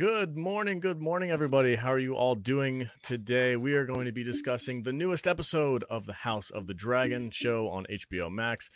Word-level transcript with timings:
Good 0.00 0.34
morning, 0.34 0.80
good 0.80 0.98
morning, 0.98 1.30
everybody. 1.30 1.76
How 1.76 1.92
are 1.92 1.98
you 1.98 2.14
all 2.14 2.34
doing 2.34 2.88
today? 3.02 3.54
We 3.54 3.74
are 3.74 3.84
going 3.84 4.06
to 4.06 4.12
be 4.12 4.24
discussing 4.24 4.82
the 4.82 4.94
newest 4.94 5.26
episode 5.26 5.84
of 5.90 6.06
the 6.06 6.14
House 6.14 6.48
of 6.48 6.66
the 6.66 6.72
Dragon 6.72 7.28
show 7.30 7.68
on 7.68 7.84
HBO 7.84 8.32
Max. 8.32 8.70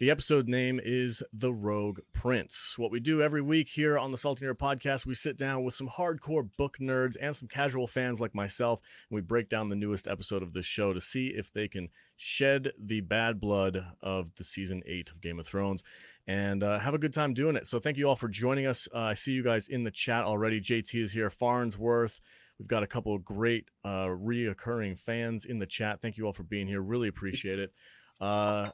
The 0.00 0.08
episode 0.08 0.48
name 0.48 0.80
is 0.82 1.22
The 1.30 1.52
Rogue 1.52 1.98
Prince. 2.14 2.78
What 2.78 2.90
we 2.90 3.00
do 3.00 3.20
every 3.20 3.42
week 3.42 3.68
here 3.68 3.98
on 3.98 4.12
the 4.12 4.16
Salty 4.16 4.46
Nerd 4.46 4.54
podcast, 4.54 5.04
we 5.04 5.12
sit 5.12 5.36
down 5.36 5.62
with 5.62 5.74
some 5.74 5.88
hardcore 5.88 6.48
book 6.56 6.78
nerds 6.80 7.18
and 7.20 7.36
some 7.36 7.48
casual 7.48 7.86
fans 7.86 8.18
like 8.18 8.34
myself, 8.34 8.80
and 8.80 9.14
we 9.14 9.20
break 9.20 9.50
down 9.50 9.68
the 9.68 9.76
newest 9.76 10.08
episode 10.08 10.42
of 10.42 10.54
this 10.54 10.64
show 10.64 10.94
to 10.94 11.02
see 11.02 11.26
if 11.26 11.52
they 11.52 11.68
can 11.68 11.90
shed 12.16 12.72
the 12.78 13.02
bad 13.02 13.42
blood 13.42 13.84
of 14.00 14.34
the 14.36 14.44
season 14.44 14.82
eight 14.86 15.10
of 15.10 15.20
Game 15.20 15.38
of 15.38 15.46
Thrones 15.46 15.84
and 16.26 16.62
uh, 16.62 16.78
have 16.78 16.94
a 16.94 16.98
good 16.98 17.12
time 17.12 17.34
doing 17.34 17.54
it. 17.54 17.66
So 17.66 17.78
thank 17.78 17.98
you 17.98 18.08
all 18.08 18.16
for 18.16 18.28
joining 18.28 18.64
us. 18.64 18.88
Uh, 18.94 19.00
I 19.00 19.12
see 19.12 19.32
you 19.32 19.44
guys 19.44 19.68
in 19.68 19.84
the 19.84 19.90
chat 19.90 20.24
already. 20.24 20.62
JT 20.62 20.98
is 20.98 21.12
here, 21.12 21.28
Farnsworth. 21.28 22.22
We've 22.58 22.66
got 22.66 22.82
a 22.82 22.86
couple 22.86 23.14
of 23.14 23.22
great 23.22 23.66
uh, 23.84 24.06
reoccurring 24.06 24.98
fans 24.98 25.44
in 25.44 25.58
the 25.58 25.66
chat. 25.66 26.00
Thank 26.00 26.16
you 26.16 26.24
all 26.24 26.32
for 26.32 26.42
being 26.42 26.68
here. 26.68 26.80
Really 26.80 27.08
appreciate 27.08 27.58
it. 27.58 27.74
Uh, 28.18 28.70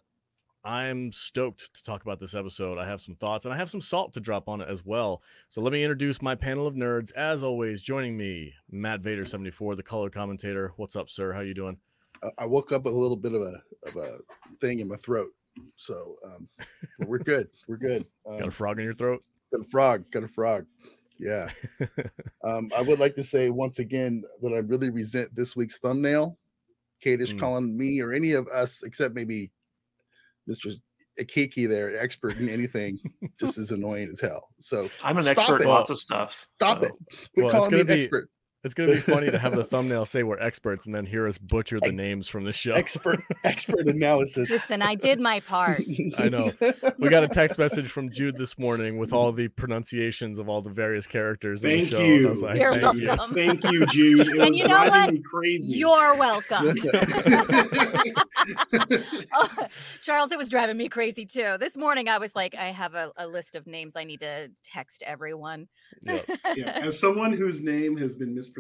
I'm 0.67 1.13
stoked 1.13 1.73
to 1.75 1.83
talk 1.85 2.03
about 2.03 2.19
this 2.19 2.35
episode. 2.35 2.77
I 2.77 2.87
have 2.87 3.01
some 3.01 3.15
thoughts 3.15 3.45
and 3.45 3.55
I 3.55 3.57
have 3.57 3.69
some 3.69 3.81
salt 3.81 4.13
to 4.15 4.21
drop 4.21 4.49
on 4.49 4.61
it 4.61 4.69
as 4.69 4.85
well. 4.85 5.23
So 5.49 5.63
let 5.63 5.73
me 5.73 5.85
introduce 5.85 6.21
my 6.21 6.35
panel 6.35 6.67
of 6.67 6.75
nerds. 6.75 7.15
As 7.15 7.45
always, 7.45 7.83
joining 7.83 8.17
me, 8.17 8.53
Matt 8.69 9.01
Vader 9.01 9.25
74, 9.25 9.77
the 9.77 9.85
color 9.85 10.11
commentator. 10.11 10.73
What's 10.77 10.97
up, 10.97 11.09
sir? 11.09 11.33
How 11.33 11.41
you 11.41 11.55
doing? 11.55 11.79
I 12.37 12.47
woke 12.47 12.73
up 12.73 12.83
with 12.83 12.95
a 12.95 12.99
little 12.99 13.17
bit 13.17 13.33
of 13.33 13.43
a 13.43 13.63
of 13.87 13.95
a 13.95 14.19
thing 14.61 14.81
in 14.81 14.89
my 14.89 14.97
throat, 14.97 15.31
so 15.77 16.17
um, 16.25 16.49
we're 17.07 17.19
good. 17.19 17.49
We're 17.69 17.77
good. 17.77 18.05
Um, 18.29 18.39
got 18.39 18.49
a 18.49 18.51
frog 18.51 18.79
in 18.79 18.85
your 18.85 18.95
throat? 18.95 19.23
Got 19.53 19.61
a 19.61 19.69
frog. 19.69 20.11
Got 20.11 20.25
a 20.25 20.29
frog. 20.29 20.67
Yeah. 21.21 21.49
um, 22.45 22.73
I 22.77 22.83
would 22.83 22.99
like 22.99 23.15
to 23.17 23.23
say 23.23 23.51
once 23.51 23.79
again 23.79 24.25
that 24.43 24.53
I 24.53 24.59
really 24.59 24.91
resent 24.91 25.33
this 25.37 25.55
week's 25.55 25.79
thumbnail. 25.79 26.39
Kadish 27.05 27.35
mm. 27.35 27.39
calling 27.39 27.77
me 27.77 28.01
or 28.01 28.13
any 28.13 28.33
of 28.33 28.49
us 28.49 28.83
except 28.83 29.15
maybe 29.15 29.51
Mr. 30.49 30.75
Akiki 31.21 31.69
there, 31.69 31.99
expert 31.99 32.39
in 32.39 32.49
anything, 32.49 32.99
just 33.41 33.59
as 33.59 33.71
annoying 33.71 34.09
as 34.11 34.21
hell. 34.21 34.49
So 34.59 34.89
I'm 35.03 35.19
an 35.19 35.27
expert 35.27 35.63
in 35.63 35.69
lots 35.69 35.91
of 35.91 35.99
stuff. 35.99 36.33
Stop 36.33 36.85
so. 36.85 36.89
it. 36.89 36.93
We 37.37 37.43
well, 37.43 37.53
call 37.53 37.71
me 37.71 37.81
an 37.81 37.87
be, 37.87 38.03
expert. 38.03 38.31
It's 38.67 38.75
gonna 38.75 38.95
be 38.95 38.99
funny 38.99 39.31
to 39.31 39.39
have 39.39 39.55
the 39.55 39.63
thumbnail 39.65 40.05
say 40.07 40.25
we're 40.25 40.41
experts 40.41 40.87
and 40.87 40.95
then 40.95 41.07
hear 41.07 41.29
us 41.29 41.39
butcher 41.39 41.79
the 41.79 41.87
Ex- 41.87 41.95
names 41.95 42.27
from 42.27 42.43
the 42.43 42.53
show. 42.53 42.73
Expert 42.73 43.21
expert 43.45 43.87
analysis. 43.87 44.51
Listen, 44.51 44.83
I 44.83 44.97
did 44.97 45.21
my 45.21 45.39
part. 45.39 45.83
I 46.19 46.29
know. 46.29 46.51
We 46.99 47.09
got 47.09 47.23
a 47.23 47.29
text 47.29 47.61
message 47.61 47.89
from 47.89 48.11
Jude 48.11 48.37
this 48.37 48.59
morning 48.59 48.99
with 48.99 49.13
all 49.13 49.31
the 49.31 49.47
pronunciations 49.47 50.41
of 50.41 50.49
all 50.49 50.63
the 50.63 50.71
various 50.71 51.07
characters 51.07 51.63
Thank 51.63 51.75
in 51.75 51.81
the 51.81 51.87
show. 51.87 52.03
You. 52.03 52.33
Like, 52.35 52.59
You're 52.59 52.73
Thank 52.73 52.83
welcome. 52.83 53.39
you. 53.39 53.47
Thank 53.47 53.71
you, 53.71 53.87
Jude. 53.87 54.27
It 54.27 54.41
and 54.41 54.57
you 54.57 54.67
know 54.67 54.85
what? 54.85 55.15
crazy. 55.23 55.75
You're 55.75 56.17
welcome. 56.17 56.75
oh, 59.33 59.67
Charles, 60.03 60.33
it 60.33 60.39
was 60.39 60.49
driving 60.49 60.77
me 60.77 60.89
crazy 60.89 61.25
too. 61.25 61.57
This 61.61 61.77
morning 61.77 62.09
I 62.09 62.19
was 62.19 62.35
like, 62.35 62.57
I 62.57 62.65
have 62.65 62.97
a, 62.97 63.13
a 63.17 63.29
list 63.29 63.55
of 63.55 63.69
names 63.69 63.95
I 63.95 64.03
need 64.03 64.23
to 64.23 64.51
text 64.65 65.05
everyone. 65.07 65.69
Yep. 66.03 66.29
yeah. 66.57 66.81
As 66.83 66.99
someone 66.99 67.33
whose 67.33 67.63
name 67.63 67.97
has 67.99 68.17
been 68.17 68.35
mispronounced 68.35 68.56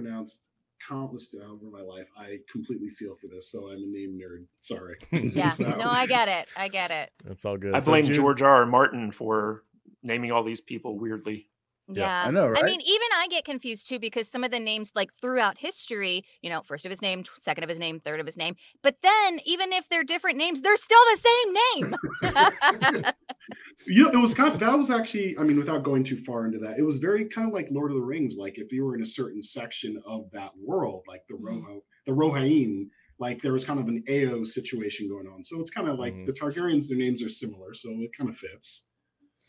countless 0.87 1.35
over 1.35 1.71
my 1.71 1.81
life. 1.81 2.07
I 2.19 2.39
completely 2.51 2.91
feel 2.91 3.15
for 3.15 3.29
this, 3.29 3.51
so 3.51 3.69
I'm 3.71 3.83
a 3.83 3.87
name 3.87 4.19
nerd. 4.21 4.45
Sorry. 4.61 4.97
Yeah, 5.37 5.49
so. 5.49 5.69
no, 5.77 5.89
I 5.91 6.07
get 6.07 6.29
it. 6.29 6.49
I 6.57 6.69
get 6.69 6.91
it. 6.91 7.11
That's 7.25 7.45
all 7.45 7.57
good. 7.57 7.75
I 7.75 7.81
blame 7.81 8.05
so, 8.05 8.13
George 8.13 8.43
R. 8.43 8.57
R. 8.57 8.67
Martin 8.67 9.11
for 9.11 9.65
naming 10.03 10.33
all 10.33 10.45
these 10.45 10.61
people 10.61 10.99
weirdly. 10.99 11.49
Yeah. 11.89 12.25
I 12.27 12.31
know, 12.31 12.49
right? 12.49 12.63
I 12.63 12.67
mean, 12.67 12.81
even 12.81 13.09
I 13.15 13.29
get 13.29 13.45
confused 13.45 13.89
too 13.89 13.99
because 13.99 14.29
some 14.29 14.43
of 14.43 14.51
the 14.51 14.59
names, 14.59 14.93
like 14.95 15.15
throughout 15.15 15.59
history, 15.59 16.25
you 16.43 16.51
know, 16.51 16.63
first 16.63 16.85
of 16.85 16.91
his 16.91 17.01
name, 17.01 17.25
second 17.37 17.63
of 17.63 17.71
his 17.71 17.79
name, 17.79 18.01
third 18.01 18.19
of 18.19 18.27
his 18.27 18.37
name. 18.37 18.57
But 18.83 18.97
then, 19.03 19.41
even 19.45 19.73
if 19.73 19.89
they're 19.89 20.03
different 20.03 20.37
names, 20.37 20.63
they're 20.63 20.77
still 20.77 20.99
the 21.13 21.19
same 21.19 21.55
name. 21.55 23.05
you 23.87 24.03
know, 24.03 24.11
it 24.11 24.17
was 24.17 24.35
kind 24.35 24.53
of 24.53 24.59
that 24.59 24.77
was 24.77 24.91
actually, 24.91 25.39
I 25.39 25.45
mean, 25.45 25.59
without 25.59 25.85
going 25.85 26.03
too 26.03 26.17
far 26.17 26.47
into 26.47 26.59
that, 26.59 26.79
it 26.79 26.83
was 26.83 26.99
very 26.99 27.27
kind 27.27 27.47
of 27.47 27.55
like 27.55 27.69
Lord 27.71 27.93
of 27.93 27.97
the 27.97 28.03
Rings. 28.03 28.37
Like 28.37 28.59
if 28.59 28.73
you 28.73 28.85
were 28.85 28.97
in 28.97 29.03
a 29.03 29.07
certain 29.07 29.43
section 29.43 30.01
of 30.05 30.31
that 30.33 30.51
world, 30.61 31.05
like 31.07 31.23
the 31.29 31.35
mm-hmm. 31.35 31.47
Rojo, 31.47 31.83
the 32.07 32.13
Rohain, 32.13 32.89
like 33.19 33.41
there 33.43 33.53
was 33.53 33.65
kind 33.65 33.79
of 33.79 33.87
an 33.87 34.03
AO 34.09 34.43
situation 34.43 35.09
going 35.09 35.27
on. 35.27 35.45
So 35.45 35.61
it's 35.61 35.71
kind 35.71 35.89
of 35.89 35.99
like 35.99 36.15
mm-hmm. 36.15 36.27
the 36.27 36.33
Targaryens, 36.33 36.89
their 36.89 36.99
names 36.99 37.23
are 37.23 37.29
similar, 37.29 37.75
so 37.75 37.91
it 38.01 38.11
kind 38.17 38.29
of 38.29 38.37
fits. 38.37 38.87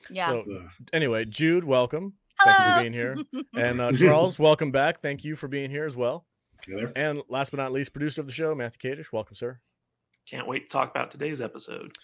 Yeah. 0.09 0.29
So, 0.29 0.45
anyway, 0.93 1.25
Jude, 1.25 1.63
welcome. 1.63 2.13
Hello. 2.39 2.55
Thank 2.55 2.59
you 2.59 2.73
for 2.73 2.81
being 2.81 2.93
here. 2.93 3.43
And 3.55 3.81
uh, 3.81 3.91
Charles, 3.93 4.37
welcome 4.37 4.71
back. 4.71 5.01
Thank 5.01 5.23
you 5.23 5.35
for 5.35 5.47
being 5.47 5.69
here 5.69 5.85
as 5.85 5.95
well. 5.95 6.25
And 6.95 7.21
last 7.29 7.51
but 7.51 7.57
not 7.57 7.71
least, 7.71 7.93
producer 7.93 8.21
of 8.21 8.27
the 8.27 8.33
show, 8.33 8.53
Matthew 8.55 8.91
Kadish. 8.91 9.11
Welcome, 9.11 9.35
sir. 9.35 9.59
Can't 10.29 10.47
wait 10.47 10.69
to 10.69 10.73
talk 10.73 10.91
about 10.91 11.11
today's 11.11 11.39
episode. 11.39 11.97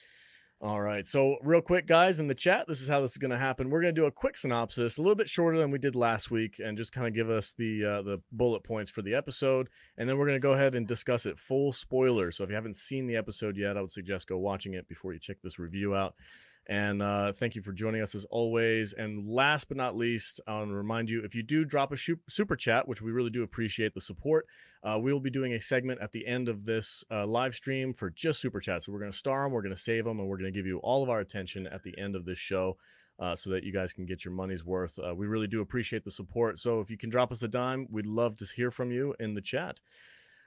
All 0.62 0.80
right. 0.80 1.06
So, 1.06 1.36
real 1.42 1.60
quick, 1.60 1.86
guys, 1.88 2.20
in 2.20 2.28
the 2.28 2.36
chat, 2.36 2.68
this 2.70 2.80
is 2.80 2.88
how 2.88 3.02
this 3.02 3.12
is 3.12 3.18
going 3.18 3.32
to 3.32 3.38
happen. 3.38 3.70
We're 3.70 3.82
going 3.82 3.94
to 3.94 4.02
do 4.02 4.06
a 4.06 4.12
quick 4.12 4.38
synopsis, 4.38 4.98
a 4.98 5.02
little 5.02 5.16
bit 5.16 5.28
shorter 5.28 5.58
than 5.58 5.72
we 5.72 5.78
did 5.78 5.94
last 5.94 6.32
week, 6.32 6.62
and 6.64 6.78
just 6.78 6.94
kind 6.94 7.06
of 7.06 7.14
give 7.14 7.30
us 7.30 7.54
the 7.54 7.84
uh, 7.84 8.02
the 8.02 8.22
bullet 8.32 8.64
points 8.64 8.90
for 8.90 9.02
the 9.02 9.14
episode. 9.14 9.68
And 9.98 10.08
then 10.08 10.18
we're 10.18 10.26
going 10.26 10.40
to 10.40 10.48
go 10.48 10.54
ahead 10.54 10.74
and 10.76 10.88
discuss 10.88 11.26
it 11.26 11.38
full 11.38 11.74
spoiler. 11.74 12.32
So, 12.32 12.46
if 12.46 12.50
you 12.50 12.56
haven't 12.56 12.78
seen 12.78 13.08
the 13.08 13.18
episode 13.18 13.58
yet, 13.58 13.76
I 13.76 13.82
would 13.82 13.92
suggest 13.92 14.30
go 14.30 14.38
watching 14.38 14.74
it 14.74 14.88
before 14.88 15.12
you 15.12 15.20
check 15.20 15.38
this 15.44 15.60
review 15.60 15.96
out. 15.96 16.16
And 16.68 17.01
uh, 17.01 17.34
thank 17.34 17.56
you 17.56 17.62
for 17.62 17.74
joining 17.74 18.01
us 18.01 18.16
as 18.16 18.25
always. 18.25 18.94
And 18.94 19.28
last 19.28 19.68
but 19.68 19.75
not 19.75 19.97
least, 19.97 20.40
I 20.47 20.53
want 20.53 20.69
to 20.69 20.75
remind 20.75 21.09
you 21.09 21.22
if 21.24 21.35
you 21.35 21.44
do 21.44 21.66
drop 21.66 21.91
a 21.91 21.97
super 21.97 22.56
chat, 22.56 22.88
which 22.88 23.01
we 23.01 23.12
really 23.12 23.29
do 23.29 23.44
appreciate 23.44 23.94
the 23.94 24.01
support, 24.01 24.46
uh, 24.81 24.97
we 25.02 25.12
will 25.12 25.19
be 25.19 25.29
doing 25.29 25.53
a 25.53 25.59
segment 25.59 26.02
at 26.02 26.13
the 26.13 26.25
end 26.25 26.47
of 26.47 26.66
this 26.66 27.03
uh, 27.12 27.25
live 27.25 27.53
stream 27.53 27.94
for 27.94 28.09
just 28.09 28.40
super 28.40 28.62
chats. 28.62 28.85
So 28.85 28.94
we're 28.94 29.00
going 29.00 29.12
to 29.12 29.18
star 29.18 29.44
them, 29.44 29.52
we're 29.52 29.62
going 29.62 29.75
to 29.75 29.81
save 29.81 30.06
them, 30.06 30.19
and 30.19 30.28
we're 30.29 30.38
going 30.38 30.52
to 30.52 30.57
give 30.57 30.66
you 30.66 30.78
all 30.79 31.03
of 31.03 31.09
our 31.09 31.19
attention 31.19 31.68
at 31.68 31.84
the 31.84 31.97
end 31.97 32.16
of 32.16 32.25
this 32.25 32.40
show. 32.40 32.78
Uh, 33.19 33.35
so 33.35 33.52
that 33.52 33.63
you 33.63 33.72
guys 33.72 33.94
can 33.94 34.07
get 34.07 34.25
your 34.25 34.34
money's 34.34 34.66
worth. 34.66 34.97
Uh, 34.97 35.13
we 35.13 35.28
really 35.28 35.46
do 35.46 35.62
appreciate 35.62 36.03
the 36.03 36.09
support. 36.09 36.57
So 36.57 36.79
if 36.79 36.90
you 36.90 36.97
can 36.97 37.12
drop 37.12 37.31
us 37.31 37.44
a 37.44 37.47
dime, 37.47 37.85
we'd 37.91 38.07
love 38.07 38.35
to 38.38 38.46
hear 38.56 38.72
from 38.72 38.91
you 38.91 39.13
in 39.19 39.35
the 39.35 39.41
chat. 39.41 39.79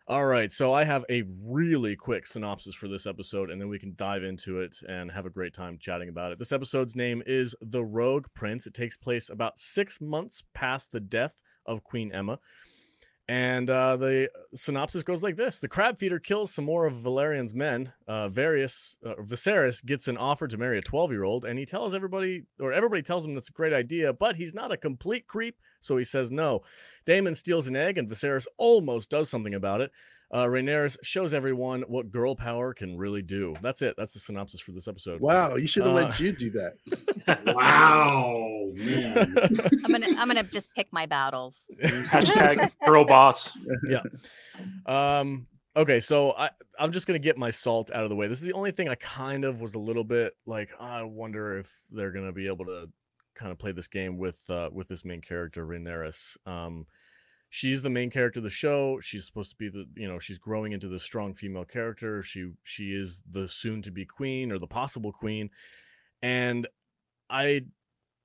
All 0.09 0.25
right, 0.25 0.53
so 0.53 0.73
I 0.73 0.85
have 0.85 1.05
a 1.11 1.25
really 1.43 1.97
quick 1.97 2.29
synopsis 2.29 2.77
for 2.77 2.87
this 2.87 3.09
episode, 3.09 3.51
and 3.51 3.61
then 3.61 3.69
we 3.69 3.81
can 3.81 3.95
dive 3.97 4.23
into 4.23 4.61
it 4.61 4.77
and 4.89 5.11
have 5.11 5.27
a 5.27 5.31
great 5.31 5.53
time 5.53 5.79
chatting 5.81 6.09
about 6.09 6.31
it. 6.31 6.39
This 6.39 6.53
episode's 6.53 6.95
name 6.95 7.25
is 7.27 7.57
The 7.61 7.85
Rogue 7.85 8.27
Prince. 8.33 8.69
It 8.69 8.75
takes 8.75 8.97
place 8.97 9.29
about 9.29 9.59
six 9.59 10.01
months 10.01 10.45
past 10.55 10.93
the 10.93 11.01
death 11.01 11.41
of 11.67 11.83
Queen 11.83 12.13
Aemma. 12.13 12.39
And 13.29 13.69
uh, 13.69 13.97
the 13.97 14.31
synopsis 14.55 15.03
goes 15.03 15.23
like 15.23 15.35
this: 15.35 15.59
The 15.59 15.69
crab 15.69 15.99
feeder 15.99 16.21
kills 16.21 16.55
some 16.55 16.65
more 16.65 16.87
of 16.87 16.95
Velaryon's 16.95 17.55
men. 17.55 17.93
Uh, 18.07 18.29
Various 18.29 18.99
uh, 19.05 19.15
Viserys 19.21 19.85
gets 19.85 20.07
an 20.07 20.17
offer 20.17 20.47
to 20.47 20.57
marry 20.57 20.79
a 20.79 20.83
12-year-old, 20.83 21.45
and 21.45 21.59
he 21.59 21.67
tells 21.67 21.93
everybody, 21.93 22.45
or 22.61 22.73
everybody 22.73 23.03
tells 23.03 23.27
him 23.27 23.35
that's 23.35 23.49
a 23.49 23.53
great 23.53 23.73
idea, 23.73 24.13
but 24.13 24.37
he's 24.37 24.55
not 24.55 24.71
a 24.71 24.77
complete 24.77 25.27
creep, 25.27 25.57
so 25.81 25.97
he 25.97 26.05
says 26.05 26.31
no. 26.31 26.63
Daemon 27.05 27.35
steals 27.35 27.67
an 27.67 27.75
egg, 27.75 27.99
and 27.99 28.09
Viserys 28.09 28.47
almost 28.59 29.11
does 29.11 29.29
something 29.29 29.55
about 29.55 29.81
it 29.81 29.91
uh, 30.33 30.45
Rhaenyra 30.45 30.97
shows 31.03 31.33
everyone 31.33 31.83
what 31.83 32.11
girl 32.11 32.35
power 32.35 32.75
can 32.75 32.97
really 32.99 33.23
do. 33.23 33.55
That's 33.63 33.81
it. 33.83 33.95
That's 33.97 34.13
the 34.13 34.19
synopsis 34.19 34.61
for 34.61 34.73
this 34.73 34.89
episode. 34.89 35.21
Wow, 35.21 35.55
you 35.55 35.69
should 35.69 35.85
have 35.85 35.93
uh, 35.93 35.97
let 35.97 36.19
you 36.21 36.33
do 36.33 36.51
that. 36.51 36.75
wow, 37.55 38.71
man. 38.75 39.35
I'm 39.85 39.93
gonna 39.93 40.07
I'm 40.19 40.29
gonna 40.29 40.43
just 40.43 40.75
pick 40.75 40.89
my 40.93 41.07
battles. 41.07 41.69
Hashtag 41.83 42.71
girl 42.85 43.05
boss. 43.05 43.51
Yeah. 43.89 44.01
Um. 44.87 45.47
Okay, 45.77 46.01
so 46.01 46.33
I 46.33 46.51
I'm 46.79 46.91
just 46.91 47.07
gonna 47.07 47.19
get 47.19 47.37
my 47.39 47.51
salt 47.51 47.93
out 47.93 48.03
of 48.03 48.11
the 48.11 48.17
way. 48.17 48.27
This 48.27 48.41
is 48.41 48.47
the 48.47 48.55
only 48.55 48.73
thing 48.73 48.89
I 48.89 48.97
kind 48.97 49.45
of 49.45 49.61
was 49.61 49.75
a 49.75 49.79
little 49.79 50.05
bit 50.05 50.35
like. 50.45 50.71
Oh, 50.81 50.85
I 50.85 51.03
wonder 51.03 51.59
if 51.59 51.71
they're 51.91 52.11
gonna 52.11 52.33
be 52.33 52.49
able 52.49 52.65
to 52.65 52.89
kind 53.35 53.53
of 53.53 53.59
play 53.59 53.73
this 53.73 53.87
game 53.87 54.19
with 54.19 54.43
uh, 54.51 54.71
with 54.73 54.89
this 54.89 55.05
main 55.05 55.21
character 55.21 55.65
Rhaenyra. 55.65 56.37
Um 56.47 56.87
she's 57.57 57.81
the 57.81 57.89
main 57.89 58.11
character 58.11 58.39
of 58.39 58.45
the 58.45 58.51
show 58.51 59.01
she's 59.01 59.25
supposed 59.25 59.49
to 59.49 59.57
be 59.57 59.71
the 59.71 59.87
you 59.95 60.07
know 60.07 60.19
she's 60.19 60.37
growing 60.37 60.73
into 60.73 60.89
the 60.89 60.99
strong 60.99 61.33
female 61.33 61.65
character 61.65 62.23
she 62.23 62.51
she 62.65 62.93
is 62.93 63.23
the 63.31 63.49
soon 63.49 63.81
to 63.81 63.91
be 63.91 64.05
queen 64.05 64.53
or 64.53 64.59
the 64.59 64.67
possible 64.67 65.11
queen 65.11 65.49
and 66.21 66.69
i 67.31 67.63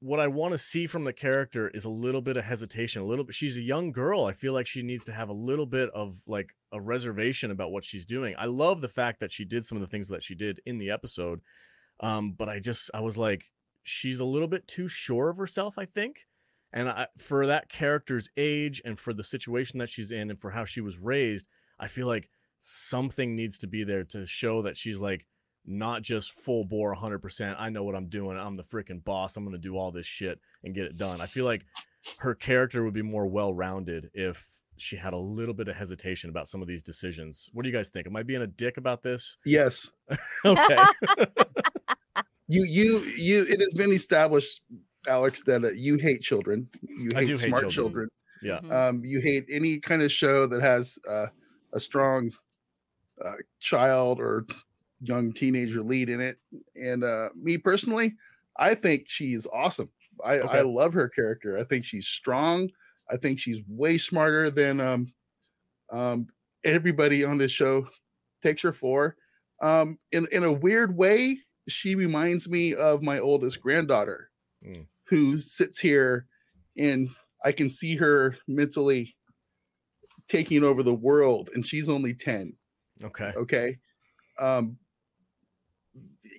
what 0.01 0.19
i 0.19 0.27
want 0.27 0.51
to 0.51 0.57
see 0.57 0.85
from 0.85 1.05
the 1.05 1.13
character 1.13 1.69
is 1.69 1.85
a 1.85 1.89
little 1.89 2.21
bit 2.21 2.35
of 2.35 2.43
hesitation 2.43 3.01
a 3.01 3.05
little 3.05 3.23
bit 3.23 3.33
she's 3.33 3.55
a 3.55 3.61
young 3.61 3.93
girl 3.93 4.25
i 4.25 4.33
feel 4.33 4.51
like 4.51 4.67
she 4.67 4.81
needs 4.81 5.05
to 5.05 5.13
have 5.13 5.29
a 5.29 5.33
little 5.33 5.65
bit 5.65 5.89
of 5.91 6.17
like 6.27 6.49
a 6.73 6.81
reservation 6.81 7.51
about 7.51 7.71
what 7.71 7.85
she's 7.85 8.05
doing 8.05 8.35
i 8.37 8.45
love 8.45 8.81
the 8.81 8.89
fact 8.89 9.21
that 9.21 9.31
she 9.31 9.45
did 9.45 9.63
some 9.63 9.77
of 9.77 9.81
the 9.81 9.87
things 9.87 10.09
that 10.09 10.21
she 10.21 10.35
did 10.35 10.59
in 10.65 10.77
the 10.77 10.91
episode 10.91 11.39
um 12.01 12.33
but 12.33 12.49
i 12.49 12.59
just 12.59 12.91
i 12.93 12.99
was 12.99 13.17
like 13.17 13.49
she's 13.83 14.19
a 14.19 14.25
little 14.25 14.49
bit 14.49 14.67
too 14.67 14.89
sure 14.89 15.29
of 15.29 15.37
herself 15.37 15.77
i 15.77 15.85
think 15.85 16.25
and 16.73 16.89
I, 16.89 17.07
for 17.17 17.47
that 17.47 17.69
character's 17.69 18.29
age 18.37 18.81
and 18.85 18.97
for 18.97 19.13
the 19.13 19.23
situation 19.23 19.79
that 19.79 19.89
she's 19.89 20.11
in 20.11 20.29
and 20.29 20.39
for 20.39 20.51
how 20.51 20.65
she 20.65 20.81
was 20.81 20.99
raised, 20.99 21.47
I 21.79 21.87
feel 21.87 22.07
like 22.07 22.29
something 22.59 23.35
needs 23.35 23.57
to 23.59 23.67
be 23.67 23.83
there 23.83 24.03
to 24.05 24.25
show 24.25 24.61
that 24.61 24.77
she's 24.77 25.01
like 25.01 25.25
not 25.65 26.01
just 26.01 26.39
full 26.39 26.63
bore 26.63 26.95
100%. 26.95 27.55
I 27.59 27.69
know 27.69 27.83
what 27.83 27.95
I'm 27.95 28.07
doing. 28.07 28.37
I'm 28.37 28.55
the 28.55 28.63
freaking 28.63 29.03
boss. 29.03 29.35
I'm 29.35 29.43
going 29.43 29.53
to 29.53 29.59
do 29.59 29.77
all 29.77 29.91
this 29.91 30.05
shit 30.05 30.39
and 30.63 30.73
get 30.73 30.85
it 30.85 30.97
done. 30.97 31.21
I 31.21 31.27
feel 31.27 31.45
like 31.45 31.65
her 32.17 32.33
character 32.33 32.83
would 32.83 32.93
be 32.93 33.01
more 33.01 33.27
well 33.27 33.53
rounded 33.53 34.09
if 34.13 34.61
she 34.77 34.95
had 34.95 35.13
a 35.13 35.17
little 35.17 35.53
bit 35.53 35.67
of 35.67 35.75
hesitation 35.75 36.29
about 36.29 36.47
some 36.47 36.61
of 36.61 36.67
these 36.67 36.81
decisions. 36.81 37.49
What 37.53 37.63
do 37.63 37.69
you 37.69 37.75
guys 37.75 37.89
think? 37.89 38.07
Am 38.07 38.15
I 38.15 38.23
being 38.23 38.41
a 38.41 38.47
dick 38.47 38.77
about 38.77 39.03
this? 39.03 39.37
Yes. 39.45 39.91
okay. 40.45 40.77
you 42.47 42.65
you 42.65 42.99
you 43.17 43.45
it 43.47 43.59
has 43.59 43.73
been 43.73 43.91
established 43.91 44.61
alex 45.07 45.43
that 45.43 45.63
uh, 45.63 45.69
you 45.71 45.97
hate 45.97 46.21
children 46.21 46.69
you 46.97 47.11
hate 47.13 47.25
do 47.25 47.37
hate 47.37 47.47
smart 47.47 47.57
children. 47.57 47.75
children, 47.75 48.09
Yeah. 48.41 48.59
Mhm. 48.61 48.85
um 48.89 49.05
you 49.05 49.21
hate 49.21 49.45
any 49.49 49.79
kind 49.79 50.01
of 50.03 50.11
show 50.11 50.47
that 50.47 50.61
has 50.61 50.97
uh, 51.09 51.27
a 51.73 51.79
strong 51.79 52.31
uh, 53.23 53.35
child 53.59 54.19
or 54.19 54.45
young 55.01 55.33
teenager 55.33 55.81
lead 55.83 56.09
in 56.09 56.21
it 56.21 56.39
and 56.75 57.03
uh 57.03 57.29
me 57.35 57.57
personally 57.57 58.15
i 58.57 58.75
think 58.75 59.09
she's 59.09 59.47
awesome 59.47 59.91
i 60.23 60.39
Okay. 60.41 60.59
i 60.59 60.61
love 60.61 60.93
her 60.93 61.09
character 61.09 61.57
i 61.59 61.63
think 61.63 61.85
she's 61.85 62.07
strong 62.07 62.69
i 63.11 63.17
think 63.17 63.39
she's 63.39 63.61
way 63.67 63.97
smarter 63.97 64.49
than 64.51 64.79
um 64.81 65.13
um 65.91 66.27
everybody 66.63 67.23
on 67.25 67.37
this 67.37 67.51
show 67.51 67.87
takes 68.43 68.63
her 68.63 68.73
for 68.73 69.17
um 69.61 69.99
in 70.13 70.27
in 70.31 70.43
a 70.45 70.53
weird 70.53 70.97
way 70.97 71.39
she 71.69 71.95
reminds 71.95 72.49
me 72.49 72.75
of 72.75 73.03
my 73.03 73.19
oldest 73.19 73.61
granddaughter 73.61 74.30
Mm. 74.65 74.85
who 75.05 75.39
sits 75.39 75.79
here 75.79 76.27
and 76.77 77.09
i 77.43 77.51
can 77.51 77.69
see 77.69 77.95
her 77.95 78.37
mentally 78.47 79.15
taking 80.27 80.63
over 80.63 80.83
the 80.83 80.93
world 80.93 81.49
and 81.55 81.65
she's 81.65 81.89
only 81.89 82.13
10 82.13 82.53
Okay. 83.03 83.33
okay 83.35 83.79
um 84.39 84.77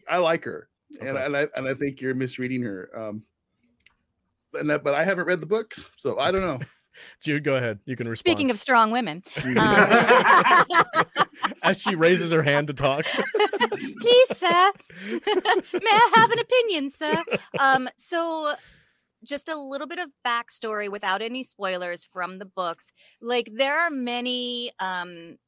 i 0.08 0.18
like 0.18 0.44
her 0.44 0.68
and, 1.00 1.18
and 1.18 1.36
i 1.36 1.48
and 1.56 1.68
i 1.68 1.74
think 1.74 2.00
you're 2.00 2.14
misreading 2.14 2.62
her 2.62 2.88
um 2.94 3.24
and 4.54 4.70
that, 4.70 4.84
but 4.84 4.94
i 4.94 5.02
haven't 5.02 5.26
read 5.26 5.40
the 5.40 5.46
books 5.46 5.88
so 5.96 6.18
i 6.18 6.30
don't 6.30 6.42
know 6.42 6.60
Jude, 7.22 7.44
go 7.44 7.56
ahead. 7.56 7.78
You 7.84 7.96
can 7.96 8.08
respond. 8.08 8.32
Speaking 8.32 8.50
of 8.50 8.58
strong 8.58 8.90
women, 8.90 9.22
um, 9.44 9.56
As 11.62 11.80
she 11.80 11.94
raises 11.94 12.32
her 12.32 12.42
hand 12.42 12.66
to 12.68 12.74
talk. 12.74 13.04
please, 13.04 14.36
sir, 14.36 14.72
may 15.06 15.90
I 15.90 16.12
have 16.16 16.30
an 16.30 16.38
opinion, 16.38 16.90
sir? 16.90 17.22
Um, 17.58 17.88
so 17.96 18.54
just 19.24 19.48
a 19.48 19.56
little 19.56 19.86
bit 19.86 19.98
of 19.98 20.10
backstory 20.26 20.90
without 20.90 21.22
any 21.22 21.42
spoilers 21.42 22.04
from 22.04 22.38
the 22.38 22.44
books. 22.44 22.92
Like 23.20 23.48
there 23.52 23.78
are 23.78 23.90
many 23.90 24.72
um 24.78 25.38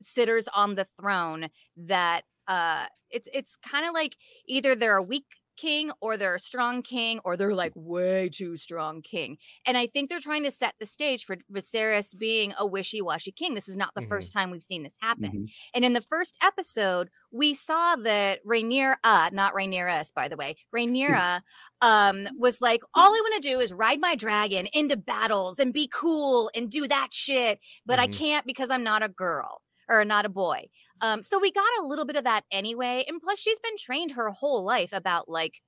sitters 0.00 0.48
on 0.54 0.74
the 0.74 0.84
throne 0.84 1.48
that 1.76 2.22
uh 2.46 2.86
it's 3.10 3.28
it's 3.32 3.56
kind 3.56 3.86
of 3.86 3.94
like 3.94 4.16
either 4.46 4.74
they're 4.74 4.96
a 4.96 5.02
weak 5.02 5.26
king 5.56 5.90
or 6.00 6.16
they're 6.16 6.34
a 6.36 6.38
strong 6.38 6.82
king 6.82 7.20
or 7.24 7.36
they're 7.36 7.54
like 7.54 7.72
way 7.74 8.28
too 8.28 8.56
strong 8.56 9.02
king. 9.02 9.38
And 9.66 9.76
I 9.76 9.86
think 9.86 10.10
they're 10.10 10.20
trying 10.20 10.44
to 10.44 10.50
set 10.50 10.74
the 10.80 10.86
stage 10.86 11.24
for 11.24 11.36
Viserys 11.52 12.16
being 12.16 12.54
a 12.58 12.66
wishy-washy 12.66 13.32
king. 13.32 13.54
This 13.54 13.68
is 13.68 13.76
not 13.76 13.94
the 13.94 14.00
Mhm. 14.00 14.08
first 14.08 14.32
time 14.32 14.50
we've 14.50 14.62
seen 14.62 14.82
this 14.82 14.96
happen. 15.00 15.30
Mhm. 15.30 15.48
And 15.74 15.84
in 15.84 15.92
the 15.92 16.00
first 16.00 16.36
episode, 16.42 17.10
we 17.32 17.54
saw 17.54 17.96
that 17.96 18.40
Rhaenyra, 18.44 18.96
uh, 19.04 19.30
not 19.32 19.54
Rhaenyra, 19.54 20.04
by 20.14 20.28
the 20.28 20.36
way, 20.36 20.56
Rhaenyra 20.74 21.40
um, 21.80 22.28
was 22.38 22.60
like, 22.60 22.82
all 22.94 23.08
I 23.14 23.20
want 23.20 23.42
to 23.42 23.48
do 23.48 23.60
is 23.60 23.72
ride 23.72 24.00
my 24.00 24.14
dragon 24.14 24.66
into 24.72 24.96
battles 24.96 25.58
and 25.58 25.72
be 25.72 25.88
cool 25.92 26.50
and 26.54 26.70
do 26.70 26.88
that 26.88 27.08
shit, 27.12 27.60
but 27.86 27.98
I 27.98 28.06
Mhm. 28.06 28.08
can't 28.08 28.46
because 28.46 28.70
I'm 28.70 28.82
not 28.84 29.02
a 29.02 29.08
girl 29.08 29.60
or 29.88 30.04
not 30.04 30.24
a 30.24 30.28
boy. 30.28 30.66
Um, 31.00 31.22
so 31.22 31.38
we 31.38 31.50
got 31.50 31.64
a 31.80 31.86
little 31.86 32.04
bit 32.04 32.16
of 32.16 32.24
that 32.24 32.44
anyway. 32.50 33.04
And 33.08 33.20
plus, 33.20 33.38
she's 33.38 33.58
been 33.58 33.76
trained 33.78 34.12
her 34.12 34.30
whole 34.30 34.64
life 34.64 34.92
about 34.92 35.28
like, 35.28 35.60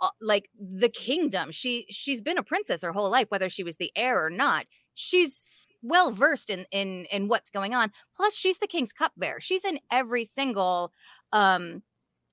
uh, 0.00 0.08
like 0.20 0.48
the 0.58 0.88
kingdom. 0.88 1.50
She 1.50 1.86
she's 1.90 2.20
been 2.22 2.38
a 2.38 2.42
princess 2.42 2.82
her 2.82 2.92
whole 2.92 3.10
life, 3.10 3.26
whether 3.30 3.48
she 3.48 3.62
was 3.62 3.76
the 3.76 3.92
heir 3.94 4.24
or 4.24 4.30
not. 4.30 4.66
She's 4.94 5.46
well 5.82 6.10
versed 6.10 6.50
in 6.50 6.66
in 6.70 7.04
in 7.06 7.28
what's 7.28 7.50
going 7.50 7.74
on. 7.74 7.90
Plus, 8.16 8.34
she's 8.34 8.58
the 8.58 8.66
king's 8.66 8.92
cupbearer. 8.92 9.40
She's 9.40 9.64
in 9.64 9.78
every 9.90 10.24
single 10.24 10.92
um 11.32 11.82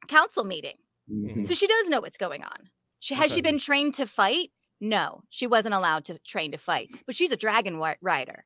council 0.07 0.43
meeting, 0.43 0.77
Mhm. 1.11 1.45
so 1.45 1.53
she 1.53 1.67
does 1.67 1.89
know 1.89 1.99
what's 2.01 2.17
going 2.17 2.43
on. 2.43 2.69
She 2.99 3.15
has 3.15 3.33
she 3.33 3.41
been 3.41 3.57
trained 3.59 3.93
to 3.95 4.07
fight? 4.07 4.51
No, 4.79 5.23
she 5.29 5.47
wasn't 5.47 5.73
allowed 5.75 6.05
to 6.05 6.19
train 6.19 6.51
to 6.51 6.57
fight, 6.57 6.89
but 7.05 7.15
she's 7.15 7.31
a 7.31 7.37
dragon 7.37 7.77
rider. 8.01 8.45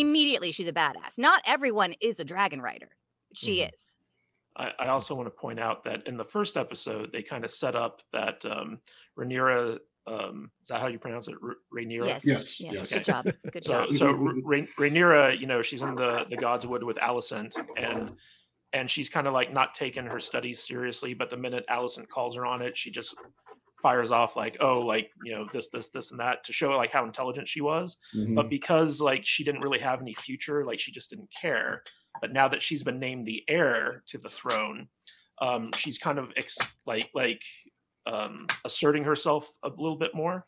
Immediately, 0.00 0.52
she's 0.52 0.68
a 0.68 0.72
badass. 0.72 1.18
Not 1.18 1.42
everyone 1.46 1.94
is 2.00 2.20
a 2.20 2.24
dragon 2.24 2.60
rider, 2.60 2.90
but 3.28 3.36
she 3.38 3.58
Mhm. 3.58 3.72
is. 3.72 3.96
I, 4.56 4.72
I 4.78 4.86
also 4.88 5.14
want 5.14 5.26
to 5.26 5.30
point 5.30 5.60
out 5.60 5.84
that 5.84 6.06
in 6.06 6.16
the 6.16 6.24
first 6.24 6.56
episode, 6.56 7.12
they 7.12 7.22
kind 7.22 7.44
of 7.44 7.50
set 7.50 7.74
up 7.76 8.02
that 8.12 8.44
um, 8.46 8.80
Rhaenyra, 9.18 9.78
um, 10.06 10.50
is 10.62 10.68
that 10.68 10.80
how 10.80 10.86
you 10.86 10.98
pronounce 10.98 11.28
it? 11.28 11.34
R- 11.42 11.56
Rhaenyra? 11.74 12.06
Yes, 12.06 12.24
Yes, 12.26 12.60
yes. 12.60 12.72
yes. 12.74 12.92
Good 12.92 13.04
job. 13.04 13.24
Good 13.52 13.64
So, 13.64 13.84
job. 13.86 13.94
so 13.94 14.10
Rha- 14.12 14.40
Rha- 14.42 14.66
Rhaenyra, 14.78 15.38
you 15.38 15.46
know, 15.46 15.60
she's 15.62 15.82
in 15.82 15.94
the 15.94 16.24
the 16.30 16.36
Godswood 16.38 16.82
with 16.84 16.96
Alicent, 16.98 17.54
and 17.76 18.16
and 18.72 18.90
she's 18.90 19.08
kind 19.10 19.26
of 19.26 19.32
like 19.34 19.52
not 19.52 19.74
taking 19.74 20.06
her 20.06 20.20
studies 20.20 20.62
seriously. 20.62 21.12
But 21.12 21.28
the 21.30 21.36
minute 21.36 21.66
Alicent 21.68 22.08
calls 22.08 22.36
her 22.36 22.46
on 22.46 22.62
it, 22.62 22.76
she 22.78 22.90
just 22.90 23.14
fires 23.82 24.10
off 24.10 24.36
like, 24.36 24.56
oh, 24.60 24.80
like 24.80 25.10
you 25.24 25.32
know, 25.32 25.46
this, 25.52 25.68
this, 25.68 25.88
this, 25.88 26.10
and 26.10 26.20
that 26.20 26.44
to 26.44 26.52
show 26.52 26.70
like 26.76 26.90
how 26.90 27.04
intelligent 27.04 27.48
she 27.48 27.60
was. 27.60 27.96
Mhm. 28.14 28.34
But 28.34 28.48
because 28.48 29.00
like 29.00 29.24
she 29.24 29.44
didn't 29.44 29.62
really 29.62 29.78
have 29.78 30.00
any 30.00 30.14
future, 30.14 30.64
like 30.64 30.78
she 30.78 30.92
just 30.92 31.10
didn't 31.10 31.30
care. 31.34 31.82
But 32.20 32.32
now 32.32 32.48
that 32.48 32.62
she's 32.62 32.82
been 32.82 32.98
named 32.98 33.26
the 33.26 33.44
heir 33.48 34.02
to 34.06 34.18
the 34.18 34.28
throne, 34.28 34.88
um, 35.40 35.70
she's 35.76 35.98
kind 35.98 36.18
of 36.18 36.32
ex- 36.36 36.58
like 36.86 37.10
like 37.14 37.42
um, 38.06 38.46
asserting 38.64 39.04
herself 39.04 39.50
a 39.62 39.68
little 39.68 39.96
bit 39.98 40.14
more 40.14 40.46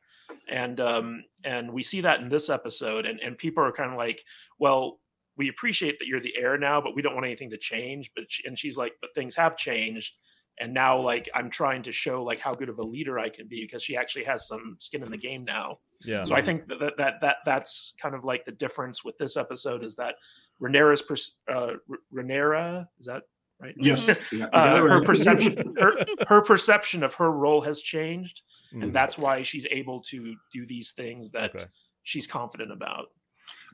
and 0.49 0.81
um 0.81 1.25
and 1.45 1.73
we 1.73 1.83
see 1.83 2.01
that 2.01 2.21
in 2.21 2.29
this 2.29 2.51
episode 2.51 3.07
and 3.07 3.21
and 3.21 3.39
people 3.39 3.63
are 3.63 3.73
kind 3.73 3.91
of 3.91 3.97
like 3.97 4.23
well 4.59 5.01
we 5.37 5.49
appreciate 5.49 5.99
that 5.99 6.07
you're 6.07 6.21
the 6.21 6.37
heir 6.37 6.59
now 6.59 6.81
but 6.81 6.95
we 6.95 7.03
don't 7.03 7.15
want 7.15 7.27
anything 7.27 7.51
to 7.51 7.57
change 7.59 8.11
but 8.15 8.25
she, 8.29 8.47
and 8.47 8.59
she's 8.59 8.77
like 8.77 8.93
but 9.01 9.15
things 9.15 9.35
have 9.35 9.57
changed 9.57 10.17
and 10.61 10.73
now 10.75 10.99
like 11.01 11.29
i'm 11.35 11.49
trying 11.51 11.83
to 11.83 11.93
show 11.93 12.23
like 12.23 12.41
how 12.41 12.53
good 12.53 12.69
of 12.69 12.79
a 12.79 12.83
leader 12.83 13.19
i 13.19 13.29
can 13.29 13.47
be 13.47 13.63
because 13.63 13.83
she 13.83 13.97
actually 13.97 14.25
has 14.25 14.47
some 14.47 14.77
skin 14.79 15.03
in 15.03 15.11
the 15.11 15.17
game 15.17 15.45
now 15.45 15.79
Yeah. 16.05 16.25
so 16.25 16.35
i 16.35 16.43
think 16.43 16.67
that 16.69 16.79
that 16.81 16.97
that, 16.99 17.15
that 17.21 17.37
that's 17.45 17.95
kind 18.01 18.15
of 18.15 18.25
like 18.25 18.45
the 18.45 18.53
difference 18.53 19.05
with 19.05 19.17
this 19.19 19.37
episode 19.37 19.85
is 19.85 19.97
that 19.97 20.17
Rhaenyra's 20.61 21.03
pers- 21.03 21.37
uh 21.51 21.75
R- 21.91 21.99
Rhaenyra 22.15 22.87
is 22.99 23.07
that 23.07 23.23
right 23.61 23.75
Yes. 23.79 24.09
Yeah, 24.33 24.39
you 24.39 24.51
got 24.51 24.55
uh, 24.55 24.87
her 24.89 25.03
perception 25.03 25.75
her, 25.79 25.93
her 26.29 26.41
perception 26.43 27.03
of 27.03 27.15
her 27.15 27.31
role 27.31 27.61
has 27.61 27.81
changed 27.83 28.43
Mhm. 28.75 28.83
and 28.85 28.93
that's 28.95 29.17
why 29.17 29.43
she's 29.43 29.67
able 29.71 30.01
to 30.11 30.35
do 30.53 30.67
these 30.67 30.93
things 30.93 31.31
that 31.31 31.55
Okay. 31.55 31.65
she's 32.03 32.27
confident 32.27 32.71
about. 32.71 33.07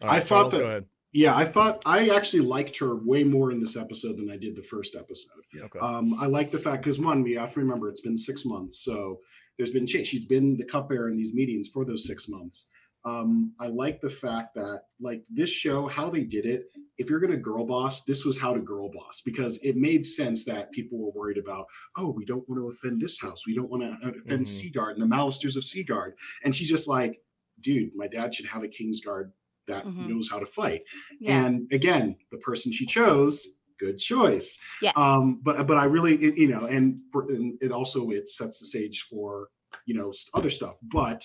All 0.02 0.08
right, 0.08 0.16
I 0.16 0.20
thought 0.20 0.50
Charles, 0.50 0.52
that- 0.52 0.58
go 0.60 0.66
ahead. 0.66 0.84
Yeah, 1.14 1.36
I 1.36 1.44
thought 1.44 1.80
I 1.86 2.08
actually 2.08 2.42
liked 2.42 2.76
her 2.78 2.96
way 2.96 3.22
more 3.22 3.52
in 3.52 3.60
this 3.60 3.76
episode 3.76 4.16
than 4.18 4.28
I 4.30 4.36
did 4.36 4.56
the 4.56 4.62
first 4.62 4.96
episode. 4.96 5.42
Okay. 5.56 5.78
Um, 5.78 6.18
I 6.20 6.26
like 6.26 6.50
the 6.50 6.58
fact 6.58 6.82
because 6.82 6.98
one, 6.98 7.22
we 7.22 7.32
have 7.34 7.54
to 7.54 7.60
remember 7.60 7.88
it's 7.88 8.00
been 8.00 8.18
six 8.18 8.44
months, 8.44 8.84
so 8.84 9.20
there's 9.56 9.70
been 9.70 9.86
change. 9.86 10.08
She's 10.08 10.24
been 10.24 10.56
the 10.56 10.64
cupbearer 10.64 11.08
in 11.08 11.16
these 11.16 11.32
meetings 11.32 11.68
for 11.68 11.84
those 11.84 12.06
six 12.06 12.28
months. 12.28 12.68
Um, 13.06 13.52
I 13.60 13.66
like 13.68 14.00
the 14.00 14.08
fact 14.10 14.54
that 14.56 14.80
like 15.00 15.22
this 15.30 15.50
show, 15.50 15.86
how 15.86 16.10
they 16.10 16.24
did 16.24 16.46
it. 16.46 16.64
If 16.98 17.08
you're 17.10 17.20
gonna 17.20 17.36
girl 17.36 17.64
boss, 17.64 18.02
this 18.04 18.24
was 18.24 18.40
how 18.40 18.52
to 18.54 18.60
girl 18.60 18.90
boss 18.90 19.22
because 19.24 19.58
it 19.58 19.76
made 19.76 20.04
sense 20.06 20.44
that 20.46 20.72
people 20.72 20.98
were 20.98 21.10
worried 21.12 21.38
about. 21.38 21.66
Oh, 21.96 22.08
we 22.10 22.24
don't 22.24 22.48
want 22.48 22.60
to 22.60 22.68
offend 22.70 23.00
this 23.00 23.20
house. 23.20 23.46
We 23.46 23.54
don't 23.54 23.70
want 23.70 23.82
to 23.82 24.08
offend 24.08 24.46
Mhm. 24.46 24.48
Seagard 24.48 24.94
and 24.94 25.02
the 25.02 25.06
Mallisters 25.06 25.54
of 25.56 25.62
Seagard. 25.64 26.14
And 26.44 26.54
she's 26.56 26.68
just 26.68 26.88
like, 26.88 27.20
dude, 27.60 27.94
my 27.94 28.08
dad 28.08 28.34
should 28.34 28.46
have 28.46 28.64
a 28.64 28.68
Kingsguard 28.68 29.30
that 29.66 29.84
Mhm. 29.86 30.08
knows 30.08 30.28
how 30.30 30.38
to 30.38 30.46
fight. 30.46 30.82
Yeah. 31.20 31.44
And 31.46 31.72
again, 31.72 32.16
the 32.30 32.38
person 32.38 32.70
she 32.72 32.86
chose, 32.86 33.58
good 33.78 33.98
choice. 33.98 34.58
yes. 34.82 34.92
Um, 34.96 35.40
but 35.42 35.66
but 35.66 35.76
I 35.76 35.84
really, 35.84 36.14
it, 36.16 36.36
you 36.36 36.48
know, 36.48 36.66
and, 36.66 37.00
for, 37.12 37.30
and 37.30 37.58
it 37.62 37.72
also 37.72 38.10
it 38.10 38.28
sets 38.28 38.58
the 38.60 38.66
stage 38.66 39.02
for 39.10 39.48
you 39.86 39.94
know 39.94 40.12
other 40.34 40.50
stuff. 40.50 40.76
But 40.82 41.24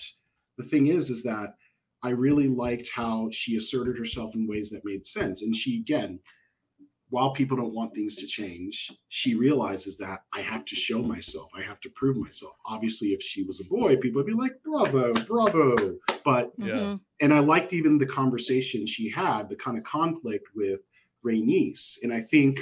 the 0.58 0.64
thing 0.64 0.88
is, 0.88 1.10
is 1.10 1.22
that 1.22 1.54
I 2.02 2.10
really 2.10 2.48
liked 2.48 2.90
how 2.94 3.28
she 3.30 3.56
asserted 3.56 3.96
herself 3.98 4.34
in 4.34 4.46
ways 4.48 4.70
that 4.70 4.84
made 4.84 5.06
sense. 5.06 5.42
And 5.42 5.54
she 5.54 5.78
again, 5.80 6.20
while 7.10 7.32
people 7.32 7.56
don't 7.56 7.74
want 7.74 7.94
things 7.94 8.16
to 8.16 8.26
change, 8.26 8.90
she 9.08 9.34
realizes 9.34 9.96
that 9.98 10.20
I 10.32 10.40
have 10.42 10.64
to 10.66 10.76
show 10.76 11.02
myself. 11.02 11.50
I 11.54 11.62
have 11.62 11.80
to 11.80 11.90
prove 11.90 12.16
myself. 12.16 12.56
Obviously, 12.66 13.08
if 13.08 13.20
she 13.22 13.42
was 13.42 13.60
a 13.60 13.64
boy, 13.64 13.96
people 13.96 14.20
would 14.22 14.26
be 14.26 14.32
like, 14.32 14.62
"Bravo, 14.62 15.12
bravo!" 15.24 15.98
But 16.24 16.52
yeah. 16.56 16.66
Mhm. 16.66 17.00
and 17.20 17.34
I 17.34 17.40
liked 17.40 17.72
even 17.72 17.98
the 17.98 18.06
conversation 18.06 18.86
she 18.86 19.08
had, 19.08 19.48
the 19.48 19.56
kind 19.56 19.76
of 19.76 19.84
conflict 19.84 20.48
with 20.54 20.82
Rhaenys. 21.24 21.98
And 22.02 22.12
I 22.12 22.20
think 22.20 22.60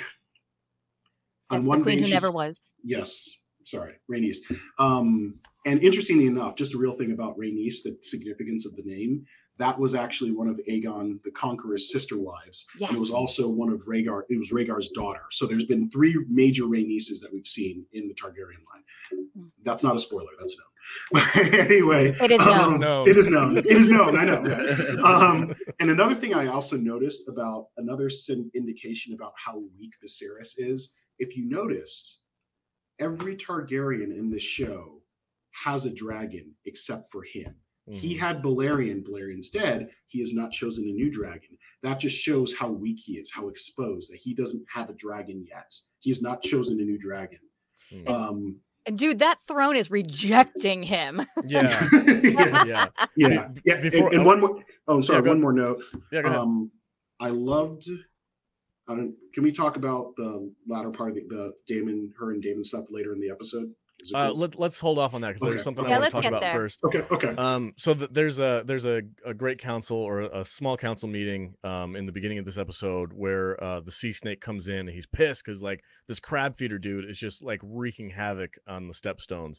on 1.51 1.61
That's 1.61 1.69
one 1.69 1.79
the 1.81 1.85
queen 1.85 2.03
who 2.05 2.11
never 2.11 2.31
was. 2.31 2.69
Yes. 2.83 3.43
sorry, 3.65 3.97
Rhaenys. 4.11 4.39
Um, 4.79 5.41
and 5.67 5.83
interestingly 5.83 6.25
enough, 6.27 6.57
just 6.57 6.75
a 6.75 6.79
real 6.79 6.93
thing 6.93 7.13
about 7.13 7.37
Rhaenys, 7.39 7.83
the 7.85 7.99
significance 8.01 8.65
of 8.65 8.75
the 8.77 8.83
name, 8.83 9.27
that 9.59 9.79
was 9.79 9.95
actually 9.95 10.31
one 10.31 10.49
of 10.49 10.61
Aegon 10.69 11.23
the 11.25 11.31
Conqueror's 11.33 11.91
sister 11.93 12.17
wives. 12.17 12.67
Yes. 12.79 12.91
And 12.91 12.97
it 12.97 13.01
was 13.01 13.11
also 13.11 13.49
one 13.49 13.71
of 13.71 13.83
Rhaegar, 13.87 14.23
it 14.29 14.37
was 14.37 14.53
Rhaegar's 14.53 14.89
daughter. 14.91 15.23
So 15.31 15.47
there's 15.47 15.65
been 15.67 15.91
three 15.91 16.15
major 16.29 16.65
Rhaenyses 16.65 17.21
that 17.23 17.31
we've 17.33 17.47
seen 17.47 17.85
in 17.93 18.09
the 18.09 18.15
Targaryen 18.15 18.63
line. 18.73 19.45
That's 19.65 19.83
not 19.83 19.97
a 19.97 20.01
spoiler, 20.01 20.31
that's 20.39 20.57
known. 20.57 20.65
Anyway, 21.59 22.17
It 22.21 22.31
is 22.31 22.39
known. 22.39 22.75
um, 22.75 22.81
known. 22.81 23.09
It 23.09 23.17
is 23.17 23.29
known. 23.29 23.59
It 23.59 23.67
is 23.67 23.91
known. 23.91 24.17
I 24.17 24.25
know. 24.25 24.43
Um, 25.05 25.55
and 25.81 25.91
another 25.91 26.15
thing 26.15 26.35
I 26.35 26.47
also 26.47 26.77
noticed 26.77 27.29
about 27.29 27.67
another 27.77 28.09
sin- 28.09 28.51
indication 28.55 29.13
about 29.15 29.33
how 29.37 29.59
weak 29.79 29.93
the 30.01 30.09
Viserys 30.09 30.55
is, 30.57 30.93
if 31.19 31.37
you 31.37 31.49
noticed, 31.49 32.21
every 32.99 33.37
Targaryen 33.37 34.17
in 34.17 34.31
this 34.31 34.43
show 34.43 35.03
has 35.65 35.85
a 35.85 35.91
dragon 35.93 36.55
except 36.65 37.07
for 37.13 37.23
him. 37.23 37.55
He 37.91 38.15
Mhm. 38.15 38.19
had 38.19 38.43
Balerion. 38.43 39.03
Balerion's 39.03 39.51
dead. 39.51 39.91
He 40.09 40.21
has 40.21 40.35
not 40.35 40.53
chosen 40.53 40.85
a 40.89 40.93
new 40.93 41.11
dragon. 41.11 41.57
That 41.83 42.01
just 42.01 42.19
shows 42.19 42.55
how 42.55 42.71
weak 42.71 42.99
he 42.99 43.15
is, 43.19 43.31
how 43.31 43.49
exposed 43.49 44.11
that 44.13 44.19
he 44.19 44.35
doesn't 44.35 44.65
have 44.73 44.91
a 44.91 44.95
dragon 44.95 45.45
yet. 45.49 45.73
He 46.01 46.11
has 46.11 46.21
not 46.23 46.43
chosen 46.43 46.81
a 46.81 46.85
new 46.85 46.99
dragon. 46.99 47.39
Mhm. 47.93 48.09
Um, 48.11 48.61
And 48.87 48.97
dude, 48.99 49.19
that 49.21 49.39
throne 49.47 49.77
is 49.77 49.91
rejecting 49.91 50.83
him. 50.83 51.21
yeah, 51.47 51.89
yes. 51.93 52.69
yeah, 52.73 52.89
yeah, 53.17 53.49
Be- 53.49 53.61
yeah. 53.65 53.81
before- 53.81 54.07
and, 54.09 54.17
and 54.17 54.25
one 54.27 54.41
more. 54.41 54.63
Oh, 54.87 54.97
I'm 54.97 55.03
sorry. 55.03 55.23
go- 55.23 55.31
one 55.31 55.41
more 55.41 55.53
note. 55.53 55.83
yeah. 56.13 56.23
Go 56.23 56.29
ahead. 56.29 56.39
Um, 56.41 56.71
I 57.21 57.31
loved. 57.31 57.89
I 58.87 58.95
don't. 58.95 59.15
Can 59.35 59.43
we 59.45 59.53
talk 59.53 59.77
about 59.77 60.17
the 60.17 60.51
latter 60.67 60.91
part 60.91 61.11
of 61.11 61.17
the, 61.17 61.23
the 61.29 61.53
Daemon, 61.67 62.15
her 62.19 62.33
and 62.33 62.43
Daemon 62.43 62.65
stuff 62.65 62.87
later 62.91 63.13
in 63.13 63.21
the 63.21 63.29
episode? 63.31 63.75
Is 64.01 64.11
it 64.11 64.15
Uh, 64.17 64.29
good? 64.29 64.37
let, 64.39 64.59
let's 64.59 64.79
hold 64.81 64.99
off 64.99 65.13
on 65.15 65.21
that 65.23 65.29
because 65.29 65.43
there's 65.43 65.63
something 65.63 65.85
Yeah, 65.85 65.97
I 65.97 65.99
want 65.99 66.03
let's 66.03 66.15
to 66.15 66.21
talk 66.23 66.29
about 66.29 66.41
there. 66.43 66.53
first. 66.55 66.81
okay. 66.85 67.03
Okay. 67.11 67.29
Um, 67.37 67.73
so 67.77 67.95
th- 67.95 68.11
there's 68.13 68.39
a 68.39 68.63
there's 68.65 68.87
a, 68.87 69.03
a 69.25 69.35
great 69.35 69.59
council 69.59 69.97
or 69.97 70.21
a 70.23 70.45
small 70.45 70.77
council 70.77 71.09
meeting 71.09 71.55
um, 71.65 71.97
in 71.97 72.07
the 72.07 72.13
beginning 72.13 72.39
of 72.39 72.45
this 72.45 72.59
episode 72.59 73.13
where 73.13 73.63
uh, 73.63 73.81
the 73.81 73.91
sea 73.91 74.13
snake 74.13 74.41
comes 74.41 74.69
in 74.69 74.81
and 74.81 74.91
he's 74.91 75.07
pissed 75.07 75.45
because 75.45 75.63
like 75.63 75.83
this 76.07 76.21
crab 76.21 76.57
feeder 76.57 76.79
dude 76.79 77.09
is 77.09 77.19
just 77.19 77.43
like 77.43 77.61
wreaking 77.63 78.11
havoc 78.11 78.55
on 78.67 78.87
the 78.89 78.95
stepstones, 78.95 79.59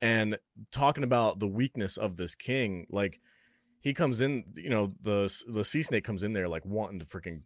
and 0.00 0.38
talking 0.72 1.04
about 1.04 1.38
the 1.38 1.46
weakness 1.48 1.96
of 1.96 2.16
this 2.16 2.34
king, 2.34 2.86
like 2.90 3.20
he 3.84 3.92
comes 3.92 4.22
in, 4.22 4.44
you 4.56 4.70
know, 4.70 4.90
the 5.02 5.30
the 5.46 5.62
sea 5.62 5.82
snake 5.82 6.04
comes 6.04 6.22
in 6.22 6.32
there 6.32 6.48
like 6.48 6.64
wanting 6.64 7.00
to 7.00 7.04
freaking 7.04 7.42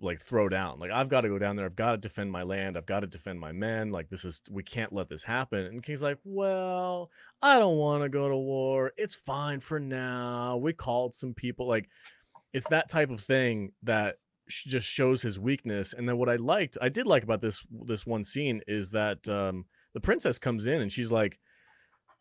like 0.00 0.22
throw 0.22 0.48
down. 0.48 0.80
Like 0.80 0.90
I've 0.90 1.10
got 1.10 1.20
to 1.20 1.28
go 1.28 1.38
down 1.38 1.54
there. 1.54 1.66
I've 1.66 1.76
got 1.76 1.90
to 1.90 1.98
defend 1.98 2.32
my 2.32 2.44
land. 2.44 2.78
I've 2.78 2.86
got 2.86 3.00
to 3.00 3.06
defend 3.06 3.38
my 3.38 3.52
men. 3.52 3.90
Like 3.90 4.08
this 4.08 4.24
is 4.24 4.40
we 4.50 4.62
can't 4.62 4.94
let 4.94 5.10
this 5.10 5.22
happen. 5.22 5.66
And 5.66 5.82
King's 5.82 6.00
like, 6.00 6.16
well, 6.24 7.10
I 7.42 7.58
don't 7.58 7.76
want 7.76 8.04
to 8.04 8.08
go 8.08 8.26
to 8.26 8.36
war. 8.36 8.92
It's 8.96 9.14
fine 9.14 9.60
for 9.60 9.78
now. 9.78 10.56
We 10.56 10.72
called 10.72 11.12
some 11.12 11.34
people. 11.34 11.68
Like 11.68 11.90
it's 12.54 12.68
that 12.70 12.88
type 12.88 13.10
of 13.10 13.20
thing 13.20 13.72
that 13.82 14.16
just 14.48 14.88
shows 14.88 15.20
his 15.20 15.38
weakness. 15.38 15.92
And 15.92 16.08
then 16.08 16.16
what 16.16 16.30
I 16.30 16.36
liked, 16.36 16.78
I 16.80 16.88
did 16.88 17.06
like 17.06 17.22
about 17.22 17.42
this 17.42 17.66
this 17.70 18.06
one 18.06 18.24
scene 18.24 18.62
is 18.66 18.92
that 18.92 19.28
um 19.28 19.66
the 19.92 20.00
princess 20.00 20.38
comes 20.38 20.66
in 20.66 20.80
and 20.80 20.90
she's 20.90 21.12
like 21.12 21.38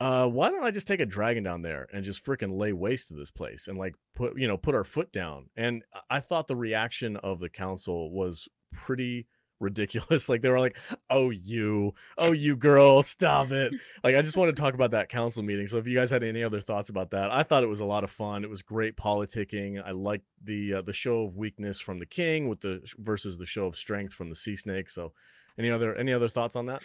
uh, 0.02 0.26
why 0.26 0.50
don't 0.50 0.64
I 0.64 0.72
just 0.72 0.88
take 0.88 1.00
a 1.00 1.06
dragon 1.06 1.44
down 1.44 1.62
there 1.62 1.88
and 1.94 2.04
just 2.04 2.26
freaking 2.26 2.58
lay 2.58 2.74
waste 2.74 3.10
to 3.10 3.14
this 3.14 3.30
place 3.30 3.68
and 3.68 3.78
like 3.78 3.94
put 4.16 4.36
you 4.36 4.48
know 4.48 4.58
put 4.58 4.74
our 4.74 4.84
foot 4.84 5.12
down? 5.12 5.46
And 5.56 5.84
I- 6.10 6.20
thought 6.20 6.48
the 6.48 6.56
reaction 6.56 7.18
of 7.18 7.40
the 7.40 7.50
council 7.50 8.12
was 8.12 8.48
pretty 8.74 9.28
ridiculous. 9.60 10.28
Like 10.30 10.42
they 10.42 10.50
were 10.50 10.60
like, 10.60 10.80
"Oh 11.12 11.30
you, 11.30 11.94
oh 12.18 12.32
you 12.32 12.56
girl, 12.56 13.04
stop 13.04 13.52
it!" 13.52 13.76
Like 14.04 14.16
I 14.16 14.24
just 14.24 14.38
want 14.38 14.56
to 14.56 14.60
talk 14.60 14.74
about 14.74 14.90
that 14.92 15.10
council 15.10 15.44
meeting. 15.44 15.68
So 15.68 15.78
if 15.78 15.86
you 15.88 15.96
guys 15.96 16.10
had 16.10 16.24
any 16.24 16.44
other 16.44 16.62
thoughts 16.62 16.90
about 16.90 17.12
that, 17.12 17.30
I 17.30 17.44
thought 17.44 17.62
it 17.64 17.68
was 17.68 17.82
a 17.82 17.86
lot 17.86 18.04
of 18.04 18.10
fun. 18.10 18.44
It 18.44 18.50
was 18.50 18.64
great 18.64 18.98
politicking. 18.98 19.86
I 19.86 19.92
liked 19.92 20.26
the 20.44 20.76
uh, 20.76 20.82
the 20.82 20.94
show 20.94 21.26
of 21.26 21.38
weakness 21.38 21.80
from 21.80 22.00
the 22.00 22.08
king 22.08 22.50
with 22.50 22.62
the 22.62 22.82
versus 22.98 23.38
the 23.38 23.46
show 23.46 23.68
of 23.68 23.76
strength 23.76 24.16
from 24.16 24.30
the 24.30 24.36
sea 24.36 24.56
snake. 24.56 24.90
So 24.90 25.14
any 25.60 25.70
other 25.70 25.96
any 25.96 26.12
other 26.12 26.28
thoughts 26.28 26.56
on 26.56 26.66
that? 26.68 26.82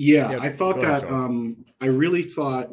Yeah, 0.00 0.30
Yeah, 0.32 0.38
I 0.40 0.50
thought 0.50 0.76
go 0.76 0.80
that. 0.82 1.02
Charles. 1.02 1.24
Um, 1.24 1.56
I 1.80 1.86
really 1.86 2.22
thought 2.22 2.70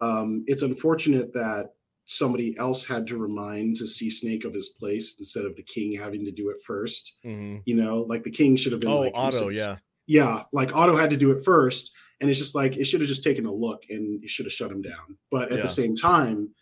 um, 0.00 0.44
it's 0.46 0.62
unfortunate 0.62 1.32
that 1.34 1.70
somebody 2.04 2.56
else 2.58 2.86
had 2.86 3.06
to 3.08 3.18
remind 3.18 3.76
to 3.76 3.86
see 3.86 4.08
Snake 4.08 4.44
of 4.44 4.54
his 4.54 4.68
place 4.78 5.16
instead 5.18 5.44
of 5.44 5.56
the 5.56 5.62
king 5.64 5.92
having 5.98 6.24
to 6.24 6.30
do 6.30 6.48
it 6.50 6.56
first. 6.64 7.18
Mhm. 7.26 7.60
You 7.66 7.74
know, 7.74 8.06
like 8.08 8.22
the 8.22 8.30
king 8.30 8.56
should 8.56 8.72
have 8.72 8.80
been. 8.80 8.90
Oh, 8.90 9.00
like, 9.00 9.12
Otto, 9.14 9.46
"Listen, 9.48 9.54
yeah. 9.54 9.76
yeah, 10.06 10.44
like 10.52 10.74
Otto 10.74 10.96
had 10.96 11.10
to 11.10 11.16
do 11.16 11.32
it 11.32 11.44
first, 11.44 11.92
and 12.20 12.30
it's 12.30 12.38
just 12.38 12.54
like 12.54 12.76
it 12.76 12.84
should 12.84 13.00
have 13.00 13.08
just 13.08 13.24
taken 13.24 13.44
a 13.44 13.52
look 13.52 13.82
and 13.90 14.22
it 14.22 14.30
should 14.30 14.46
have 14.46 14.52
shut 14.52 14.70
him 14.70 14.80
down. 14.80 15.18
But 15.30 15.50
at 15.50 15.56
Yeah. 15.58 15.62
the 15.62 15.68
same 15.68 15.96
time, 15.96 16.54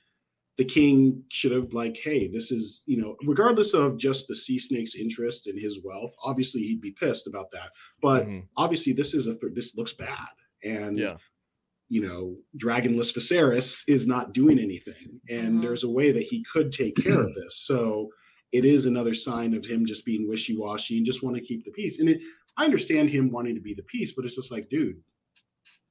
the 0.58 0.64
king 0.64 1.22
should 1.30 1.52
have 1.52 1.72
like, 1.74 1.96
hey, 1.98 2.28
this 2.28 2.50
is 2.50 2.82
you 2.86 2.96
know, 2.96 3.16
regardless 3.26 3.74
of 3.74 3.98
just 3.98 4.26
the 4.28 4.34
sea 4.34 4.58
snake's 4.58 4.94
interest 4.94 5.46
in 5.46 5.58
his 5.58 5.80
wealth, 5.84 6.14
obviously 6.24 6.62
he'd 6.62 6.80
be 6.80 6.92
pissed 6.92 7.26
about 7.26 7.50
that. 7.52 7.70
But 8.00 8.26
Mhm. 8.26 8.48
obviously, 8.56 8.92
this 8.94 9.12
is 9.14 9.26
a 9.26 9.38
th- 9.38 9.52
this 9.54 9.76
looks 9.76 9.92
bad, 9.92 10.28
and 10.64 10.96
Yeah. 10.96 11.16
you 11.88 12.00
know, 12.00 12.36
Dragonless 12.56 13.12
Viserys 13.16 13.84
is 13.88 14.06
not 14.06 14.32
doing 14.32 14.58
anything, 14.58 15.20
and 15.30 15.58
Mhm. 15.58 15.62
there's 15.62 15.84
a 15.84 15.90
way 15.90 16.10
that 16.12 16.22
he 16.24 16.42
could 16.52 16.72
take 16.72 16.96
care 16.96 17.20
of 17.20 17.34
this. 17.34 17.56
So 17.58 18.10
it 18.52 18.64
is 18.64 18.86
another 18.86 19.12
sign 19.14 19.54
of 19.54 19.66
him 19.66 19.84
just 19.84 20.04
being 20.06 20.26
wishy-washy 20.28 20.96
and 20.96 21.04
just 21.06 21.22
want 21.22 21.36
to 21.36 21.42
keep 21.42 21.64
the 21.64 21.70
peace. 21.72 21.98
And 22.00 22.08
it, 22.08 22.22
I 22.56 22.64
understand 22.64 23.10
him 23.10 23.30
wanting 23.30 23.54
to 23.56 23.60
be 23.60 23.74
the 23.74 23.82
peace, 23.82 24.12
but 24.12 24.24
it's 24.24 24.36
just 24.36 24.50
like, 24.50 24.68
dude, 24.70 25.02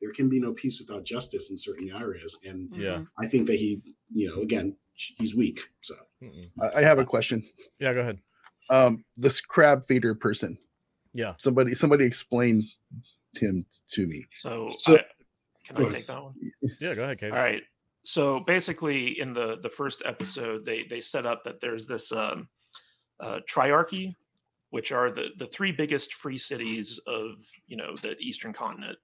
there 0.02 0.12
can 0.12 0.30
be 0.30 0.40
no 0.40 0.54
peace 0.54 0.80
without 0.80 1.04
justice 1.06 1.50
in 1.52 1.58
certain 1.58 1.90
areas, 1.90 2.40
and 2.44 2.70
Yeah. 2.76 2.98
Mhm. 3.00 3.08
I 3.20 3.28
think 3.28 3.48
that 3.48 3.56
he, 3.56 3.82
you 4.14 4.28
know, 4.30 4.42
again, 4.42 4.78
he's 4.94 5.36
weak. 5.36 5.60
So 5.82 5.96
I 6.62 6.80
I 6.80 6.82
have 6.82 7.00
a 7.00 7.06
question. 7.06 7.44
Yeah, 7.80 7.94
go 7.94 8.00
ahead. 8.02 8.22
Um, 8.70 9.06
this 9.18 9.42
crab 9.42 9.86
feeder 9.86 10.16
person. 10.16 10.58
Yeah. 11.14 11.36
Somebody, 11.40 11.74
somebody 11.76 12.04
explain 12.06 12.64
him 13.36 13.66
to 13.92 14.08
me. 14.08 14.26
So, 14.38 14.68
So- 14.70 14.96
I, 14.98 15.06
can 15.64 15.78
I 15.78 15.82
ahead. 15.82 15.92
take 15.94 16.08
that 16.08 16.22
one? 16.24 16.34
Yeah, 16.80 16.94
go 16.96 17.04
ahead, 17.04 17.20
Kate. 17.20 17.32
All 17.32 17.38
right. 17.38 17.64
So 18.04 18.42
basically, 18.42 19.20
in 19.20 19.34
the 19.34 19.58
the 19.62 19.70
first 19.70 20.04
episode, 20.06 20.64
they 20.66 20.84
they 20.84 21.02
set 21.02 21.26
up 21.26 21.44
that 21.46 21.60
there's 21.60 21.86
this 21.88 22.12
um, 22.12 22.48
uh, 23.20 23.40
triarchy, 23.50 24.16
which 24.70 24.92
are 24.92 25.10
the 25.10 25.32
the 25.38 25.48
three 25.48 25.72
biggest 25.72 26.14
free 26.14 26.38
cities 26.38 27.00
of 27.08 27.30
you 27.68 27.78
know 27.78 27.96
the 27.96 28.16
Eastern 28.20 28.54
Continent, 28.54 28.98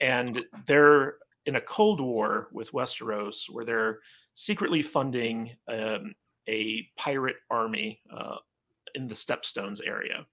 and 0.00 0.44
they're 0.66 1.14
in 1.46 1.56
a 1.56 1.60
cold 1.60 2.00
war 2.00 2.48
with 2.52 2.72
Westeros, 2.72 3.44
where 3.50 3.64
they're 3.64 4.00
secretly 4.34 4.82
funding 4.82 5.50
um, 5.68 6.14
a 6.48 6.86
pirate 6.96 7.36
army 7.50 8.00
uh, 8.14 8.36
in 8.94 9.08
the 9.08 9.14
Stepstones 9.14 9.80
area. 9.84 10.26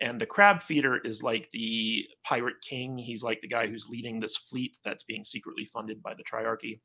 And 0.00 0.20
the 0.20 0.26
crab 0.26 0.62
feeder 0.62 0.98
is 0.98 1.22
like 1.22 1.50
the 1.50 2.06
pirate 2.24 2.60
king. 2.62 2.96
He's 2.98 3.22
like 3.22 3.40
the 3.40 3.48
guy 3.48 3.66
who's 3.66 3.88
leading 3.88 4.20
this 4.20 4.36
fleet 4.36 4.78
that's 4.84 5.02
being 5.02 5.24
secretly 5.24 5.64
funded 5.64 6.02
by 6.02 6.14
the 6.14 6.22
triarchy. 6.22 6.80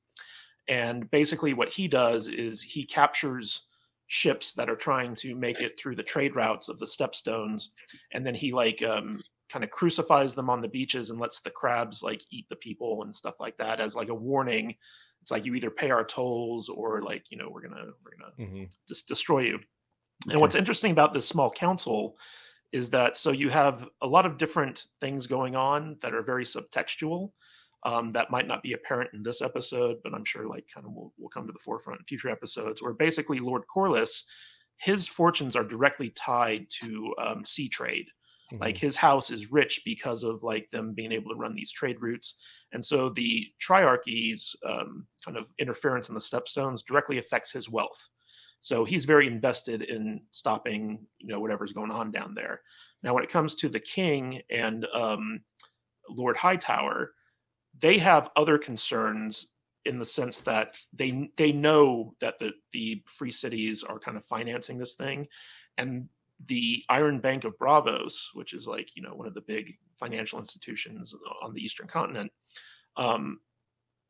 And 0.68 1.10
basically, 1.12 1.54
what 1.54 1.72
he 1.72 1.88
does 1.88 2.28
is 2.28 2.62
he 2.62 2.86
captures 2.86 3.68
ships 4.08 4.54
that 4.54 4.70
are 4.70 4.76
trying 4.76 5.16
to 5.16 5.36
make 5.36 5.62
it 5.62 5.78
through 5.78 5.96
the 5.96 6.04
trade 6.04 6.36
routes 6.36 6.70
of 6.70 6.80
the 6.80 6.86
stepstones, 6.86 7.70
and 8.14 8.26
then 8.26 8.36
he 8.36 8.52
like 8.52 8.82
um, 8.84 9.22
kind 9.54 9.64
of 9.64 9.70
crucifies 9.70 10.34
them 10.34 10.50
on 10.50 10.62
the 10.62 10.68
beaches 10.68 11.12
and 11.12 11.20
lets 11.20 11.40
the 11.40 11.52
crabs 11.52 12.02
like 12.02 12.24
eat 12.32 12.48
the 12.50 12.56
people 12.56 13.04
and 13.04 13.16
stuff 13.16 13.36
like 13.40 13.56
that 13.58 13.80
as 13.80 13.96
like 13.96 14.10
a 14.10 14.14
warning. 14.16 14.74
It's 15.22 15.30
like 15.30 15.46
you 15.46 15.54
either 15.54 15.70
pay 15.70 15.92
our 15.92 16.04
tolls 16.04 16.70
or 16.70 17.04
like 17.04 17.30
you 17.30 17.38
know 17.38 17.50
we're 17.52 17.62
gonna 17.62 17.92
we're 18.04 18.18
gonna 18.18 18.52
hmm 18.52 18.64
just 18.88 19.08
destroy 19.08 19.42
you. 19.42 19.60
And 20.32 20.42
what's 20.42 20.56
interesting 20.56 20.92
about 20.92 21.14
this 21.14 21.28
small 21.28 21.52
council 21.52 22.18
is 22.72 22.90
that 22.90 23.16
so 23.16 23.32
you 23.32 23.50
have 23.50 23.88
a 24.02 24.08
lot 24.08 24.26
of 24.26 24.40
different 24.40 24.88
things 25.00 25.28
going 25.28 25.56
on 25.56 25.98
that 26.02 26.16
are 26.16 26.24
very 26.24 26.46
subtextual 26.46 27.30
um, 27.86 28.12
that 28.14 28.32
might 28.32 28.48
not 28.48 28.64
be 28.64 28.74
apparent 28.74 29.12
in 29.14 29.24
this 29.24 29.42
episode, 29.42 29.98
but 30.04 30.14
I'm 30.14 30.26
sure 30.26 30.48
like 30.48 30.68
kind 30.74 30.86
of 30.88 30.94
will, 30.94 31.14
will 31.20 31.30
come 31.30 31.46
to 31.46 31.54
the 31.54 31.60
forefront 31.60 32.00
in 32.00 32.06
future 32.06 32.30
episodes. 32.30 32.82
Where 32.82 32.94
basically 32.94 33.40
Lord 33.40 33.64
Corlys, 33.74 34.24
his 34.78 35.08
fortunes 35.08 35.56
are 35.56 35.64
directly 35.64 36.10
tied 36.12 36.68
to 36.82 37.14
um, 37.22 37.46
sea 37.46 37.68
trade. 37.68 38.08
Like 38.60 38.78
his 38.78 38.96
house 38.96 39.32
is 39.32 39.52
rich 39.52 39.82
because 39.84 40.24
of 40.24 40.44
like 40.44 40.70
them 40.72 40.94
being 40.94 41.12
able 41.12 41.32
to 41.32 41.38
run 41.38 41.56
these 41.56 41.72
trade 41.72 41.98
routes, 42.02 42.36
and 42.72 42.84
so 42.84 43.10
the 43.10 43.48
triarchy's 43.60 44.56
um, 44.68 45.08
kind 45.26 45.38
of 45.38 45.46
interference 45.60 46.10
in 46.10 46.16
the 46.16 46.22
stepstones 46.22 46.86
directly 46.86 47.18
affects 47.18 47.52
his 47.52 47.70
wealth. 47.70 48.10
So 48.62 48.86
he's 48.86 49.06
very 49.06 49.28
invested 49.28 49.82
in 49.82 50.22
stopping, 50.32 51.06
you 51.20 51.28
know, 51.28 51.40
whatever's 51.40 51.74
going 51.74 51.92
on 51.92 52.12
down 52.12 52.34
there. 52.34 52.62
Now, 53.02 53.14
when 53.14 53.24
it 53.24 53.30
comes 53.30 53.56
to 53.56 53.68
the 53.68 53.80
king 53.80 54.42
and 54.50 54.86
um, 54.94 55.42
Lord 56.10 56.38
Hightower, 56.38 57.12
they 57.80 57.98
have 57.98 58.30
other 58.36 58.58
concerns 58.58 59.48
in 59.86 60.00
the 60.00 60.06
sense 60.06 60.40
that 60.42 60.80
they 60.94 61.30
they 61.36 61.52
know 61.52 62.16
that 62.22 62.38
the 62.40 62.52
the 62.72 63.04
free 63.06 63.32
cities 63.32 63.84
are 63.84 64.00
kind 64.00 64.16
of 64.16 64.26
financing 64.26 64.78
this 64.78 64.94
thing, 64.94 65.28
and 65.78 66.08
the 66.48 66.84
Iron 66.90 67.20
Bank 67.20 67.44
of 67.44 67.58
Braavos, 67.58 68.28
which 68.34 68.54
is 68.54 68.68
like 68.68 68.96
you 68.96 69.02
know 69.04 69.14
one 69.14 69.28
of 69.28 69.34
the 69.34 69.42
big 69.42 69.78
financial 69.98 70.40
institutions 70.40 71.14
on 71.42 71.54
the 71.54 71.62
Eastern 71.62 71.88
Continent, 71.88 72.32
um, 72.98 73.40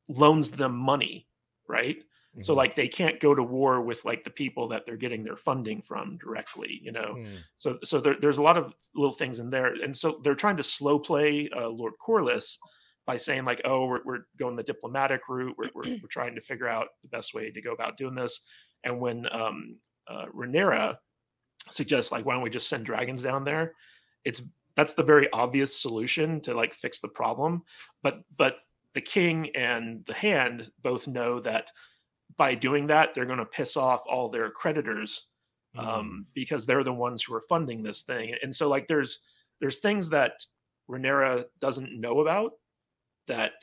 loans 0.09 0.51
them 0.51 0.75
money, 0.75 1.27
right? 1.67 2.03
So 2.41 2.53
Mhm. 2.53 2.57
like 2.57 2.73
they 2.73 2.87
can't 2.87 3.19
go 3.19 3.35
to 3.35 3.43
war 3.43 3.81
with 3.81 4.03
like 4.05 4.23
the 4.23 4.31
people 4.31 4.67
that 4.69 4.85
they're 4.87 4.97
getting 4.97 5.23
their 5.23 5.37
funding 5.37 5.83
from 5.83 6.17
directly, 6.17 6.79
you 6.81 6.91
know. 6.91 7.15
Mm. 7.15 7.43
So 7.57 7.77
so 7.83 7.99
there, 8.01 8.15
there's 8.19 8.39
a 8.39 8.41
lot 8.41 8.57
of 8.57 8.73
little 8.95 9.11
things 9.11 9.39
in 9.39 9.51
there, 9.51 9.73
and 9.73 9.95
so 9.95 10.19
they're 10.23 10.33
trying 10.33 10.57
to 10.57 10.63
slow 10.63 10.97
play 10.97 11.47
uh, 11.55 11.69
Lord 11.69 11.93
Corlys 12.05 12.57
by 13.05 13.17
saying 13.17 13.43
like, 13.45 13.61
oh, 13.65 13.85
we're, 13.85 14.01
we're 14.03 14.25
going 14.37 14.55
the 14.55 14.63
diplomatic 14.63 15.21
route. 15.29 15.55
We're, 15.59 15.69
we're 15.75 15.99
we're 16.01 16.07
trying 16.09 16.33
to 16.35 16.41
figure 16.41 16.67
out 16.67 16.87
the 17.03 17.09
best 17.09 17.33
way 17.35 17.51
to 17.51 17.61
go 17.61 17.71
about 17.71 17.97
doing 17.97 18.15
this. 18.15 18.41
And 18.83 18.99
when 18.99 19.27
um, 19.31 19.77
uh, 20.07 20.25
suggests 21.71 22.11
like, 22.11 22.25
why 22.25 22.33
don't 22.33 22.43
we 22.43 22.49
just 22.49 22.69
send 22.69 22.85
dragons 22.85 23.21
down 23.21 23.43
there? 23.43 23.73
It's 24.25 24.41
that's 24.75 24.93
the 24.93 25.03
very 25.03 25.29
obvious 25.31 25.79
solution 25.79 26.41
to 26.41 26.53
like 26.53 26.73
fix 26.73 26.99
the 26.99 27.07
problem. 27.07 27.63
But 28.01 28.21
but 28.37 28.57
the 28.93 29.01
king 29.01 29.49
and 29.55 30.03
the 30.05 30.13
hand 30.13 30.71
both 30.81 31.07
know 31.07 31.39
that 31.41 31.71
by 32.37 32.55
doing 32.55 32.87
that 32.87 33.13
they're 33.13 33.25
going 33.25 33.39
to 33.39 33.45
piss 33.45 33.77
off 33.77 34.01
all 34.09 34.29
their 34.29 34.49
creditors 34.49 35.27
um, 35.77 36.27
because 36.33 36.65
they're 36.65 36.83
the 36.83 36.93
ones 36.93 37.23
who 37.23 37.33
are 37.33 37.43
funding 37.49 37.81
this 37.81 38.03
thing. 38.03 38.35
And 38.41 38.53
so 38.53 38.69
like 38.69 38.87
there's 38.87 39.19
there's 39.59 39.79
things 39.79 40.09
that 40.09 40.45
Rhaenyra 40.89 41.45
doesn't 41.59 41.99
know 41.99 42.19
about 42.19 42.51
that 43.27 43.53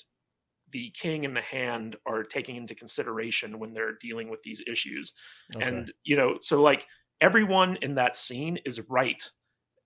the 0.72 0.90
king 0.90 1.24
and 1.24 1.36
the 1.36 1.40
hand 1.40 1.96
are 2.06 2.22
taking 2.22 2.56
into 2.56 2.74
consideration 2.74 3.58
when 3.58 3.72
they're 3.72 3.96
dealing 4.00 4.30
with 4.30 4.42
these 4.42 4.62
issues. 4.66 5.12
Okay. 5.54 5.64
And 5.64 5.92
you 6.04 6.16
know, 6.16 6.38
so 6.40 6.60
like 6.60 6.86
everyone 7.20 7.76
in 7.82 7.94
that 7.96 8.16
scene 8.16 8.58
is 8.64 8.80
right 8.88 9.30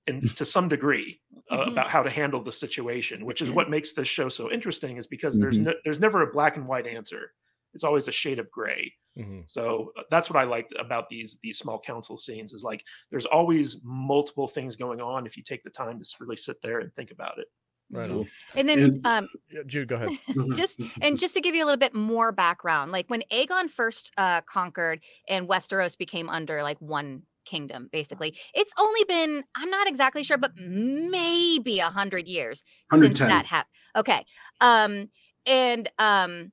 and 0.06 0.34
to 0.36 0.44
some 0.44 0.68
degree 0.68 1.20
uh, 1.50 1.66
Mhm. 1.66 1.72
about 1.72 1.90
how 1.90 2.02
to 2.02 2.10
handle 2.10 2.42
the 2.42 2.52
situation, 2.52 3.24
which 3.26 3.42
is 3.42 3.50
what 3.50 3.70
makes 3.70 3.92
this 3.94 4.08
show 4.08 4.28
so 4.28 4.50
interesting 4.52 4.96
is 4.98 5.06
because 5.06 5.38
there's 5.38 5.58
Mhm. 5.58 5.64
no, 5.64 5.74
there's 5.84 6.00
never 6.00 6.22
a 6.22 6.32
black 6.32 6.56
and 6.56 6.66
white 6.68 6.86
answer. 6.86 7.32
It's 7.74 7.84
always 7.84 8.08
a 8.08 8.12
shade 8.12 8.38
of 8.38 8.50
gray. 8.50 8.94
Mhm. 9.18 9.48
So 9.48 9.92
uh, 9.96 10.02
that's 10.10 10.30
what 10.30 10.38
I 10.40 10.44
liked 10.44 10.72
about 10.78 11.08
these 11.08 11.38
these 11.42 11.58
small 11.58 11.80
council 11.80 12.16
scenes 12.16 12.52
is 12.52 12.62
like 12.64 12.84
there's 13.10 13.26
always 13.26 13.82
multiple 13.84 14.48
things 14.48 14.76
going 14.76 15.00
on 15.00 15.26
if 15.26 15.36
you 15.36 15.42
take 15.42 15.62
the 15.64 15.70
time 15.70 16.00
to 16.00 16.16
really 16.20 16.36
sit 16.36 16.60
there 16.62 16.80
and 16.80 16.92
think 16.94 17.10
about 17.10 17.38
it. 17.38 17.48
Right 17.90 18.10
on. 18.10 18.26
And 18.56 18.68
then 18.68 18.78
And- 18.82 19.06
um 19.06 19.28
Yeah, 19.50 19.60
Jude, 19.66 19.88
go 19.88 19.96
ahead. 19.96 20.10
just 20.56 20.80
and 21.00 21.18
just 21.18 21.34
to 21.34 21.40
give 21.40 21.54
you 21.54 21.64
a 21.64 21.66
little 21.66 21.78
bit 21.78 21.94
more 21.94 22.32
background 22.32 22.92
like 22.92 23.08
when 23.08 23.22
aegon 23.32 23.70
first 23.70 24.10
uh 24.16 24.40
conquered 24.42 25.00
and 25.28 25.48
westeros 25.48 25.96
became 25.96 26.28
under 26.28 26.62
like 26.62 26.78
one 26.80 27.22
kingdom 27.44 27.88
basically 27.92 28.34
it's 28.54 28.72
only 28.78 29.04
been 29.04 29.44
i'm 29.54 29.68
not 29.68 29.86
exactly 29.86 30.22
sure 30.22 30.38
but 30.38 30.52
maybe 30.56 31.78
a 31.78 31.86
hundred 31.90 32.26
years 32.26 32.64
since 32.90 33.18
that 33.18 33.44
happened 33.44 33.70
okay 33.94 34.24
um 34.62 35.08
and 35.46 35.90
um 35.98 36.52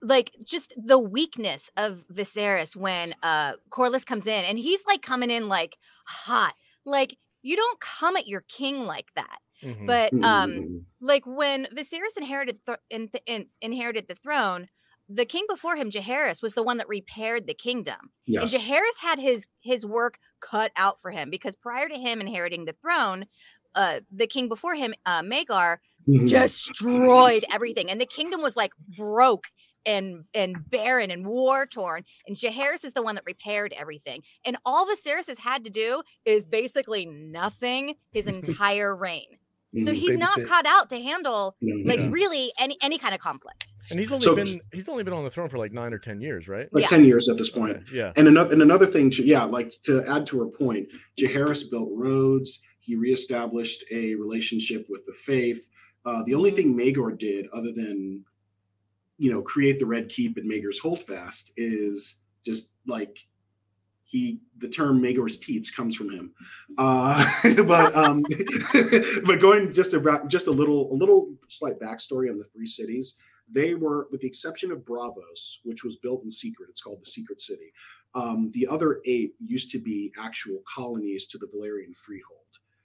like 0.00 0.30
just 0.44 0.72
the 0.76 0.98
weakness 0.98 1.70
of 1.76 2.04
Viserys 2.12 2.74
when 2.74 3.14
uh 3.22 3.52
Corlys 3.70 4.04
comes 4.06 4.26
in 4.26 4.44
and 4.44 4.58
he's 4.58 4.82
like 4.86 5.02
coming 5.02 5.30
in 5.30 5.48
like 5.48 5.76
hot 6.06 6.54
like 6.86 7.16
you 7.42 7.56
don't 7.56 7.80
come 7.80 8.16
at 8.16 8.26
your 8.26 8.42
king 8.48 8.86
like 8.86 9.08
that 9.16 9.38
Mhm. 9.64 9.86
but 9.86 10.12
um 10.22 10.86
like 11.00 11.24
when 11.26 11.66
Viserys 11.76 12.16
inherited 12.16 12.58
th- 12.66 12.78
in 12.90 13.08
th- 13.08 13.24
in, 13.26 13.46
inherited 13.60 14.08
the 14.08 14.14
throne, 14.14 14.68
the 15.08 15.24
king 15.26 15.44
before 15.48 15.76
him, 15.76 15.90
Jaehaerys, 15.90 16.42
was 16.42 16.54
the 16.54 16.62
one 16.62 16.78
that 16.78 16.88
repaired 16.88 17.46
the 17.46 17.54
kingdom, 17.54 18.10
yes. 18.26 18.52
and 18.52 18.62
Jaehaerys 18.62 18.98
had 19.00 19.18
his 19.18 19.46
his 19.60 19.84
work 19.84 20.18
cut 20.40 20.72
out 20.76 21.00
for 21.00 21.10
him 21.10 21.30
because 21.30 21.56
prior 21.56 21.88
to 21.88 21.94
him 21.98 22.20
inheriting 22.20 22.64
the 22.64 22.74
throne, 22.80 23.26
uh, 23.74 24.00
the 24.10 24.26
king 24.26 24.48
before 24.48 24.74
him, 24.74 24.94
uh, 25.06 25.22
Maegor, 25.22 25.78
Mhm. 26.08 26.28
destroyed 26.28 27.44
everything, 27.52 27.90
and 27.90 28.00
the 28.00 28.06
kingdom 28.06 28.42
was 28.42 28.56
like 28.56 28.72
broke 28.96 29.46
and 29.86 30.24
and 30.32 30.56
barren 30.70 31.10
and 31.10 31.26
war 31.26 31.66
torn. 31.66 32.04
And 32.26 32.36
Jaehaerys 32.36 32.84
is 32.84 32.94
the 32.94 33.02
one 33.02 33.14
that 33.16 33.24
repaired 33.26 33.72
everything, 33.74 34.22
and 34.44 34.56
all 34.64 34.86
Viserys 34.86 35.26
has 35.26 35.38
had 35.38 35.64
to 35.64 35.70
do 35.70 36.02
is 36.24 36.46
basically 36.46 37.04
nothing 37.06 37.94
his 38.12 38.26
entire 38.66 38.96
reign. 38.96 39.38
So 39.76 39.90
Mhm. 39.90 39.94
he's 39.94 40.16
not 40.16 40.38
Babysit. 40.38 40.46
cut 40.46 40.66
out 40.66 40.88
to 40.90 41.00
handle 41.00 41.56
Yeah, 41.60 41.74
like 41.84 41.98
yeah. 41.98 42.08
really 42.10 42.52
any 42.58 42.76
any 42.80 42.98
kind 42.98 43.14
of 43.14 43.20
conflict. 43.20 43.72
And 43.90 43.98
he's 43.98 44.12
only 44.12 44.24
So- 44.24 44.34
been 44.36 44.60
he's 44.72 44.88
only 44.88 45.02
been 45.02 45.12
on 45.14 45.24
the 45.24 45.30
throne 45.30 45.48
for 45.48 45.58
like 45.58 45.72
nine 45.72 45.92
or 45.92 45.98
ten 45.98 46.20
years, 46.20 46.48
right? 46.48 46.68
like 46.72 46.82
yeah. 46.82 46.88
10 46.88 47.04
years 47.04 47.28
at 47.28 47.36
this 47.38 47.50
point. 47.50 47.76
Okay, 47.78 47.96
Yeah. 47.96 48.12
And 48.16 48.28
another 48.28 48.52
and 48.52 48.62
another 48.62 48.86
thing, 48.86 49.10
to, 49.10 49.22
yeah, 49.24 49.44
like 49.44 49.72
to 49.82 50.02
add 50.08 50.26
to 50.26 50.38
her 50.40 50.46
point, 50.46 50.88
Jaehaerys 51.18 51.70
built 51.70 51.90
roads. 51.92 52.60
He 52.80 52.94
reestablished 52.96 53.84
a 53.90 54.14
relationship 54.14 54.86
with 54.88 55.04
the 55.06 55.12
faith. 55.12 55.66
Uh, 56.04 56.22
the 56.24 56.34
only 56.34 56.50
thing 56.50 56.74
Maegor 56.76 57.18
did, 57.18 57.46
other 57.52 57.72
than 57.72 58.24
you 59.18 59.30
know 59.30 59.42
create 59.42 59.78
the 59.78 59.86
Red 59.86 60.08
Keep 60.08 60.36
and 60.36 60.48
Maegor's 60.50 60.78
Holdfast, 60.78 61.52
is 61.56 62.22
just 62.44 62.74
like 62.86 63.18
he 64.14 64.38
the 64.58 64.68
term 64.68 65.02
Maegor's 65.02 65.36
teats 65.36 65.72
comes 65.72 65.96
from 65.96 66.08
him. 66.08 66.32
Uh, 66.78 67.18
but 67.66 67.94
um, 67.96 68.24
but 69.26 69.40
going 69.40 69.72
just 69.72 69.92
about 69.92 70.28
just 70.28 70.46
a 70.46 70.52
little 70.52 70.92
a 70.92 70.94
little 70.94 71.34
slight 71.48 71.80
backstory 71.80 72.30
on 72.30 72.38
the 72.38 72.44
free 72.44 72.66
cities. 72.66 73.14
They 73.50 73.74
were, 73.74 74.08
with 74.10 74.22
the 74.22 74.26
exception 74.26 74.72
of 74.72 74.78
Braavos, 74.86 75.58
which 75.64 75.84
was 75.84 75.96
built 75.96 76.22
in 76.24 76.30
secret. 76.30 76.70
It's 76.70 76.80
called 76.80 77.02
the 77.02 77.10
Secret 77.10 77.42
City. 77.42 77.72
Um, 78.14 78.50
the 78.54 78.66
other 78.66 79.02
eight 79.04 79.34
used 79.44 79.70
to 79.72 79.78
be 79.78 80.14
actual 80.18 80.62
colonies 80.72 81.26
to 81.26 81.36
the 81.36 81.46
Valyrian 81.48 81.94
freehold. 81.94 82.38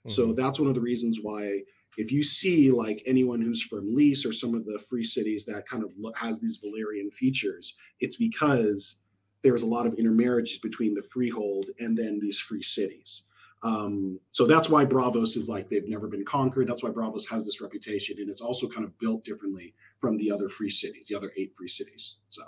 So 0.08 0.28
Mhm. 0.28 0.36
that's 0.36 0.60
one 0.60 0.68
of 0.68 0.74
the 0.74 0.80
reasons 0.82 1.20
why, 1.22 1.62
if 1.96 2.12
you 2.12 2.22
see 2.22 2.70
like 2.70 3.02
anyone 3.06 3.40
who's 3.40 3.62
from 3.62 3.94
Lys 3.94 4.26
or 4.26 4.32
some 4.32 4.54
of 4.54 4.66
the 4.66 4.78
free 4.78 5.04
cities 5.04 5.46
that 5.46 5.66
kind 5.66 5.82
of 5.82 5.94
has 6.16 6.40
these 6.40 6.58
Valyrian 6.58 7.10
features, 7.12 7.76
it's 8.00 8.16
because 8.16 9.02
there's 9.42 9.62
a 9.62 9.66
lot 9.66 9.86
of 9.86 9.94
intermarriages 9.94 10.58
between 10.58 10.94
the 10.94 11.02
freehold 11.02 11.66
and 11.78 11.96
then 11.96 12.18
these 12.20 12.38
free 12.38 12.62
cities. 12.62 13.24
Um, 13.62 14.18
so 14.30 14.46
that's 14.46 14.70
why 14.70 14.84
Braavos 14.84 15.36
is 15.36 15.48
like 15.48 15.68
they've 15.68 15.88
never 15.88 16.08
been 16.08 16.24
conquered. 16.24 16.66
That's 16.66 16.82
why 16.82 16.90
Braavos 16.90 17.28
has 17.30 17.44
this 17.44 17.60
reputation, 17.60 18.16
and 18.18 18.30
it's 18.30 18.40
also 18.40 18.68
kind 18.68 18.84
of 18.84 18.98
built 18.98 19.24
differently 19.24 19.74
from 19.98 20.16
the 20.16 20.30
other 20.30 20.48
free 20.48 20.70
cities, 20.70 21.06
the 21.08 21.14
other 21.14 21.30
eight 21.36 21.52
free 21.56 21.68
cities. 21.68 22.18
So 22.30 22.42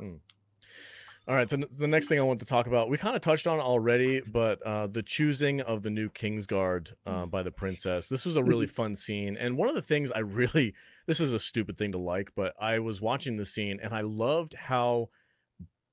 All 1.29 1.37
right, 1.37 1.49
the, 1.49 1.69
the 1.79 1.87
next 1.87 2.09
thing 2.09 2.19
I 2.19 2.23
want 2.23 2.41
to 2.41 2.47
talk 2.47 2.67
about, 2.67 2.89
we 2.89 2.99
kind 2.99 3.15
of 3.15 3.23
touched 3.23 3.47
on 3.47 3.61
already, 3.61 4.23
but 4.33 4.61
uh, 4.63 4.89
the 4.89 5.05
choosing 5.05 5.61
of 5.61 5.85
the 5.85 5.91
new 5.91 6.09
Kingsguard 6.09 6.95
uh, 7.07 7.27
by 7.27 7.45
the 7.45 7.53
princess. 7.53 8.09
This 8.09 8.27
was 8.27 8.35
a 8.35 8.43
really 8.43 8.67
fun 8.79 8.97
scene, 8.97 9.37
and 9.37 9.57
one 9.57 9.69
of 9.69 9.77
the 9.77 9.83
things 9.83 10.11
I 10.11 10.19
really, 10.19 10.75
this 11.07 11.21
is 11.21 11.33
a 11.33 11.39
stupid 11.39 11.79
thing 11.79 11.93
to 11.93 11.99
like, 11.99 12.33
but 12.35 12.55
I 12.61 12.81
was 12.81 13.01
watching 13.01 13.37
the 13.37 13.45
scene 13.45 13.79
and 13.81 13.95
I 13.95 14.01
loved 14.01 14.55
how, 14.55 15.11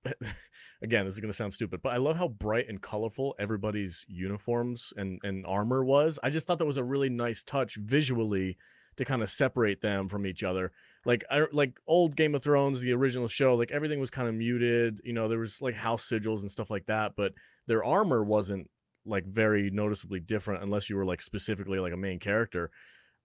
again, 0.81 1.05
this 1.05 1.13
is 1.13 1.19
going 1.19 1.31
to 1.31 1.37
sound 1.37 1.53
stupid, 1.53 1.81
but 1.81 1.93
I 1.93 1.97
love 1.97 2.17
how 2.17 2.27
bright 2.27 2.69
and 2.69 2.81
colorful 2.81 3.35
everybody's 3.39 4.05
uniforms 4.07 4.93
and 4.95 5.19
and 5.23 5.45
armor 5.45 5.83
was. 5.83 6.19
I 6.23 6.29
just 6.29 6.47
thought 6.47 6.59
that 6.59 6.65
was 6.65 6.77
a 6.77 6.83
really 6.83 7.09
nice 7.09 7.43
touch 7.43 7.75
visually 7.75 8.57
to 8.97 9.05
kind 9.05 9.21
of 9.21 9.29
separate 9.29 9.81
them 9.81 10.09
from 10.09 10.25
each 10.25 10.43
other 10.43 10.71
like 11.05 11.23
I 11.29 11.45
like 11.51 11.79
old 11.87 12.15
Game 12.15 12.35
of 12.35 12.43
Thrones, 12.43 12.81
the 12.81 12.93
original 12.93 13.27
show, 13.27 13.55
like 13.55 13.71
everything 13.71 13.99
was 13.99 14.09
kind 14.09 14.27
of 14.27 14.35
muted. 14.35 15.01
You 15.03 15.13
know, 15.13 15.27
there 15.27 15.39
was 15.39 15.61
like 15.61 15.75
house 15.75 16.07
sigils 16.07 16.41
and 16.41 16.51
stuff 16.51 16.69
like 16.69 16.87
that, 16.87 17.13
but 17.15 17.33
their 17.67 17.83
armor 17.83 18.23
wasn't 18.23 18.69
like 19.05 19.25
very 19.25 19.69
noticeably 19.71 20.19
different 20.19 20.61
unless 20.61 20.89
you 20.89 20.97
were 20.97 21.05
like 21.05 21.21
specifically 21.21 21.79
like 21.79 21.93
a 21.93 21.97
main 21.97 22.19
character. 22.19 22.69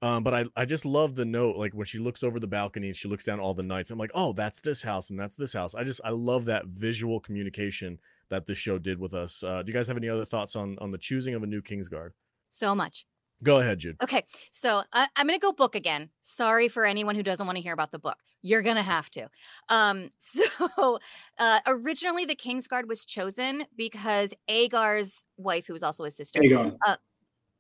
Um, 0.03 0.23
but 0.23 0.35
I 0.35 0.45
I 0.55 0.65
just 0.65 0.85
love 0.85 1.15
the 1.15 1.25
note 1.25 1.57
like 1.57 1.73
when 1.73 1.87
she 1.87 1.99
looks 1.99 2.23
over 2.23 2.39
the 2.39 2.47
balcony 2.47 2.89
and 2.89 2.97
she 2.97 3.09
looks 3.09 3.25
down 3.25 3.41
all 3.41 3.55
the 3.55 3.63
knights. 3.63 3.91
I'm 3.91 3.99
like, 3.99 4.11
oh, 4.15 4.33
that's 4.33 4.61
this 4.61 4.83
house 4.83 5.11
and 5.11 5.19
that's 5.19 5.35
this 5.35 5.53
house. 5.55 5.75
I 5.75 5.85
just 5.85 6.01
I 6.05 6.11
love 6.11 6.45
that 6.47 6.67
visual 6.67 7.21
communication 7.21 7.99
that 8.29 8.47
this 8.47 8.59
show 8.59 8.79
did 8.79 8.99
with 8.99 9.15
us. 9.15 9.43
Uh, 9.43 9.63
do 9.63 9.71
you 9.71 9.75
guys 9.77 9.89
have 9.89 9.97
any 9.97 10.09
other 10.09 10.25
thoughts 10.25 10.57
on 10.57 10.77
on 10.81 10.91
the 10.91 10.99
choosing 10.99 11.35
of 11.35 11.43
a 11.43 11.47
new 11.47 11.63
Kingsguard? 11.63 12.11
So 12.51 12.75
much. 12.75 13.07
Go 13.43 13.61
ahead, 13.61 13.79
Jude. 13.79 13.97
Okay, 14.03 14.25
so 14.51 14.83
I, 14.93 15.09
I'm 15.17 15.27
gonna 15.27 15.39
go 15.39 15.53
book 15.53 15.75
again. 15.75 16.11
Sorry 16.23 16.69
for 16.69 16.85
anyone 16.87 17.15
who 17.15 17.23
doesn't 17.23 17.47
want 17.47 17.57
to 17.57 17.63
hear 17.63 17.75
about 17.75 17.91
the 17.91 17.99
book. 17.99 18.17
You're 18.43 18.63
gonna 18.63 18.83
have 18.83 19.11
to. 19.11 19.29
Um, 19.69 20.09
so 20.19 20.99
uh, 21.39 21.61
originally 21.67 22.25
the 22.25 22.37
Kingsguard 22.37 22.87
was 22.87 23.05
chosen 23.05 23.67
because 23.77 24.35
Agar's 24.49 25.25
wife, 25.37 25.67
who 25.67 25.73
was 25.73 25.83
also 25.83 26.05
his 26.05 26.17
sister. 26.17 26.41
Aegon, 26.41 26.77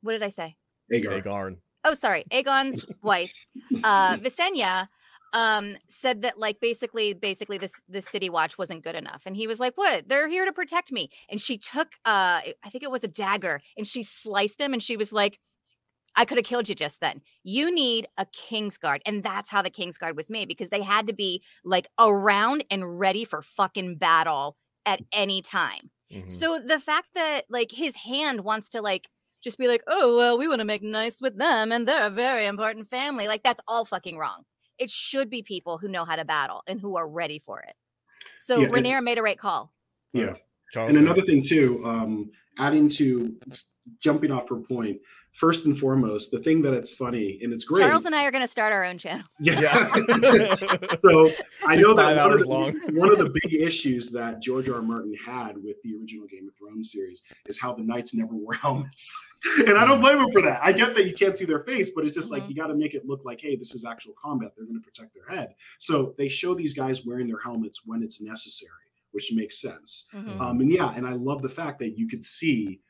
What 0.02 0.12
did 0.12 0.22
I 0.22 0.28
say? 0.28 0.56
Agar. 0.92 1.20
Aegarn. 1.20 1.56
Oh 1.84 1.94
sorry 1.94 2.24
aegon's 2.32 2.86
wife 3.02 3.32
uh 3.84 4.16
visenya 4.16 4.88
um 5.32 5.76
said 5.88 6.22
that 6.22 6.38
like 6.38 6.60
basically 6.60 7.12
basically 7.12 7.58
this 7.58 7.82
the 7.88 8.00
city 8.00 8.30
watch 8.30 8.56
wasn't 8.56 8.82
good 8.82 8.94
enough 8.94 9.22
and 9.26 9.36
he 9.36 9.46
was 9.46 9.60
like 9.60 9.74
what 9.76 10.08
they're 10.08 10.28
here 10.28 10.44
to 10.44 10.52
protect 10.52 10.92
me 10.92 11.10
and 11.28 11.40
she 11.40 11.58
took 11.58 11.88
uh 12.04 12.40
i 12.64 12.70
think 12.70 12.82
it 12.84 12.90
was 12.90 13.04
a 13.04 13.08
dagger 13.08 13.60
and 13.76 13.86
she 13.86 14.02
sliced 14.02 14.60
him 14.60 14.72
and 14.72 14.82
she 14.82 14.96
was 14.96 15.12
like 15.12 15.38
I 16.16 16.24
could 16.24 16.38
have 16.38 16.44
killed 16.44 16.68
you 16.68 16.74
just 16.74 17.00
then. 17.00 17.22
You 17.42 17.74
need 17.74 18.06
a 18.16 18.26
Kingsguard. 18.26 19.00
And 19.04 19.22
that's 19.22 19.50
how 19.50 19.62
the 19.62 19.70
Kingsguard 19.70 20.14
was 20.14 20.30
made 20.30 20.48
because 20.48 20.70
they 20.70 20.82
had 20.82 21.06
to 21.08 21.12
be 21.12 21.42
like 21.64 21.88
around 21.98 22.64
and 22.70 22.98
ready 22.98 23.24
for 23.24 23.42
fucking 23.42 23.96
battle 23.96 24.56
at 24.86 25.00
any 25.12 25.42
time. 25.42 25.90
Mhm. 26.12 26.28
So 26.28 26.60
the 26.60 26.78
fact 26.78 27.08
that 27.14 27.42
like 27.48 27.72
his 27.72 27.96
hand 27.96 28.42
wants 28.42 28.68
to 28.70 28.82
like 28.82 29.08
just 29.44 29.58
be 29.58 29.68
like, 29.68 29.82
oh, 29.86 30.16
well, 30.16 30.38
we 30.38 30.48
want 30.48 30.60
to 30.60 30.64
make 30.64 30.82
nice 30.82 31.20
with 31.20 31.38
them 31.38 31.70
and 31.70 31.86
they're 31.86 32.06
a 32.06 32.10
very 32.10 32.46
important 32.46 32.88
family. 32.88 33.28
Like, 33.28 33.42
that's 33.42 33.60
all 33.68 33.84
fucking 33.84 34.16
wrong. 34.16 34.42
It 34.78 34.90
should 34.90 35.30
be 35.30 35.42
people 35.42 35.78
who 35.78 35.86
know 35.86 36.04
how 36.04 36.16
to 36.16 36.24
battle 36.24 36.62
and 36.66 36.80
who 36.80 36.96
are 36.96 37.06
ready 37.06 37.38
for 37.38 37.60
it. 37.60 37.74
So 38.38 38.58
Yeah, 38.58 38.64
and- 38.66 38.74
Rhaenyra 38.74 39.02
made 39.04 39.18
a 39.18 39.22
right 39.22 39.38
call. 39.38 39.72
Yeah. 40.12 40.34
Charles, 40.72 40.88
and 40.88 40.98
another 40.98 41.20
thing 41.20 41.42
too 41.46 41.80
um 41.84 42.30
adding 42.58 42.88
to 42.88 43.36
jumping 44.00 44.32
off 44.32 44.48
her 44.48 44.56
point 44.56 44.98
first 45.34 45.66
and 45.66 45.76
foremost 45.76 46.30
the 46.30 46.38
thing 46.38 46.62
that 46.62 46.72
it's 46.72 46.92
funny 46.92 47.38
and 47.42 47.52
it's 47.52 47.64
great 47.64 47.80
Charles 47.86 48.06
and 48.06 48.14
I 48.14 48.24
are 48.24 48.30
going 48.30 48.44
to 48.44 48.48
start 48.48 48.72
our 48.72 48.84
own 48.84 48.98
channel. 48.98 49.26
yeah, 49.40 49.60
Yeah. 49.60 50.54
so 50.98 51.30
i 51.66 51.74
know 51.74 51.94
Five 51.96 52.16
that 52.16 52.16
one 52.16 52.18
of, 52.18 52.18
hours 52.18 52.42
the, 52.42 52.48
long. 52.48 52.72
one 52.94 53.10
of 53.12 53.18
the 53.18 53.30
big 53.42 53.52
issues 53.54 54.10
that 54.12 54.40
george 54.40 54.68
r. 54.68 54.76
R. 54.76 54.82
martin 54.82 55.12
had 55.14 55.56
with 55.62 55.76
the 55.82 55.94
original 56.00 56.26
game 56.26 56.46
of 56.48 56.54
thrones 56.56 56.92
series 56.92 57.22
is 57.46 57.58
how 57.60 57.72
the 57.74 57.82
knights 57.82 58.14
never 58.14 58.34
wore 58.34 58.54
helmets 58.54 59.12
and 59.66 59.76
i 59.76 59.84
don't 59.84 60.00
blame 60.00 60.18
him 60.20 60.30
for 60.30 60.40
that 60.42 60.60
i 60.62 60.70
get 60.72 60.94
that 60.94 61.04
you 61.06 61.14
can't 61.14 61.36
see 61.36 61.44
their 61.44 61.60
face 61.60 61.90
but 61.94 62.04
it's 62.04 62.14
just 62.14 62.30
like 62.30 62.44
Mhm. 62.44 62.48
you 62.50 62.54
got 62.54 62.68
to 62.68 62.74
make 62.74 62.94
it 62.94 63.04
look 63.06 63.24
like 63.24 63.40
hey 63.40 63.56
this 63.56 63.74
is 63.74 63.84
actual 63.84 64.14
combat 64.22 64.52
they're 64.56 64.66
going 64.66 64.80
to 64.80 64.84
protect 64.84 65.14
their 65.14 65.36
head 65.36 65.54
so 65.78 66.14
they 66.16 66.28
show 66.28 66.54
these 66.54 66.74
guys 66.74 67.04
wearing 67.04 67.26
their 67.26 67.40
helmets 67.40 67.82
when 67.84 68.02
it's 68.02 68.20
necessary 68.20 68.70
which 69.12 69.32
makes 69.34 69.60
sense 69.60 70.06
Mhm. 70.14 70.40
um, 70.40 70.60
and 70.60 70.70
yeah, 70.72 70.92
and 70.96 71.06
I 71.06 71.12
love 71.12 71.40
the 71.42 71.48
fact 71.48 71.78
that 71.80 71.96
you 71.98 72.08
could 72.08 72.24
see 72.24 72.80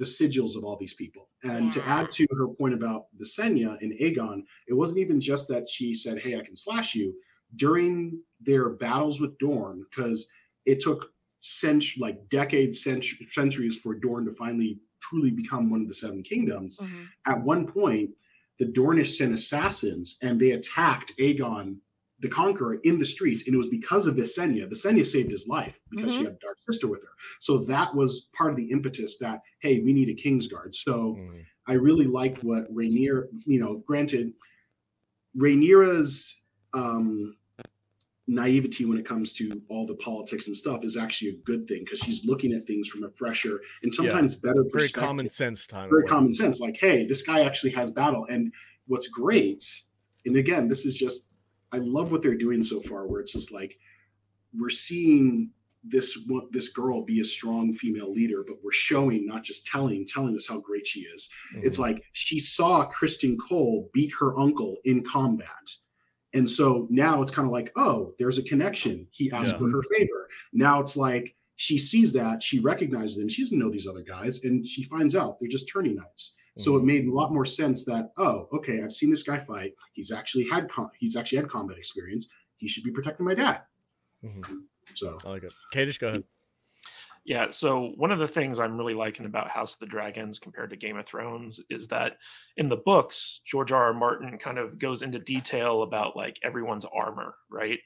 the 0.00 0.04
sigils 0.06 0.56
of 0.56 0.64
all 0.64 0.76
these 0.76 0.94
people. 0.94 1.28
And 1.44 1.72
to 1.74 1.86
add 1.86 2.10
to 2.12 2.26
her 2.36 2.48
point 2.48 2.74
about 2.74 3.04
Visenya 3.20 3.80
and 3.82 3.92
Aegon, 4.00 4.42
it 4.66 4.74
wasn't 4.74 4.98
even 4.98 5.20
just 5.20 5.46
that 5.48 5.68
she 5.68 5.94
said, 5.94 6.18
Hey, 6.18 6.36
I 6.36 6.42
can 6.42 6.56
slash 6.56 6.94
you. 6.96 7.14
During 7.54 8.20
their 8.40 8.70
battles 8.70 9.20
with 9.20 9.36
Dorne, 9.38 9.84
because 9.88 10.26
it 10.64 10.80
took 10.80 11.12
cent- 11.42 11.84
like 11.98 12.28
decades, 12.30 12.82
cent- 12.82 13.04
centuries 13.28 13.78
for 13.78 13.94
Dorne 13.94 14.24
to 14.24 14.32
finally 14.32 14.80
truly 15.02 15.30
become 15.30 15.70
one 15.70 15.82
of 15.82 15.88
the 15.88 15.94
seven 15.94 16.22
kingdoms. 16.22 16.78
Mhm. 16.78 17.06
At 17.26 17.42
one 17.44 17.66
point, 17.66 18.10
the 18.58 18.66
Dornish 18.66 19.16
sent 19.16 19.34
assassins 19.34 20.18
and 20.22 20.40
they 20.40 20.52
attacked 20.52 21.12
Aegon 21.18 21.76
the 22.20 22.28
Conqueror 22.28 22.74
in 22.84 22.98
the 22.98 23.04
streets, 23.04 23.46
and 23.46 23.54
it 23.54 23.58
was 23.58 23.68
because 23.68 24.06
of 24.06 24.14
Visenya. 24.16 24.68
Visenya 24.70 25.04
saved 25.04 25.30
his 25.30 25.48
life 25.48 25.80
because 25.90 26.12
she 26.12 26.20
Mhm. 26.20 26.24
had 26.26 26.32
a 26.34 26.38
dark 26.40 26.58
sister 26.60 26.86
with 26.86 27.02
her. 27.02 27.10
So 27.40 27.58
that 27.64 27.94
was 27.94 28.28
part 28.34 28.50
of 28.50 28.56
the 28.56 28.70
impetus 28.70 29.16
that 29.18 29.40
hey, 29.60 29.80
we 29.80 29.92
need 29.92 30.08
a 30.08 30.14
Kingsguard. 30.14 30.74
So 30.74 31.14
Mhm. 31.16 31.44
I 31.66 31.74
really 31.74 32.06
liked 32.06 32.42
what 32.44 32.66
Rainier, 32.74 33.28
you 33.46 33.58
know, 33.60 33.78
granted, 33.86 34.34
Rhaenyra's 35.36 36.36
um, 36.72 37.36
naivety 38.26 38.84
when 38.84 38.96
it 38.98 39.04
comes 39.04 39.32
to 39.34 39.60
all 39.68 39.86
the 39.86 39.94
politics 39.96 40.46
and 40.46 40.56
stuff 40.56 40.84
is 40.84 40.96
actually 40.96 41.30
a 41.30 41.36
good 41.44 41.66
thing 41.66 41.82
because 41.84 41.98
she's 41.98 42.24
looking 42.24 42.52
at 42.52 42.64
things 42.66 42.86
from 42.86 43.02
a 43.02 43.08
fresher 43.08 43.60
and 43.82 43.92
Yeah. 43.92 43.96
sometimes 43.96 44.36
better 44.36 44.64
Very 44.72 44.88
common 44.88 45.28
sense 45.28 45.66
time. 45.66 45.90
very 45.90 46.04
common 46.06 46.32
sense 46.32 46.60
like 46.60 46.76
hey 46.76 47.06
this 47.06 47.22
guy 47.22 47.40
actually 47.40 47.72
has 47.72 47.90
battle 47.90 48.24
and 48.26 48.52
what's 48.86 49.08
great 49.08 49.64
and 50.26 50.36
again 50.36 50.68
this 50.68 50.86
is 50.86 50.94
just 50.94 51.26
i 51.72 51.78
love 51.78 52.12
what 52.12 52.22
they're 52.22 52.36
doing 52.36 52.62
so 52.62 52.80
far 52.80 53.06
where 53.06 53.20
it's 53.20 53.32
just 53.32 53.52
like 53.52 53.76
we're 54.58 54.68
seeing 54.68 55.50
this 55.82 56.18
this 56.50 56.68
girl 56.68 57.02
be 57.04 57.20
a 57.20 57.24
strong 57.24 57.72
female 57.72 58.12
leader 58.12 58.44
but 58.46 58.56
we're 58.62 58.70
showing 58.72 59.26
not 59.26 59.42
just 59.42 59.66
telling 59.66 60.06
telling 60.06 60.34
us 60.34 60.46
how 60.46 60.58
great 60.60 60.86
she 60.86 61.00
is 61.00 61.30
it's 61.62 61.78
Mhm. 61.78 61.80
like 61.80 62.04
she 62.12 62.38
saw 62.38 62.86
Criston 62.90 63.36
Cole 63.48 63.88
beat 63.94 64.12
her 64.20 64.38
uncle 64.38 64.76
in 64.84 65.02
combat. 65.02 65.76
And 66.32 66.48
so 66.48 66.86
now 66.90 67.22
it's 67.22 67.32
kind 67.32 67.46
of 67.46 67.50
like, 67.52 67.72
oh, 67.74 68.14
there's 68.20 68.38
a 68.38 68.42
connection. 68.44 69.08
He 69.10 69.32
asked 69.32 69.50
Yeah. 69.52 69.58
for 69.58 69.68
her 69.70 69.82
favor. 69.82 70.28
Now 70.52 70.80
it's 70.80 70.96
like 70.96 71.34
she 71.56 71.76
sees 71.76 72.12
that, 72.12 72.40
she 72.42 72.60
recognizes 72.60 73.16
them. 73.18 73.28
She 73.28 73.42
doesn't 73.42 73.58
know 73.58 73.68
these 73.70 73.86
other 73.88 74.02
guys, 74.02 74.44
and 74.44 74.64
she 74.66 74.84
finds 74.84 75.16
out 75.16 75.40
they're 75.40 75.48
just 75.48 75.68
turning 75.68 75.96
knights. 75.96 76.36
So 76.60 76.72
Mm-hmm. 76.72 76.80
it 76.80 76.92
made 76.92 77.06
a 77.08 77.12
lot 77.14 77.32
more 77.32 77.44
sense 77.44 77.84
that, 77.86 78.10
oh, 78.18 78.48
okay, 78.52 78.82
I've 78.82 78.92
seen 78.92 79.10
this 79.10 79.22
guy 79.22 79.38
fight. 79.38 79.72
He's 79.92 80.12
actually 80.12 80.48
had 80.48 80.68
com- 80.68 80.90
he's 80.98 81.16
actually 81.16 81.38
had 81.38 81.48
combat 81.48 81.78
experience. 81.78 82.28
He 82.56 82.68
should 82.68 82.84
be 82.84 82.90
protecting 82.90 83.24
my 83.26 83.34
dad. 83.34 83.62
Mhm. 84.24 84.64
So 84.94 85.16
I 85.24 85.28
like 85.30 85.44
it. 85.44 85.52
Kadish, 85.74 85.98
go 85.98 86.08
ahead. 86.08 86.24
Yeah, 87.24 87.50
so 87.50 87.92
one 87.96 88.10
of 88.12 88.18
the 88.18 88.26
things 88.26 88.58
I'm 88.58 88.78
really 88.78 88.94
liking 88.94 89.26
about 89.26 89.48
House 89.50 89.74
of 89.74 89.80
the 89.80 89.86
Dragons 89.86 90.38
compared 90.38 90.70
to 90.70 90.76
Game 90.76 90.96
of 90.96 91.04
Thrones 91.06 91.60
is 91.68 91.86
that 91.88 92.16
in 92.56 92.68
the 92.70 92.78
books, 92.78 93.42
George 93.44 93.72
R. 93.72 93.84
R. 93.84 93.92
Martin 93.94 94.38
kind 94.38 94.58
of 94.58 94.78
goes 94.78 95.02
into 95.02 95.18
detail 95.18 95.82
about 95.82 96.16
like 96.16 96.38
everyone's 96.42 96.86
armor, 96.86 97.34
right? 97.50 97.78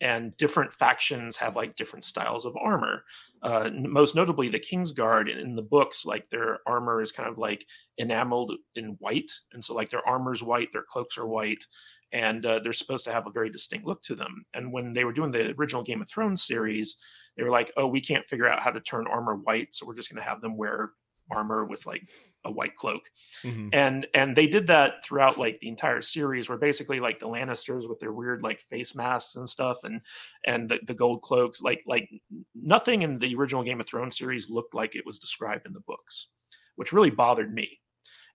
And 0.00 0.36
different 0.36 0.72
factions 0.72 1.36
have 1.36 1.56
like 1.56 1.76
different 1.76 2.04
styles 2.04 2.44
of 2.44 2.56
armor. 2.56 3.04
Uh, 3.42 3.70
most 3.72 4.14
notably, 4.14 4.48
the 4.48 4.58
Kingsguard 4.58 5.30
in, 5.30 5.38
in 5.38 5.54
the 5.54 5.62
books, 5.62 6.04
like 6.04 6.28
their 6.28 6.58
armor 6.66 7.00
is 7.00 7.12
kind 7.12 7.28
of 7.28 7.38
like 7.38 7.66
enameled 7.98 8.52
in 8.74 8.96
white, 8.98 9.30
and 9.52 9.64
so 9.64 9.74
like 9.74 9.90
their 9.90 10.06
armor's 10.06 10.42
white, 10.42 10.72
their 10.72 10.82
cloaks 10.82 11.16
are 11.16 11.26
white, 11.26 11.64
and 12.12 12.44
uh, 12.44 12.58
they're 12.58 12.72
supposed 12.72 13.04
to 13.04 13.12
have 13.12 13.26
a 13.26 13.30
very 13.30 13.50
distinct 13.50 13.86
look 13.86 14.02
to 14.02 14.14
them. 14.14 14.44
And 14.54 14.72
when 14.72 14.92
they 14.92 15.04
were 15.04 15.12
doing 15.12 15.30
the 15.30 15.54
original 15.58 15.82
Game 15.82 16.02
of 16.02 16.08
Thrones 16.08 16.42
series, 16.42 16.96
they 17.36 17.42
were 17.42 17.50
like, 17.50 17.72
oh, 17.76 17.86
we 17.86 18.00
can't 18.00 18.28
figure 18.28 18.48
out 18.48 18.60
how 18.60 18.70
to 18.70 18.80
turn 18.80 19.06
armor 19.06 19.36
white, 19.36 19.74
so 19.74 19.86
we're 19.86 19.96
just 19.96 20.10
going 20.10 20.22
to 20.22 20.28
have 20.28 20.40
them 20.40 20.56
wear 20.56 20.92
armor 21.30 21.64
with 21.64 21.86
like 21.86 22.08
a 22.44 22.50
white 22.50 22.76
cloak. 22.76 23.02
Mhm. 23.42 23.70
And 23.72 24.06
and 24.14 24.36
they 24.36 24.46
did 24.46 24.66
that 24.66 25.04
throughout 25.04 25.38
like 25.38 25.58
the 25.60 25.68
entire 25.68 26.02
series, 26.02 26.48
where 26.48 26.58
basically 26.58 27.00
like 27.00 27.18
the 27.18 27.28
Lannisters 27.28 27.88
with 27.88 27.98
their 28.00 28.12
weird 28.12 28.42
like 28.42 28.60
face 28.60 28.94
masks 28.94 29.36
and 29.36 29.48
stuff, 29.48 29.78
and 29.84 30.00
and 30.46 30.68
the, 30.68 30.80
the 30.86 30.94
gold 30.94 31.22
cloaks, 31.22 31.62
like 31.62 31.82
like 31.86 32.08
nothing 32.54 33.02
in 33.02 33.18
the 33.18 33.34
original 33.34 33.62
Game 33.62 33.80
of 33.80 33.86
Thrones 33.86 34.18
series 34.18 34.50
looked 34.50 34.74
like 34.74 34.94
it 34.94 35.06
was 35.06 35.18
described 35.18 35.66
in 35.66 35.72
the 35.72 35.80
books, 35.80 36.28
which 36.76 36.92
really 36.92 37.10
bothered 37.10 37.54
me. 37.54 37.80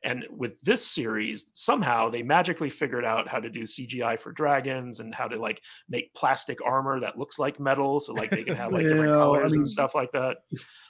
And 0.02 0.26
with 0.32 0.62
this 0.62 0.88
series, 0.88 1.48
somehow 1.56 2.08
they 2.10 2.24
magically 2.24 2.70
figured 2.70 3.04
out 3.04 3.28
how 3.28 3.38
to 3.42 3.50
do 3.50 3.64
CGI 3.64 4.18
for 4.18 4.32
dragons 4.32 5.02
and 5.02 5.14
how 5.14 5.28
to 5.28 5.38
like 5.38 5.62
make 5.90 6.14
plastic 6.14 6.58
armor 6.66 7.02
that 7.02 7.18
looks 7.20 7.38
like 7.38 7.60
metal, 7.60 8.00
so 8.00 8.14
like 8.14 8.30
they 8.30 8.44
can 8.46 8.56
have 8.56 8.72
like 8.72 8.84
different 8.84 9.02
Well, 9.10 9.34
I 9.34 9.40
colors 9.40 9.52
mean- 9.52 9.60
and 9.60 9.68
stuff 9.68 9.94
like 9.96 10.12
that. 10.14 10.38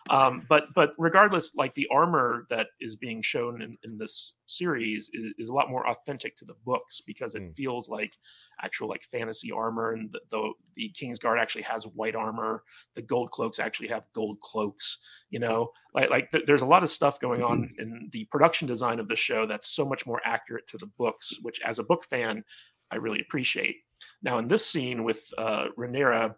Um, 0.09 0.45
but 0.49 0.65
but 0.73 0.93
regardless, 0.97 1.53
like 1.55 1.73
the 1.75 1.87
armor 1.91 2.47
that 2.49 2.67
is 2.81 2.95
being 2.95 3.21
shown 3.21 3.61
in, 3.61 3.77
in 3.83 3.97
this 3.97 4.33
series 4.47 5.09
is, 5.13 5.33
is 5.37 5.49
a 5.49 5.53
lot 5.53 5.69
more 5.69 5.87
authentic 5.87 6.35
to 6.37 6.45
the 6.45 6.55
books 6.65 7.01
because 7.05 7.35
it 7.35 7.43
Mm. 7.43 7.55
feels 7.55 7.87
like 7.89 8.17
actual 8.61 8.89
like 8.89 9.03
fantasy 9.03 9.51
armor, 9.51 9.93
and 9.93 10.11
the, 10.11 10.19
the 10.29 10.51
the 10.75 10.91
Kingsguard 10.99 11.39
actually 11.39 11.61
has 11.61 11.85
white 11.85 12.15
armor. 12.15 12.63
The 12.95 13.03
gold 13.03 13.31
cloaks 13.31 13.59
actually 13.59 13.89
have 13.89 14.07
gold 14.13 14.39
cloaks. 14.41 14.97
You 15.29 15.39
know, 15.39 15.69
like 15.93 16.09
like 16.09 16.31
th- 16.31 16.45
there's 16.47 16.63
a 16.63 16.65
lot 16.65 16.83
of 16.83 16.89
stuff 16.89 17.19
going 17.19 17.43
on 17.43 17.69
in 17.79 18.09
the 18.11 18.25
production 18.31 18.67
design 18.67 18.99
of 18.99 19.07
the 19.07 19.15
show 19.15 19.45
that's 19.45 19.69
so 19.69 19.85
much 19.85 20.05
more 20.07 20.21
accurate 20.25 20.67
to 20.69 20.77
the 20.77 20.89
books, 20.97 21.33
which 21.43 21.61
as 21.61 21.77
a 21.79 21.83
book 21.83 22.03
fan, 22.05 22.43
I 22.91 22.95
really 22.95 23.21
appreciate. 23.21 23.75
Now 24.23 24.39
in 24.39 24.47
this 24.47 24.65
scene 24.65 25.03
with 25.03 25.31
uh, 25.37 25.65
Rhaenyra 25.77 26.35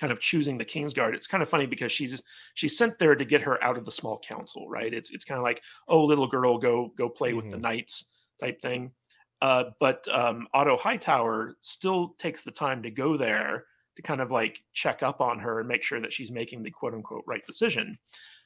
kind 0.00 0.12
of 0.12 0.20
choosing 0.20 0.58
the 0.58 0.64
Kingsguard, 0.64 1.14
it's 1.14 1.26
kind 1.26 1.42
of 1.42 1.48
funny 1.48 1.66
because 1.66 1.92
she's 1.92 2.22
she's 2.54 2.76
sent 2.78 2.98
there 2.98 3.14
to 3.14 3.24
get 3.24 3.42
her 3.42 3.62
out 3.62 3.76
of 3.78 3.84
the 3.84 3.92
small 3.92 4.18
council, 4.18 4.68
right? 4.68 4.92
It's 4.94 5.10
it's 5.12 5.24
kind 5.24 5.38
of 5.38 5.44
like, 5.44 5.62
oh, 5.88 6.04
little 6.04 6.26
girl, 6.26 6.58
go 6.58 6.88
go 6.96 7.08
play 7.08 7.34
with 7.34 7.50
the 7.50 7.56
Mhm. 7.56 7.62
knights 7.66 8.04
type 8.40 8.60
thing. 8.60 8.92
Uh, 9.42 9.64
but 9.80 10.06
um, 10.08 10.48
Otto 10.54 10.76
Hightower 10.76 11.56
still 11.60 12.10
takes 12.18 12.42
the 12.42 12.50
time 12.50 12.82
to 12.82 12.90
go 12.90 13.16
there 13.16 13.66
to 13.96 14.02
kind 14.02 14.20
of 14.20 14.30
like 14.30 14.62
check 14.72 15.02
up 15.02 15.20
on 15.20 15.38
her 15.40 15.58
and 15.60 15.68
make 15.68 15.82
sure 15.82 16.00
that 16.00 16.12
she's 16.12 16.30
making 16.30 16.62
the 16.62 16.70
quote 16.70 16.94
unquote 16.94 17.24
right 17.26 17.44
decision. 17.46 17.98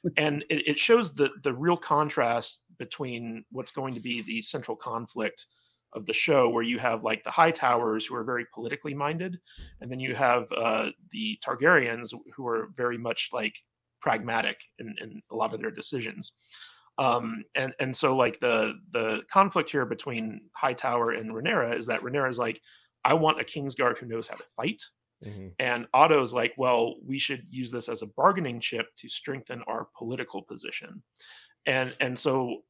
and 0.17 0.43
it, 0.49 0.67
it 0.69 0.77
shows 0.77 1.13
the 1.15 1.29
the 1.43 1.53
real 1.53 1.77
contrast 1.77 2.63
between 2.77 3.45
what's 3.51 3.71
going 3.71 3.93
to 3.93 3.99
be 3.99 4.21
the 4.21 4.41
central 4.41 4.77
conflict 4.77 5.47
of 5.93 6.05
the 6.05 6.13
show, 6.13 6.49
where 6.49 6.63
you 6.63 6.79
have 6.79 7.03
like 7.03 7.23
the 7.23 7.29
Hightowers 7.29 8.07
who 8.07 8.15
are 8.15 8.23
very 8.23 8.45
politically 8.53 8.93
minded, 8.93 9.39
and 9.81 9.91
then 9.91 9.99
you 9.99 10.15
have 10.15 10.51
uh, 10.51 10.89
the 11.11 11.39
Targaryens 11.45 12.13
who 12.35 12.47
are 12.47 12.69
very 12.75 12.97
much 12.97 13.29
like 13.31 13.55
pragmatic 14.01 14.57
in, 14.79 14.95
in 15.01 15.21
a 15.31 15.35
lot 15.35 15.53
of 15.53 15.61
their 15.61 15.71
decisions. 15.71 16.33
Um, 16.97 17.43
and 17.55 17.73
and 17.79 17.95
so 17.95 18.15
like 18.15 18.39
the 18.39 18.73
the 18.91 19.23
conflict 19.29 19.69
here 19.69 19.85
between 19.85 20.49
Hightower 20.53 21.11
and 21.11 21.31
Rhaenyra 21.31 21.77
is 21.77 21.87
that 21.87 22.01
Rhaenyra 22.01 22.29
is 22.29 22.37
like, 22.39 22.61
I 23.03 23.13
want 23.13 23.41
a 23.41 23.43
Kingsguard 23.43 23.97
who 23.97 24.05
knows 24.05 24.27
how 24.27 24.35
to 24.35 24.45
fight, 24.55 24.81
Mhm. 25.25 25.53
and 25.59 25.87
Otto's 25.93 26.33
like, 26.33 26.53
well, 26.57 26.95
we 27.05 27.17
should 27.19 27.47
use 27.49 27.71
this 27.71 27.89
as 27.89 28.01
a 28.01 28.07
bargaining 28.07 28.59
chip 28.59 28.87
to 28.97 29.09
strengthen 29.09 29.61
our 29.63 29.87
political 29.97 30.41
position. 30.43 31.03
And 31.65 31.93
and 31.99 32.17
so 32.17 32.61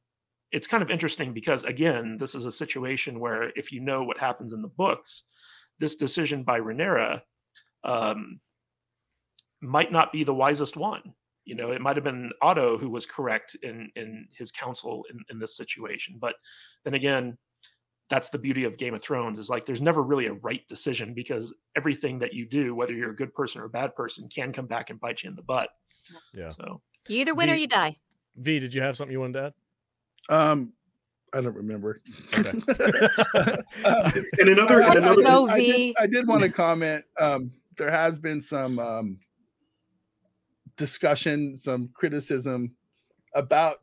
it's 0.52 0.66
kind 0.66 0.82
of 0.82 0.90
interesting 0.90 1.32
because 1.32 1.64
again, 1.64 2.16
this 2.18 2.34
is 2.34 2.44
a 2.44 2.52
situation 2.52 3.20
where 3.20 3.50
if 3.56 3.72
you 3.72 3.80
know 3.80 4.02
what 4.04 4.18
happens 4.18 4.52
in 4.52 4.62
the 4.62 4.68
books, 4.68 5.24
this 5.78 5.96
decision 5.96 6.42
by 6.42 6.60
Rhaenyra 6.60 7.22
um, 7.84 8.40
might 9.60 9.92
not 9.92 10.12
be 10.12 10.24
the 10.24 10.34
wisest 10.34 10.76
one. 10.76 11.14
You 11.44 11.54
know, 11.54 11.70
it 11.70 11.80
might 11.80 11.96
have 11.96 12.04
been 12.04 12.30
Otto 12.42 12.76
who 12.76 12.90
was 12.90 13.06
correct 13.06 13.56
in 13.62 13.90
in 13.94 14.26
his 14.36 14.50
counsel 14.50 15.04
in, 15.10 15.20
in 15.30 15.38
this 15.38 15.56
situation. 15.56 16.16
But 16.20 16.34
then 16.84 16.94
again, 16.94 17.38
that's 18.08 18.28
the 18.28 18.38
beauty 18.38 18.64
of 18.64 18.78
Game 18.78 18.94
of 18.94 19.02
Thrones 19.02 19.38
is 19.38 19.50
like 19.50 19.64
there's 19.64 19.82
never 19.82 20.02
really 20.02 20.26
a 20.26 20.34
right 20.34 20.66
decision 20.68 21.14
because 21.14 21.54
everything 21.76 22.18
that 22.20 22.34
you 22.34 22.46
do, 22.46 22.74
whether 22.74 22.94
you're 22.94 23.10
a 23.10 23.16
good 23.16 23.34
person 23.34 23.60
or 23.60 23.64
a 23.64 23.70
bad 23.70 23.94
person, 23.94 24.28
can 24.28 24.52
come 24.52 24.66
back 24.66 24.90
and 24.90 25.00
bite 25.00 25.22
you 25.22 25.30
in 25.30 25.36
the 25.36 25.42
butt. 25.42 25.70
Yeah. 26.34 26.50
So 26.50 26.80
You 27.08 27.20
either 27.20 27.34
win 27.34 27.50
or 27.50 27.54
you 27.54 27.66
die. 27.66 27.96
V, 28.36 28.58
did 28.58 28.74
you 28.74 28.82
have 28.82 28.96
something 28.96 29.12
you 29.12 29.20
wanted 29.20 29.32
to 29.34 29.46
add? 29.46 29.52
Um, 30.28 30.72
I 31.34 31.40
don't 31.40 31.54
remember. 31.54 32.00
Okay. 32.38 32.50
Um, 33.84 34.12
And 34.38 34.48
another, 34.48 34.80
and 34.80 34.94
another 34.94 35.22
go, 35.22 35.48
I 35.48 35.58
V. 35.58 35.72
did, 35.72 35.96
I 35.98 36.06
did 36.06 36.26
want 36.26 36.42
to 36.42 36.48
comment. 36.48 37.04
Um, 37.18 37.52
there 37.76 37.90
has 37.90 38.18
been 38.18 38.40
some 38.40 38.78
um, 38.78 39.18
discussion, 40.76 41.56
some 41.56 41.90
criticism 41.94 42.74
about 43.34 43.78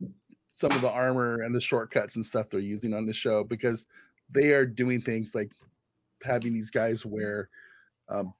some 0.54 0.72
of 0.72 0.80
the 0.80 0.90
armor 0.90 1.42
and 1.42 1.54
the 1.54 1.60
shortcuts 1.60 2.16
and 2.16 2.24
stuff 2.24 2.48
they're 2.50 2.60
using 2.60 2.94
on 2.94 3.06
the 3.06 3.12
show 3.12 3.44
because 3.44 3.86
they 4.30 4.52
are 4.52 4.66
doing 4.66 5.00
things 5.00 5.34
like 5.34 5.52
having 6.22 6.54
these 6.54 6.70
guys 6.70 7.04
wear 7.04 7.48
um, 8.08 8.32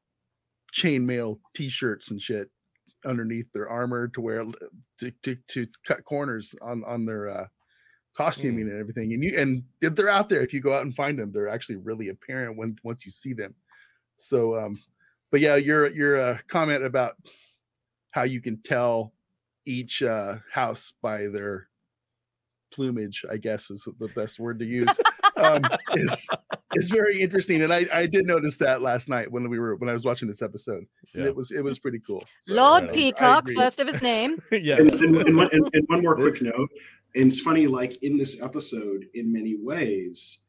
chainmail 0.72 1.38
t-shirts 1.54 2.10
and 2.10 2.20
shit 2.20 2.50
underneath 3.06 3.50
their 3.52 3.68
armor 3.68 4.08
to 4.08 4.20
wear 4.20 4.44
to, 4.98 5.10
to, 5.22 5.36
to 5.46 5.66
cut 5.86 6.04
corners 6.04 6.54
on 6.62 6.82
on 6.84 7.04
their 7.04 7.28
uh 7.28 7.46
costuming 8.16 8.68
and 8.68 8.79
everything 8.79 9.12
and 9.12 9.24
you 9.24 9.37
and 9.37 9.64
if 9.81 9.94
they're 9.94 10.09
out 10.09 10.29
there 10.29 10.40
if 10.40 10.55
you 10.55 10.61
go 10.61 10.72
out 10.72 10.83
and 10.83 10.94
find 10.94 11.18
them 11.18 11.33
they're 11.33 11.48
actually 11.48 11.77
really 11.77 12.09
apparent 12.11 12.57
when 12.57 12.79
once 12.85 13.05
you 13.05 13.11
see 13.11 13.33
them 13.33 13.53
so 14.18 14.57
um 14.59 14.79
but 15.33 15.40
yeah 15.40 15.57
your 15.57 15.88
your 15.88 16.20
uh, 16.20 16.38
comment 16.46 16.85
about 16.85 17.16
how 18.12 18.22
you 18.22 18.40
can 18.40 18.57
tell 18.62 19.12
each 19.66 20.00
uh 20.03 20.37
house 20.53 20.92
by 21.03 21.27
their 21.27 21.68
plumage 22.72 23.24
i 23.31 23.37
guess 23.37 23.70
is 23.70 23.87
the 23.98 24.09
best 24.09 24.38
word 24.38 24.59
to 24.61 24.64
use 24.64 24.96
um 25.37 25.62
is 25.94 26.27
is 26.74 26.90
very 26.90 27.20
interesting 27.20 27.62
and 27.62 27.72
i 27.72 27.87
i 27.92 28.07
did 28.07 28.27
notice 28.27 28.57
that 28.57 28.83
last 28.83 29.09
night 29.09 29.31
when 29.31 29.48
we 29.48 29.59
were 29.59 29.74
when 29.77 29.88
i 29.88 29.92
was 29.92 30.05
watching 30.05 30.27
this 30.29 30.42
episode 30.42 30.85
and 31.14 31.22
Yeah. 31.22 31.27
it 31.27 31.37
was 31.37 31.50
it 31.53 31.62
was 31.62 31.79
pretty 31.79 32.00
cool 32.07 32.22
So, 32.40 32.55
Lord 32.55 32.85
I- 32.85 32.88
I 32.88 32.92
Peacock, 32.92 33.48
first 33.57 33.79
of 33.81 33.87
his 33.88 34.03
name. 34.03 34.38
yes. 34.53 35.00
and, 35.00 35.16
and, 35.16 35.29
and, 35.29 35.37
one, 35.37 35.48
and, 35.53 35.68
and 35.72 35.85
one 35.88 36.03
more 36.03 36.16
quick 36.16 36.42
note. 36.42 36.68
And 37.14 37.29
it's 37.31 37.40
funny, 37.40 37.66
like 37.66 38.03
in 38.03 38.16
this 38.16 38.42
episode, 38.42 39.07
in 39.14 39.33
many 39.33 39.57
ways, 39.57 40.42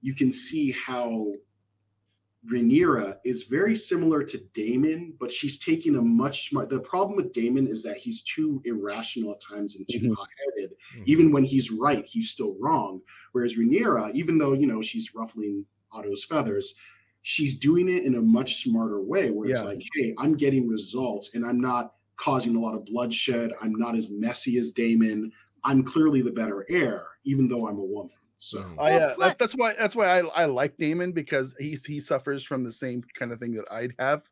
you 0.00 0.14
can 0.14 0.30
see 0.30 0.70
how 0.70 1.32
Rhaenyra 2.46 3.16
is 3.24 3.44
very 3.44 3.74
similar 3.74 4.22
to 4.22 4.38
Daemon, 4.52 5.14
but 5.18 5.32
she's 5.32 5.58
taking 5.58 5.96
a 5.96 6.02
much 6.02 6.48
smart. 6.50 6.68
The 6.68 6.80
problem 6.80 7.16
with 7.16 7.32
Daemon 7.32 7.66
is 7.66 7.82
that 7.84 7.96
he's 7.96 8.20
too 8.22 8.60
irrational 8.66 9.32
at 9.32 9.40
times 9.40 9.76
and 9.76 9.88
too 9.88 10.10
Mhm. 10.10 10.14
hot-headed. 10.14 10.76
Mhm. 10.96 11.02
Even 11.06 11.32
when 11.32 11.44
he's 11.44 11.70
right, 11.70 12.04
he's 12.04 12.28
still 12.30 12.54
wrong. 12.60 13.00
Whereas 13.32 13.56
Rhaenyra, 13.56 14.14
even 14.14 14.36
though 14.38 14.52
you 14.52 14.66
know 14.66 14.82
she's 14.82 15.14
ruffling 15.14 15.64
Otto's 15.90 16.22
feathers, 16.24 16.74
she's 17.22 17.58
doing 17.58 17.88
it 17.88 18.04
in 18.04 18.14
a 18.14 18.20
much 18.22 18.62
smarter 18.62 19.00
way. 19.00 19.30
Where 19.30 19.48
it's 19.48 19.62
like, 19.62 19.82
hey, 19.94 20.14
I'm 20.18 20.36
getting 20.36 20.68
results, 20.68 21.34
and 21.34 21.46
I'm 21.46 21.60
not 21.60 21.94
causing 22.16 22.54
a 22.56 22.60
lot 22.60 22.74
of 22.74 22.84
bloodshed. 22.84 23.52
I'm 23.60 23.74
not 23.74 23.96
as 23.96 24.10
messy 24.10 24.58
as 24.58 24.70
Daemon. 24.70 25.32
I'm 25.64 25.82
clearly 25.82 26.22
the 26.22 26.32
better 26.32 26.66
heir, 26.68 27.06
even 27.24 27.48
though 27.48 27.66
I'm 27.66 27.78
a 27.78 27.84
woman. 27.84 28.12
So. 28.38 28.60
I, 28.78 28.90
Well, 28.90 29.10
uh, 29.10 29.16
that, 29.16 29.38
that's 29.38 29.54
why 29.54 29.74
that's 29.78 29.96
why 29.96 30.20
I, 30.20 30.26
I 30.26 30.44
like 30.44 30.76
Daemon 30.76 31.12
because 31.12 31.54
he's 31.58 31.84
he 31.84 31.98
suffers 31.98 32.44
from 32.44 32.62
the 32.62 32.72
same 32.72 33.02
kind 33.18 33.32
of 33.32 33.40
thing 33.40 33.54
that 33.54 33.64
I'd 33.70 33.94
have, 33.98 34.22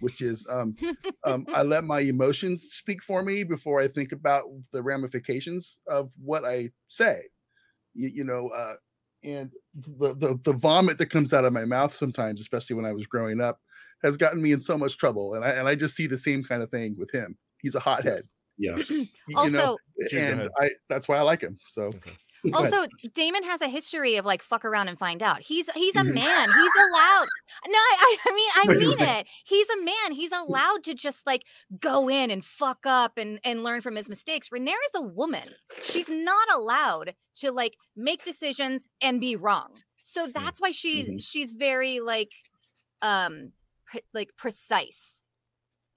which 0.00 0.20
is 0.20 0.46
um, 0.50 0.76
um, 1.24 1.46
I 1.54 1.62
let 1.62 1.84
my 1.84 2.00
emotions 2.00 2.64
speak 2.72 3.02
for 3.02 3.22
me 3.22 3.44
before 3.44 3.80
I 3.80 3.88
think 3.88 4.12
about 4.12 4.44
the 4.72 4.82
ramifications 4.82 5.80
of 5.86 6.12
what 6.22 6.44
I 6.44 6.70
say. 6.88 7.20
You, 7.94 8.08
you 8.08 8.24
know, 8.24 8.48
uh, 8.48 8.74
and 9.24 9.50
the, 9.74 10.14
the 10.14 10.38
the 10.44 10.52
vomit 10.52 10.98
that 10.98 11.06
comes 11.06 11.32
out 11.32 11.44
of 11.44 11.52
my 11.52 11.64
mouth 11.64 11.94
sometimes, 11.94 12.40
especially 12.40 12.76
when 12.76 12.84
I 12.84 12.92
was 12.92 13.06
growing 13.06 13.40
up, 13.40 13.58
has 14.02 14.16
gotten 14.16 14.42
me 14.42 14.52
in 14.52 14.60
so 14.60 14.76
much 14.76 14.98
trouble. 14.98 15.34
And 15.34 15.44
I 15.44 15.50
and 15.50 15.66
I 15.66 15.76
just 15.76 15.96
see 15.96 16.06
the 16.06 16.16
same 16.16 16.44
kind 16.44 16.62
of 16.62 16.70
thing 16.70 16.96
with 16.98 17.10
him. 17.10 17.38
He's 17.58 17.74
a 17.74 17.80
hothead, 17.80 18.16
yes, 18.16 18.28
you 18.90 19.06
Also, 19.36 19.56
know, 19.58 19.78
and. 20.18 20.48
I 20.60 20.70
that's 20.88 21.08
why 21.08 21.16
I 21.18 21.22
like 21.22 21.40
him. 21.40 21.58
So 21.68 21.82
Okay. 21.84 22.12
Also 22.54 22.86
Daemon 23.14 23.44
has 23.44 23.62
a 23.62 23.68
history 23.68 24.16
of 24.16 24.24
like 24.26 24.42
fuck 24.42 24.64
around 24.64 24.88
and 24.88 24.98
find 24.98 25.22
out. 25.22 25.40
He's 25.42 25.70
he's 25.70 25.94
a 25.94 26.00
Mhm. 26.00 26.14
man. 26.14 26.48
He's 26.48 26.72
allowed. 26.90 27.26
No, 27.68 27.78
I, 27.78 27.96
I 28.00 28.16
I 28.26 28.32
mean 28.34 28.50
I 28.56 28.78
mean 28.78 29.00
it. 29.20 29.28
He's 29.44 29.68
a 29.70 29.82
man. 29.84 30.10
He's 30.12 30.32
allowed 30.32 30.82
to 30.84 30.94
just 30.94 31.24
like 31.24 31.44
go 31.78 32.08
in 32.10 32.32
and 32.32 32.44
fuck 32.44 32.84
up 32.84 33.16
and 33.16 33.38
and 33.44 33.62
learn 33.62 33.80
from 33.80 33.94
his 33.94 34.08
mistakes. 34.08 34.48
Rhaenyra's 34.48 34.94
a 34.96 35.02
woman. 35.02 35.48
She's 35.84 36.08
not 36.10 36.48
allowed 36.52 37.14
to 37.36 37.52
like 37.52 37.76
make 37.94 38.24
decisions 38.24 38.88
and 39.00 39.20
be 39.20 39.36
wrong. 39.36 39.74
So 40.02 40.26
that's 40.26 40.60
why 40.60 40.72
she's 40.72 41.08
Mhm. 41.08 41.22
she's 41.24 41.52
very 41.52 42.00
like 42.00 42.32
um 43.02 43.52
pre- 43.86 44.02
like 44.12 44.30
precise 44.36 45.21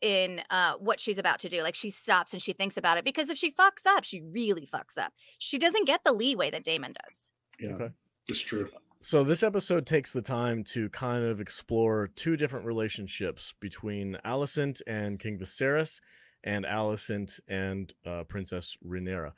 in 0.05 0.41
uh 0.51 0.73
what 0.73 0.99
she's 0.99 1.17
about 1.17 1.39
to 1.39 1.49
do 1.49 1.63
like 1.63 1.73
she 1.73 1.89
stops 1.89 2.31
and 2.31 2.41
she 2.41 2.53
thinks 2.53 2.77
about 2.77 2.97
it 2.97 3.03
because 3.03 3.29
if 3.29 3.37
she 3.37 3.49
fucks 3.51 3.85
up 3.87 4.03
she 4.03 4.21
really 4.21 4.67
fucks 4.71 4.97
up 4.99 5.11
she 5.39 5.57
doesn't 5.57 5.85
get 5.85 6.03
the 6.03 6.13
leeway 6.13 6.51
that 6.51 6.63
daemon 6.63 6.93
does 7.05 7.29
yeah, 7.59 7.71
Okay. 7.71 7.89
it's 8.27 8.39
true. 8.41 8.69
So 8.99 9.23
this 9.23 9.43
episode 9.43 9.85
takes 9.85 10.11
the 10.11 10.21
time 10.21 10.63
to 10.65 10.89
kind 10.89 11.23
of 11.23 11.39
explore 11.39 12.07
two 12.15 12.35
different 12.35 12.65
relationships 12.65 13.53
between 13.59 14.17
Alicent 14.25 14.81
and 14.87 15.19
King 15.19 15.37
Viserys, 15.39 16.01
and 16.43 16.65
Alicent 16.65 17.39
and 17.47 17.93
uh, 18.05 18.23
Princess 18.23 18.77
Rhaenyra. 18.85 19.31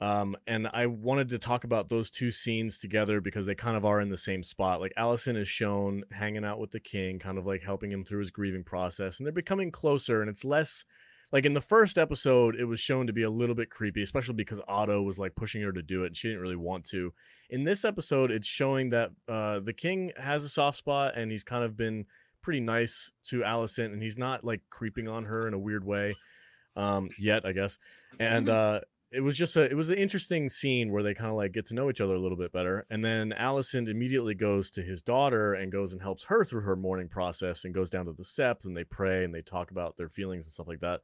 Um, 0.00 0.36
and 0.46 0.68
I 0.72 0.86
wanted 0.86 1.30
to 1.30 1.38
talk 1.38 1.64
about 1.64 1.88
those 1.88 2.10
two 2.10 2.30
scenes 2.30 2.78
together 2.78 3.20
because 3.20 3.46
they 3.46 3.54
kind 3.54 3.76
of 3.76 3.84
are 3.86 4.00
in 4.00 4.10
the 4.10 4.16
same 4.16 4.42
spot. 4.42 4.80
Like 4.80 4.92
Alicent 4.98 5.38
is 5.38 5.48
shown 5.48 6.04
hanging 6.12 6.44
out 6.44 6.58
with 6.58 6.70
the 6.70 6.80
king, 6.80 7.18
kind 7.18 7.38
of 7.38 7.46
like 7.46 7.62
helping 7.62 7.90
him 7.90 8.04
through 8.04 8.20
his 8.20 8.30
grieving 8.30 8.64
process, 8.64 9.18
and 9.18 9.26
they're 9.26 9.32
becoming 9.32 9.70
closer. 9.70 10.20
And 10.20 10.28
it's 10.28 10.44
less 10.44 10.84
like 11.32 11.46
in 11.46 11.54
the 11.54 11.60
first 11.60 11.98
episode, 11.98 12.56
it 12.56 12.66
was 12.66 12.78
shown 12.78 13.06
to 13.06 13.12
be 13.12 13.22
a 13.22 13.30
little 13.30 13.54
bit 13.54 13.70
creepy, 13.70 14.02
especially 14.02 14.34
because 14.34 14.60
Otto 14.68 15.02
was 15.02 15.18
like 15.18 15.34
pushing 15.34 15.62
her 15.62 15.72
to 15.72 15.82
do 15.82 16.04
it, 16.04 16.08
and 16.08 16.16
she 16.16 16.28
didn't 16.28 16.42
really 16.42 16.56
want 16.56 16.84
to 16.90 17.12
in 17.48 17.64
this 17.64 17.84
episode 17.84 18.30
it's 18.30 18.46
showing 18.46 18.90
that 18.90 19.10
uh 19.28 19.60
the 19.60 19.72
king 19.72 20.12
has 20.16 20.44
a 20.44 20.48
soft 20.48 20.76
spot 20.76 21.16
and 21.16 21.30
he's 21.30 21.44
kind 21.44 21.64
of 21.64 21.76
been 21.76 22.04
pretty 22.42 22.60
nice 22.60 23.10
to 23.24 23.40
Alicent, 23.40 23.92
and 23.92 24.02
he's 24.02 24.18
not 24.18 24.44
like 24.44 24.60
creeping 24.68 25.08
on 25.08 25.24
her 25.24 25.48
in 25.48 25.54
a 25.54 25.58
weird 25.58 25.84
way 25.84 26.14
um 26.76 27.08
yet 27.18 27.46
I 27.46 27.52
guess 27.52 27.78
and 28.20 28.48
uh 28.48 28.80
it 29.12 29.20
was 29.20 29.36
just 29.36 29.56
a 29.56 29.62
it 29.70 29.74
was 29.74 29.90
an 29.90 29.98
interesting 29.98 30.48
scene 30.48 30.90
where 30.90 31.02
they 31.02 31.14
kind 31.14 31.30
of 31.30 31.36
like 31.36 31.52
get 31.52 31.66
to 31.66 31.74
know 31.74 31.88
each 31.88 32.00
other 32.00 32.14
a 32.14 32.20
little 32.20 32.36
bit 32.36 32.52
better 32.52 32.84
and 32.90 33.04
then 33.04 33.32
Alicent 33.38 33.88
immediately 33.88 34.34
goes 34.34 34.70
to 34.72 34.82
his 34.82 35.00
daughter 35.00 35.54
and 35.54 35.70
goes 35.70 35.92
and 35.92 36.02
helps 36.02 36.24
her 36.24 36.44
through 36.44 36.62
her 36.62 36.74
mourning 36.76 37.08
process 37.08 37.64
and 37.64 37.72
goes 37.74 37.88
down 37.88 38.06
to 38.06 38.12
the 38.12 38.24
sept 38.24 38.64
and 38.64 38.76
they 38.76 38.84
pray 38.84 39.24
and 39.24 39.32
they 39.34 39.42
talk 39.42 39.70
about 39.70 39.96
their 39.96 40.08
feelings 40.08 40.44
and 40.46 40.52
stuff 40.52 40.68
like 40.68 40.80
that 40.80 41.00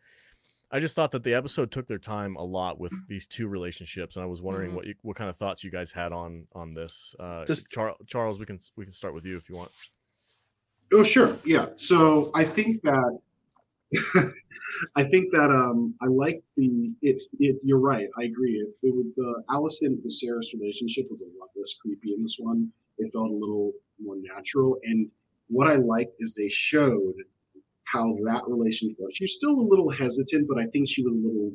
I 0.74 0.78
just 0.78 0.96
thought 0.96 1.10
that 1.10 1.22
the 1.22 1.34
episode 1.34 1.70
took 1.70 1.86
their 1.86 1.98
time 1.98 2.34
a 2.36 2.42
lot 2.42 2.80
with 2.80 2.94
these 3.06 3.26
two 3.26 3.46
relationships, 3.46 4.16
and 4.16 4.22
I 4.22 4.26
was 4.26 4.40
wondering 4.40 4.70
Mhm. 4.70 4.74
what 4.74 4.86
you, 4.86 4.94
what 5.02 5.16
kind 5.16 5.28
of 5.28 5.36
thoughts 5.36 5.62
you 5.62 5.70
guys 5.70 5.92
had 5.92 6.12
on 6.12 6.46
on 6.54 6.72
this. 6.72 7.14
Uh, 7.20 7.44
Just- 7.44 7.68
Char- 7.68 7.94
Charles, 8.06 8.38
we 8.38 8.46
can 8.46 8.58
we 8.74 8.84
can 8.86 8.94
start 8.94 9.12
with 9.12 9.26
you 9.26 9.36
if 9.36 9.50
you 9.50 9.54
want. 9.56 9.70
Oh, 10.90 11.02
sure. 11.02 11.36
Yeah. 11.44 11.66
So 11.76 12.30
I 12.34 12.44
think 12.44 12.80
that 12.84 13.18
I 14.96 15.04
think 15.04 15.32
that 15.32 15.50
um 15.50 15.94
I 16.00 16.06
like 16.06 16.42
the 16.56 16.94
it's 17.02 17.34
it 17.38 17.56
you're 17.62 17.80
right. 17.80 18.08
I 18.18 18.24
agree. 18.24 18.52
If 18.52 18.74
it 18.82 18.94
would 18.94 19.12
the 19.16 19.42
Alicent 19.50 20.02
Viserys 20.04 20.52
relationship 20.58 21.06
was 21.10 21.22
a 21.22 21.26
lot 21.38 21.50
less 21.56 21.74
creepy 21.80 22.14
in 22.14 22.22
this 22.22 22.36
one. 22.38 22.70
It 22.98 23.12
felt 23.12 23.30
a 23.30 23.34
little 23.34 23.72
more 24.00 24.16
natural. 24.18 24.78
And 24.84 25.10
what 25.48 25.68
I 25.68 25.76
liked 25.76 26.14
is 26.18 26.34
they 26.34 26.48
showed 26.48 27.14
how 27.84 28.16
that 28.24 28.42
relationship 28.46 28.96
was. 28.98 29.14
She's 29.14 29.34
still 29.34 29.52
a 29.58 29.68
little 29.68 29.90
hesitant, 29.90 30.48
but 30.48 30.58
I 30.58 30.66
think 30.66 30.88
she 30.88 31.02
was 31.02 31.14
a 31.14 31.18
little 31.18 31.52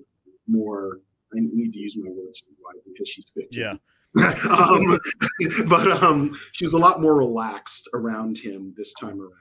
more 0.47 0.99
I 1.33 1.39
need 1.39 1.73
to 1.73 1.79
use 1.79 1.95
my 1.97 2.09
words 2.09 2.45
wisely 2.63 2.91
because 2.93 3.09
she's 3.09 3.27
15 3.35 3.47
Yeah, 3.51 3.73
um, 4.49 4.97
but 5.67 6.03
um, 6.03 6.37
she 6.53 6.63
was 6.63 6.73
a 6.73 6.77
lot 6.77 7.01
more 7.01 7.15
relaxed 7.15 7.89
around 7.93 8.37
him 8.37 8.73
this 8.77 8.93
time 8.93 9.19
around. 9.19 9.33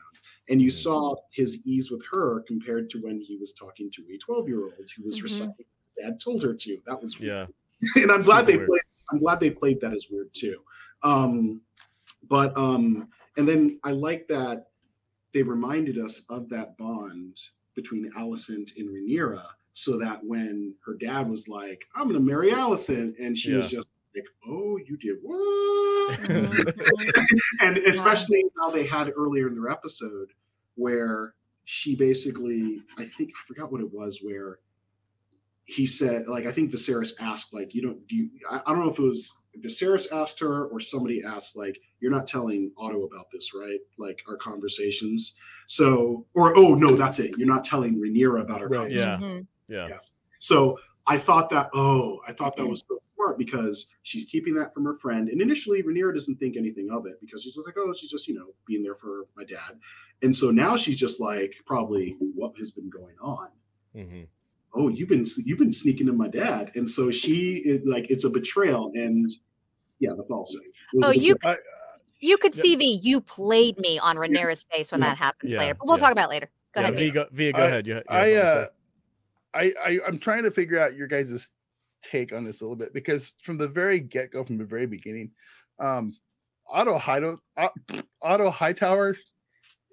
And 0.48 0.62
you 0.62 0.68
Mhm. 0.68 0.72
saw 0.82 1.16
his 1.32 1.66
ease 1.66 1.90
with 1.90 2.04
her 2.12 2.40
compared 2.46 2.88
to 2.90 2.98
when 3.00 3.20
he 3.20 3.36
was 3.36 3.52
talking 3.52 3.90
to 3.92 4.04
a 4.12 4.16
12 4.18 4.48
year 4.48 4.62
old 4.64 4.90
who 4.96 5.02
was 5.04 5.18
Mhm. 5.18 5.22
reciting 5.24 5.54
what 5.94 6.04
dad 6.04 6.20
told 6.20 6.42
her 6.42 6.54
to. 6.54 6.80
That 6.86 7.00
was 7.02 7.18
weird. 7.18 7.48
yeah, 7.80 7.80
and 8.02 8.12
I'm 8.12 8.22
glad 8.22 8.40
Super 8.40 8.52
they 8.52 8.56
weird. 8.58 8.68
played. 8.68 8.82
I'm 9.12 9.18
glad 9.18 9.40
they 9.40 9.50
played 9.50 9.80
that 9.80 9.92
as 9.92 10.08
weird 10.10 10.32
too. 10.32 10.62
Um, 11.02 11.62
but 12.28 12.56
um, 12.56 13.08
and 13.36 13.46
then 13.46 13.78
I 13.84 13.92
like 13.92 14.26
that 14.28 14.70
they 15.32 15.42
reminded 15.42 15.98
us 15.98 16.24
of 16.30 16.48
that 16.48 16.76
bond 16.78 17.38
between 17.74 18.10
Alicent 18.12 18.76
and 18.78 18.88
Rhaenyra, 18.88 19.44
so 19.74 19.98
that 19.98 20.24
when 20.24 20.74
her 20.84 20.94
dad 20.94 21.28
was 21.28 21.46
like, 21.48 21.86
"I'm 21.94 22.04
going 22.04 22.14
to 22.14 22.20
marry 22.20 22.50
Alicent," 22.50 23.16
and 23.18 23.36
she 23.36 23.52
was 23.52 23.70
just 23.70 23.85
like, 24.16 24.28
"Oh, 24.48 24.78
you 24.78 24.96
did 24.96 25.16
what?" 25.22 26.18
And 27.62 27.78
especially 27.78 28.44
how 28.60 28.70
they 28.70 28.84
had 28.86 29.12
earlier 29.16 29.48
in 29.48 29.54
their 29.54 29.70
episode 29.70 30.28
where 30.76 31.34
she 31.64 31.96
basically 31.96 32.80
i 32.96 33.04
think 33.04 33.30
i 33.30 33.40
forgot 33.46 33.72
what 33.72 33.80
it 33.80 33.92
was 33.92 34.20
where 34.22 34.60
he 35.64 35.84
said 35.86 36.28
like 36.28 36.46
i 36.46 36.52
think 36.52 36.70
Viserys 36.70 37.14
asked 37.20 37.52
like 37.52 37.74
you 37.74 37.82
don't 37.82 38.06
do 38.06 38.14
you, 38.16 38.30
I, 38.48 38.58
I 38.64 38.70
don't 38.72 38.84
know 38.84 38.90
if 38.90 38.98
it 38.98 39.02
was 39.02 39.36
Viserys 39.58 40.12
asked 40.12 40.38
her 40.40 40.66
or 40.66 40.78
somebody 40.78 41.24
asked 41.24 41.56
like 41.56 41.76
you're 41.98 42.12
not 42.12 42.28
telling 42.28 42.70
Otto 42.78 43.02
about 43.04 43.26
this 43.32 43.52
right 43.52 43.80
like 43.98 44.22
our 44.28 44.36
conversations 44.36 45.34
so 45.66 46.24
or 46.34 46.56
oh 46.56 46.74
no 46.74 46.94
that's 46.94 47.18
it 47.18 47.36
you're 47.36 47.48
not 47.48 47.64
telling 47.64 47.96
Rhaenyra 48.00 48.42
about 48.42 48.60
our 48.60 48.68
Right. 48.68 48.78
conversations 48.90 49.22
Yeah. 49.22 49.28
Mhm. 49.28 49.46
yeah, 49.68 49.88
Yes. 49.88 50.12
So 50.38 50.78
I 51.06 51.18
thought 51.18 51.50
that, 51.50 51.70
oh, 51.74 52.20
I 52.26 52.32
thought 52.32 52.56
that 52.56 52.66
was 52.66 52.84
so 52.88 52.98
smart 53.14 53.38
because 53.38 53.88
she's 54.02 54.24
keeping 54.24 54.54
that 54.56 54.74
from 54.74 54.84
her 54.84 54.94
friend. 54.94 55.28
And 55.28 55.40
initially, 55.40 55.82
Rhaenyra 55.82 56.12
doesn't 56.14 56.36
think 56.36 56.56
anything 56.56 56.90
of 56.90 57.06
it 57.06 57.20
because 57.20 57.42
she's 57.42 57.54
just 57.54 57.66
like, 57.66 57.76
oh, 57.78 57.92
she's 57.94 58.10
just, 58.10 58.26
you 58.26 58.34
know, 58.34 58.46
being 58.66 58.82
there 58.82 58.94
for 58.96 59.26
my 59.36 59.44
dad. 59.44 59.78
And 60.22 60.34
so 60.34 60.50
now 60.50 60.76
she's 60.76 60.98
just 60.98 61.20
like, 61.20 61.54
probably 61.64 62.16
what 62.34 62.56
has 62.58 62.70
been 62.72 62.90
going 62.90 63.16
on. 63.20 63.48
Mm-hmm. 63.94 64.22
Oh, 64.74 64.88
you've 64.88 65.08
been 65.08 65.24
you've 65.44 65.58
been 65.58 65.72
sneaking 65.72 66.06
in 66.08 66.18
my 66.18 66.28
dad, 66.28 66.72
and 66.74 66.88
so 66.90 67.10
she 67.10 67.62
is 67.64 67.80
like, 67.86 68.10
it's 68.10 68.24
a 68.24 68.30
betrayal, 68.30 68.90
and 68.94 69.26
yeah, 70.00 70.10
that's 70.14 70.30
all. 70.30 70.46
Oh, 71.02 71.10
you 71.12 71.34
I, 71.44 71.56
you 72.20 72.36
could 72.36 72.54
Yep. 72.54 72.62
see 72.62 72.76
the 72.76 72.84
"you 72.84 73.22
played 73.22 73.78
me" 73.78 73.98
on 73.98 74.16
Rhaenyra's 74.16 74.64
face 74.64 74.92
when 74.92 75.00
Yeah. 75.00 75.08
that 75.10 75.16
happens 75.18 75.52
Yeah, 75.52 75.60
later. 75.60 75.74
But 75.74 75.86
we'll 75.86 75.96
yeah. 75.96 76.00
talk 76.02 76.12
about 76.12 76.26
it 76.26 76.30
later. 76.30 76.50
Go 76.74 76.80
yeah, 76.82 76.88
ahead. 76.88 76.98
V, 76.98 77.04
Vee. 77.32 77.52
go, 77.52 77.58
go 77.58 77.62
I- 77.64 77.66
ahead. 77.68 77.86
You, 77.86 77.94
you 77.94 78.02
I, 78.10 78.32
uh, 78.34 78.64
say? 78.66 78.70
I, 79.56 79.72
I, 79.84 79.98
I'm 80.06 80.18
trying 80.18 80.42
to 80.44 80.50
figure 80.50 80.78
out 80.78 80.94
your 80.96 81.06
guys' 81.06 81.50
take 82.02 82.32
on 82.32 82.44
this 82.44 82.60
a 82.60 82.64
little 82.64 82.76
bit 82.76 82.92
because 82.92 83.32
from 83.42 83.56
the 83.56 83.68
very 83.68 84.00
get 84.00 84.30
go, 84.30 84.44
from 84.44 84.58
the 84.58 84.64
very 84.64 84.86
beginning, 84.86 85.32
um, 85.78 86.14
Otto 86.68 86.98
Hightower, 86.98 87.38
Otto 88.22 88.50
Hightower 88.50 89.16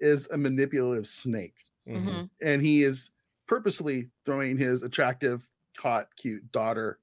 is 0.00 0.28
a 0.30 0.36
manipulative 0.36 1.06
snake, 1.06 1.66
Mhm. 1.88 2.04
Mhm. 2.04 2.30
and 2.42 2.62
he 2.62 2.82
is 2.82 3.10
purposely 3.46 4.10
throwing 4.24 4.56
his 4.58 4.82
attractive, 4.82 5.48
hot, 5.78 6.08
cute 6.16 6.50
daughter 6.52 6.98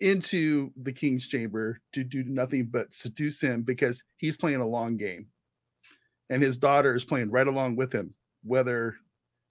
into 0.00 0.72
the 0.76 0.92
king's 0.92 1.28
chamber 1.28 1.80
to 1.92 2.02
do 2.02 2.24
nothing 2.24 2.66
but 2.66 2.92
seduce 2.94 3.40
him 3.40 3.62
because 3.62 4.02
he's 4.16 4.36
playing 4.36 4.60
a 4.60 4.66
long 4.66 4.96
game, 4.96 5.30
and 6.30 6.42
his 6.42 6.58
daughter 6.58 6.94
is 6.94 7.04
playing 7.04 7.30
right 7.30 7.46
along 7.46 7.76
with 7.76 7.92
him, 7.92 8.14
whether 8.42 8.96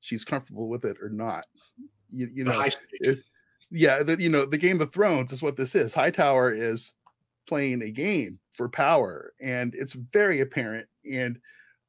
she's 0.02 0.26
comfortable 0.26 0.68
with 0.70 0.86
it 0.86 0.98
or 1.02 1.10
not. 1.10 1.46
You, 2.10 2.30
you 2.34 2.44
know, 2.44 2.66
yeah, 3.72 4.04
the, 4.04 4.20
you 4.20 4.30
know, 4.30 4.46
the 4.46 4.58
Game 4.58 4.82
of 4.82 4.92
Thrones 4.92 5.32
is 5.32 5.42
what 5.42 5.56
this 5.56 5.76
is. 5.76 5.94
Hightower 5.94 6.52
is 6.54 6.94
playing 7.48 7.82
a 7.82 7.92
game 7.92 8.40
for 8.52 8.68
power, 8.70 9.34
and 9.40 9.74
it's 9.76 9.94
very 9.94 10.42
apparent. 10.42 10.88
And 11.12 11.40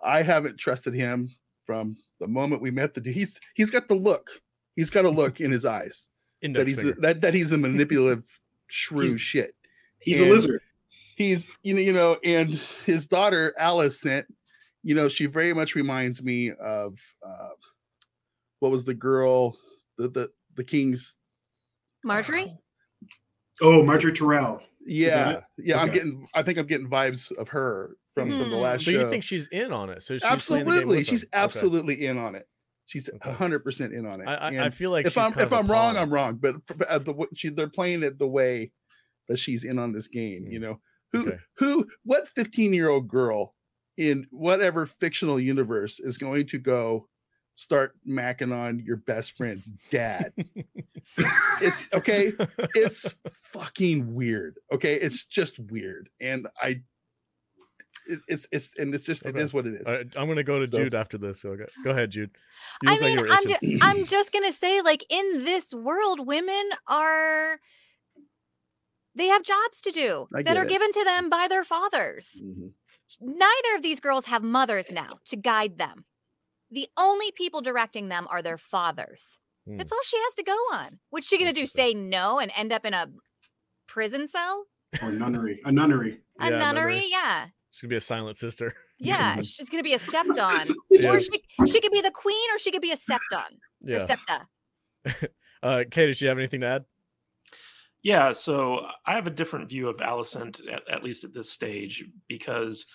I 0.02 0.22
haven't 0.22 0.58
trusted 0.58 0.94
him 0.94 1.30
from 1.64 1.96
the 2.18 2.26
moment 2.26 2.62
we 2.62 2.70
met. 2.70 2.94
The 2.94 3.12
he's 3.12 3.40
he's 3.54 3.70
got 3.70 3.88
the 3.88 3.94
look. 3.94 4.30
He's 4.76 4.90
got 4.90 5.04
a 5.04 5.10
look 5.10 5.40
in 5.40 5.50
his 5.50 5.64
eyes 5.66 6.08
that 6.42 6.46
Index 6.46 6.70
he's 6.70 6.82
the, 6.82 6.92
that 7.00 7.20
that 7.22 7.34
he's 7.34 7.52
a 7.52 7.58
manipulative 7.58 8.24
shrew 8.68 9.06
He's- 9.06 9.20
shit. 9.20 9.54
He's 9.98 10.20
and- 10.20 10.30
a 10.30 10.32
lizard. 10.32 10.60
He's 11.16 11.54
you 11.62 11.74
know 11.74 11.80
you 11.80 11.92
know, 11.92 12.16
and 12.24 12.50
his 12.86 13.06
daughter 13.06 13.52
Alicent, 13.60 14.24
you 14.82 14.94
know, 14.94 15.08
she 15.08 15.26
very 15.26 15.52
much 15.52 15.74
reminds 15.74 16.22
me 16.22 16.50
of 16.50 16.98
uh, 17.26 17.50
what 18.60 18.70
was 18.72 18.86
the 18.86 18.94
girl 18.94 19.56
the 20.00 20.08
the 20.08 20.30
the 20.56 20.64
king's 20.64 21.16
Margaery. 22.06 22.46
Uh, 22.50 22.56
oh, 23.62 23.82
Margaery 23.82 24.14
Tyrell. 24.16 24.60
Yeah, 24.84 25.30
it? 25.30 25.44
yeah. 25.58 25.80
I'm 25.80 25.90
getting. 25.90 26.26
I 26.34 26.42
think 26.42 26.58
I'm 26.58 26.66
getting 26.66 26.88
vibes 26.88 27.30
of 27.36 27.48
her 27.50 27.96
from 28.14 28.30
from 28.30 28.38
the 28.50 28.56
Hmm. 28.56 28.62
last 28.62 28.84
So 28.84 28.90
show. 28.90 29.00
you 29.00 29.10
think 29.10 29.22
she's 29.22 29.46
in 29.48 29.72
on 29.72 29.90
it? 29.90 30.02
So 30.02 30.14
she's 30.14 30.22
playing 30.22 30.64
the 30.64 30.70
game 30.72 30.78
absolutely, 30.80 31.04
she's 31.04 31.20
them. 31.22 31.28
Okay. 31.34 31.44
absolutely 31.44 32.06
in 32.06 32.18
on 32.18 32.34
it. 32.34 32.48
She's 32.86 33.08
Okay. 33.08 33.30
hundred 33.32 33.60
percent 33.60 33.92
in 33.92 34.06
on 34.06 34.20
it. 34.20 34.24
I, 34.26 34.34
I, 34.34 34.66
I 34.66 34.70
feel 34.70 34.90
like 34.90 35.06
if 35.06 35.12
she's 35.12 35.22
I'm 35.22 35.32
kind 35.32 35.46
if 35.46 35.52
of 35.52 35.52
a 35.52 35.56
I'm 35.56 35.70
wrong. 35.70 35.96
I'm 35.96 36.12
wrong. 36.12 36.36
But 36.36 36.56
at 36.80 36.88
uh, 36.88 36.98
the 36.98 37.26
she, 37.34 37.50
they're 37.50 37.68
playing 37.68 38.02
it 38.02 38.18
the 38.18 38.26
way 38.26 38.72
that 39.28 39.38
she's 39.38 39.64
in 39.64 39.78
on 39.78 39.92
this 39.92 40.08
game. 40.08 40.46
You 40.48 40.58
hmm. 40.58 40.64
know 40.64 40.80
who 41.12 41.20
Okay. 41.28 41.38
who 41.58 41.86
what 42.04 42.26
15 42.26 42.72
year 42.72 42.88
old 42.88 43.06
girl 43.08 43.54
in 43.96 44.26
whatever 44.30 44.86
fictional 44.86 45.38
universe 45.38 46.00
is 46.00 46.16
going 46.16 46.46
to 46.46 46.58
go 46.58 47.08
start 47.60 47.94
macking 48.08 48.56
on 48.56 48.78
your 48.80 48.96
best 48.96 49.36
friend's 49.36 49.66
dad. 49.90 50.32
it's 51.60 51.86
okay 51.92 52.32
it's 52.74 53.14
fucking 53.52 54.14
weird. 54.14 54.56
Okay, 54.72 54.94
it's 54.94 55.24
just 55.24 55.58
weird, 55.58 56.08
and 56.20 56.46
I, 56.60 56.80
it, 58.06 58.20
it's 58.28 58.48
it's 58.50 58.76
and 58.78 58.94
it's 58.94 59.04
just 59.04 59.26
Okay. 59.26 59.38
it 59.38 59.42
is 59.42 59.52
what 59.52 59.66
it 59.66 59.74
is. 59.74 59.86
All 59.86 59.92
right, 59.94 60.06
I'm 60.16 60.26
gonna 60.28 60.42
go 60.42 60.58
to 60.58 60.66
So- 60.68 60.78
Jude 60.78 60.94
after 60.94 61.18
this. 61.18 61.42
So 61.42 61.54
go, 61.56 61.66
go 61.84 61.90
ahead, 61.90 62.10
Jude. 62.10 62.30
You 62.82 62.90
I 62.90 62.92
look 62.94 63.02
like 63.02 63.08
mean, 63.10 63.18
you 63.18 63.24
were 63.24 63.30
I'm, 63.30 63.46
ju- 63.46 63.78
I'm 63.82 64.04
just 64.06 64.32
gonna 64.32 64.52
say, 64.52 64.80
like 64.80 65.04
in 65.10 65.44
this 65.44 65.72
world, 65.74 66.26
women 66.26 66.70
are 66.86 67.58
they 69.14 69.26
have 69.26 69.42
jobs 69.42 69.80
to 69.82 69.90
do 69.90 70.28
that 70.30 70.56
are 70.56 70.62
it. 70.64 70.68
given 70.68 70.90
to 70.92 71.04
them 71.04 71.28
by 71.28 71.46
their 71.48 71.64
fathers. 71.64 72.40
Mhm. 72.42 72.72
Neither 73.20 73.74
of 73.76 73.82
these 73.82 73.98
girls 74.00 74.26
have 74.26 74.42
mothers 74.42 74.90
now 74.92 75.18
to 75.26 75.36
guide 75.36 75.78
them. 75.78 76.04
The 76.70 76.88
only 76.96 77.30
people 77.32 77.60
directing 77.60 78.08
them 78.08 78.26
are 78.30 78.42
their 78.42 78.58
fathers. 78.58 79.38
Hmm. 79.66 79.76
That's 79.76 79.92
all 79.92 80.02
she 80.04 80.16
has 80.18 80.34
to 80.34 80.42
go 80.44 80.52
on. 80.72 80.98
What's 81.10 81.26
she 81.28 81.38
gonna 81.38 81.52
do? 81.52 81.66
Say 81.66 81.94
no 81.94 82.38
and 82.38 82.50
end 82.56 82.72
up 82.72 82.84
in 82.84 82.94
a 82.94 83.08
prison 83.86 84.28
cell? 84.28 84.66
Or 85.02 85.12
nunnery. 85.12 85.60
A 85.64 85.72
nunnery. 85.72 86.20
A 86.40 86.50
Yeah, 86.50 86.58
nunnery? 86.58 86.94
nunnery. 86.94 87.04
Yeah. 87.10 87.46
She's 87.70 87.80
gonna 87.82 87.90
be 87.90 87.96
a 87.96 88.00
silent 88.00 88.36
sister. 88.36 88.74
Yeah. 89.02 89.40
She's 89.42 89.70
gonna 89.70 89.82
be 89.82 89.94
a 89.94 89.98
stepped 89.98 90.38
on. 90.38 90.66
Yeah. 90.90 91.12
Or 91.14 91.20
she 91.20 91.30
she 91.66 91.80
could 91.80 91.90
be 91.92 92.02
the 92.02 92.10
queen 92.10 92.50
or 92.54 92.58
she 92.58 92.70
could 92.70 92.82
be 92.82 92.92
a 92.92 92.96
stepped 92.98 93.32
on. 93.34 93.54
Or 93.88 93.92
Yeah. 93.92 94.06
septa. 94.06 94.46
Uh, 95.62 95.84
Kay, 95.90 96.06
does 96.06 96.18
she 96.18 96.26
have 96.26 96.36
anything 96.38 96.60
to 96.60 96.66
add? 96.66 96.84
Yeah, 98.02 98.32
so 98.32 98.86
I 99.06 99.12
have 99.14 99.26
a 99.26 99.30
different 99.30 99.68
view 99.68 99.88
of 99.88 99.96
Alicent, 99.98 100.66
at, 100.72 100.88
at 100.88 101.02
least 101.02 101.24
at 101.24 101.32
this 101.34 101.50
stage, 101.50 102.04
because 102.28 102.86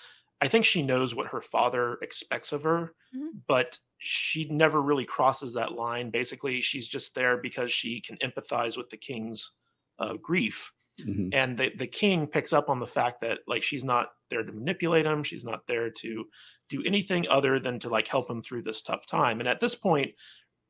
I 0.46 0.50
think 0.50 0.64
she 0.66 0.82
knows 0.84 1.16
what 1.16 1.28
her 1.28 1.42
father 1.42 1.96
expects 2.02 2.52
of 2.52 2.64
her, 2.64 2.94
Mhm. 3.16 3.42
but 3.48 3.80
she 3.98 4.46
never 4.50 4.82
really 4.82 5.06
crosses 5.06 5.54
that 5.54 5.72
line. 5.74 6.12
Basically, 6.12 6.62
she's 6.62 6.88
just 6.88 7.16
there 7.16 7.38
because 7.38 7.72
she 7.72 8.00
can 8.02 8.18
empathize 8.18 8.78
with 8.78 8.90
the 8.90 8.98
king's 8.98 9.52
uh, 9.98 10.14
grief. 10.16 10.72
Mhm. 11.00 11.30
And 11.34 11.58
the, 11.58 11.70
the 11.76 11.88
king 11.88 12.28
picks 12.28 12.54
up 12.54 12.70
on 12.70 12.80
the 12.80 12.86
fact 12.88 13.22
that 13.22 13.40
like 13.48 13.64
she's 13.64 13.84
not 13.84 14.10
there 14.30 14.44
to 14.44 14.52
manipulate 14.52 15.06
him, 15.06 15.24
she's 15.24 15.46
not 15.46 15.66
there 15.68 15.90
to 15.90 16.30
do 16.70 16.84
anything 16.86 17.28
other 17.30 17.60
than 17.60 17.80
to 17.80 17.90
like 17.90 18.08
help 18.08 18.30
him 18.30 18.42
through 18.42 18.62
this 18.64 18.82
tough 18.82 19.06
time. 19.06 19.40
And 19.40 19.48
at 19.50 19.60
this 19.60 19.76
point, 19.76 20.14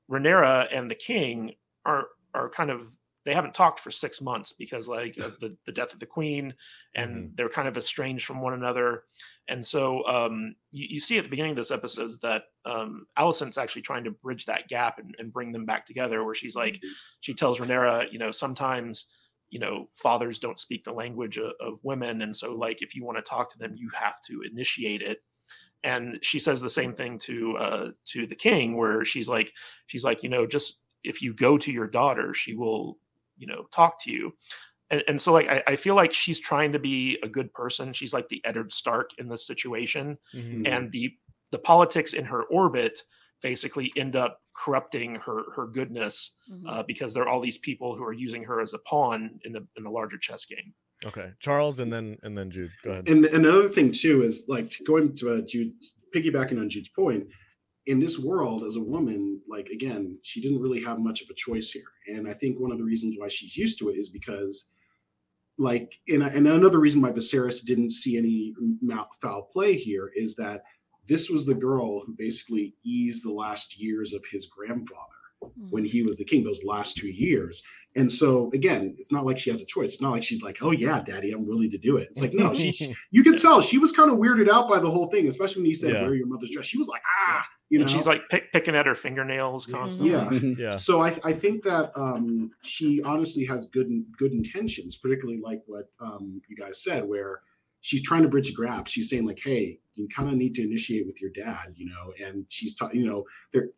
Rhaenyra 0.10 0.68
and 0.72 0.90
the 0.90 0.96
king 0.96 1.56
are 1.86 2.08
are 2.34 2.50
kind 2.50 2.70
of 2.70 2.92
they 3.26 3.34
haven't 3.34 3.56
talked 3.56 3.80
for 3.80 3.90
six 3.90 4.22
months 4.22 4.54
because 4.54 4.88
like 4.88 5.18
of 5.18 5.40
the, 5.40 5.58
the 5.66 5.72
death 5.72 5.94
of 5.94 6.00
the 6.00 6.06
queen 6.06 6.54
and 6.94 7.32
they're 7.36 7.50
kind 7.50 7.68
of 7.68 7.76
estranged 7.76 8.26
from 8.26 8.40
one 8.40 8.54
another. 8.54 9.04
And 9.48 9.66
so 9.66 10.06
um, 10.08 10.56
you, 10.72 10.88
you 10.92 11.00
see 11.00 11.18
at 11.18 11.24
the 11.24 11.30
beginning 11.30 11.52
of 11.52 11.58
this 11.58 11.72
episode 11.72 12.12
that 12.22 12.44
um, 12.66 13.08
Alicent's 13.18 13.58
actually 13.58 13.82
trying 13.82 14.04
to 14.04 14.12
bridge 14.12 14.46
that 14.46 14.68
gap 14.68 15.00
and, 15.00 15.16
and 15.18 15.34
bring 15.34 15.52
them 15.52 15.66
back 15.66 15.86
together 15.86 16.24
where 16.24 16.36
she's 16.36 16.56
like 16.56 16.80
she 17.22 17.34
tells 17.34 17.60
Rhaenyra 17.60 18.12
you 18.12 18.20
know 18.20 18.32
sometimes 18.32 19.08
you 19.50 19.60
know 19.60 19.90
fathers 19.96 20.38
don't 20.38 20.60
speak 20.60 20.84
the 20.84 20.94
language 20.94 21.38
of, 21.38 21.52
of 21.60 21.80
women 21.84 22.22
and 22.22 22.36
so 22.36 22.54
like 22.54 22.82
if 22.82 22.96
you 22.96 23.04
want 23.04 23.18
to 23.18 23.24
talk 23.24 23.52
to 23.52 23.58
them 23.58 23.74
you 23.76 23.90
have 23.94 24.22
to 24.28 24.44
initiate 24.50 25.02
it. 25.02 25.24
And 25.84 26.18
she 26.24 26.40
says 26.40 26.62
the 26.62 26.70
same 26.70 26.94
thing 26.94 27.18
to 27.20 27.58
uh 27.58 27.88
to 28.06 28.28
the 28.28 28.36
king 28.36 28.78
where 28.78 29.04
she's 29.04 29.28
like 29.28 29.52
she's 29.88 30.04
like 30.04 30.22
you 30.22 30.30
know 30.30 30.46
just 30.46 30.82
if 31.04 31.24
you 31.24 31.34
go 31.34 31.58
to 31.58 31.72
your 31.72 31.88
daughter 31.88 32.34
she 32.34 32.56
will 32.56 32.98
you 33.38 33.48
know 33.48 33.66
talk 33.74 34.02
to 34.04 34.12
you 34.12 34.34
and, 34.92 35.04
and 35.08 35.20
so 35.22 35.34
like 35.34 35.48
I, 35.50 35.64
I 35.68 35.76
feel 35.76 35.96
like 35.96 36.14
she's 36.14 36.40
trying 36.40 36.72
to 36.74 36.80
be 36.80 37.18
a 37.24 37.28
good 37.28 37.52
person 37.54 37.94
she's 37.94 38.14
like 38.14 38.30
the 38.30 38.42
Eddard 38.46 38.72
Stark 38.74 39.10
in 39.18 39.28
this 39.30 39.46
situation 39.48 40.18
Mhm. 40.34 40.68
and 40.68 40.92
the 40.92 41.12
the 41.52 41.60
politics 41.60 42.14
in 42.14 42.26
her 42.26 42.44
orbit 42.44 43.00
basically 43.42 43.92
end 43.98 44.16
up 44.16 44.40
corrupting 44.56 45.16
her 45.16 45.44
her 45.56 45.68
goodness 45.68 46.36
Mhm. 46.52 46.64
uh, 46.70 46.84
because 46.84 47.14
there 47.14 47.24
are 47.24 47.30
all 47.30 47.42
these 47.42 47.58
people 47.60 47.96
who 47.96 48.04
are 48.04 48.14
using 48.14 48.44
her 48.44 48.62
as 48.62 48.74
a 48.74 48.80
pawn 48.80 49.40
in 49.44 49.52
the 49.54 49.66
in 49.78 49.84
the 49.84 49.90
larger 49.90 50.18
chess 50.18 50.46
game 50.46 50.74
Okay, 51.06 51.32
Charles, 51.42 51.82
and 51.82 51.92
then 51.92 52.18
and 52.24 52.38
then 52.38 52.50
Jude. 52.50 52.72
Go 52.82 52.92
ahead. 52.92 53.10
And, 53.10 53.26
and 53.26 53.46
another 53.46 53.68
thing 53.68 53.92
too 53.92 54.24
is 54.24 54.46
like 54.48 54.70
to- 54.70 54.84
going 54.86 55.14
to 55.18 55.34
uh, 55.36 55.42
Jude, 55.42 55.74
piggybacking 56.16 56.58
on 56.58 56.70
Jude's 56.70 56.88
point. 56.90 57.28
In 57.86 58.00
this 58.00 58.18
world, 58.18 58.64
as 58.64 58.76
a 58.76 58.84
woman, 58.84 59.42
like 59.48 59.68
again, 59.68 60.18
she 60.24 60.42
didn't 60.42 60.62
really 60.62 60.82
have 60.84 61.00
much 61.00 61.22
of 61.22 61.30
a 61.30 61.36
choice 61.36 61.70
here, 61.72 61.92
and 62.08 62.28
I 62.28 62.34
think 62.34 62.60
one 62.60 62.72
of 62.72 62.78
the 62.78 62.84
reasons 62.84 63.16
why 63.18 63.28
she's 63.28 63.56
used 63.56 63.78
to 63.80 63.90
it 63.90 63.98
is 63.98 64.10
because, 64.10 64.70
like, 65.58 65.94
and, 66.08 66.24
and 66.24 66.48
another 66.48 66.80
reason 66.80 67.02
why 67.02 67.12
Viserys 67.12 67.64
didn't 67.64 67.92
see 67.92 68.18
any 68.18 68.54
foul 69.22 69.44
play 69.54 69.76
here 69.76 70.12
is 70.16 70.36
that 70.36 70.64
this 71.08 71.30
was 71.30 71.46
the 71.46 71.54
girl 71.54 72.02
who 72.02 72.16
basically 72.18 72.76
eased 72.84 73.24
the 73.24 73.32
last 73.32 73.80
years 73.80 74.14
of 74.14 74.24
his 74.32 74.48
grandfather 74.48 75.15
When 75.70 75.86
he 75.86 76.02
was 76.04 76.18
the 76.18 76.26
king 76.26 76.44
those 76.44 76.64
last 76.64 76.98
two 76.98 77.10
years. 77.10 77.64
And 77.98 78.12
so 78.12 78.52
again, 78.54 78.94
it's 78.98 79.12
not 79.12 79.26
like 79.26 79.38
she 79.38 79.50
has 79.50 79.62
a 79.62 79.66
choice. 79.66 79.94
It's 79.94 80.02
not 80.02 80.12
like 80.12 80.24
she's 80.24 80.44
like, 80.44 80.58
"Oh 80.62 80.72
yeah, 80.72 81.02
daddy, 81.02 81.32
I'm 81.32 81.48
willing 81.48 81.72
to 81.72 81.78
do 81.78 81.96
it." 81.98 82.10
It's 82.12 82.22
like, 82.22 82.34
no, 82.34 82.54
she 82.54 82.74
you 83.12 83.24
can 83.24 83.38
tell 83.38 83.62
she 83.62 83.78
was 83.78 83.94
kind 83.94 84.12
of 84.12 84.18
weirded 84.18 84.50
out 84.50 84.70
by 84.70 84.80
the 84.80 84.92
whole 84.92 85.08
thing, 85.08 85.28
especially 85.28 85.62
when 85.62 85.68
he 85.68 85.74
said, 85.74 85.94
Yeah. 85.94 86.02
"Wear 86.02 86.14
your 86.14 86.28
mother's 86.28 86.50
dress." 86.50 86.66
She 86.66 86.78
was 86.78 86.90
like, 86.90 87.02
"Ah," 87.28 87.48
you 87.70 87.80
know. 87.80 87.84
and 87.84 87.90
she's 87.92 88.06
like 88.06 88.22
pick, 88.30 88.52
picking 88.52 88.76
at 88.76 88.86
her 88.86 88.96
fingernails 88.96 89.66
constantly 89.66 90.12
Yeah. 90.12 90.30
Yeah. 90.72 90.76
So 90.76 91.04
I, 91.04 91.18
I 91.24 91.32
think 91.32 91.64
that 91.64 91.92
um, 91.96 92.52
she 92.64 93.02
honestly 93.02 93.46
has 93.46 93.66
good 93.68 93.88
good 94.18 94.34
intentions, 94.34 94.98
particularly 94.98 95.40
like 95.42 95.62
what 95.66 95.86
um, 96.02 96.42
you 96.50 96.58
guys 96.58 96.84
said, 96.84 97.08
where 97.08 97.42
she's 97.80 98.04
trying 98.04 98.24
to 98.24 98.30
bridge 98.30 98.50
a 98.50 98.62
gap. 98.62 98.88
She's 98.88 99.10
saying 99.10 99.26
like, 99.26 99.40
"Hey, 99.42 99.80
you 99.94 100.10
kind 100.14 100.28
of 100.28 100.36
need 100.36 100.54
to 100.56 100.64
initiate 100.64 101.08
with 101.08 101.22
your 101.22 101.32
dad," 101.32 101.76
you 101.76 101.86
know, 101.86 102.12
and 102.22 102.46
she's 102.50 102.76
ta- 102.76 102.90
you 102.92 103.06
know, 103.06 103.24
there. 103.54 103.70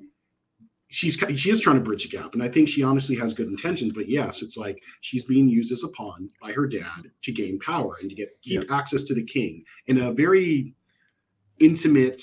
She's 0.89 1.17
she 1.35 1.49
is 1.49 1.61
trying 1.61 1.75
to 1.75 1.81
bridge 1.81 2.05
a 2.05 2.09
gap 2.09 2.33
and 2.33 2.41
i 2.41 2.47
think 2.47 2.67
she 2.67 2.83
honestly 2.83 3.15
has 3.15 3.33
good 3.33 3.47
intentions 3.47 3.91
but 3.93 4.07
yes 4.07 4.41
it's 4.41 4.57
like 4.57 4.81
she's 5.01 5.25
being 5.25 5.49
used 5.49 5.71
as 5.71 5.83
a 5.83 5.88
pawn 5.89 6.29
by 6.41 6.51
her 6.51 6.65
dad 6.65 7.11
to 7.21 7.31
gain 7.31 7.59
power 7.59 7.95
and 8.01 8.09
to 8.09 8.15
get 8.15 8.29
keep 8.41 8.63
yeah. 8.63 8.75
access 8.75 9.03
to 9.03 9.13
the 9.13 9.23
king 9.23 9.63
in 9.88 9.97
a 9.97 10.13
very 10.13 10.73
intimate 11.59 12.21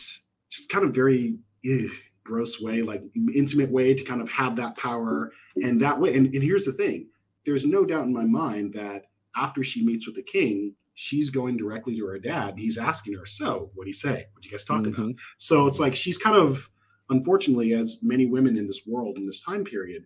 just 0.51 0.69
kind 0.71 0.85
of 0.85 0.95
very 0.95 1.37
ugh, 1.67 1.91
gross 2.25 2.61
way 2.61 2.81
like 2.81 3.03
intimate 3.35 3.71
way 3.71 3.93
to 3.93 4.03
kind 4.03 4.23
of 4.23 4.31
have 4.31 4.57
that 4.57 4.77
power 4.77 5.31
and 5.63 5.81
that 5.81 6.01
way 6.01 6.17
and, 6.17 6.35
and 6.35 6.43
here's 6.43 6.65
the 6.65 6.73
thing 6.73 7.07
there's 7.45 7.67
no 7.67 7.85
doubt 7.85 8.05
in 8.05 8.15
my 8.15 8.25
mind 8.25 8.73
that 8.73 9.05
after 9.37 9.63
she 9.63 9.85
meets 9.85 10.07
with 10.07 10.17
the 10.17 10.23
king 10.23 10.75
she's 10.95 11.29
going 11.29 11.57
directly 11.57 11.95
to 11.97 12.07
her 12.07 12.19
dad 12.19 12.55
he's 12.57 12.79
asking 12.79 13.13
her 13.13 13.27
so 13.27 13.71
what 13.75 13.85
do 13.85 13.89
you 13.91 13.95
say 13.95 14.27
what 14.33 14.43
do 14.43 14.49
you 14.49 14.51
guys 14.51 14.65
talk 14.65 14.83
mm-hmm. 14.83 15.03
about 15.03 15.15
so 15.37 15.67
it's 15.67 15.81
like 15.81 15.95
she's 15.95 16.17
kind 16.17 16.37
of 16.37 16.71
unfortunately, 17.11 17.75
as 17.75 18.01
many 18.03 18.27
women 18.27 18.57
in 18.57 18.67
this 18.67 18.83
world 18.87 19.17
in 19.17 19.27
this 19.27 19.43
time 19.43 19.65
period, 19.65 20.05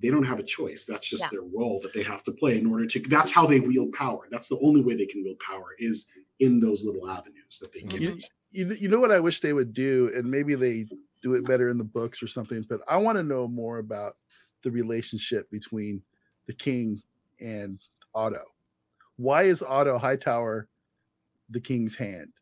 they 0.00 0.10
don't 0.10 0.24
have 0.24 0.40
a 0.40 0.44
choice. 0.44 0.84
That's 0.84 1.08
just 1.08 1.24
yeah. 1.24 1.28
their 1.32 1.42
role 1.42 1.80
that 1.82 1.92
they 1.92 2.02
have 2.02 2.22
to 2.24 2.32
play 2.32 2.58
in 2.58 2.66
order 2.66 2.86
to. 2.86 3.00
That's 3.00 3.30
how 3.30 3.46
they 3.46 3.60
wield 3.60 3.92
power. 3.92 4.26
That's 4.30 4.48
the 4.48 4.58
only 4.60 4.80
way 4.80 4.96
they 4.96 5.06
can 5.06 5.22
wield 5.22 5.38
power 5.38 5.74
is 5.78 6.08
in 6.40 6.58
those 6.58 6.84
little 6.84 7.08
avenues 7.08 7.58
that 7.60 7.72
they 7.72 7.80
mm-hmm. 7.80 7.98
get. 7.98 8.22
You, 8.50 8.66
you, 8.66 8.76
you 8.80 8.88
know 8.88 8.98
what 8.98 9.12
I 9.12 9.20
wish 9.20 9.40
they 9.40 9.52
would 9.52 9.72
do, 9.72 10.10
and 10.14 10.30
maybe 10.30 10.54
they 10.54 10.86
do 11.22 11.34
it 11.34 11.46
better 11.46 11.68
in 11.68 11.78
the 11.78 11.84
books 11.84 12.22
or 12.22 12.26
something. 12.26 12.66
But 12.68 12.80
I 12.88 12.96
want 12.96 13.16
to 13.16 13.22
know 13.22 13.46
more 13.46 13.78
about 13.78 14.14
the 14.62 14.70
relationship 14.70 15.50
between 15.50 16.02
the 16.46 16.52
king 16.52 17.00
and 17.40 17.78
Otto. 18.14 18.42
Why 19.16 19.44
is 19.44 19.62
Otto 19.62 19.98
Hightower 19.98 20.68
the 21.50 21.60
king's 21.60 21.94
hand? 21.94 22.32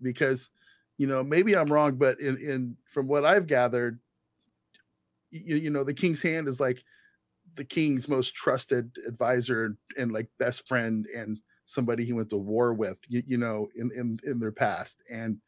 Because 0.00 0.50
you 0.98 1.06
know, 1.06 1.22
maybe 1.22 1.56
I'm 1.56 1.72
wrong, 1.72 1.94
but 1.94 2.20
in, 2.20 2.36
in 2.36 2.76
from 2.84 3.06
what 3.06 3.24
I've 3.24 3.46
gathered, 3.46 4.00
you, 5.30 5.56
you 5.56 5.70
know, 5.70 5.84
the 5.84 5.94
king's 5.94 6.22
hand 6.22 6.48
is 6.48 6.60
like 6.60 6.82
the 7.54 7.64
king's 7.64 8.08
most 8.08 8.34
trusted 8.34 8.90
advisor 9.06 9.76
and, 9.96 10.12
like 10.12 10.28
best 10.38 10.66
friend 10.66 11.06
and 11.14 11.38
somebody 11.64 12.04
he 12.04 12.12
went 12.12 12.30
to 12.30 12.36
war 12.36 12.74
with, 12.74 12.98
you, 13.08 13.22
you 13.26 13.38
know, 13.38 13.68
in, 13.76 13.90
in 13.94 14.18
in 14.24 14.40
their 14.40 14.52
past. 14.52 15.02
And 15.10 15.38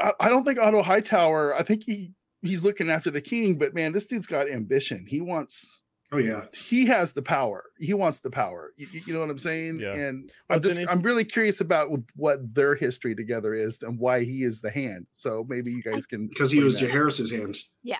I, 0.00 0.12
I 0.20 0.28
don't 0.28 0.44
think 0.44 0.58
Otto 0.58 0.82
Hightower, 0.82 1.54
I 1.54 1.62
think 1.62 1.82
he 1.82 2.12
he's 2.42 2.64
looking 2.64 2.90
after 2.90 3.10
the 3.10 3.20
king, 3.20 3.58
but 3.58 3.74
man, 3.74 3.92
this 3.92 4.06
dude's 4.06 4.26
got 4.26 4.50
ambition. 4.50 5.04
He 5.08 5.20
wants 5.20 5.82
Oh 6.10 6.18
yeah, 6.18 6.44
he 6.54 6.86
has 6.86 7.12
the 7.12 7.20
power. 7.20 7.64
He 7.78 7.92
wants 7.92 8.20
the 8.20 8.30
power. 8.30 8.72
You, 8.76 8.86
you 9.06 9.12
know 9.12 9.20
what 9.20 9.28
I'm 9.28 9.38
saying? 9.38 9.78
Yeah. 9.78 9.92
And 9.92 10.32
I'm 10.48 10.62
just 10.62 10.80
I'm 10.88 11.02
really 11.02 11.24
curious 11.24 11.60
about 11.60 11.90
what 12.16 12.54
their 12.54 12.74
history 12.74 13.14
together 13.14 13.54
is 13.54 13.82
and 13.82 13.98
why 13.98 14.24
he 14.24 14.42
is 14.42 14.62
the 14.62 14.70
hand. 14.70 15.06
So 15.12 15.44
maybe 15.48 15.70
you 15.70 15.82
guys 15.82 16.06
can 16.06 16.28
because 16.28 16.50
he 16.50 16.62
was 16.62 16.80
Jaehaerys's 16.80 17.30
hand. 17.30 17.58
Yeah. 17.82 17.98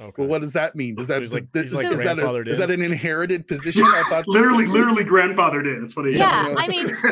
Okay. 0.00 0.22
Well, 0.22 0.28
what 0.28 0.40
does 0.40 0.54
that 0.54 0.74
mean? 0.74 0.96
Does 0.96 1.08
that 1.08 1.20
he's 1.20 1.32
like, 1.32 1.46
he's 1.52 1.72
like 1.72 1.86
is, 1.86 2.02
that 2.02 2.18
a, 2.18 2.40
is 2.40 2.58
that 2.58 2.70
an 2.70 2.82
inherited 2.82 3.46
position? 3.46 3.82
I 3.86 4.02
thought 4.08 4.26
literally, 4.26 4.66
literally 4.66 5.04
grandfathered 5.04 5.66
in. 5.66 5.82
That's 5.82 5.94
what 5.94 6.06
he 6.06 6.16
yeah, 6.16 6.48
is. 6.48 6.56
I 6.58 6.66
mean, 6.66 6.86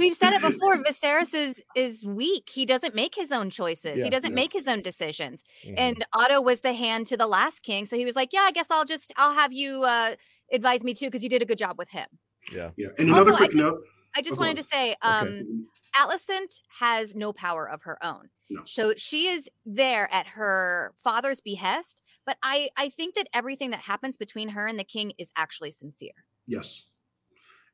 we've 0.00 0.14
said 0.14 0.32
it 0.32 0.40
before. 0.40 0.76
Viserys 0.84 1.34
is 1.34 1.62
is 1.76 2.04
weak. 2.04 2.50
He 2.52 2.66
doesn't 2.66 2.94
make 2.94 3.14
his 3.14 3.30
own 3.30 3.50
choices. 3.50 3.98
Yeah, 3.98 4.04
he 4.04 4.10
doesn't 4.10 4.30
yeah. 4.30 4.34
make 4.34 4.52
his 4.52 4.66
own 4.66 4.82
decisions. 4.82 5.44
Mm-hmm. 5.64 5.74
And 5.78 6.06
Otto 6.12 6.40
was 6.40 6.62
the 6.62 6.72
hand 6.72 7.06
to 7.06 7.16
the 7.16 7.26
last 7.26 7.62
king, 7.62 7.86
so 7.86 7.96
he 7.96 8.04
was 8.04 8.16
like, 8.16 8.30
"Yeah, 8.32 8.40
I 8.42 8.50
guess 8.50 8.70
I'll 8.70 8.84
just 8.84 9.12
I'll 9.16 9.34
have 9.34 9.52
you 9.52 9.84
uh, 9.84 10.16
advise 10.52 10.82
me 10.82 10.94
too 10.94 11.06
because 11.06 11.22
you 11.22 11.30
did 11.30 11.42
a 11.42 11.46
good 11.46 11.58
job 11.58 11.78
with 11.78 11.90
him." 11.90 12.06
Yeah, 12.52 12.70
yeah. 12.76 12.88
And 12.98 13.10
another 13.10 13.30
also, 13.30 13.36
quick 13.36 13.50
I 13.50 13.52
just, 13.52 13.64
note. 13.64 13.78
I 14.16 14.22
just 14.22 14.38
oh, 14.38 14.40
wanted 14.40 14.56
to 14.56 14.62
say, 14.64 14.96
um, 15.02 15.28
okay. 15.28 15.44
Alicent 15.96 16.60
has 16.78 17.14
no 17.14 17.32
power 17.32 17.68
of 17.68 17.82
her 17.82 18.04
own. 18.04 18.30
No. 18.48 18.62
So 18.64 18.94
she 18.96 19.26
is 19.28 19.48
there 19.64 20.12
at 20.12 20.28
her 20.28 20.92
father's 20.96 21.40
behest, 21.40 22.02
but 22.26 22.36
I 22.42 22.70
I 22.76 22.88
think 22.88 23.14
that 23.14 23.28
everything 23.32 23.70
that 23.70 23.80
happens 23.80 24.16
between 24.16 24.50
her 24.50 24.66
and 24.66 24.78
the 24.78 24.84
king 24.84 25.12
is 25.18 25.30
actually 25.36 25.70
sincere. 25.70 26.24
Yes. 26.46 26.86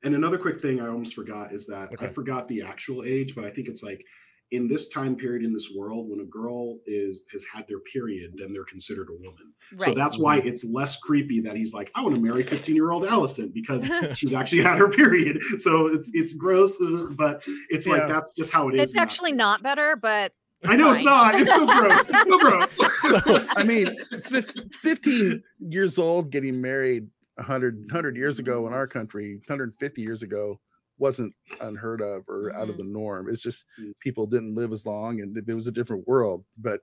And 0.06 0.14
another 0.14 0.38
quick 0.38 0.60
thing 0.60 0.80
I 0.80 0.86
almost 0.86 1.16
forgot 1.16 1.50
is 1.50 1.66
that 1.66 1.92
okay. 1.94 2.06
I 2.06 2.08
forgot 2.08 2.46
the 2.46 2.62
actual 2.62 3.02
age, 3.04 3.34
but 3.34 3.44
I 3.44 3.50
think 3.50 3.66
it's 3.66 3.82
like 3.82 4.04
in 4.52 4.68
this 4.68 4.88
time 4.88 5.16
period 5.16 5.44
in 5.44 5.52
this 5.52 5.72
world, 5.76 6.08
when 6.08 6.20
a 6.20 6.24
girl 6.24 6.78
is 6.86 7.24
has 7.32 7.44
had 7.52 7.66
their 7.66 7.80
period, 7.80 8.34
then 8.36 8.52
they're 8.52 8.64
considered 8.64 9.08
a 9.10 9.14
woman. 9.14 9.52
Right. 9.72 9.82
So 9.82 9.94
that's 9.94 10.16
why 10.16 10.36
it's 10.38 10.64
less 10.64 10.96
creepy 11.00 11.40
that 11.40 11.56
he's 11.56 11.74
like, 11.74 11.90
I 11.96 12.02
want 12.02 12.14
to 12.14 12.20
marry 12.20 12.44
15 12.44 12.72
year 12.72 12.92
old 12.92 13.04
Allison 13.04 13.50
because 13.52 13.90
she's 14.16 14.32
actually 14.32 14.62
had 14.62 14.78
her 14.78 14.88
period. 14.88 15.42
So 15.58 15.88
it's 15.88 16.08
it's 16.14 16.34
gross, 16.34 16.80
uh, 16.80 17.08
but 17.16 17.42
it's 17.68 17.88
yeah. 17.88 17.94
like 17.94 18.06
that's 18.06 18.32
just 18.32 18.52
how 18.52 18.68
it 18.68 18.76
is. 18.76 18.90
It's 18.90 18.96
actually 18.96 19.32
not 19.32 19.60
better, 19.60 19.96
but 19.96 20.32
I 20.64 20.76
know 20.76 20.92
it's 20.92 21.02
not. 21.02 21.34
It's 21.34 21.50
so 21.52 21.66
gross. 21.66 22.10
It's 22.10 22.28
so 22.28 22.38
gross. 23.18 23.24
so, 23.24 23.46
I 23.56 23.64
mean, 23.64 23.96
15 24.72 25.42
years 25.68 25.98
old 25.98 26.30
getting 26.30 26.60
married 26.60 27.08
100, 27.36 27.78
100 27.90 28.16
years 28.16 28.38
ago 28.38 28.66
in 28.66 28.72
our 28.72 28.86
country, 28.86 29.34
150 29.46 30.02
years 30.02 30.22
ago, 30.22 30.60
wasn't 30.98 31.34
unheard 31.60 32.00
of 32.00 32.22
or 32.28 32.50
mm-hmm. 32.50 32.58
out 32.58 32.68
of 32.68 32.76
mm-hmm. 32.76 32.78
the 32.78 32.98
norm. 32.98 33.28
It's 33.28 33.42
just 33.42 33.64
mm. 33.80 33.92
people 34.00 34.26
didn't 34.26 34.54
live 34.54 34.72
as 34.72 34.86
long 34.86 35.20
and 35.20 35.36
it 35.36 35.54
was 35.54 35.66
a 35.66 35.72
different 35.72 36.06
world. 36.08 36.44
But 36.58 36.80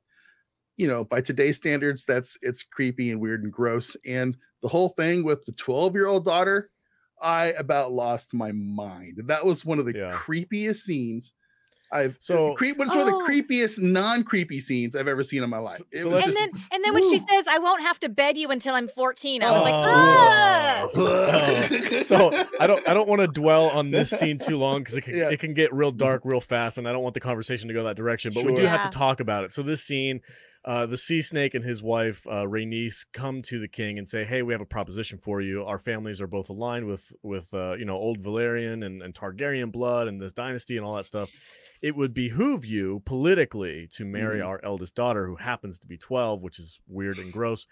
you 0.78 0.88
know, 0.88 1.04
by 1.04 1.22
today's 1.22 1.58
standards, 1.58 2.06
that's 2.06 2.38
it's 2.42 2.64
creepy 2.64 3.12
and 3.12 3.22
weird 3.22 3.44
and 3.44 3.54
gross. 3.54 3.96
And 4.06 4.36
the 4.62 4.68
whole 4.68 4.90
thing 4.90 5.24
with 5.24 5.46
the 5.46 5.52
12 5.52 5.94
year 5.94 6.08
old 6.08 6.26
daughter, 6.26 6.70
I 7.22 7.48
about 7.48 7.92
lost 7.92 8.34
my 8.34 8.52
mind. 8.52 9.22
That 9.28 9.46
was 9.46 9.64
one 9.64 9.80
of 9.80 9.86
the 9.86 9.96
yeah. 9.96 10.12
creepiest 10.12 10.82
scenes 10.82 11.34
I've 11.94 12.18
so 12.20 12.56
creep. 12.56 12.78
What's 12.78 12.92
oh. 12.92 12.98
one 12.98 13.08
of 13.08 13.14
the 13.14 13.24
oh. 13.24 13.28
creepiest 13.28 13.80
non-creepy 13.80 14.60
scenes 14.60 14.96
I've 14.96 15.08
ever 15.08 15.22
seen 15.22 15.44
in 15.44 15.50
my 15.50 15.60
life. 15.60 15.78
So, 15.94 16.12
and 16.12 16.24
just, 16.24 16.34
then, 16.34 16.50
and 16.74 16.84
then 16.84 16.94
when 16.94 17.04
she 17.04 17.20
says, 17.20 17.46
"I 17.48 17.60
won't 17.60 17.82
have 17.84 18.00
to 18.00 18.10
bed 18.10 18.38
you 18.38 18.50
until 18.50 18.74
I'm 18.74 18.88
14," 18.88 19.44
I 19.44 19.52
was 19.52 19.60
oh. 19.60 19.64
like, 19.64 19.74
ah! 19.74 20.90
oh. 20.96 22.04
so 22.04 22.48
I 22.60 22.68
don't, 22.68 22.88
I 22.88 22.94
don't 22.94 23.08
want 23.08 23.22
to 23.22 23.28
dwell 23.28 23.70
on 23.70 23.92
this 23.92 24.10
scene 24.10 24.40
too 24.40 24.58
long 24.58 24.80
because 24.80 24.96
it 24.96 25.02
can, 25.04 25.16
yeah. 25.16 25.30
it 25.30 25.40
can 25.40 25.54
get 25.54 25.74
real 25.74 25.92
dark 25.92 26.24
real 26.26 26.42
fast, 26.42 26.78
and 26.78 26.88
I 26.88 26.92
don't 26.92 27.04
want 27.04 27.14
the 27.14 27.20
conversation 27.20 27.68
to 27.68 27.74
go 27.74 27.84
that 27.84 27.96
direction. 27.96 28.34
But 28.34 28.42
sure. 28.42 28.50
we 28.50 28.56
do 28.56 28.64
yeah. 28.64 28.76
have 28.76 28.90
to 28.90 28.98
talk 28.98 29.20
about 29.20 29.44
it. 29.44 29.54
So 29.54 29.62
this 29.62 29.84
scene. 29.84 30.22
Uh, 30.66 30.86
the 30.86 30.98
sea 30.98 31.22
snake 31.22 31.54
and 31.54 31.66
his 31.66 31.84
wife 31.84 32.26
uh, 32.28 32.46
Rhaenys 32.46 33.06
come 33.12 33.42
to 33.44 33.60
the 33.60 33.68
king 33.68 33.98
and 33.98 34.08
say, 34.08 34.24
"Hey, 34.24 34.42
we 34.42 34.54
have 34.54 34.62
a 34.62 34.66
proposition 34.66 35.20
for 35.20 35.42
you. 35.42 35.64
Our 35.66 35.78
families 35.78 36.22
are 36.22 36.28
both 36.28 36.50
aligned 36.50 36.88
with 36.88 37.12
with 37.22 37.54
uh, 37.54 37.74
you 37.74 37.86
know 37.86 37.96
old 37.96 38.22
Valyrian 38.22 38.86
and, 38.86 39.02
and 39.02 39.14
Targaryen 39.14 39.72
blood 39.72 40.08
and 40.08 40.22
this 40.22 40.32
dynasty 40.32 40.78
and 40.78 40.86
all 40.86 40.96
that 40.96 41.06
stuff 41.06 41.30
it 41.84 41.98
would 41.98 42.14
behoove 42.14 42.66
you 42.66 43.02
politically 43.06 43.88
to 43.92 44.06
marry 44.06 44.40
mm-hmm. 44.40 44.48
our 44.48 44.62
eldest 44.64 44.96
daughter, 44.96 45.28
who 45.28 45.36
happens 45.36 45.78
to 45.80 45.86
be 45.86 45.98
12, 45.98 46.42
which 46.42 46.58
is 46.58 46.80
weird 46.88 47.20
and 47.20 47.32
gross. 47.32 47.68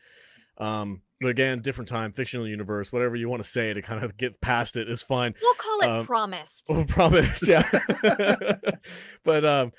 Um, 0.58 1.02
but 1.22 1.30
again, 1.30 1.60
different 1.60 1.88
time, 1.88 2.12
fictional 2.12 2.46
universe, 2.46 2.92
whatever 2.92 3.16
you 3.16 3.30
want 3.30 3.42
to 3.42 3.48
say 3.50 3.74
to 3.74 3.82
kind 3.82 4.04
of 4.04 4.18
get 4.18 4.42
past 4.42 4.76
it 4.76 4.90
is 4.90 5.02
fine. 5.02 5.34
We'll 5.42 5.54
call 5.54 5.80
it 5.80 5.88
um, 5.88 6.06
promised. 6.06 6.68
Oh, 6.70 6.84
promise, 6.88 7.48
yeah. 7.48 7.64
but 9.24 9.46
um, 9.46 9.72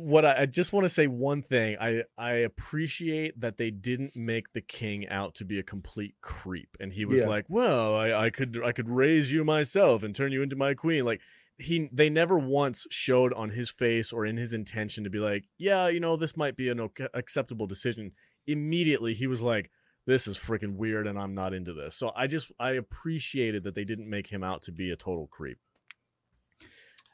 what 0.00 0.24
I, 0.24 0.42
I 0.42 0.46
just 0.46 0.72
want 0.72 0.84
to 0.84 0.88
say 0.88 1.06
one 1.06 1.42
thing. 1.42 1.76
I 1.80 2.04
I 2.16 2.32
appreciate 2.32 3.40
that 3.40 3.56
they 3.56 3.70
didn't 3.70 4.16
make 4.16 4.52
the 4.52 4.60
king 4.60 5.08
out 5.08 5.34
to 5.36 5.44
be 5.44 5.58
a 5.58 5.62
complete 5.62 6.14
creep, 6.20 6.76
and 6.80 6.92
he 6.92 7.04
was 7.04 7.20
yeah. 7.20 7.28
like, 7.28 7.46
"Well, 7.48 7.96
I, 7.96 8.12
I 8.12 8.30
could 8.30 8.60
I 8.64 8.72
could 8.72 8.88
raise 8.88 9.32
you 9.32 9.44
myself 9.44 10.02
and 10.02 10.14
turn 10.14 10.32
you 10.32 10.42
into 10.42 10.56
my 10.56 10.74
queen." 10.74 11.04
Like 11.04 11.20
he 11.58 11.88
they 11.92 12.10
never 12.10 12.38
once 12.38 12.86
showed 12.90 13.32
on 13.32 13.50
his 13.50 13.70
face 13.70 14.12
or 14.12 14.26
in 14.26 14.36
his 14.36 14.52
intention 14.52 15.04
to 15.04 15.10
be 15.10 15.18
like, 15.18 15.44
yeah, 15.58 15.88
you 15.88 16.00
know, 16.00 16.16
this 16.16 16.36
might 16.36 16.56
be 16.56 16.68
an 16.68 16.88
acceptable 17.14 17.66
decision. 17.66 18.12
Immediately, 18.46 19.14
he 19.14 19.26
was 19.26 19.42
like, 19.42 19.70
this 20.06 20.28
is 20.28 20.38
freaking 20.38 20.76
weird, 20.76 21.06
and 21.06 21.18
I'm 21.18 21.34
not 21.34 21.54
into 21.54 21.72
this. 21.72 21.96
So 21.96 22.12
I 22.14 22.26
just 22.26 22.52
I 22.60 22.72
appreciated 22.72 23.64
that 23.64 23.74
they 23.74 23.84
didn't 23.84 24.08
make 24.08 24.26
him 24.28 24.44
out 24.44 24.62
to 24.62 24.72
be 24.72 24.90
a 24.90 24.96
total 24.96 25.26
creep. 25.26 25.58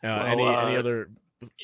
Uh, 0.04 0.08
well, 0.08 0.26
any 0.26 0.46
uh, 0.46 0.66
any 0.66 0.76
other? 0.76 1.10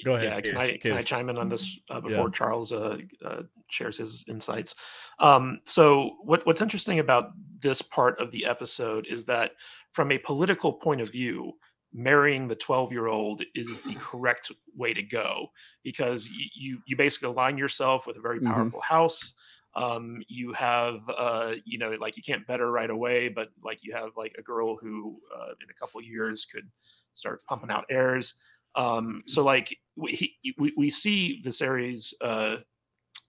Go 0.04 0.16
ahead. 0.16 0.46
Yeah, 0.46 0.52
can 0.52 0.58
I 0.58 0.76
can 0.76 0.92
I 0.92 1.02
chime 1.02 1.28
in 1.28 1.36
on 1.36 1.48
this 1.48 1.78
uh, 1.90 2.00
before 2.00 2.26
yeah. 2.26 2.32
Charles 2.32 2.72
uh, 2.72 2.98
uh, 3.24 3.42
shares 3.70 3.98
his 3.98 4.24
insights? 4.28 4.74
Um, 5.18 5.60
so 5.64 6.16
what 6.22 6.44
what's 6.46 6.62
interesting 6.62 6.98
about 6.98 7.32
this 7.60 7.82
part 7.82 8.20
of 8.20 8.30
the 8.30 8.44
episode 8.44 9.06
is 9.10 9.24
that 9.26 9.52
from 9.92 10.12
a 10.12 10.18
political 10.18 10.72
point 10.72 11.00
of 11.00 11.10
view 11.10 11.52
marrying 11.92 12.46
the 12.46 12.54
12 12.54 12.92
year 12.92 13.06
old 13.06 13.42
is 13.54 13.80
the 13.80 13.94
correct 13.98 14.52
way 14.76 14.92
to 14.92 15.02
go 15.02 15.48
because 15.82 16.28
you, 16.28 16.46
you, 16.54 16.78
you 16.86 16.96
basically 16.96 17.28
align 17.28 17.56
yourself 17.56 18.06
with 18.06 18.16
a 18.16 18.20
very 18.20 18.38
mm-hmm. 18.38 18.52
powerful 18.52 18.80
mm-hmm. 18.80 18.94
house 18.94 19.34
um, 19.74 20.22
you 20.28 20.52
have 20.52 21.00
uh, 21.16 21.52
you 21.64 21.78
know 21.78 21.90
like 22.00 22.16
you 22.16 22.22
can't 22.22 22.46
better 22.46 22.70
right 22.70 22.90
away 22.90 23.28
but 23.28 23.48
like 23.64 23.84
you 23.84 23.94
have 23.94 24.10
like 24.16 24.34
a 24.38 24.42
girl 24.42 24.76
who 24.76 25.18
uh, 25.34 25.50
in 25.62 25.70
a 25.70 25.74
couple 25.78 26.00
years 26.02 26.44
could 26.44 26.68
start 27.14 27.42
pumping 27.48 27.70
out 27.70 27.84
heirs 27.90 28.34
um, 28.74 29.22
so 29.26 29.42
like 29.44 29.76
we, 29.96 30.12
he, 30.12 30.54
we, 30.58 30.72
we 30.76 30.90
see 30.90 31.42
Viserys 31.44 32.12
uh, 32.22 32.56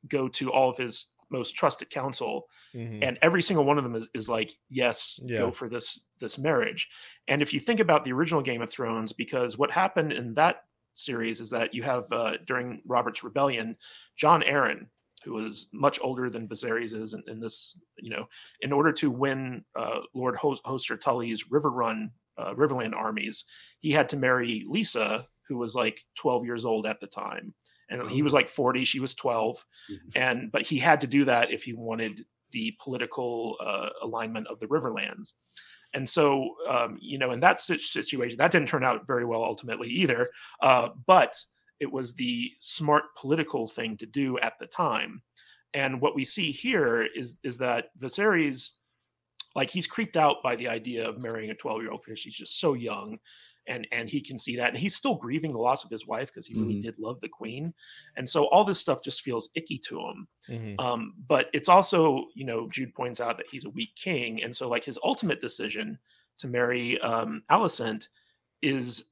go 0.07 0.27
to 0.29 0.51
all 0.51 0.69
of 0.69 0.77
his 0.77 1.07
most 1.31 1.55
trusted 1.55 1.89
counsel 1.89 2.47
mm-hmm. 2.73 3.03
and 3.03 3.19
every 3.21 3.41
single 3.41 3.63
one 3.63 3.77
of 3.77 3.83
them 3.83 3.95
is, 3.95 4.09
is 4.15 4.27
like 4.27 4.51
yes 4.69 5.19
yeah. 5.23 5.37
go 5.37 5.51
for 5.51 5.69
this 5.69 6.01
this 6.19 6.39
marriage 6.39 6.89
and 7.27 7.41
if 7.41 7.53
you 7.53 7.59
think 7.59 7.79
about 7.79 8.03
the 8.03 8.11
original 8.11 8.41
game 8.41 8.63
of 8.63 8.69
thrones 8.69 9.13
because 9.13 9.55
what 9.55 9.69
happened 9.69 10.11
in 10.11 10.33
that 10.33 10.63
series 10.95 11.39
is 11.39 11.51
that 11.51 11.71
you 11.71 11.83
have 11.83 12.11
uh, 12.11 12.33
during 12.47 12.81
robert's 12.87 13.23
rebellion 13.23 13.77
Jon 14.17 14.41
Arryn 14.41 14.87
who 15.23 15.33
was 15.33 15.67
much 15.73 15.99
older 16.01 16.29
than 16.29 16.47
Viserys 16.47 16.93
is 16.93 17.13
in, 17.13 17.23
in 17.27 17.39
this, 17.39 17.75
you 17.97 18.09
know, 18.09 18.25
in 18.61 18.71
order 18.71 18.91
to 18.93 19.11
win 19.11 19.63
uh, 19.77 19.99
Lord 20.13 20.35
Host, 20.35 20.63
Hoster 20.63 20.99
Tully's 20.99 21.45
Riverrun, 21.45 22.09
uh, 22.39 22.53
Riverland 22.53 22.95
armies, 22.95 23.45
he 23.79 23.91
had 23.91 24.09
to 24.09 24.17
marry 24.17 24.65
Lysa, 24.69 25.25
who 25.47 25.57
was 25.57 25.75
like 25.75 26.03
12 26.15 26.45
years 26.45 26.65
old 26.65 26.85
at 26.85 26.99
the 26.99 27.07
time. 27.07 27.53
And 27.89 28.09
he 28.09 28.21
was 28.21 28.33
like 28.33 28.47
40, 28.47 28.83
she 28.83 28.99
was 28.99 29.15
12. 29.15 29.65
Mhm. 29.91 29.97
And, 30.15 30.51
but 30.51 30.61
he 30.61 30.77
had 30.77 31.01
to 31.01 31.07
do 31.07 31.25
that 31.25 31.51
if 31.51 31.63
he 31.63 31.73
wanted 31.73 32.25
the 32.51 32.75
political 32.79 33.57
uh, 33.59 33.89
alignment 34.03 34.47
of 34.47 34.59
the 34.59 34.67
Riverlands. 34.67 35.33
And 35.93 36.07
so, 36.07 36.55
um, 36.69 36.97
you 37.01 37.17
know, 37.17 37.31
in 37.31 37.39
that 37.39 37.59
situation, 37.59 38.37
that 38.37 38.51
didn't 38.51 38.67
turn 38.67 38.83
out 38.83 39.07
very 39.07 39.25
well 39.25 39.43
ultimately 39.43 39.89
either. 39.89 40.27
Uh, 40.61 40.89
but 41.07 41.35
it 41.79 41.91
was 41.91 42.13
the 42.13 42.51
smart 42.59 43.05
political 43.17 43.67
thing 43.67 43.97
to 43.97 44.05
do 44.05 44.37
at 44.39 44.53
the 44.59 44.67
time. 44.67 45.21
And 45.73 46.01
what 46.01 46.15
we 46.15 46.25
see 46.25 46.51
here 46.51 47.07
is 47.15 47.37
is 47.43 47.57
that 47.59 47.89
Viserys, 47.99 48.69
like 49.55 49.69
he's 49.69 49.87
creeped 49.87 50.17
out 50.17 50.43
by 50.43 50.55
the 50.55 50.67
idea 50.67 51.07
of 51.07 51.21
marrying 51.23 51.49
a 51.51 51.55
12 51.55 51.81
year 51.81 51.91
old 51.91 52.01
because 52.05 52.19
she's 52.19 52.35
just 52.35 52.59
so 52.59 52.73
young. 52.73 53.19
And, 53.67 53.87
and 53.91 54.09
he 54.09 54.19
can 54.19 54.39
see 54.39 54.55
that. 54.55 54.69
And 54.69 54.79
he's 54.79 54.95
still 54.95 55.13
grieving 55.15 55.51
the 55.51 55.59
loss 55.59 55.83
of 55.83 55.91
his 55.91 56.07
wife 56.07 56.29
because 56.29 56.47
he 56.47 56.55
really 56.55 56.75
Mhm. 56.75 56.81
did 56.81 56.97
love 56.97 57.19
the 57.19 57.29
queen. 57.29 57.73
And 58.15 58.27
so 58.27 58.47
all 58.47 58.63
this 58.63 58.79
stuff 58.79 59.03
just 59.03 59.21
feels 59.21 59.49
icky 59.53 59.77
to 59.79 59.99
him. 59.99 60.27
Mhm. 60.47 60.75
Um, 60.79 61.13
but 61.27 61.51
it's 61.53 61.69
also, 61.69 62.25
you 62.33 62.45
know, 62.45 62.67
Jude 62.69 62.95
points 62.95 63.19
out 63.21 63.37
that 63.37 63.49
he's 63.49 63.65
a 63.65 63.69
weak 63.69 63.93
king, 63.95 64.41
and 64.41 64.55
so 64.55 64.67
like 64.67 64.83
his 64.85 64.97
ultimate 65.03 65.39
decision 65.39 65.99
to 66.39 66.47
marry 66.47 66.99
um, 67.01 67.43
Alicent 67.51 68.07
is 68.61 69.11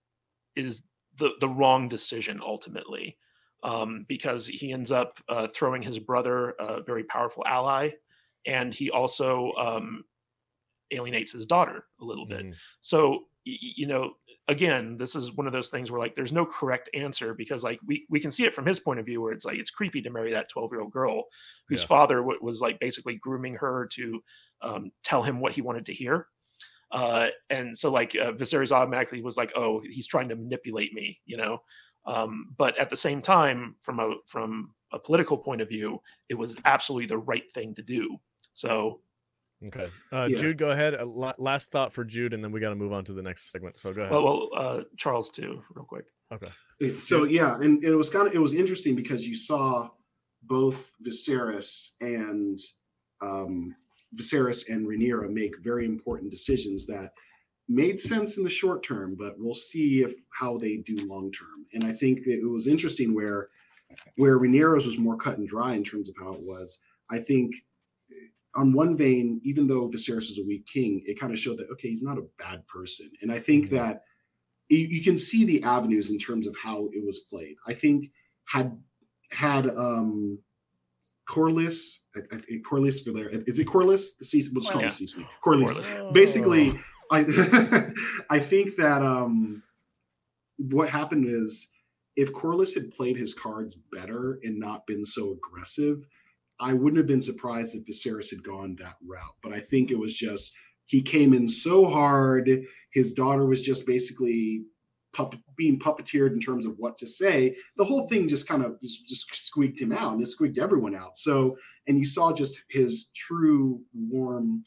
is 0.55 0.83
the 1.17 1.31
the 1.39 1.49
wrong 1.49 1.87
decision 1.89 2.41
ultimately, 2.43 3.17
um, 3.63 4.05
because 4.07 4.47
he 4.47 4.71
ends 4.71 4.91
up 4.91 5.19
uh, 5.29 5.47
throwing 5.47 5.81
his 5.83 5.99
brother, 5.99 6.51
a 6.59 6.81
very 6.83 7.03
powerful 7.03 7.43
ally, 7.45 7.91
and 8.45 8.73
he 8.73 8.89
also 8.91 9.53
um, 9.53 10.03
alienates 10.91 11.31
his 11.31 11.45
daughter 11.45 11.85
a 12.01 12.05
little 12.05 12.25
bit. 12.25 12.45
Mhm. 12.45 12.55
So 12.81 13.25
you 13.49 13.87
know, 13.87 14.15
again, 14.49 14.97
this 14.97 15.15
is 15.15 15.31
one 15.31 15.47
of 15.47 15.53
those 15.53 15.69
things 15.69 15.89
where 15.89 16.01
like 16.01 16.15
there's 16.15 16.33
no 16.33 16.45
correct 16.45 16.89
answer 16.93 17.33
because 17.33 17.63
like 17.63 17.79
we 17.85 18.05
we 18.09 18.19
can 18.19 18.29
see 18.29 18.43
it 18.43 18.53
from 18.53 18.65
his 18.65 18.77
point 18.79 18.99
of 18.99 19.05
view 19.05 19.21
where 19.21 19.31
it's 19.31 19.45
like 19.45 19.57
it's 19.57 19.69
creepy 19.71 20.01
to 20.01 20.09
marry 20.09 20.33
that 20.33 20.49
12 20.49 20.71
year 20.73 20.81
old 20.81 20.91
girl 20.91 21.23
whose 21.69 21.81
Yeah. 21.81 21.87
father 21.87 22.17
w- 22.17 22.39
was 22.41 22.59
like 22.59 22.77
basically 22.81 23.15
grooming 23.15 23.55
her 23.55 23.87
to 23.93 24.21
um, 24.61 24.91
tell 25.03 25.23
him 25.23 25.39
what 25.39 25.53
he 25.53 25.61
wanted 25.61 25.85
to 25.85 25.93
hear. 25.93 26.27
Uh, 26.91 27.27
and 27.49 27.77
so 27.77 27.91
like 27.91 28.15
uh, 28.15 28.31
Viserys 28.33 28.71
automatically 28.71 29.21
was 29.21 29.37
like, 29.37 29.51
oh, 29.55 29.81
he's 29.81 30.07
trying 30.07 30.29
to 30.29 30.35
manipulate 30.35 30.93
me, 30.93 31.19
you 31.25 31.37
know. 31.37 31.59
Um, 32.05 32.53
but 32.57 32.77
at 32.77 32.89
the 32.89 32.95
same 32.95 33.21
time, 33.21 33.75
from 33.81 33.99
a 33.99 34.15
from 34.25 34.73
a 34.93 34.99
political 34.99 35.37
point 35.37 35.61
of 35.61 35.67
view, 35.67 36.01
it 36.29 36.35
was 36.35 36.57
absolutely 36.63 37.07
the 37.07 37.17
right 37.17 37.49
thing 37.51 37.75
to 37.75 37.81
do. 37.81 38.17
So 38.53 39.01
Okay. 39.65 39.87
Uh, 40.11 40.27
Yeah. 40.29 40.37
Jude, 40.37 40.57
go 40.57 40.71
ahead. 40.71 40.95
Uh, 40.95 41.05
last 41.37 41.71
thought 41.71 41.91
for 41.91 42.05
Jude, 42.05 42.33
and 42.33 42.43
then 42.43 42.51
we 42.51 42.59
got 42.59 42.69
to 42.69 42.75
move 42.75 42.93
on 42.93 43.03
to 43.05 43.13
the 43.13 43.23
next 43.23 43.51
segment. 43.51 43.79
So 43.79 43.93
go 43.93 44.01
ahead. 44.01 44.11
well, 44.11 44.23
well 44.23 44.49
uh, 44.55 44.83
Charles 44.97 45.29
too, 45.29 45.63
real 45.73 45.85
quick. 45.85 46.05
Okay. 46.31 46.51
So 46.99 47.23
yeah, 47.23 47.55
and, 47.55 47.83
and 47.83 47.85
it 47.85 47.95
was 47.95 48.09
kind 48.09 48.27
of 48.27 48.35
it 48.35 48.39
was 48.39 48.53
interesting 48.53 48.95
because 48.95 49.25
you 49.25 49.33
saw 49.35 49.89
both 50.43 50.91
Viserys 51.05 51.91
and 52.01 52.59
um, 53.21 53.75
Viserys 54.15 54.69
and 54.69 54.87
Rhaenyra 54.87 55.31
make 55.31 55.57
very 55.63 55.85
important 55.85 56.29
decisions 56.29 56.85
that 56.87 57.11
made 57.67 57.99
sense 57.99 58.37
in 58.37 58.43
the 58.43 58.49
short 58.49 58.83
term, 58.83 59.15
but 59.17 59.35
we'll 59.37 59.53
see 59.53 60.03
if 60.03 60.13
how 60.29 60.57
they 60.57 60.77
do 60.77 60.95
long 61.07 61.31
term. 61.31 61.65
And 61.73 61.83
I 61.83 61.91
think 61.91 62.19
it 62.27 62.45
was 62.47 62.67
interesting 62.67 63.15
where 63.15 63.47
where 64.17 64.37
Rhaenyra's 64.37 64.85
was 64.85 64.97
more 64.97 65.17
cut 65.17 65.37
and 65.37 65.47
dry 65.47 65.73
in 65.73 65.83
terms 65.83 66.09
of 66.09 66.15
how 66.19 66.33
it 66.33 66.41
was. 66.41 66.79
I 67.09 67.19
think 67.19 67.55
on 68.55 68.73
one 68.73 68.95
vein, 68.97 69.39
even 69.43 69.67
though 69.67 69.87
Viserys 69.89 70.29
is 70.31 70.39
a 70.39 70.47
weak 70.47 70.65
king, 70.65 71.01
it 71.05 71.19
kind 71.19 71.31
of 71.33 71.39
showed 71.39 71.57
that 71.59 71.69
okay, 71.73 71.89
he's 71.89 72.01
not 72.01 72.17
a 72.17 72.25
bad 72.39 72.65
person. 72.67 73.09
And 73.21 73.31
I 73.31 73.39
think 73.39 73.65
Mhm. 73.67 73.69
that 73.71 74.01
you, 74.69 74.79
you 74.79 75.03
can 75.03 75.17
see 75.17 75.45
the 75.45 75.63
avenues 75.63 76.09
in 76.11 76.17
terms 76.17 76.47
of 76.47 76.55
how 76.61 76.87
it 76.91 77.05
was 77.05 77.19
played. 77.19 77.55
I 77.67 77.73
think 77.73 78.11
had 78.45 78.77
had 79.31 79.67
um 79.69 80.39
Corlys, 81.29 81.97
I- 82.15 82.21
I- 82.31 82.61
Corlys 82.69 83.03
Valera, 83.03 83.43
is 83.45 83.59
it 83.59 83.67
Corlys? 83.67 84.17
The 84.17 84.25
season 84.25 84.53
was 84.55 84.69
called 84.69 84.85
the 84.85 84.87
Corlys. 84.87 84.91
season. 84.91 85.25
Corlys. 85.43 85.81
Corlys. 85.81 86.13
Basically, 86.13 86.71
Oh. 86.71 86.81
I 87.11 87.19
I 88.29 88.39
think 88.39 88.75
that 88.77 89.01
um 89.03 89.63
what 90.57 90.89
happened 90.89 91.25
is 91.27 91.67
if 92.15 92.31
Corlys 92.33 92.73
had 92.73 92.91
played 92.91 93.15
his 93.17 93.33
cards 93.33 93.75
better 93.91 94.39
and 94.43 94.57
not 94.57 94.87
been 94.87 95.05
so 95.05 95.31
aggressive, 95.33 96.07
I 96.59 96.73
wouldn't 96.73 96.97
have 96.97 97.07
been 97.07 97.21
surprised 97.21 97.75
if 97.75 97.85
Viserys 97.85 98.29
had 98.29 98.43
gone 98.43 98.75
that 98.79 98.95
route. 99.05 99.35
But 99.43 99.53
I 99.53 99.59
think 99.59 99.91
it 99.91 99.99
was 99.99 100.13
just 100.13 100.55
he 100.85 101.01
came 101.01 101.33
in 101.33 101.47
so 101.47 101.85
hard. 101.85 102.49
His 102.91 103.13
daughter 103.13 103.45
was 103.45 103.61
just 103.61 103.85
basically 103.85 104.63
being 105.55 105.79
puppeteered 105.79 106.31
in 106.31 106.39
terms 106.39 106.65
of 106.65 106.75
what 106.77 106.97
to 106.97 107.07
say. 107.07 107.55
The 107.75 107.85
whole 107.85 108.07
thing 108.07 108.27
just 108.27 108.47
kind 108.47 108.63
of 108.63 108.79
just, 108.81 109.35
squeaked 109.35 109.81
him 109.81 109.91
out, 109.91 110.13
and 110.13 110.21
it 110.21 110.27
squeaked 110.27 110.57
everyone 110.57 110.95
out. 110.95 111.17
So, 111.17 111.57
and 111.87 111.97
you 111.97 112.05
saw 112.05 112.33
just 112.33 112.61
his 112.69 113.09
true 113.15 113.81
warm 113.93 114.63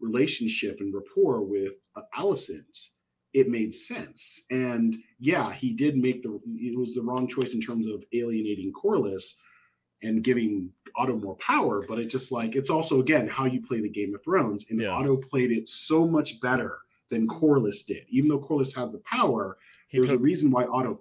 relationship 0.00 0.78
and 0.80 0.94
rapport 0.94 1.42
with 1.42 1.74
uh, 1.96 2.02
Alicent. 2.18 2.88
It 3.32 3.48
made 3.48 3.74
sense, 3.74 4.44
and 4.50 4.94
yeah, 5.18 5.52
he 5.52 5.74
did 5.74 5.96
make 5.96 6.22
the. 6.22 6.38
It 6.54 6.78
was 6.78 6.94
the 6.94 7.02
wrong 7.02 7.26
choice 7.26 7.52
in 7.52 7.60
terms 7.60 7.88
of 7.88 8.04
alienating 8.12 8.72
Corlys 8.72 9.34
and 10.02 10.22
giving 10.22 10.70
Otto 10.96 11.16
more 11.16 11.36
power, 11.36 11.82
but 11.86 11.98
it's 11.98 12.12
just 12.12 12.30
like 12.32 12.54
it's 12.56 12.70
also 12.70 13.00
again 13.00 13.26
how 13.28 13.46
you 13.46 13.60
play 13.62 13.80
the 13.80 13.88
Game 13.88 14.14
of 14.14 14.22
Thrones, 14.22 14.66
and 14.70 14.80
Yeah. 14.80 14.90
Otto 14.90 15.16
played 15.16 15.50
it 15.50 15.68
so 15.68 16.06
much 16.06 16.40
better 16.40 16.78
than 17.10 17.26
Corlys 17.28 17.86
did. 17.86 18.04
Even 18.08 18.28
though 18.28 18.38
Corlys 18.40 18.74
had 18.76 18.92
the 18.92 18.98
power, 18.98 19.56
he 19.88 19.98
there's 19.98 20.08
took 20.08 20.16
a 20.20 20.22
reason 20.22 20.50
why 20.50 20.64
Otto. 20.64 21.00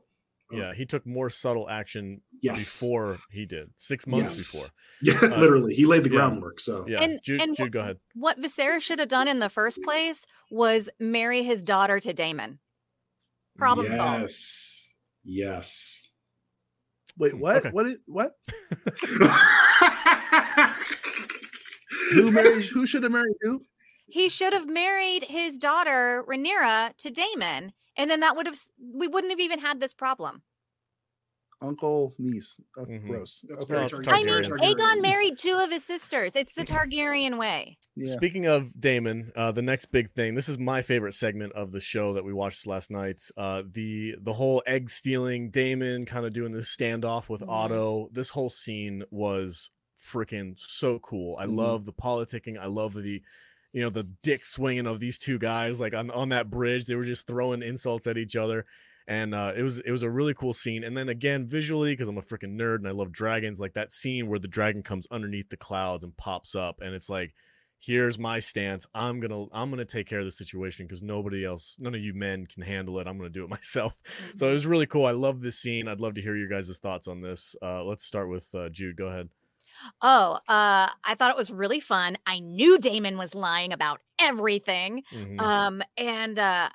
oh, 0.51 0.55
yeah 0.57 0.73
he 0.73 0.85
took 0.85 1.05
more 1.05 1.29
subtle 1.29 1.69
action 1.69 2.21
Yes. 2.41 2.79
before 2.81 3.19
he 3.31 3.45
did 3.45 3.69
six 3.77 4.05
months 4.07 4.37
Yes. 4.37 4.51
before. 4.51 4.67
Yeah, 5.01 5.15
uh, 5.21 5.39
literally, 5.39 5.75
he 5.75 5.85
laid 5.85 6.03
the 6.05 6.09
yeah. 6.09 6.15
groundwork. 6.15 6.59
So 6.61 6.85
Yeah, 6.87 7.01
And- 7.03 7.19
Jude, 7.21 7.41
and 7.41 7.55
Jude, 7.55 7.71
go 7.73 7.81
ahead. 7.81 7.97
What 8.15 8.39
Viserys 8.39 8.81
should 8.81 8.99
have 8.99 9.09
done 9.09 9.27
in 9.27 9.39
the 9.39 9.49
first 9.49 9.81
place 9.83 10.25
was 10.49 10.89
marry 10.99 11.43
his 11.43 11.61
daughter 11.61 11.99
to 11.99 12.13
Daemon. 12.13 12.59
Problem 13.57 13.87
solved. 13.89 14.31
yes. 15.23 16.02
Yes. 17.17 17.31
Wait, 17.31 17.37
what? 17.39 17.57
Okay. 17.57 17.69
What? 17.69 17.87
Is, 17.87 17.99
what? 18.05 18.35
Who 22.13 22.31
married? 22.31 22.65
Who 22.65 22.85
should 22.85 23.03
have 23.03 23.11
married 23.11 23.35
who? 23.41 23.61
He 24.07 24.29
should 24.29 24.53
have 24.53 24.67
married 24.67 25.25
his 25.25 25.57
daughter 25.57 26.23
Rhaenyra 26.27 26.95
to 26.97 27.09
Daemon, 27.09 27.73
and 27.97 28.09
then 28.09 28.19
that 28.19 28.35
would 28.35 28.45
have 28.45 28.57
we 28.79 29.07
wouldn't 29.07 29.31
have 29.31 29.39
even 29.39 29.59
had 29.59 29.79
this 29.79 29.93
problem. 29.93 30.43
Uncle, 31.63 32.13
niece. 32.19 32.59
Oh, 32.77 32.85
Mhm. 32.85 33.07
Gross. 33.07 33.45
That's 33.47 33.63
Okay. 33.63 33.73
Well, 33.73 33.87
very 33.89 34.01
it's 34.01 34.07
I 34.09 34.23
mean, 34.23 34.27
Targaryens. 34.51 34.75
Aegon 34.75 35.01
married 35.01 35.37
two 35.37 35.57
of 35.63 35.71
his 35.71 35.83
sisters. 35.85 36.35
It's 36.35 36.53
the 36.53 36.63
Targaryen 36.63 37.37
way. 37.39 37.77
Yeah. 37.95 38.11
Speaking 38.13 38.45
of 38.45 38.79
Daemon, 38.79 39.31
uh, 39.35 39.51
the 39.53 39.61
next 39.61 39.85
big 39.85 40.11
thing. 40.11 40.35
This 40.35 40.49
is 40.49 40.57
my 40.59 40.81
favorite 40.81 41.13
segment 41.13 41.53
of 41.53 41.71
the 41.71 41.79
show 41.79 42.13
that 42.13 42.25
we 42.25 42.33
watched 42.33 42.67
last 42.67 42.91
night. 42.91 43.21
Uh, 43.37 43.63
the 43.65 44.15
the 44.21 44.33
whole 44.33 44.61
egg 44.67 44.89
stealing, 44.89 45.49
Daemon 45.49 46.05
kind 46.05 46.25
of 46.25 46.33
doing 46.33 46.51
this 46.51 46.75
standoff 46.75 47.29
with 47.29 47.41
Mhm. 47.41 47.49
Otto. 47.49 48.09
This 48.11 48.29
whole 48.31 48.49
scene 48.49 49.03
was 49.09 49.71
freaking 49.97 50.59
so 50.59 50.99
cool. 50.99 51.37
I 51.39 51.45
Mhm. 51.45 51.55
love 51.57 51.85
the 51.85 51.93
politicking. 51.93 52.57
I 52.59 52.65
love 52.65 52.93
the 52.93 53.21
you 53.71 53.81
know 53.81 53.89
the 53.89 54.03
dick 54.03 54.45
swinging 54.45 54.85
of 54.85 54.99
these 54.99 55.17
two 55.17 55.39
guys 55.39 55.79
like 55.79 55.93
on 55.95 56.11
on 56.11 56.29
that 56.29 56.49
bridge. 56.49 56.85
They 56.85 56.95
were 56.95 57.05
just 57.05 57.25
throwing 57.25 57.63
insults 57.63 58.05
at 58.05 58.17
each 58.17 58.35
other. 58.35 58.65
And 59.07 59.35
uh, 59.35 59.53
it 59.55 59.63
was 59.63 59.79
it 59.79 59.91
was 59.91 60.03
a 60.03 60.09
really 60.09 60.33
cool 60.33 60.53
scene. 60.53 60.83
And 60.83 60.95
then 60.95 61.09
again, 61.09 61.45
visually, 61.45 61.93
because 61.93 62.07
I'm 62.07 62.17
a 62.17 62.21
freaking 62.21 62.57
nerd 62.57 62.77
and 62.77 62.87
I 62.87 62.91
love 62.91 63.11
dragons, 63.11 63.59
like 63.59 63.73
that 63.73 63.91
scene 63.91 64.27
where 64.27 64.39
the 64.39 64.47
dragon 64.47 64.83
comes 64.83 65.07
underneath 65.11 65.49
the 65.49 65.57
clouds 65.57 66.03
and 66.03 66.15
pops 66.15 66.55
up, 66.55 66.79
and 66.81 66.93
it's 66.95 67.09
like, 67.09 67.33
here's 67.85 68.17
my 68.17 68.39
stance 68.39 68.87
i'm 68.95 69.19
gonna 69.19 69.43
i'm 69.51 69.69
gonna 69.69 69.83
take 69.83 70.07
care 70.07 70.19
of 70.19 70.25
the 70.25 70.31
situation 70.31 70.85
because 70.85 71.01
nobody 71.01 71.43
else 71.43 71.75
none 71.79 71.93
of 71.93 71.99
you 71.99 72.13
men 72.13 72.45
can 72.45 72.63
handle 72.63 72.97
it 72.99 73.07
i'm 73.07 73.17
gonna 73.17 73.29
do 73.29 73.43
it 73.43 73.49
myself 73.57 73.93
so 74.35 74.49
it 74.49 74.53
was 74.53 74.65
really 74.65 74.85
cool 74.85 75.05
i 75.05 75.11
love 75.11 75.41
this 75.41 75.59
scene 75.59 75.87
i'd 75.89 75.99
love 75.99 76.13
to 76.13 76.21
hear 76.21 76.35
your 76.37 76.47
guys' 76.47 76.77
thoughts 76.81 77.09
on 77.09 77.19
this 77.19 77.55
uh 77.61 77.83
let's 77.83 78.05
start 78.05 78.29
with 78.29 78.47
uh 78.55 78.69
jude 78.69 78.95
go 78.95 79.07
ahead 79.07 79.29
Oh, 80.03 80.33
uh, 80.47 80.87
I 81.03 81.15
thought 81.17 81.31
it 81.31 81.37
was 81.37 81.49
really 81.49 81.79
fun. 81.79 82.15
I 82.27 82.37
knew 82.39 82.77
Daemon 82.77 83.17
was 83.17 83.33
lying 83.33 83.73
about 83.73 84.01
everything. 84.19 85.03
Mhm. 85.11 85.41
Um, 85.41 85.83
and 85.97 86.37
uh 86.37 86.69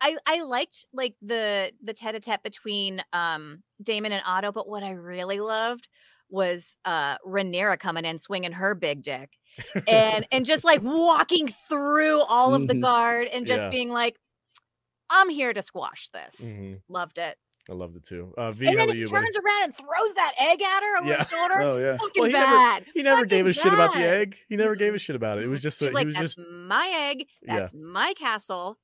I 0.00 0.16
I 0.26 0.42
liked 0.42 0.84
like 0.92 1.14
the 1.22 1.72
the 1.82 1.92
tete-a-tete 1.92 2.42
between 2.42 3.02
um 3.12 3.62
Daemon 3.82 4.12
and 4.12 4.22
Otto, 4.26 4.52
but 4.52 4.68
what 4.68 4.82
I 4.82 4.90
really 4.92 5.40
loved 5.40 5.88
was 6.28 6.76
uh 6.84 7.16
Rhaenyra 7.26 7.78
coming 7.78 8.04
in 8.04 8.18
swinging 8.18 8.52
her 8.52 8.74
big 8.74 9.02
dick 9.02 9.30
and 9.88 10.26
and 10.30 10.46
just 10.46 10.64
like 10.64 10.80
walking 10.82 11.48
through 11.48 12.22
all 12.22 12.54
of 12.54 12.68
the 12.68 12.74
Mhm. 12.74 12.82
guard 12.82 13.28
and 13.32 13.46
just 13.46 13.64
Yeah. 13.64 13.70
being 13.70 13.90
like 13.90 14.16
I'm 15.10 15.28
here 15.28 15.52
to 15.52 15.60
squash 15.62 16.08
this. 16.10 16.40
Mhm. 16.40 16.82
Loved 16.88 17.18
it. 17.18 17.36
I 17.68 17.72
loved 17.74 17.96
it 17.96 18.04
too. 18.04 18.32
Uh, 18.38 18.50
V, 18.52 18.66
and 18.68 18.78
then 18.78 18.88
he 18.88 19.04
turns 19.04 19.10
buddy? 19.10 19.26
around 19.44 19.64
and 19.64 19.76
throws 19.76 20.14
that 20.14 20.32
egg 20.40 20.62
at 20.62 20.80
her 20.82 20.98
over 20.98 21.08
Yeah. 21.08 21.16
her 21.18 21.24
shoulder. 21.24 21.60
Oh 21.62 21.78
yeah. 21.78 21.96
Fucking 21.96 22.20
Well, 22.22 22.26
he 22.28 22.32
never- 22.32 22.46
bad. 22.52 22.86
He 22.94 23.02
never 23.02 23.24
gave 23.24 23.46
a 23.46 23.52
Fucking 23.52 23.62
shit 23.70 23.72
about 23.72 23.92
the 23.94 24.00
egg. 24.06 24.36
He 24.48 24.56
never 24.56 24.74
gave 24.76 24.94
a 24.94 24.98
shit 24.98 25.16
about 25.16 25.38
it. 25.38 25.44
It 25.44 25.48
was 25.48 25.62
just 25.62 25.82
a, 25.82 25.90
like, 25.90 26.02
he 26.02 26.06
was 26.06 26.14
that's 26.16 26.34
just 26.36 26.48
my 26.48 26.88
egg. 27.10 27.26
Yeah. 27.42 27.56
That's 27.58 27.74
my 27.74 28.14
castle. 28.14 28.78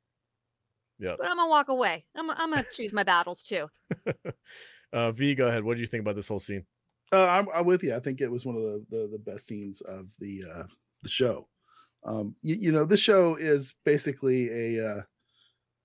Yeah. 0.98 1.14
But 1.18 1.28
I'm 1.28 1.36
gonna 1.36 1.50
walk 1.50 1.68
away. 1.68 2.04
I'm, 2.14 2.30
I'm 2.30 2.50
gonna 2.50 2.64
choose 2.74 2.92
my 2.92 3.02
battles 3.02 3.42
too. 3.42 3.68
uh, 4.92 5.12
V. 5.12 5.34
Go 5.34 5.48
ahead. 5.48 5.64
What 5.64 5.76
do 5.76 5.80
you 5.80 5.86
think 5.86 6.02
about 6.02 6.16
this 6.16 6.28
whole 6.28 6.38
scene? 6.38 6.64
Uh, 7.12 7.26
I'm, 7.26 7.46
I'm 7.54 7.66
with 7.66 7.82
you. 7.82 7.94
I 7.94 8.00
think 8.00 8.20
it 8.20 8.30
was 8.30 8.44
one 8.44 8.56
of 8.56 8.62
the 8.62 8.84
the, 8.90 9.08
the 9.12 9.18
best 9.18 9.46
scenes 9.46 9.80
of 9.82 10.06
the 10.18 10.42
uh, 10.52 10.64
the 11.02 11.08
show. 11.08 11.48
Um, 12.04 12.36
you, 12.42 12.56
you 12.56 12.72
know, 12.72 12.84
this 12.84 13.00
show 13.00 13.36
is 13.36 13.74
basically 13.84 14.48
a 14.76 14.86
uh, 14.86 15.02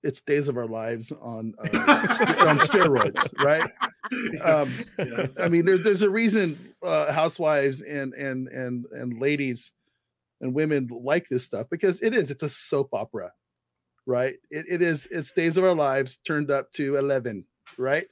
it's 0.02 0.20
Days 0.20 0.48
of 0.48 0.56
Our 0.56 0.66
Lives 0.66 1.12
on 1.12 1.54
uh, 1.58 2.14
st- 2.14 2.40
on 2.40 2.58
steroids, 2.58 3.32
right? 3.44 3.70
Um, 4.42 4.68
yes. 4.98 5.38
I 5.38 5.48
mean, 5.48 5.64
there's 5.64 5.82
there's 5.82 6.02
a 6.02 6.10
reason 6.10 6.58
uh, 6.82 7.12
housewives 7.12 7.82
and 7.82 8.12
and 8.14 8.48
and 8.48 8.86
and 8.92 9.20
ladies 9.20 9.72
and 10.40 10.54
women 10.54 10.88
like 10.90 11.28
this 11.28 11.44
stuff 11.44 11.68
because 11.70 12.02
it 12.02 12.14
is 12.14 12.30
it's 12.30 12.42
a 12.42 12.48
soap 12.48 12.90
opera, 12.92 13.30
right? 14.06 14.34
It, 14.50 14.66
it 14.68 14.82
is 14.82 15.06
it's 15.10 15.32
Days 15.32 15.56
of 15.56 15.64
Our 15.64 15.74
Lives 15.74 16.18
turned 16.18 16.50
up 16.50 16.72
to 16.72 16.96
eleven, 16.96 17.44
right? 17.78 18.06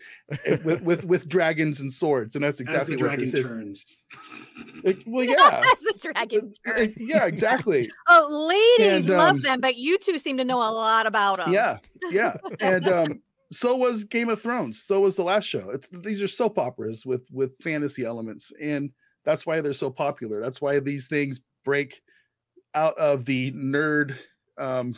With 0.64 0.82
with 0.82 1.05
with 1.05 1.28
dragons 1.28 1.80
and 1.80 1.93
swords, 1.93 2.34
and 2.34 2.45
that's 2.45 2.57
As 2.57 2.61
exactly 2.62 2.97
the 2.97 3.03
what 3.03 3.09
dragon 3.16 3.24
this 3.30 3.34
is. 3.34 4.03
It- 4.84 4.99
It- 4.99 4.99
well, 5.07 5.24
yeah, 5.24 5.62
As 5.64 5.80
the 5.80 6.12
dragon 6.12 6.53
turns. 6.66 6.95
yeah, 6.99 7.26
exactly. 7.26 7.91
Oh, 8.09 8.49
ladies 8.78 9.09
And, 9.09 9.16
love 9.18 9.36
um, 9.36 9.43
them, 9.43 9.61
but 9.61 9.76
you 9.76 9.99
two 9.99 10.18
seem 10.18 10.36
to 10.38 10.45
know 10.45 10.59
a 10.59 10.72
lot 10.72 11.07
about 11.07 11.36
them. 11.38 11.53
Yeah, 11.53 11.78
yeah, 12.11 12.36
and 12.61 12.88
um, 12.88 13.22
so 13.53 13.76
was 13.76 14.05
Game 14.05 14.28
of 14.28 14.41
Thrones. 14.41 14.82
So 14.82 15.01
was 15.01 15.16
the 15.16 15.22
last 15.24 15.45
show. 15.45 15.70
It's, 15.70 15.88
these 15.93 16.22
are 16.22 16.28
soap 16.28 16.59
operas 16.59 17.05
with 17.05 17.24
with 17.32 17.57
fantasy 17.59 18.05
elements, 18.05 18.53
and 18.61 18.91
that's 19.24 19.45
why 19.47 19.61
they're 19.61 19.72
so 19.72 19.91
popular. 19.91 20.41
That's 20.41 20.61
why 20.61 20.80
these 20.80 21.07
things 21.09 21.41
break 21.64 22.01
out 22.74 22.97
of 22.97 23.24
the 23.26 23.53
nerd, 23.53 24.16
um, 24.57 24.95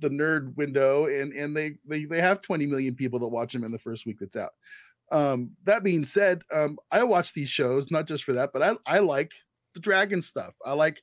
the 0.00 0.08
nerd 0.10 0.56
window, 0.56 1.06
and 1.06 1.32
and 1.32 1.56
they 1.56 1.76
they 1.86 2.04
they 2.04 2.20
have 2.20 2.42
20 2.42 2.66
million 2.66 2.94
people 2.94 3.18
that 3.20 3.28
watch 3.28 3.52
them 3.52 3.64
in 3.64 3.72
the 3.72 3.78
first 3.78 4.06
week 4.06 4.18
that's 4.20 4.36
out. 4.36 4.52
Um, 5.12 5.50
that 5.64 5.84
being 5.84 6.04
said, 6.04 6.42
um, 6.52 6.78
I 6.90 7.04
watch 7.04 7.32
these 7.32 7.48
shows 7.48 7.90
not 7.90 8.06
just 8.06 8.24
for 8.24 8.32
that, 8.34 8.50
but 8.52 8.62
I 8.62 8.76
I 8.86 8.98
like 9.00 9.32
the 9.74 9.80
dragon 9.80 10.22
stuff. 10.22 10.54
I 10.64 10.72
like 10.72 11.00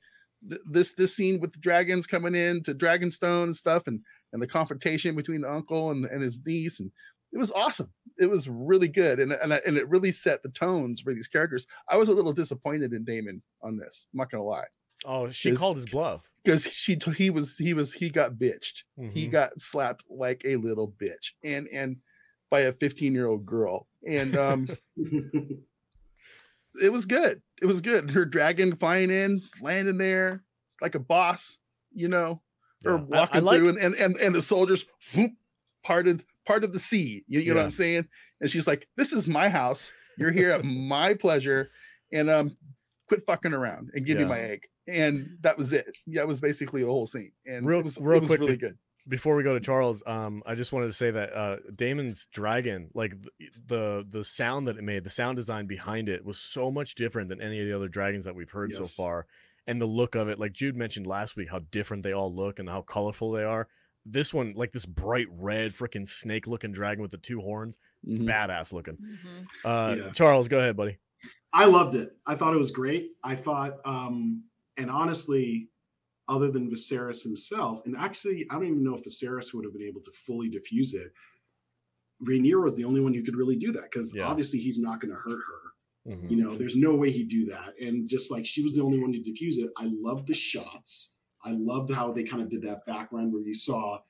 th- 0.48 0.60
this 0.70 0.94
this 0.94 1.14
scene 1.16 1.40
with 1.40 1.52
the 1.52 1.58
dragons 1.60 2.06
coming 2.06 2.34
in 2.34 2.62
to 2.64 2.74
Dragonstone 2.74 3.44
and 3.44 3.56
stuff, 3.56 3.86
and 3.86 4.00
and 4.32 4.42
the 4.42 4.46
confrontation 4.46 5.14
between 5.14 5.42
the 5.42 5.52
uncle 5.52 5.90
and, 5.90 6.04
and 6.06 6.22
his 6.22 6.40
niece, 6.44 6.80
and 6.80 6.90
it 7.32 7.38
was 7.38 7.52
awesome. 7.52 7.92
It 8.18 8.26
was 8.26 8.48
really 8.48 8.88
good, 8.88 9.20
and 9.20 9.32
and 9.32 9.54
I- 9.54 9.62
and 9.66 9.78
it 9.78 9.88
really 9.88 10.12
set 10.12 10.42
the 10.42 10.48
tones 10.50 11.00
for 11.00 11.14
these 11.14 11.28
characters. 11.28 11.66
I 11.88 11.96
was 11.96 12.08
a 12.08 12.14
little 12.14 12.32
disappointed 12.32 12.92
in 12.92 13.04
Daemon 13.04 13.42
on 13.62 13.76
this. 13.76 14.08
I'm 14.12 14.18
not 14.18 14.30
gonna 14.30 14.42
lie, 14.44 14.66
Oh, 15.04 15.30
she 15.30 15.54
called 15.56 15.76
his 15.76 15.86
bluff. 15.86 16.22
because 16.44 16.64
she 16.64 16.96
t- 16.96 17.10
he 17.12 17.30
was 17.30 17.56
he 17.58 17.74
was 17.74 17.92
he 17.94 18.08
got 18.10 18.34
bitched. 18.34 18.82
He 19.14 19.26
Mhm. 19.26 19.30
got 19.32 19.58
slapped 19.60 20.04
like 20.08 20.42
a 20.44 20.56
little 20.56 20.92
bitch, 21.02 21.32
and 21.42 21.66
and 21.72 21.96
by 22.50 22.60
a 22.60 22.72
15 22.72 23.12
year 23.14 23.26
old 23.26 23.44
girl, 23.46 23.88
and 24.06 24.36
um. 24.36 24.68
it 26.80 26.90
was 26.92 27.04
good. 27.06 27.42
It 27.60 27.66
was 27.66 27.80
good. 27.80 28.10
Her 28.10 28.24
dragon 28.24 28.76
flying 28.76 29.10
in, 29.10 29.42
landing 29.60 29.98
there 29.98 30.42
like 30.80 30.94
a 30.94 30.98
boss, 31.00 31.58
you 31.92 32.08
know, 32.08 32.42
or 32.84 32.92
Yeah. 32.92 32.96
I- 32.98 33.00
I 33.00 33.20
walking 33.20 33.44
like- 33.44 33.58
through, 33.58 33.68
and, 33.70 33.78
and 33.78 33.94
and 33.94 34.16
and 34.16 34.34
the 34.34 34.42
soldiers 34.42 34.84
whoop, 35.14 35.32
parted 35.82 36.24
parted 36.46 36.72
the 36.72 36.78
sea. 36.80 37.24
You, 37.28 37.40
you 37.40 37.50
know 37.50 37.56
what 37.58 37.64
I'm 37.66 37.70
saying? 37.70 38.08
And 38.40 38.50
she's 38.50 38.66
like, 38.66 38.88
"This 38.96 39.12
is 39.12 39.26
my 39.28 39.48
house. 39.48 39.92
You're 40.18 40.32
here 40.32 40.50
at 40.52 40.64
my 40.64 41.14
pleasure, 41.14 41.70
and 42.12 42.28
um, 42.30 42.56
quit 43.08 43.24
fucking 43.26 43.52
around 43.52 43.90
and 43.94 44.04
give 44.06 44.18
me 44.18 44.24
my 44.24 44.40
egg." 44.40 44.66
And 44.88 45.38
that 45.42 45.56
was 45.56 45.72
it. 45.72 45.96
Yeah, 46.06 46.22
it 46.22 46.28
was 46.28 46.40
basically 46.40 46.82
a 46.82 46.86
whole 46.86 47.06
scene, 47.06 47.32
and 47.46 47.64
Real- 47.64 47.80
it 47.80 47.84
was 47.84 47.98
real 48.00 48.16
it 48.16 48.20
was 48.20 48.28
quick 48.28 48.40
really 48.40 48.56
good. 48.56 48.76
before 49.06 49.36
we 49.36 49.42
go 49.44 49.54
to 49.54 49.60
Charles, 49.60 50.02
um, 50.06 50.42
I 50.44 50.54
just 50.56 50.72
wanted 50.72 50.88
to 50.88 50.92
say 50.92 51.10
that 51.12 51.32
uh, 51.32 51.56
Daemon's 51.74 52.26
dragon, 52.26 52.90
like 52.94 53.14
the 53.66 54.04
the 54.08 54.24
sound 54.24 54.66
that 54.68 54.76
it 54.78 54.82
made, 54.82 55.04
the 55.04 55.10
sound 55.10 55.36
design 55.36 55.66
behind 55.66 56.08
it 56.08 56.24
was 56.24 56.38
so 56.38 56.70
much 56.70 56.94
different 56.96 57.28
than 57.28 57.40
any 57.40 57.60
of 57.60 57.66
the 57.68 57.76
other 57.76 57.88
dragons 57.88 58.24
that 58.24 58.34
we've 58.34 58.50
heard 58.50 58.72
so 58.72 58.84
far, 58.84 59.26
and 59.68 59.80
the 59.80 59.86
look 59.86 60.14
of 60.16 60.28
it, 60.28 60.40
like 60.40 60.52
Jude 60.52 60.76
mentioned 60.76 61.06
last 61.06 61.36
week, 61.36 61.48
how 61.50 61.60
different 61.70 62.02
they 62.02 62.12
all 62.12 62.34
look 62.34 62.58
and 62.58 62.68
how 62.68 62.82
colorful 62.82 63.30
they 63.30 63.44
are. 63.44 63.68
This 64.04 64.34
one, 64.34 64.52
like 64.56 64.72
this 64.72 64.84
bright 64.84 65.28
red 65.30 65.70
freaking 65.72 66.08
snake 66.08 66.48
looking 66.48 66.72
dragon 66.72 67.02
with 67.02 67.12
the 67.12 67.18
two 67.18 67.40
horns, 67.40 67.78
Mhm. 68.04 68.24
badass 68.26 68.72
looking. 68.72 68.96
Mhm. 68.96 69.46
Uh, 69.64 69.94
Yeah. 69.96 70.10
Charles, 70.10 70.48
go 70.48 70.58
ahead, 70.58 70.76
buddy. 70.76 70.98
I 71.52 71.66
loved 71.66 71.94
it. 71.94 72.16
I 72.26 72.34
thought 72.34 72.52
it 72.52 72.58
was 72.58 72.72
great. 72.72 73.12
I 73.22 73.36
thought, 73.36 73.78
um, 73.84 74.42
and 74.76 74.90
honestly, 74.90 75.68
other 76.28 76.50
than 76.50 76.70
Viserys 76.70 77.22
himself, 77.22 77.82
and 77.84 77.96
actually, 77.96 78.46
I 78.50 78.54
don't 78.54 78.66
even 78.66 78.84
know 78.84 78.94
if 78.96 79.04
Viserys 79.04 79.52
would 79.52 79.64
have 79.64 79.72
been 79.72 79.82
able 79.86 80.00
to 80.02 80.10
fully 80.12 80.48
diffuse 80.48 80.94
it. 80.94 81.12
Rhaenyra 82.24 82.62
was 82.62 82.76
the 82.76 82.84
only 82.84 83.00
one 83.00 83.12
who 83.14 83.22
could 83.24 83.36
really 83.36 83.56
do 83.56 83.72
that 83.72 83.84
because 83.84 84.14
Yeah. 84.14 84.26
obviously 84.28 84.60
he's 84.60 84.78
not 84.78 85.00
going 85.00 85.10
to 85.12 85.18
hurt 85.18 85.40
her. 85.40 86.12
Mhm. 86.12 86.30
You 86.30 86.36
know, 86.36 86.56
there's 86.56 86.76
no 86.76 86.94
way 86.94 87.10
he'd 87.10 87.28
do 87.28 87.46
that. 87.46 87.74
And 87.80 88.08
just 88.08 88.30
like 88.30 88.46
she 88.46 88.62
was 88.62 88.76
the 88.76 88.82
only 88.82 88.98
one 89.00 89.12
to 89.12 89.20
diffuse 89.20 89.58
it, 89.58 89.70
I 89.76 89.86
loved 89.92 90.28
the 90.28 90.34
shots. 90.34 91.16
I 91.44 91.52
loved 91.52 91.90
how 91.90 92.12
they 92.12 92.22
kind 92.22 92.42
of 92.42 92.48
did 92.48 92.62
that 92.62 92.86
background 92.86 93.32
where 93.32 93.42
you 93.42 93.54
saw 93.54 94.00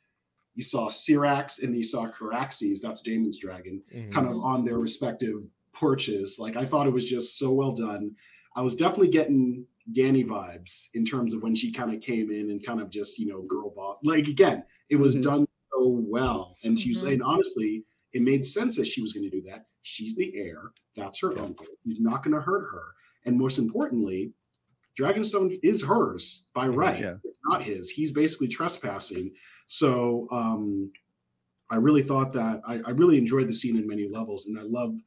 you 0.55 0.63
saw 0.63 0.91
Syrax 0.91 1.63
and 1.63 1.75
you 1.75 1.83
saw 1.83 2.11
Caraxes, 2.13 2.81
that's 2.83 3.01
Daemon's 3.01 3.39
dragon, 3.39 3.83
Mhm. 3.91 4.13
kind 4.13 4.29
of 4.29 4.37
on 4.37 4.65
their 4.67 4.79
respective 4.79 5.43
porches. 5.73 6.39
Like 6.39 6.57
I 6.57 6.67
thought 6.67 6.87
it 6.87 6.91
was 6.93 7.07
just 7.09 7.39
so 7.39 7.55
well 7.55 7.73
done. 7.73 8.15
I 8.55 8.61
was 8.61 8.77
definitely 8.77 9.09
getting 9.09 9.67
Dany 9.91 10.25
vibes 10.27 10.89
in 10.95 11.05
terms 11.05 11.35
of 11.35 11.43
when 11.43 11.55
she 11.55 11.73
kind 11.73 11.93
of 11.95 12.01
came 12.01 12.31
in 12.31 12.51
and 12.51 12.65
kind 12.65 12.81
of 12.81 12.91
just, 12.91 13.19
you 13.19 13.27
know, 13.27 13.43
girl 13.43 13.71
boss. 13.75 13.99
Like 14.05 14.27
again, 14.29 14.63
it 14.89 14.97
was 14.97 15.17
Mhm. 15.17 15.23
done 15.23 15.47
so 15.73 15.89
well. 16.09 16.57
And 16.63 16.79
she 16.79 16.91
was 16.91 17.03
Mhm. 17.03 17.13
and 17.15 17.23
honestly, 17.23 17.85
it 18.13 18.23
made 18.23 18.45
sense 18.45 18.77
that 18.77 18.87
she 18.87 19.01
was 19.03 19.13
going 19.13 19.29
to 19.29 19.31
do 19.31 19.43
that. 19.49 19.67
She's 19.83 20.15
the 20.15 20.35
heir. 20.37 20.73
That's 20.95 21.21
her 21.21 21.37
uncle. 21.39 21.67
He's 21.85 21.99
not 22.01 22.23
going 22.23 22.35
to 22.35 22.41
hurt 22.43 22.71
her. 22.71 22.95
And 23.25 23.39
most 23.39 23.59
importantly, 23.59 24.35
Dragonstone 24.99 25.59
is 25.63 25.83
hers 25.83 26.47
by 26.55 26.69
right. 26.69 27.01
yeah. 27.01 27.17
It's 27.25 27.39
not 27.49 27.65
his. 27.65 27.91
He's 27.91 28.13
basically 28.13 28.49
trespassing. 28.49 29.35
So 29.67 30.29
um, 30.31 30.93
I 31.71 31.77
really 31.77 32.03
thought 32.03 32.33
that 32.35 32.61
I, 32.67 32.81
I 32.85 32.91
really 32.91 33.17
enjoyed 33.17 33.49
the 33.49 33.55
scene 33.55 33.77
in 33.79 33.87
many 33.87 34.07
levels, 34.09 34.47
and 34.47 34.59
I 34.59 34.63
love. 34.63 34.99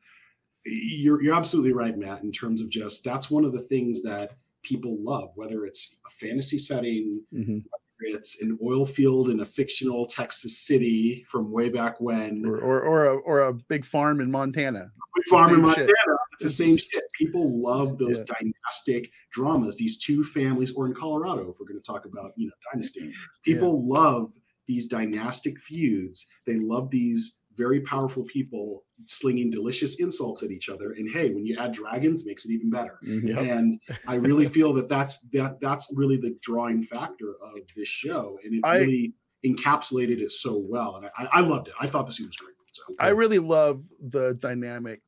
You're 0.65 1.21
you're 1.21 1.35
absolutely 1.35 1.73
right, 1.73 1.95
Matt. 1.95 2.23
In 2.23 2.31
terms 2.31 2.59
of 2.61 2.71
just 2.71 3.03
that's 3.03 3.29
one 3.29 3.45
of 3.45 3.51
the 3.53 3.61
things 3.61 4.01
that 4.01 4.31
people 4.65 4.97
love, 5.01 5.29
whether 5.35 5.65
it's 5.65 5.97
a 6.05 6.09
fantasy 6.09 6.57
setting, 6.57 7.21
Mhm. 7.33 7.63
it's 8.01 8.41
an 8.41 8.57
oil 8.61 8.85
field 8.85 9.29
in 9.29 9.39
a 9.39 9.45
fictional 9.45 10.05
Texas 10.05 10.57
city 10.59 11.23
from 11.29 11.51
way 11.51 11.69
back 11.69 12.01
when, 12.01 12.45
Or, 12.45 12.57
or 12.59 12.81
or 12.81 13.05
a 13.05 13.15
or 13.19 13.39
a 13.41 13.53
big 13.53 13.85
farm 13.85 14.19
in 14.19 14.29
Montana. 14.29 14.91
Big 15.15 15.25
farm 15.29 15.53
in 15.53 15.61
Montana. 15.61 15.87
shit. 15.87 15.95
It's 16.33 16.43
the 16.43 16.49
same 16.49 16.75
shit. 16.75 17.03
People 17.13 17.61
love 17.61 17.97
those 17.97 18.17
Yeah. 18.17 18.25
dynastic 18.25 19.09
dramas. 19.31 19.77
These 19.77 19.97
two 19.97 20.23
families, 20.25 20.71
or 20.73 20.85
in 20.87 20.93
Colorado, 20.93 21.49
if 21.49 21.55
we're 21.59 21.67
going 21.67 21.79
to 21.81 21.85
talk 21.85 22.05
about 22.05 22.33
you 22.35 22.47
know 22.47 22.53
dynasty, 22.73 23.13
people 23.43 23.87
love 23.87 24.33
these 24.67 24.87
dynastic 24.87 25.57
feuds. 25.59 26.27
They 26.45 26.55
love 26.59 26.89
these 26.89 27.37
very 27.55 27.81
powerful 27.81 28.23
people 28.25 28.83
slinging 29.05 29.49
delicious 29.49 29.95
insults 29.99 30.43
at 30.43 30.51
each 30.51 30.69
other. 30.69 30.91
And 30.93 31.09
hey, 31.11 31.29
when 31.33 31.45
you 31.45 31.57
add 31.59 31.73
dragons, 31.73 32.25
makes 32.25 32.45
it 32.45 32.51
even 32.51 32.69
better. 32.69 32.99
Mhm. 33.05 33.29
Yep. 33.29 33.37
And 33.39 33.79
I 34.07 34.15
really 34.15 34.47
feel 34.57 34.73
that 34.73 34.87
that's 34.89 35.21
that 35.33 35.59
that's 35.61 35.91
really 35.93 36.17
the 36.17 36.35
drawing 36.41 36.81
factor 36.83 37.31
of 37.41 37.59
this 37.75 37.87
show, 37.87 38.37
and 38.43 38.55
it 38.55 38.61
I- 38.63 38.79
really 38.79 39.13
encapsulated 39.45 40.19
it 40.21 40.31
so 40.31 40.57
well. 40.57 40.95
And 40.95 41.05
I, 41.17 41.39
I 41.39 41.41
loved 41.41 41.67
it. 41.67 41.73
I 41.79 41.87
thought 41.87 42.07
the 42.07 42.11
scene 42.13 42.27
was 42.27 42.35
great. 42.35 42.55
So 42.71 42.83
I 42.99 43.09
really 43.09 43.39
love 43.39 43.83
the 44.01 44.33
dynamic 44.35 45.01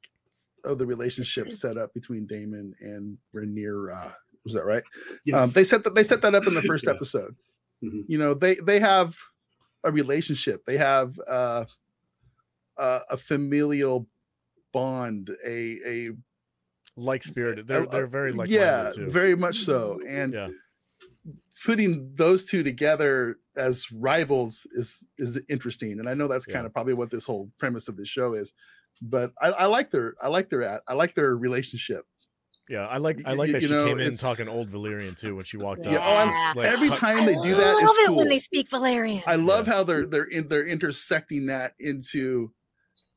of 0.63 0.77
the 0.77 0.85
relationship 0.85 1.51
set 1.51 1.77
up 1.77 1.93
between 1.93 2.25
Daemon 2.27 2.73
and 2.79 3.17
Rhaenyra. 3.35 4.13
Was 4.45 4.53
that 4.53 4.63
right? 4.65 4.83
Um, 4.83 5.17
yes. 5.25 5.53
they 5.53 5.63
set 5.63 5.83
that 5.83 5.95
they 5.95 6.03
set 6.03 6.21
that 6.21 6.35
up 6.35 6.45
in 6.47 6.53
the 6.53 6.61
first 6.61 6.85
Yeah. 6.85 6.91
episode. 6.93 7.35
Mhm. 7.83 8.05
You 8.07 8.17
know, 8.19 8.33
they 8.33 8.55
they 8.55 8.79
have 8.79 9.17
a 9.83 9.91
relationship. 9.91 10.65
They 10.65 10.77
have 10.77 11.19
uh, 11.27 11.65
uh, 12.77 12.99
a 13.09 13.17
familial 13.17 14.07
bond. 14.73 15.29
A 15.45 15.79
a 15.85 16.09
Like 16.95 17.23
spirited, 17.23 17.67
they're 17.67 17.85
they're 17.85 18.07
very 18.07 18.31
like 18.33 18.49
yeah, 18.49 18.91
too. 18.93 19.09
very 19.09 19.35
much 19.35 19.59
so. 19.59 19.99
And 20.07 20.33
yeah, 20.33 20.47
putting 21.65 22.11
those 22.15 22.45
two 22.45 22.63
together 22.63 23.37
as 23.55 23.91
rivals 23.91 24.67
is 24.71 25.03
is 25.17 25.39
interesting 25.49 25.99
and 25.99 26.07
i 26.07 26.13
know 26.13 26.27
that's 26.27 26.47
Yeah. 26.47 26.53
kind 26.55 26.65
of 26.67 26.73
probably 26.73 26.93
what 26.93 27.09
this 27.09 27.25
whole 27.25 27.49
premise 27.57 27.87
of 27.87 27.97
the 27.97 28.05
show 28.05 28.33
is 28.33 28.53
but 29.01 29.31
i, 29.41 29.47
I 29.49 29.65
like 29.65 29.89
their 29.89 30.13
i 30.21 30.27
like 30.27 30.49
their 30.51 30.61
at 30.63 30.81
i 30.87 30.93
like 30.93 31.15
their 31.15 31.35
relationship 31.35 32.05
yeah. 32.69 32.85
I 32.85 32.97
like 32.97 33.21
I 33.25 33.31
like 33.31 33.47
y- 33.47 33.53
that 33.53 33.61
you 33.61 33.69
she 33.69 33.73
know, 33.73 33.85
came 33.87 33.99
in 34.01 34.17
talking 34.17 34.49
old 34.49 34.67
Valyrian 34.69 35.17
too 35.17 35.37
when 35.37 35.45
she 35.45 35.55
walked 35.55 35.85
Yeah, 35.85 35.99
up. 35.99 36.03
I'm- 36.03 36.27
She 36.27 36.33
just, 36.47 36.57
like, 36.57 36.67
every 36.67 36.89
time 36.89 37.25
they 37.25 37.33
do 37.35 37.55
that 37.55 37.65
I 37.65 37.85
love 37.85 37.95
is 38.01 38.09
it 38.09 38.13
when 38.13 38.27
they 38.27 38.39
speak 38.39 38.69
Valyrian. 38.69 39.23
i 39.25 39.37
love 39.37 39.67
Yeah. 39.67 39.73
how 39.73 39.83
they're 39.85 40.05
they're 40.05 40.25
in 40.25 40.49
they're 40.49 40.67
intersecting 40.67 41.45
that 41.45 41.75
into 41.79 42.51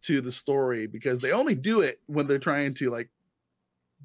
to 0.02 0.20
the 0.20 0.32
story 0.32 0.86
because 0.86 1.20
they 1.20 1.32
only 1.32 1.54
do 1.54 1.80
it 1.82 2.00
when 2.06 2.26
they're 2.26 2.38
trying 2.38 2.74
to 2.74 2.90
like 2.90 3.08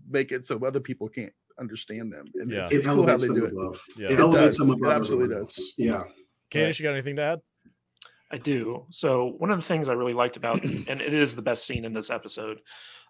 make 0.09 0.31
it 0.31 0.45
so 0.45 0.57
other 0.65 0.79
people 0.79 1.07
can't 1.07 1.33
understand 1.59 2.11
them. 2.11 2.25
And 2.35 2.51
Yeah. 2.51 2.63
it's, 2.63 2.71
It 2.71 2.75
it's 2.77 2.85
cool 2.85 3.05
how 3.07 3.17
they 3.17 3.27
them 3.27 3.35
do 3.35 3.45
it. 3.45 3.51
above. 3.53 3.79
Yeah. 3.97 4.07
It 4.07 4.11
It 4.13 4.19
elevates 4.19 4.57
does. 4.57 4.67
them 4.67 4.83
It 4.83 4.87
absolutely 4.89 5.25
everyone 5.25 5.45
does. 5.45 5.57
else. 5.59 5.73
Yeah. 5.77 6.03
Kanish, 6.51 6.79
you 6.79 6.83
got 6.83 6.93
anything 6.93 7.15
to 7.17 7.21
add? 7.21 7.41
I 8.31 8.37
do. 8.37 8.85
So 8.89 9.35
one 9.37 9.51
of 9.51 9.59
the 9.59 9.65
things 9.65 9.87
I 9.87 9.93
really 9.93 10.13
liked 10.13 10.35
about, 10.35 10.63
and 10.63 11.01
it 11.01 11.13
is 11.13 11.35
the 11.35 11.41
best 11.41 11.65
scene 11.65 11.85
in 11.85 11.93
this 11.93 12.09
episode. 12.09 12.59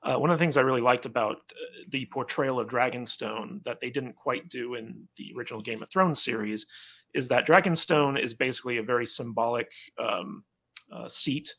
Uh, 0.03 0.17
one 0.17 0.29
of 0.29 0.37
the 0.37 0.43
things 0.43 0.55
I 0.57 0.61
really 0.61 0.81
liked 0.81 1.07
about 1.07 1.37
uh, 1.37 1.83
the 1.89 2.05
portrayal 2.05 2.59
of 2.59 2.67
Dragonstone 2.67 3.63
that 3.63 3.79
they 3.81 3.89
didn't 3.89 4.13
quite 4.13 4.49
do 4.49 4.75
in 4.75 5.07
the 5.17 5.33
original 5.35 5.61
Game 5.61 5.81
of 5.81 5.89
Thrones 5.89 6.21
series 6.23 6.67
is 7.15 7.27
that 7.29 7.47
Dragonstone 7.47 8.19
is 8.21 8.35
basically 8.35 8.77
a 8.77 8.83
very 8.83 9.05
symbolic 9.07 9.71
um, 9.97 10.43
uh, 10.91 11.07
seat. 11.09 11.55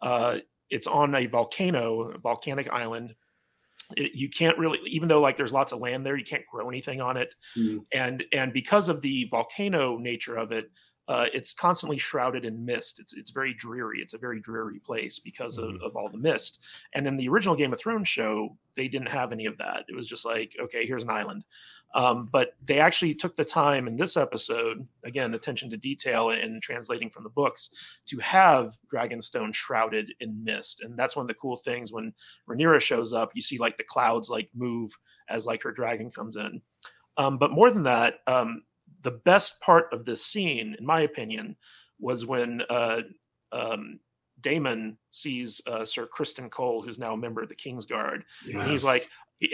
Uh, 0.00 0.38
it's 0.70 0.86
on 0.86 1.14
a 1.14 1.26
volcano, 1.26 2.10
a 2.10 2.18
volcanic 2.18 2.70
island. 2.70 3.14
It, 3.96 4.14
you 4.14 4.28
can't 4.28 4.58
really, 4.58 4.78
even 4.86 5.08
though 5.08 5.20
like 5.20 5.36
there's 5.36 5.52
lots 5.52 5.72
of 5.72 5.80
land 5.80 6.04
there, 6.04 6.16
you 6.16 6.24
can't 6.24 6.46
grow 6.50 6.68
anything 6.68 7.00
on 7.00 7.16
it 7.16 7.34
Mm. 7.56 7.86
and 7.92 8.24
and 8.32 8.52
because 8.52 8.88
of 8.90 9.00
the 9.00 9.24
volcano 9.30 9.96
nature 9.96 10.36
of 10.36 10.52
it 10.52 10.70
uh, 11.08 11.26
it's 11.32 11.54
constantly 11.54 11.96
shrouded 11.98 12.44
in 12.44 12.64
mist. 12.64 13.00
It's 13.00 13.14
it's 13.14 13.30
very 13.30 13.54
dreary. 13.54 14.00
It's 14.00 14.14
a 14.14 14.18
very 14.18 14.40
dreary 14.40 14.78
place 14.78 15.18
because 15.18 15.56
of, 15.58 15.70
Mhm. 15.70 15.82
of 15.82 15.96
all 15.96 16.08
the 16.10 16.18
mist. 16.18 16.62
And 16.94 17.06
in 17.06 17.16
the 17.16 17.28
original 17.28 17.56
game 17.56 17.72
of 17.72 17.80
thrones 17.80 18.08
show 18.08 18.56
they 18.76 18.88
didn't 18.88 19.10
have 19.10 19.32
any 19.32 19.46
of 19.46 19.56
that. 19.58 19.84
It 19.88 19.96
was 19.96 20.06
just 20.06 20.24
like 20.26 20.54
okay 20.60 20.86
here's 20.86 21.04
an 21.04 21.10
island. 21.10 21.44
Um, 21.94 22.26
but 22.30 22.54
they 22.62 22.78
actually 22.80 23.14
took 23.14 23.34
the 23.34 23.44
time 23.46 23.88
in 23.88 23.96
this 23.96 24.18
episode 24.18 24.86
again 25.04 25.32
attention 25.32 25.70
to 25.70 25.78
detail 25.78 26.28
and 26.30 26.62
translating 26.62 27.08
from 27.08 27.24
the 27.24 27.30
books 27.30 27.70
to 28.08 28.18
have 28.18 28.78
dragonstone 28.92 29.54
shrouded 29.54 30.12
in 30.20 30.44
mist. 30.44 30.82
And 30.82 30.98
that's 30.98 31.16
one 31.16 31.24
of 31.24 31.28
the 31.28 31.34
cool 31.34 31.56
things 31.56 31.90
when 31.90 32.12
Rhaenyra 32.46 32.82
shows 32.82 33.14
up 33.14 33.30
you 33.34 33.40
see 33.40 33.56
like 33.56 33.78
the 33.78 33.84
clouds 33.84 34.28
like 34.28 34.50
move 34.54 34.94
as 35.30 35.46
like 35.46 35.62
her 35.62 35.72
dragon 35.72 36.10
comes 36.10 36.36
in. 36.36 36.60
Um, 37.16 37.38
but 37.38 37.50
more 37.50 37.70
than 37.70 37.82
that, 37.84 38.20
um, 38.26 38.62
the 39.02 39.10
best 39.10 39.60
part 39.60 39.92
of 39.92 40.04
this 40.04 40.24
scene, 40.24 40.76
in 40.78 40.84
my 40.84 41.00
opinion, 41.00 41.56
was 42.00 42.26
when 42.26 42.62
uh, 42.68 43.00
um, 43.52 44.00
Daemon 44.40 44.96
sees 45.10 45.60
uh, 45.66 45.84
Sir 45.84 46.06
Criston 46.06 46.50
Cole, 46.50 46.82
who's 46.82 46.98
now 46.98 47.14
a 47.14 47.16
member 47.16 47.42
of 47.42 47.48
the 47.48 47.54
King's 47.54 47.86
Guard, 47.86 48.24
and 48.52 48.62
he's 48.70 48.84
like, 48.84 49.02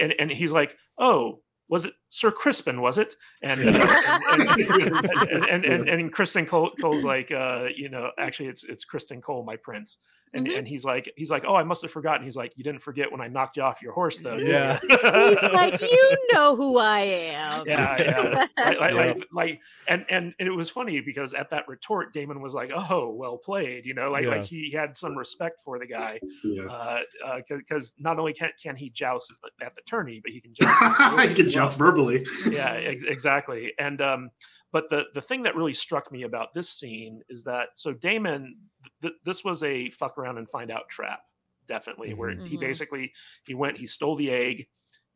and, 0.01 0.13
and 0.19 0.31
he's 0.31 0.51
like, 0.51 0.77
"Oh, 0.97 1.41
was 1.69 1.85
it 1.85 1.93
Sir 2.09 2.31
Crispin? 2.31 2.81
Was 2.81 2.97
it?" 2.97 3.15
And 3.41 3.59
and, 3.61 3.75
and, 3.75 5.45
and, 5.49 5.65
and, 5.65 5.89
and 5.89 6.13
Criston 6.13 6.47
Cole, 6.47 6.71
Cole's 6.79 7.03
like, 7.03 7.31
uh, 7.31 7.65
you 7.75 7.89
know, 7.89 8.11
actually, 8.19 8.49
it's 8.49 8.63
it's 8.63 8.85
Criston 8.85 9.21
Cole, 9.21 9.43
my 9.43 9.55
prince. 9.55 9.99
And, 10.33 10.47
Mhm. 10.47 10.57
and 10.57 10.67
he's 10.67 10.83
like 10.83 11.09
he's 11.15 11.31
like 11.31 11.45
oh 11.47 11.55
I 11.55 11.63
must 11.63 11.81
have 11.83 11.91
forgotten 11.91 12.23
he's 12.25 12.35
like 12.35 12.51
you 12.57 12.63
didn't 12.63 12.81
forget 12.81 13.09
when 13.09 13.21
I 13.21 13.27
knocked 13.29 13.55
you 13.55 13.63
off 13.63 13.81
your 13.81 13.93
horse 13.93 14.17
though 14.19 14.35
Yeah. 14.35 14.77
He's 14.81 15.41
like, 15.53 15.79
you 15.81 16.17
know 16.33 16.55
who 16.57 16.77
I 16.77 16.99
am. 16.99 17.63
yeah, 17.65 17.95
yeah. 18.01 18.45
like, 18.57 18.79
like, 18.79 18.93
like, 18.95 19.27
like, 19.31 19.59
and, 19.87 20.05
and 20.09 20.33
and 20.39 20.47
it 20.47 20.51
was 20.51 20.69
funny 20.69 20.99
because 20.99 21.33
at 21.33 21.49
that 21.51 21.67
retort, 21.69 22.11
Daemon 22.13 22.41
was 22.41 22.53
like, 22.53 22.71
"Oh, 22.75 23.11
well 23.11 23.37
played," 23.37 23.85
you 23.85 23.93
know, 23.93 24.09
like 24.09 24.23
Yeah. 24.23 24.29
like 24.31 24.45
he 24.45 24.71
had 24.71 24.97
some 24.97 25.15
respect 25.17 25.61
for 25.63 25.79
the 25.79 25.87
guy, 25.87 26.19
Yeah. 26.43 26.99
because 27.37 27.59
because 27.61 27.93
not 27.97 28.19
only 28.19 28.33
can 28.33 28.49
can 28.61 28.75
he 28.75 28.89
joust 28.89 29.31
at 29.61 29.73
the 29.75 29.81
tourney, 29.83 30.19
but 30.21 30.31
he 30.33 30.41
can 30.41 30.53
joust. 30.59 30.81
at 30.81 30.97
the 30.97 31.03
I 31.03 31.09
board 31.27 31.35
can 31.37 31.45
as 31.47 31.55
well. 31.55 31.65
just 31.65 31.77
verbally. 31.77 32.25
yeah, 32.49 32.73
ex- 32.73 33.03
exactly. 33.03 33.71
And 33.79 34.01
um, 34.01 34.31
but 34.73 34.89
the 34.89 35.05
the 35.13 35.21
thing 35.21 35.43
that 35.43 35.55
really 35.55 35.73
struck 35.73 36.11
me 36.11 36.23
about 36.23 36.53
this 36.53 36.69
scene 36.69 37.21
is 37.29 37.43
that 37.45 37.69
so 37.75 37.93
Daemon, 37.93 38.55
th- 39.01 39.15
this 39.23 39.43
was 39.43 39.63
a 39.63 39.89
fuck 39.91 40.17
around 40.17 40.37
and 40.37 40.49
find 40.49 40.71
out 40.71 40.89
trap, 40.89 41.21
definitely, 41.67 42.13
where 42.13 42.35
he 42.45 42.57
Mhm. 42.57 42.59
basically 42.59 43.13
he 43.45 43.53
went, 43.53 43.77
he 43.77 43.87
stole 43.87 44.15
the 44.15 44.31
egg. 44.31 44.67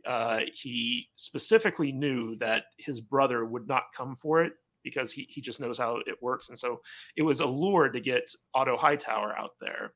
Uh, 0.05 0.41
he 0.53 1.09
specifically 1.15 1.91
knew 1.91 2.35
that 2.37 2.65
his 2.77 3.01
brother 3.01 3.45
would 3.45 3.67
not 3.67 3.83
come 3.93 4.15
for 4.15 4.43
it 4.43 4.53
because 4.83 5.11
he, 5.11 5.23
he 5.29 5.41
just 5.41 5.59
knows 5.59 5.77
how 5.77 5.97
it 6.07 6.21
works. 6.21 6.49
And 6.49 6.57
so 6.57 6.81
it 7.17 7.21
was 7.23 7.41
a 7.41 7.45
lure 7.45 7.89
to 7.89 7.99
get 7.99 8.31
Otto 8.53 8.77
Hightower 8.77 9.37
out 9.37 9.55
there. 9.59 9.95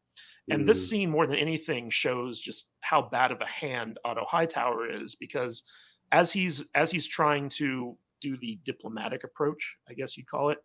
And 0.49 0.67
this 0.67 0.85
Mm. 0.85 0.89
scene, 0.89 1.09
more 1.09 1.25
than 1.25 1.37
anything, 1.37 1.89
shows 1.89 2.41
just 2.41 2.69
how 2.81 3.01
bad 3.01 3.31
of 3.31 3.39
a 3.39 3.45
hand 3.45 3.97
Otto 4.03 4.25
Hightower 4.25 4.91
is 4.91 5.15
because 5.15 5.63
as 6.11 6.33
he's 6.33 6.69
as 6.75 6.91
he's 6.91 7.07
trying 7.07 7.47
to 7.49 7.97
do 8.23 8.37
the 8.37 8.57
diplomatic 8.63 9.23
approach, 9.23 9.77
I 9.89 9.93
guess 9.93 10.17
you'd 10.17 10.27
call 10.27 10.49
it, 10.49 10.57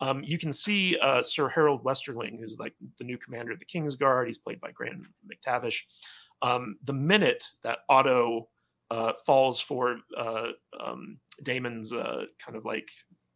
um, 0.00 0.22
you 0.22 0.38
can 0.38 0.52
see 0.52 0.98
uh, 0.98 1.22
Sir 1.22 1.48
Harrold 1.48 1.82
Westerling, 1.82 2.38
who's 2.38 2.58
like 2.58 2.74
the 2.98 3.04
new 3.04 3.16
commander 3.16 3.52
of 3.52 3.58
the 3.58 3.64
King's 3.64 3.96
Guard. 3.96 4.28
He's 4.28 4.38
played 4.38 4.60
by 4.60 4.70
Graham 4.70 5.08
McTavish. 5.26 5.80
Um, 6.42 6.76
the 6.84 6.92
minute 6.92 7.44
that 7.62 7.78
Otto 7.88 8.48
uh, 8.90 9.14
falls 9.24 9.58
for 9.58 9.98
uh, 10.16 10.48
um, 10.78 11.18
Daemon's 11.42 11.92
uh, 11.92 12.26
kind 12.44 12.56
of 12.56 12.64
like 12.64 12.88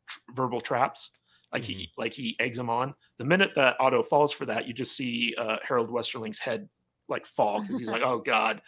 tr- 0.07 0.19
verbal 0.35 0.61
traps, 0.61 1.11
like 1.53 1.65
he 1.65 1.91
like 1.97 2.13
he 2.13 2.37
eggs 2.39 2.59
him 2.59 2.69
on. 2.69 2.95
The 3.19 3.25
minute 3.25 3.53
that 3.57 3.77
Otto 3.81 4.03
falls 4.03 4.33
for 4.33 4.45
that, 4.47 4.69
you 4.69 4.75
just 4.75 4.95
see 4.95 5.35
uh, 5.39 5.57
Harrold 5.67 5.91
Westerling's 5.91 6.39
head 6.39 6.69
like 7.09 7.27
fall 7.27 7.63
because 7.63 7.79
he's 7.79 7.89
like, 7.89 8.03
"Oh 8.03 8.19
God, 8.19 8.61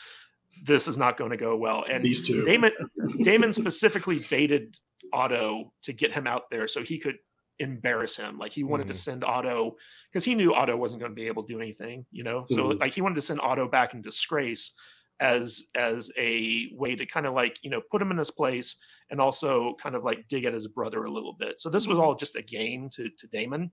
this 0.64 0.88
is 0.88 0.96
not 0.96 1.16
going 1.16 1.30
to 1.30 1.36
go 1.36 1.57
well." 1.57 1.84
And 1.88 2.05
These 2.05 2.26
two. 2.26 2.44
Daemon 2.44 2.72
Daemon 3.22 3.53
specifically 3.53 4.20
baited 4.30 4.76
Otto 5.12 5.72
to 5.82 5.92
get 5.92 6.12
him 6.12 6.26
out 6.26 6.50
there 6.50 6.66
so 6.68 6.82
he 6.82 6.98
could 6.98 7.18
embarrass 7.59 8.16
him. 8.16 8.38
Like 8.38 8.53
he 8.53 8.64
wanted 8.64 8.86
to 8.88 8.92
Mhm. 8.94 8.96
send 8.96 9.24
Otto 9.24 9.76
because 10.11 10.24
he 10.24 10.34
knew 10.34 10.55
Otto 10.55 10.76
wasn't 10.76 11.00
going 11.00 11.12
to 11.12 11.16
be 11.16 11.26
able 11.26 11.44
to 11.44 11.53
do 11.53 11.61
anything, 11.61 12.07
you 12.11 12.24
know. 12.24 12.44
So 12.46 12.70
Mhm. 12.70 12.80
like 12.80 12.92
he 12.94 13.03
wanted 13.03 13.16
to 13.16 13.20
send 13.20 13.40
Otto 13.40 13.68
back 13.68 13.94
in 13.94 14.03
disgrace 14.03 14.72
as 15.20 15.64
as 15.76 16.11
a 16.18 16.68
way 16.74 16.96
to 16.96 17.07
kind 17.07 17.26
of 17.26 17.34
like 17.34 17.59
you 17.62 17.70
know 17.70 17.80
put 17.90 18.03
him 18.03 18.11
in 18.11 18.18
his 18.18 18.30
place 18.30 18.76
and 19.11 19.20
also 19.20 19.74
kind 19.80 19.94
of 19.94 20.03
like 20.03 20.26
dig 20.28 20.44
at 20.44 20.55
his 20.55 20.66
brother 20.66 21.05
a 21.05 21.11
little 21.11 21.34
bit. 21.34 21.61
So 21.61 21.68
this 21.70 21.86
was 21.86 21.98
all 21.98 22.14
just 22.14 22.34
a 22.36 22.42
game 22.42 22.88
to 22.90 23.09
to 23.11 23.26
Daemon. 23.28 23.70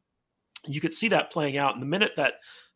You 0.67 0.81
could 0.81 0.93
see 0.93 1.07
that 1.07 1.31
playing 1.31 1.57
out. 1.57 1.73
And 1.73 1.81
the 1.81 1.87
minute 1.87 2.13
that 2.17 2.35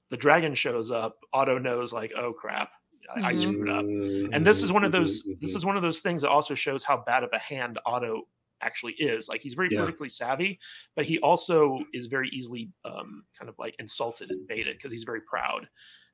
the 0.10 0.18
dragon 0.18 0.56
shows 0.56 0.90
up, 0.90 1.20
Otto 1.34 1.58
knows 1.60 1.92
like, 1.92 2.14
oh 2.16 2.34
crap, 2.34 2.72
I, 3.16 3.30
I 3.30 3.34
screwed 3.34 3.70
up 3.70 3.86
and 3.86 4.46
this 4.46 4.64
is 4.64 4.72
one 4.72 4.84
of 4.84 4.92
those 4.92 5.24
this 5.42 5.56
is 5.56 5.66
one 5.66 5.76
of 5.76 5.82
those 5.82 6.00
things 6.02 6.22
that 6.22 6.30
also 6.30 6.56
shows 6.56 6.84
how 6.84 7.04
bad 7.06 7.24
of 7.24 7.30
a 7.34 7.40
hand 7.40 7.80
otto 7.86 8.24
actually 8.62 8.94
is 8.94 9.28
like 9.28 9.42
he's 9.42 9.54
very 9.56 9.68
Yeah. 9.72 9.80
politically 9.80 10.10
savvy 10.10 10.60
but 10.96 11.06
he 11.06 11.20
also 11.20 11.80
is 11.94 12.06
very 12.08 12.30
easily 12.30 12.70
um, 12.86 13.24
kind 13.38 13.50
of 13.50 13.56
like 13.60 13.76
insulted 13.80 14.30
and 14.32 14.48
baited 14.48 14.78
because 14.78 14.92
he's 14.92 15.04
very 15.04 15.22
proud 15.22 15.68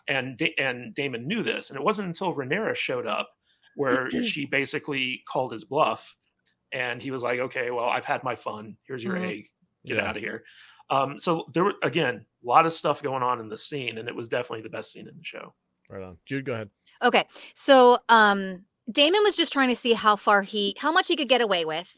and 0.08 0.38
da- 0.38 0.56
and 0.58 0.96
daemon 0.96 1.28
knew 1.28 1.44
this 1.44 1.70
and 1.70 1.78
it 1.78 1.84
wasn't 1.84 2.08
until 2.08 2.34
Rhaenyra 2.34 2.76
showed 2.76 3.06
up 3.06 3.30
where 3.76 4.10
she 4.24 4.46
basically 4.46 5.22
called 5.28 5.52
his 5.52 5.64
bluff 5.66 6.16
and 6.74 7.02
he 7.02 7.12
was 7.12 7.22
like 7.22 7.40
okay 7.40 7.70
well 7.72 7.86
i've 7.90 8.06
had 8.06 8.24
my 8.24 8.36
fun 8.36 8.76
here's 8.88 9.04
your 9.04 9.16
Mhm. 9.16 9.30
egg 9.30 9.46
get 9.86 9.98
Yeah. 9.98 10.10
out 10.10 10.18
of 10.18 10.24
here 10.24 10.44
um, 10.92 11.20
so 11.20 11.46
there 11.54 11.64
were 11.64 11.76
again 11.84 12.26
a 12.44 12.48
lot 12.48 12.66
of 12.66 12.74
stuff 12.74 13.04
going 13.04 13.22
on 13.22 13.40
in 13.40 13.48
the 13.48 13.58
scene 13.58 14.00
and 14.00 14.08
it 14.10 14.16
was 14.16 14.28
definitely 14.28 14.64
the 14.64 14.70
best 14.70 14.92
scene 14.92 15.08
in 15.08 15.16
the 15.16 15.24
show 15.24 15.54
Right 15.92 16.04
on. 16.04 16.18
Jude, 16.26 16.46
go 16.46 16.54
ahead. 16.54 16.70
Okay. 17.02 17.24
So 17.54 18.00
um 18.10 18.66
Daemon 18.92 19.24
was 19.24 19.38
just 19.38 19.54
trying 19.54 19.70
to 19.70 19.76
see 19.76 19.94
how 19.94 20.16
far 20.16 20.42
he 20.42 20.76
how 20.80 20.92
much 20.92 21.08
he 21.08 21.16
could 21.16 21.30
get 21.30 21.42
away 21.42 21.66
with. 21.66 21.96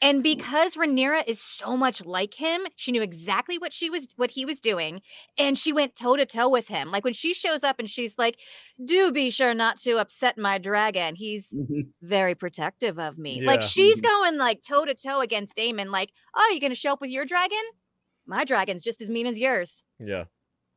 And 0.00 0.22
because 0.22 0.76
Rhaenyra 0.76 1.24
is 1.26 1.40
so 1.40 1.76
much 1.76 2.04
like 2.06 2.34
him, 2.34 2.60
she 2.76 2.92
knew 2.92 3.02
exactly 3.02 3.58
what 3.58 3.72
she 3.72 3.90
was 3.90 4.06
what 4.16 4.30
he 4.30 4.44
was 4.44 4.60
doing 4.60 5.02
and 5.36 5.58
she 5.58 5.72
went 5.72 5.96
toe 5.96 6.14
to 6.16 6.24
toe 6.24 6.48
with 6.48 6.68
him. 6.68 6.92
Like 6.92 7.02
when 7.02 7.12
she 7.14 7.34
shows 7.34 7.64
up 7.64 7.80
and 7.80 7.90
she's 7.90 8.16
like, 8.16 8.38
"Do 8.84 9.10
be 9.10 9.28
sure 9.30 9.54
not 9.54 9.76
to 9.78 9.98
upset 9.98 10.38
my 10.38 10.58
dragon." 10.58 11.16
He's 11.16 11.52
very 12.00 12.36
protective 12.36 12.98
of 13.00 13.18
me. 13.18 13.42
Like 13.44 13.60
she's 13.62 14.00
going 14.00 14.38
like 14.38 14.62
toe 14.62 14.84
to 14.84 14.94
toe 14.94 15.20
against 15.20 15.56
Daemon 15.56 15.90
like, 15.90 16.12
"Oh, 16.36 16.48
you 16.54 16.60
going 16.60 16.70
to 16.70 16.76
show 16.76 16.92
up 16.92 17.00
with 17.00 17.10
your 17.10 17.24
dragon? 17.24 17.58
My 18.24 18.44
dragon's 18.44 18.84
just 18.84 19.02
as 19.02 19.10
mean 19.10 19.26
as 19.26 19.36
yours." 19.38 19.82
Yeah. 19.98 20.26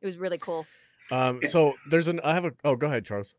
It 0.00 0.06
was 0.06 0.18
really 0.18 0.38
cool. 0.38 0.66
Um. 1.12 1.40
So 1.46 1.74
there's 1.88 2.08
an. 2.08 2.18
I 2.24 2.34
have 2.34 2.44
a. 2.44 2.52
Oh, 2.64 2.74
go 2.74 2.88
ahead, 2.88 3.04
Charles. 3.04 3.36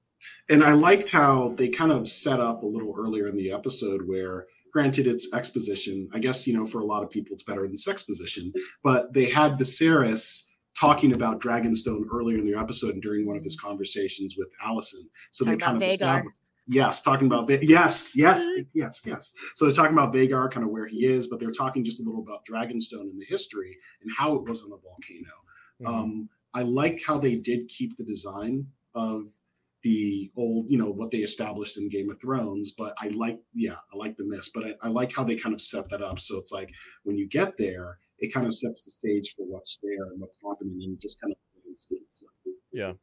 And 0.49 0.63
I 0.63 0.73
liked 0.73 1.11
how 1.11 1.49
they 1.57 1.69
kind 1.69 1.91
of 1.91 2.07
set 2.07 2.39
up 2.39 2.63
a 2.63 2.67
little 2.67 2.93
earlier 2.97 3.27
in 3.27 3.35
the 3.37 3.51
episode 3.51 4.07
where, 4.07 4.47
granted, 4.71 5.07
it's 5.07 5.33
exposition. 5.33 6.09
I 6.13 6.19
guess, 6.19 6.47
you 6.47 6.55
know, 6.57 6.65
for 6.65 6.79
a 6.79 6.85
lot 6.85 7.03
of 7.03 7.09
people, 7.09 7.33
it's 7.33 7.43
better 7.43 7.65
than 7.67 7.77
sexposition. 7.77 8.53
But 8.83 9.13
they 9.13 9.29
had 9.29 9.53
Viserys 9.53 10.45
talking 10.79 11.13
about 11.13 11.39
Dragonstone 11.39 12.03
earlier 12.11 12.37
in 12.39 12.45
the 12.45 12.57
episode 12.59 12.93
and 12.93 13.01
during 13.01 13.25
one 13.27 13.37
of 13.37 13.43
his 13.43 13.59
conversations 13.59 14.35
with 14.37 14.49
Allison. 14.63 15.07
So 15.31 15.45
they 15.45 15.55
kind 15.55 15.77
of 15.77 15.83
Vhagar. 15.83 15.91
established. 15.91 16.39
Yes, 16.65 17.01
talking 17.01 17.27
about 17.27 17.47
Va- 17.47 17.63
yes, 17.63 18.13
yes, 18.15 18.43
yes, 18.73 19.03
yes. 19.05 19.33
So 19.53 19.65
they're 19.65 19.73
talking 19.75 19.91
about 19.93 20.13
Vhagar, 20.13 20.49
kind 20.49 20.65
of 20.65 20.71
where 20.71 20.87
he 20.87 21.05
is, 21.05 21.27
but 21.27 21.39
they're 21.39 21.51
talking 21.51 21.83
just 21.83 21.99
a 21.99 22.03
little 22.03 22.21
about 22.21 22.45
Dragonstone 22.45 23.01
and 23.01 23.19
the 23.19 23.25
history 23.27 23.77
and 24.01 24.09
how 24.17 24.35
it 24.35 24.47
was 24.47 24.63
on 24.63 24.71
a 24.71 24.77
volcano. 24.77 25.33
Mhm. 25.81 25.87
Um, 25.87 26.29
I 26.53 26.61
like 26.63 27.03
how 27.05 27.17
they 27.17 27.35
did 27.35 27.67
keep 27.67 27.97
the 27.97 28.03
design 28.05 28.67
of 28.95 29.25
the 29.83 30.31
old, 30.37 30.65
you 30.69 30.77
know, 30.77 30.89
what 30.89 31.11
they 31.11 31.19
established 31.19 31.77
in 31.77 31.89
Game 31.89 32.09
of 32.09 32.19
Thrones. 32.19 32.73
But 32.77 32.95
I 32.99 33.09
like, 33.09 33.39
yeah, 33.53 33.75
I 33.93 33.97
like 33.97 34.17
the 34.17 34.25
mist. 34.25 34.51
But 34.53 34.63
I, 34.65 34.73
I 34.83 34.87
like 34.87 35.13
how 35.13 35.23
they 35.23 35.35
kind 35.35 35.53
of 35.53 35.61
set 35.61 35.89
that 35.89 36.01
up. 36.01 36.19
So 36.19 36.37
it's 36.37 36.51
like 36.51 36.69
when 37.03 37.17
you 37.17 37.27
get 37.27 37.57
there, 37.57 37.97
it 38.19 38.33
kind 38.33 38.45
of 38.45 38.53
sets 38.53 38.85
the 38.85 38.91
stage 38.91 39.33
for 39.35 39.45
what's 39.45 39.79
there 39.83 40.07
and 40.11 40.21
what's 40.21 40.37
happening, 40.45 40.79
and 40.83 40.99
just 40.99 41.19
kind 41.19 41.33
of 41.33 41.37
Yeah. 42.71 42.93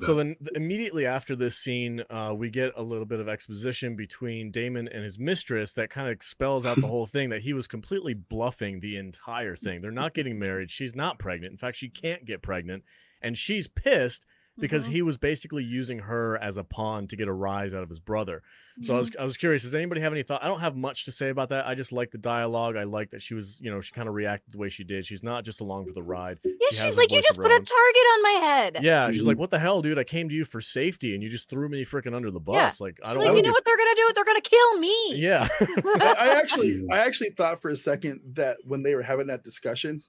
So 0.00 0.14
then, 0.14 0.36
immediately 0.54 1.04
after 1.04 1.34
this 1.34 1.58
scene, 1.58 2.04
uh, 2.08 2.34
we 2.36 2.50
get 2.50 2.72
a 2.76 2.82
little 2.82 3.04
bit 3.04 3.18
of 3.18 3.28
exposition 3.28 3.96
between 3.96 4.52
Daemon 4.52 4.86
and 4.88 5.02
his 5.02 5.18
mistress 5.18 5.72
that 5.74 5.90
kind 5.90 6.08
of 6.08 6.22
spells 6.22 6.64
out 6.64 6.80
the 6.80 6.86
whole 6.88 7.06
thing 7.06 7.30
that 7.30 7.42
he 7.42 7.52
was 7.52 7.66
completely 7.66 8.14
bluffing 8.14 8.78
the 8.78 8.96
entire 8.96 9.56
thing. 9.56 9.80
They're 9.80 9.90
not 9.90 10.14
getting 10.14 10.38
married. 10.38 10.70
She's 10.70 10.94
not 10.94 11.18
pregnant. 11.18 11.52
In 11.52 11.58
fact, 11.58 11.76
she 11.76 11.88
can't 11.88 12.24
get 12.24 12.42
pregnant, 12.42 12.84
and 13.20 13.36
she's 13.36 13.66
pissed 13.66 14.24
because 14.60 14.88
Mhm. 14.88 14.92
he 14.92 15.02
was 15.02 15.16
basically 15.16 15.64
using 15.64 16.00
her 16.00 16.36
as 16.42 16.56
a 16.56 16.64
pawn 16.64 17.06
to 17.08 17.16
get 17.16 17.28
a 17.28 17.32
rise 17.32 17.74
out 17.74 17.82
of 17.82 17.88
his 17.88 18.00
brother. 18.00 18.42
So 18.82 18.94
I 18.94 18.98
was 18.98 19.10
I 19.18 19.24
was 19.24 19.36
curious. 19.36 19.62
Does 19.62 19.74
anybody 19.74 20.00
have 20.00 20.12
any 20.12 20.22
thought? 20.22 20.42
I 20.42 20.46
don't 20.48 20.60
have 20.60 20.76
much 20.76 21.04
to 21.06 21.12
say 21.12 21.30
about 21.30 21.48
that. 21.48 21.66
I 21.66 21.74
just 21.74 21.90
like 21.92 22.10
the 22.10 22.18
dialogue. 22.18 22.76
I 22.76 22.84
like 22.84 23.10
that 23.10 23.22
she 23.22 23.34
was, 23.34 23.60
you 23.60 23.70
know, 23.70 23.80
she 23.80 23.92
kind 23.92 24.08
of 24.08 24.14
reacted 24.14 24.52
the 24.52 24.58
way 24.58 24.68
she 24.68 24.84
did. 24.84 25.04
She's 25.06 25.22
not 25.22 25.44
just 25.44 25.60
along 25.60 25.86
for 25.86 25.92
the 25.92 26.02
ride. 26.02 26.38
Yeah, 26.44 26.52
She 26.70 26.76
she's 26.76 26.96
like, 26.96 27.10
you 27.10 27.20
just 27.22 27.38
put 27.38 27.50
her 27.50 27.56
a 27.56 27.60
target 27.60 27.68
on 28.14 28.22
my 28.22 28.30
head. 28.46 28.78
Yeah, 28.82 29.10
she's 29.10 29.26
like, 29.26 29.36
Mhm. 29.36 29.40
"What 29.40 29.50
the 29.50 29.58
hell, 29.58 29.82
dude? 29.82 29.98
I 29.98 30.04
came 30.04 30.28
to 30.28 30.34
you 30.34 30.44
for 30.44 30.60
safety, 30.60 31.14
and 31.14 31.22
you 31.22 31.28
just 31.28 31.48
threw 31.50 31.68
me 31.68 31.84
freaking 31.84 32.14
under 32.14 32.30
the 32.30 32.40
Yeah. 32.40 32.66
bus." 32.66 32.80
Like, 32.80 32.98
I 33.04 33.14
don't 33.14 33.24
like, 33.24 33.36
you 33.36 33.42
know 33.42 33.50
what 33.50 33.64
they're 33.64 33.76
gonna 33.76 33.94
do? 33.96 34.12
They're 34.14 34.24
gonna 34.24 34.40
kill 34.40 34.78
me. 34.78 35.14
Yeah, 35.14 35.48
I, 35.60 36.14
I 36.18 36.28
actually, 36.38 36.76
I 36.90 36.98
actually 36.98 37.30
thought 37.30 37.60
for 37.62 37.70
a 37.70 37.76
second 37.76 38.20
that 38.34 38.58
when 38.64 38.82
they 38.82 38.94
were 38.94 39.02
having 39.02 39.26
that 39.28 39.42
discussion, 39.44 40.02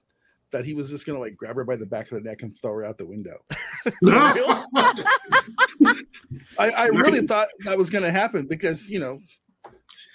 that 0.52 0.64
he 0.64 0.74
was 0.74 0.90
just 0.90 1.06
gonna 1.06 1.18
like 1.18 1.36
grab 1.36 1.56
her 1.56 1.64
by 1.64 1.76
the 1.76 1.86
back 1.86 2.10
of 2.10 2.22
the 2.22 2.28
neck 2.28 2.42
and 2.42 2.56
throw 2.60 2.72
her 2.72 2.84
out 2.84 2.98
the 2.98 3.06
window. 3.06 3.38
I, 6.58 6.70
I 6.70 6.86
really 6.86 7.26
thought 7.26 7.48
that 7.64 7.78
was 7.78 7.90
gonna 7.90 8.10
happen 8.10 8.46
because 8.46 8.90
you 8.90 8.98
know, 8.98 9.20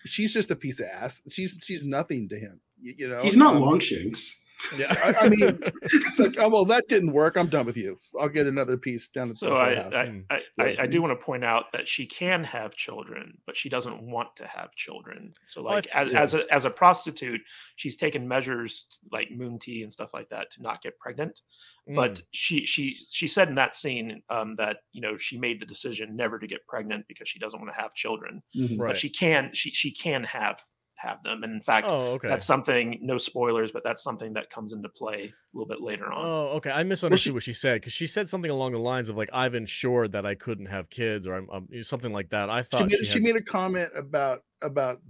she's 0.05 0.33
just 0.33 0.51
a 0.51 0.55
piece 0.55 0.79
of 0.79 0.87
ass. 0.87 1.21
She's 1.29 1.57
she's 1.63 1.85
nothing 1.85 2.29
to 2.29 2.39
him. 2.39 2.59
You, 2.81 2.93
you 2.97 3.09
know, 3.09 3.21
He's 3.21 3.37
not 3.37 3.55
Um, 3.55 3.61
Longshanks. 3.61 4.39
Yeah. 4.77 4.93
I, 5.03 5.25
I 5.25 5.29
mean, 5.29 5.59
it's 5.81 6.19
like, 6.19 6.35
oh 6.39 6.49
well, 6.49 6.65
that 6.65 6.87
didn't 6.87 7.11
work. 7.11 7.35
I'm 7.37 7.47
done 7.47 7.65
with 7.65 7.77
you. 7.77 7.99
I'll 8.19 8.29
get 8.29 8.47
another 8.47 8.77
piece 8.77 9.09
down 9.09 9.29
at 9.29 9.37
So 9.37 9.49
the 9.49 9.55
I, 9.55 9.75
house. 9.75 9.93
I, 9.93 10.05
Mm. 10.05 10.23
I, 10.29 10.39
I, 10.59 10.75
I 10.81 10.85
do 10.87 11.01
want 11.01 11.17
to 11.19 11.23
point 11.25 11.43
out 11.43 11.71
that 11.73 11.87
she 11.87 12.05
can 12.05 12.43
have 12.43 12.75
children, 12.75 13.37
but 13.45 13.57
she 13.57 13.69
doesn't 13.69 14.01
want 14.01 14.35
to 14.37 14.47
have 14.47 14.73
children. 14.75 15.33
So 15.47 15.61
like 15.61 15.83
th- 15.85 15.95
as, 15.95 16.11
yeah. 16.11 16.21
as 16.21 16.33
a 16.33 16.53
as 16.53 16.65
a 16.65 16.69
prostitute, 16.69 17.41
she's 17.75 17.97
taken 17.97 18.27
measures 18.27 18.99
like 19.11 19.31
moon 19.31 19.59
tea 19.59 19.83
and 19.83 19.91
stuff 19.91 20.13
like 20.13 20.29
that 20.29 20.51
to 20.51 20.61
not 20.61 20.81
get 20.81 20.97
pregnant. 20.99 21.41
But 21.87 22.13
Mm. 22.15 22.21
she 22.31 22.65
she 22.65 22.95
she 22.95 23.27
said 23.27 23.47
in 23.49 23.55
that 23.55 23.75
scene 23.75 24.23
um, 24.29 24.55
that 24.55 24.77
you 24.91 25.01
know 25.01 25.17
she 25.17 25.37
made 25.37 25.59
the 25.61 25.65
decision 25.67 26.15
never 26.15 26.39
to 26.39 26.47
get 26.47 26.65
pregnant 26.67 27.05
because 27.07 27.29
she 27.29 27.37
doesn't 27.39 27.59
want 27.59 27.71
to 27.75 27.79
have 27.79 27.93
children. 27.93 28.41
Mhm. 28.55 28.79
right. 28.79 28.89
But 28.89 28.97
she 28.97 29.09
can 29.09 29.51
she 29.53 29.69
she 29.71 29.91
can 29.91 30.23
have 30.23 30.63
have 30.97 31.21
them, 31.23 31.43
and 31.43 31.53
in 31.53 31.61
fact. 31.61 31.87
oh, 31.89 32.13
okay. 32.13 32.27
That's 32.27 32.45
something, 32.45 32.99
no 33.01 33.17
spoilers, 33.17 33.71
but 33.71 33.83
that's 33.83 34.01
something 34.01 34.33
that 34.33 34.49
comes 34.49 34.73
into 34.73 34.89
play 34.89 35.33
a 35.33 35.57
little 35.57 35.67
bit 35.67 35.81
later 35.81 36.05
on. 36.05 36.25
Oh, 36.25 36.47
okay. 36.57 36.71
I 36.71 36.83
misunderstood 36.83 37.31
she- 37.31 37.33
what 37.33 37.43
she 37.43 37.53
said 37.53 37.81
because 37.81 37.93
she 37.93 38.07
said 38.07 38.27
something 38.29 38.51
along 38.51 38.73
the 38.73 38.79
lines 38.79 39.09
of 39.09 39.17
like, 39.17 39.29
"I've 39.33 39.55
ensured 39.55 40.13
that 40.13 40.25
I 40.25 40.35
couldn't 40.35 40.67
have 40.67 40.89
kids," 40.89 41.27
or 41.27 41.35
I'm, 41.35 41.49
um, 41.49 41.67
something 41.81 42.13
like 42.13 42.29
that. 42.29 42.49
I 42.49 42.61
she 42.61 42.69
thought 42.69 42.81
made, 42.81 42.97
she, 42.99 43.05
she 43.05 43.19
made 43.19 43.35
a 43.35 43.41
comment 43.41 43.89
about 43.95 44.43
about 44.61 45.01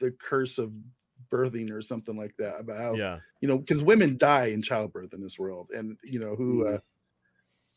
the 0.00 0.10
curse 0.10 0.58
of 0.58 0.74
birthing 1.30 1.70
or 1.70 1.80
something 1.80 2.16
like 2.16 2.34
that 2.38 2.56
about 2.58 2.80
how 2.80 2.94
yeah. 2.94 3.18
you 3.40 3.48
know 3.48 3.58
because 3.58 3.82
women 3.82 4.18
die 4.18 4.46
in 4.46 4.62
childbirth 4.62 5.14
in 5.14 5.22
this 5.22 5.38
world 5.38 5.70
and 5.72 5.96
you 6.02 6.18
know 6.18 6.34
who 6.34 6.66
uh 6.66 6.78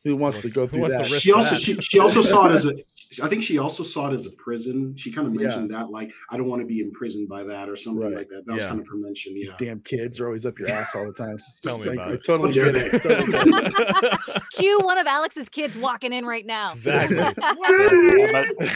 who 0.03 0.15
wants 0.15 0.41
to 0.41 0.49
go 0.49 0.61
who 0.63 0.67
through 0.67 0.79
wants 0.81 0.95
to 0.97 1.03
that 1.03 1.09
risk 1.11 1.21
She 1.23 1.31
also 1.31 1.55
that. 1.55 1.61
she, 1.61 1.75
she 1.75 1.99
also 1.99 2.21
saw 2.33 2.47
it 2.47 2.51
as 2.53 2.65
a 2.65 2.73
I 3.21 3.27
think 3.27 3.43
she 3.43 3.59
also 3.59 3.83
saw 3.83 4.09
it 4.09 4.13
as 4.13 4.25
a 4.25 4.31
prison. 4.31 4.97
She 4.97 5.11
kind 5.11 5.27
of 5.27 5.35
Yeah. 5.35 5.41
mentioned 5.41 5.71
that 5.71 5.91
like 5.91 6.11
I 6.31 6.37
don't 6.37 6.47
want 6.47 6.63
to 6.63 6.65
be 6.67 6.79
imprisoned 6.79 7.29
by 7.29 7.43
that 7.43 7.69
or 7.69 7.75
something 7.75 8.01
Right. 8.07 8.17
like 8.17 8.29
that. 8.29 8.43
That 8.47 8.53
was 8.55 8.65
kind 8.65 8.79
of 8.79 8.87
her 8.87 8.95
mention. 8.97 9.35
these 9.35 9.49
Yeah. 9.49 9.55
damn 9.59 9.79
kids 9.81 10.19
are 10.19 10.25
always 10.25 10.45
up 10.47 10.57
your 10.57 10.69
ass 10.69 10.95
all 10.95 11.05
the 11.05 11.13
time 11.13 11.37
Tell 11.63 11.77
me 11.77 11.85
Like, 11.89 11.95
about 11.95 12.07
I 12.09 12.13
it. 12.13 12.23
totally 12.25 12.49
How 12.49 12.71
dare 12.71 12.71
get 12.73 12.93
it. 12.95 13.03
Totally. 13.03 14.39
Cue 14.55 14.79
one 14.81 14.97
of 14.97 15.05
Alex's 15.05 15.47
kids 15.49 15.77
walking 15.77 16.11
in 16.11 16.25
right 16.25 16.45
now. 16.45 16.71
Exactly. 16.71 17.17
Yeah, 17.17 17.33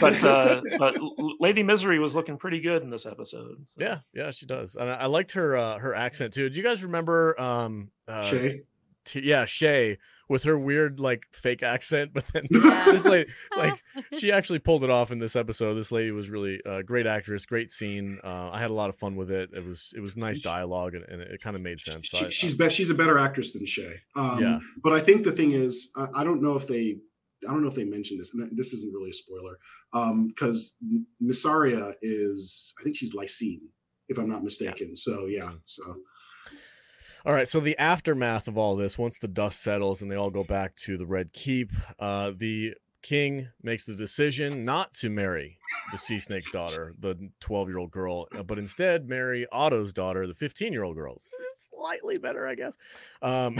but, 0.00 0.24
uh, 0.24 0.60
but 0.78 0.96
Lady 1.40 1.62
Misery 1.64 1.98
was 1.98 2.14
looking 2.14 2.36
pretty 2.38 2.60
good 2.60 2.82
in 2.82 2.90
this 2.90 3.06
episode. 3.06 3.56
so. 3.66 3.74
Yeah, 3.76 3.98
yeah, 4.14 4.30
she 4.30 4.46
does, 4.46 4.74
and 4.76 4.88
I, 4.88 4.94
I 4.94 5.06
liked 5.06 5.32
her 5.32 5.56
uh, 5.56 5.78
her 5.78 5.94
accent 5.94 6.32
too. 6.32 6.48
Do 6.48 6.56
you 6.56 6.62
guys 6.62 6.82
remember? 6.84 7.38
Um, 7.40 7.90
uh, 8.06 8.22
Shay. 8.22 8.62
T- 9.08 9.20
yeah, 9.24 9.44
Shay 9.46 9.98
with 10.28 10.42
her 10.44 10.58
weird 10.58 11.00
like 11.00 11.26
fake 11.32 11.62
accent, 11.62 12.10
but 12.14 12.24
then 12.34 12.46
Yeah. 12.50 12.84
this 12.92 13.06
lady 13.06 13.30
like 13.56 13.82
she 14.18 14.30
actually 14.30 14.58
pulled 14.58 14.84
it 14.84 14.90
off 14.90 15.10
in 15.10 15.18
this 15.18 15.34
episode. 15.36 15.74
This 15.74 15.90
lady 15.90 16.10
was 16.10 16.28
really 16.28 16.60
a 16.66 16.82
great 16.82 17.06
actress, 17.06 17.46
great 17.46 17.70
scene. 17.70 18.18
Uh, 18.22 18.50
I 18.50 18.60
had 18.60 18.70
a 18.70 18.74
lot 18.74 18.90
of 18.90 18.96
fun 18.96 19.16
with 19.16 19.30
it. 19.30 19.50
It 19.54 19.64
was 19.64 19.92
it 19.96 20.00
was 20.00 20.16
nice 20.16 20.38
dialogue 20.38 20.94
and, 20.94 21.04
and 21.04 21.22
it 21.22 21.40
kind 21.40 21.56
of 21.56 21.62
made 21.62 21.80
sense. 21.80 22.10
So 22.10 22.26
I- 22.26 22.30
she's 22.30 22.54
best. 22.54 22.76
She's 22.76 22.90
a 22.90 22.94
better 22.94 23.18
actress 23.18 23.52
than 23.52 23.64
Shay. 23.66 23.94
Um, 24.16 24.40
Yeah. 24.42 24.58
But 24.82 24.92
I 24.92 25.00
think 25.00 25.24
the 25.24 25.32
thing 25.32 25.52
is, 25.52 25.90
I, 25.96 26.08
I 26.16 26.24
don't 26.24 26.42
know 26.42 26.56
if 26.56 26.66
they, 26.66 26.96
I 27.48 27.52
don't 27.52 27.62
know 27.62 27.68
if 27.68 27.74
they 27.76 27.84
mentioned 27.84 28.20
this, 28.20 28.34
and 28.34 28.50
this 28.56 28.72
isn't 28.74 28.92
really 28.92 29.10
a 29.10 29.14
spoiler, 29.14 29.58
because 30.28 30.74
Mysaria 31.22 31.94
is, 32.02 32.74
I 32.78 32.82
think 32.82 32.96
she's 32.96 33.14
Lysene, 33.14 33.60
if 34.08 34.18
I'm 34.18 34.28
not 34.28 34.42
mistaken. 34.44 34.96
So 34.96 35.26
yeah. 35.26 35.52
So 35.64 35.82
All 37.28 37.34
right, 37.34 37.46
so 37.46 37.60
the 37.60 37.76
aftermath 37.76 38.48
of 38.48 38.56
all 38.56 38.74
this, 38.74 38.96
once 38.96 39.18
the 39.18 39.28
dust 39.28 39.62
settles 39.62 40.00
and 40.00 40.10
they 40.10 40.16
all 40.16 40.30
go 40.30 40.44
back 40.44 40.74
to 40.76 40.96
the 40.96 41.04
Red 41.04 41.34
Keep, 41.34 41.72
uh, 41.98 42.32
the 42.34 42.72
king 43.08 43.48
makes 43.62 43.86
the 43.86 43.94
decision 43.94 44.66
not 44.66 44.92
to 44.92 45.08
marry 45.08 45.56
the 45.92 45.96
Sea 45.96 46.18
Snake's 46.18 46.50
daughter, 46.50 46.92
the 46.98 47.30
12 47.40 47.68
year 47.68 47.78
old 47.78 47.90
girl, 47.90 48.28
uh, 48.36 48.42
but 48.42 48.58
instead 48.58 49.08
marry 49.08 49.46
Otto's 49.50 49.94
daughter, 49.94 50.26
the 50.26 50.34
15 50.34 50.74
year 50.74 50.84
old 50.84 50.94
girl. 50.94 51.18
Slightly 51.56 52.18
better, 52.18 52.46
I 52.46 52.54
guess. 52.54 52.76
Um, 53.22 53.56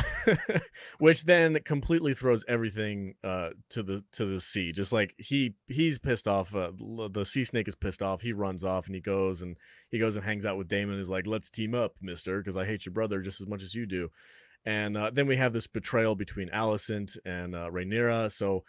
which 0.98 1.24
then 1.24 1.58
completely 1.64 2.12
throws 2.12 2.44
everything 2.46 3.14
uh, 3.24 3.50
to 3.70 3.82
the 3.82 4.04
to 4.12 4.26
the 4.26 4.38
sea. 4.38 4.72
Just 4.72 4.92
like 4.92 5.14
he 5.16 5.54
he's 5.66 5.98
pissed 5.98 6.28
off. 6.28 6.54
Uh, 6.54 6.72
the 7.10 7.24
sea 7.24 7.44
snake 7.44 7.68
is 7.68 7.74
pissed 7.74 8.02
off. 8.02 8.20
He 8.20 8.34
runs 8.34 8.64
off 8.64 8.86
and 8.86 8.94
he 8.94 9.00
goes 9.00 9.40
and 9.40 9.56
he 9.90 9.98
goes 9.98 10.16
and 10.16 10.24
hangs 10.26 10.44
out 10.44 10.58
with 10.58 10.68
Daemon. 10.68 10.98
Is 10.98 11.08
like, 11.08 11.26
let's 11.26 11.48
team 11.48 11.74
up, 11.74 11.94
Mister, 12.02 12.38
because 12.38 12.58
I 12.58 12.66
hate 12.66 12.84
your 12.84 12.92
brother 12.92 13.22
just 13.22 13.40
as 13.40 13.46
much 13.46 13.62
as 13.62 13.74
you 13.74 13.86
do. 13.86 14.10
And 14.66 14.98
uh, 14.98 15.10
then 15.10 15.26
we 15.26 15.36
have 15.36 15.54
this 15.54 15.66
betrayal 15.66 16.14
between 16.14 16.50
Alicent 16.50 17.16
and 17.24 17.54
uh, 17.54 17.70
Rhaenyra. 17.70 18.30
So 18.30 18.64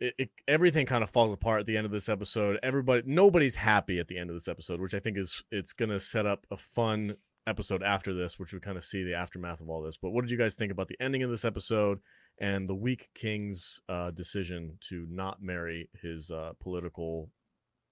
it, 0.00 0.14
it, 0.18 0.30
everything 0.48 0.86
kind 0.86 1.02
of 1.02 1.10
falls 1.10 1.32
apart 1.32 1.60
at 1.60 1.66
the 1.66 1.76
end 1.76 1.86
of 1.86 1.92
this 1.92 2.08
episode. 2.08 2.58
Everybody, 2.62 3.02
nobody's 3.06 3.56
happy 3.56 3.98
at 3.98 4.08
the 4.08 4.18
end 4.18 4.30
of 4.30 4.36
this 4.36 4.48
episode, 4.48 4.80
which 4.80 4.94
I 4.94 4.98
think 4.98 5.18
is 5.18 5.42
it's 5.50 5.72
gonna 5.72 6.00
set 6.00 6.26
up 6.26 6.46
a 6.50 6.56
fun 6.56 7.16
episode 7.46 7.82
after 7.82 8.14
this, 8.14 8.38
which 8.38 8.52
we 8.52 8.60
kind 8.60 8.76
of 8.76 8.84
see 8.84 9.04
the 9.04 9.14
aftermath 9.14 9.60
of 9.60 9.68
all 9.68 9.82
this. 9.82 9.96
But 9.96 10.10
what 10.10 10.22
did 10.22 10.30
you 10.30 10.38
guys 10.38 10.54
think 10.54 10.72
about 10.72 10.88
the 10.88 10.96
ending 11.00 11.22
of 11.22 11.30
this 11.30 11.44
episode 11.44 12.00
and 12.40 12.68
the 12.68 12.74
weak 12.74 13.08
king's 13.14 13.80
uh, 13.88 14.10
decision 14.10 14.78
to 14.88 15.06
not 15.10 15.42
marry 15.42 15.90
his 16.00 16.30
uh, 16.30 16.52
political 16.60 17.30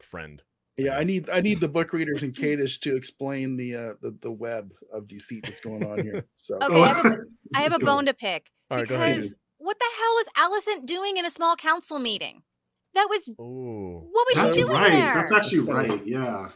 friend? 0.01 0.43
yeah 0.79 0.95
i 0.95 0.99
guess. 0.99 1.07
need 1.09 1.31
i 1.31 1.41
need 1.41 1.61
the 1.61 1.69
book 1.69 1.93
readers 1.93 2.23
and 2.23 2.35
Kadish 2.35 2.81
to 2.83 2.95
explain 2.95 3.57
the 3.57 3.75
uh 3.75 3.93
the, 4.01 4.17
the 4.23 4.31
web 4.31 4.73
of 4.93 5.09
deceit 5.09 5.45
that's 5.45 5.61
going 5.61 5.85
on 5.85 6.01
here 6.03 6.25
so 6.35 6.57
Okay, 6.63 6.81
I 6.81 6.87
have 6.87 7.05
a, 7.07 7.17
I 7.57 7.63
have 7.63 7.73
a 7.73 7.79
bone 7.81 8.07
to 8.07 8.15
pick 8.15 8.47
All 8.71 8.79
right, 8.79 8.87
go 8.87 8.95
ahead. 8.95 9.17
because 9.17 9.35
what 9.59 9.79
the 9.79 9.87
hell 9.99 10.15
was 10.15 10.27
Allison 10.37 10.87
doing 10.87 11.17
in 11.17 11.25
a 11.27 11.31
small 11.31 11.57
council 11.57 11.99
meeting? 11.99 12.43
That 12.95 13.07
was 13.09 13.31
Oh, 13.39 14.07
what 14.11 14.27
was 14.29 14.37
that's 14.37 14.55
she 14.55 14.63
doing 14.63 14.73
right. 14.73 14.91
there? 14.91 15.15
That's 15.15 15.33
actually 15.33 15.61
right. 15.61 16.07
Yeah. 16.07 16.49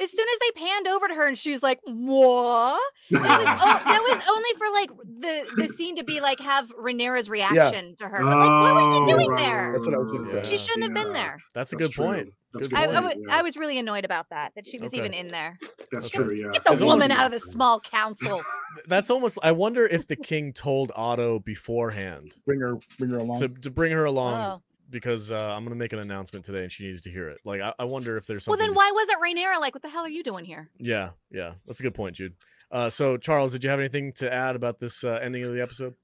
As 0.00 0.10
soon 0.10 0.26
as 0.28 0.38
they 0.40 0.60
panned 0.60 0.86
over 0.88 1.08
to 1.08 1.14
her 1.14 1.26
and 1.28 1.38
she's 1.38 1.62
like, 1.62 1.80
"What?" 1.84 2.80
That 3.10 3.20
was, 3.22 3.46
oh, 3.46 3.90
that 3.90 4.02
was 4.08 4.28
only 4.30 4.50
for 4.58 4.66
like 4.72 4.90
the 5.20 5.62
the 5.62 5.68
scene 5.68 5.96
to 5.96 6.04
be 6.04 6.20
like 6.20 6.40
have 6.40 6.68
Rhaenyra's 6.76 7.28
reaction 7.30 7.96
to 7.98 8.04
her. 8.08 8.22
But 8.22 8.36
like, 8.38 8.48
what 8.48 8.74
was 8.74 8.84
Oh, 8.86 9.06
she 9.06 9.12
doing 9.12 9.28
right, 9.30 9.38
there? 9.40 9.72
That's 9.72 9.86
what 9.86 9.94
I 9.94 9.98
was 9.98 10.10
gonna 10.12 10.26
say. 10.26 10.42
She 10.42 10.56
shouldn't 10.56 10.84
have 10.84 10.94
been 10.94 11.12
there. 11.12 11.38
that's 11.54 11.72
a 11.72 11.76
That's 11.76 11.88
good 11.96 12.02
point. 12.04 12.22
true. 12.26 12.32
That's 12.54 12.66
a 12.66 12.70
Good 12.70 12.78
I, 12.78 12.86
point, 12.86 13.04
wa- 13.04 13.12
yeah. 13.28 13.36
I 13.38 13.42
was 13.42 13.56
really 13.56 13.78
annoyed 13.78 14.04
about 14.04 14.30
that. 14.30 14.52
That 14.54 14.64
she 14.64 14.78
was 14.78 14.90
Okay. 14.90 14.98
even 14.98 15.12
in 15.12 15.26
there. 15.28 15.56
That's 15.90 16.06
Okay. 16.06 16.18
true. 16.24 16.34
Yeah. 16.34 16.52
Get 16.52 16.64
the 16.64 16.72
It's 16.74 16.82
woman 16.82 17.10
out 17.10 17.26
of 17.26 17.32
the 17.32 17.40
small 17.40 17.80
council. 17.80 18.42
That's 18.86 19.10
almost. 19.10 19.38
I 19.42 19.50
wonder 19.52 19.86
if 19.86 20.06
the 20.06 20.14
king 20.16 20.52
told 20.52 20.92
Otto 20.94 21.40
beforehand 21.40 22.36
bring 22.46 22.60
her 22.60 22.76
bring 22.98 23.10
her 23.10 23.18
along 23.18 23.38
to 23.38 23.48
to 23.48 23.70
bring 23.70 23.90
her 23.92 24.04
along 24.04 24.40
Oh. 24.40 24.62
Because 24.94 25.32
uh, 25.32 25.36
I'm 25.36 25.64
gonna 25.64 25.74
make 25.74 25.92
an 25.92 25.98
announcement 25.98 26.44
today 26.44 26.62
and 26.62 26.72
she 26.72 26.86
needs 26.86 27.02
to 27.02 27.10
hear 27.10 27.28
it. 27.28 27.38
Like 27.44 27.60
I, 27.60 27.74
I 27.78 27.84
wonder 27.84 28.16
if 28.16 28.26
there's 28.26 28.44
something. 28.44 28.58
Well, 28.58 28.68
then 28.68 28.74
why 28.74 28.92
wasn't 28.94 29.20
Rhaenyra 29.20 29.60
like, 29.60 29.74
"What 29.74 29.82
the 29.82 29.90
hell 29.90 30.04
are 30.04 30.08
you 30.08 30.22
doing 30.22 30.44
here?" 30.44 30.70
Yeah, 30.78 31.10
yeah, 31.30 31.54
that's 31.66 31.80
a 31.80 31.82
good 31.82 31.94
point, 31.94 32.16
Jude. 32.16 32.34
Uh, 32.70 32.88
so 32.88 33.16
Charles, 33.16 33.52
did 33.52 33.64
you 33.64 33.70
have 33.70 33.80
anything 33.80 34.12
to 34.14 34.32
add 34.32 34.56
about 34.56 34.78
this 34.78 35.04
uh, 35.04 35.18
ending 35.20 35.42
of 35.42 35.52
the 35.52 35.60
episode? 35.60 35.94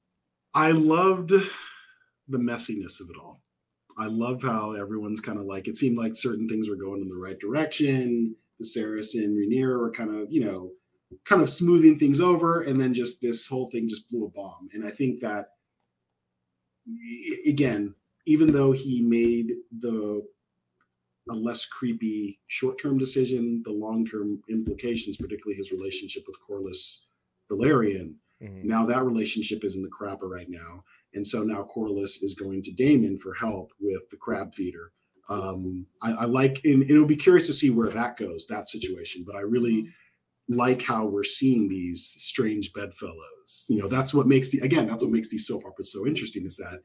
I 0.52 0.72
loved 0.72 1.30
the 1.30 2.38
messiness 2.38 3.00
of 3.00 3.08
it 3.08 3.16
all. 3.22 3.40
I 3.96 4.06
love 4.06 4.42
how 4.42 4.72
everyone's 4.72 5.20
kind 5.20 5.38
of 5.38 5.46
like 5.46 5.68
it 5.68 5.76
seemed 5.76 5.96
like 5.96 6.16
certain 6.16 6.48
things 6.48 6.68
were 6.68 6.76
going 6.76 7.00
in 7.00 7.08
the 7.08 7.14
right 7.14 7.38
direction. 7.38 8.34
The 8.58 8.66
Saracen 8.66 9.36
Rhaenyra 9.36 9.78
were 9.78 9.92
kind 9.92 10.14
of, 10.14 10.32
you 10.32 10.44
know, 10.44 10.72
kind 11.24 11.42
of 11.42 11.48
smoothing 11.48 11.98
things 11.98 12.20
over, 12.20 12.60
and 12.62 12.80
then 12.80 12.92
just 12.92 13.22
this 13.22 13.46
whole 13.46 13.70
thing 13.70 13.88
just 13.88 14.10
blew 14.10 14.26
a 14.26 14.30
bomb. 14.30 14.68
And 14.72 14.84
I 14.84 14.90
think 14.90 15.20
that 15.20 15.50
again, 17.46 17.94
even 18.34 18.52
though 18.52 18.72
he 18.72 19.00
made 19.02 19.48
the 19.80 20.22
a 21.30 21.34
less 21.34 21.64
creepy 21.66 22.40
short-term 22.48 22.96
decision, 22.98 23.62
the 23.64 23.70
long-term 23.72 24.42
implications, 24.48 25.16
particularly 25.16 25.56
his 25.56 25.70
relationship 25.70 26.22
with 26.26 26.36
Corlys 26.44 26.82
Velaryon, 27.50 28.14
Mhm. 28.42 28.64
now 28.64 28.86
that 28.86 29.04
relationship 29.04 29.64
is 29.64 29.76
in 29.76 29.82
the 29.82 29.90
crapper 29.98 30.28
right 30.38 30.48
now. 30.48 30.84
and 31.12 31.26
so 31.26 31.42
now 31.42 31.66
Corlys 31.74 32.22
is 32.22 32.34
going 32.42 32.62
to 32.62 32.72
Daemon 32.72 33.18
for 33.18 33.34
help 33.34 33.72
with 33.80 34.08
the 34.10 34.16
crab 34.16 34.54
feeder. 34.54 34.92
Um, 35.28 35.86
I, 36.00 36.10
I 36.22 36.24
like, 36.26 36.60
and 36.64 36.88
it'll 36.88 37.04
be 37.16 37.16
curious 37.26 37.48
to 37.48 37.52
see 37.52 37.68
where 37.68 37.90
that 37.90 38.16
goes, 38.16 38.46
that 38.46 38.68
situation. 38.68 39.24
But 39.26 39.34
I 39.34 39.40
really 39.40 39.88
like 40.48 40.82
how 40.82 41.02
we're 41.06 41.24
seeing 41.24 41.68
these 41.68 42.00
strange 42.30 42.72
bedfellows. 42.72 43.66
You 43.68 43.78
know, 43.80 43.88
that's 43.88 44.14
what 44.14 44.28
makes 44.28 44.50
the 44.52 44.60
again, 44.60 44.86
that's 44.86 45.02
what 45.02 45.10
makes 45.10 45.30
these 45.30 45.46
soap 45.48 45.64
operas 45.66 45.92
so 45.92 46.06
interesting 46.06 46.44
is 46.46 46.56
that 46.58 46.78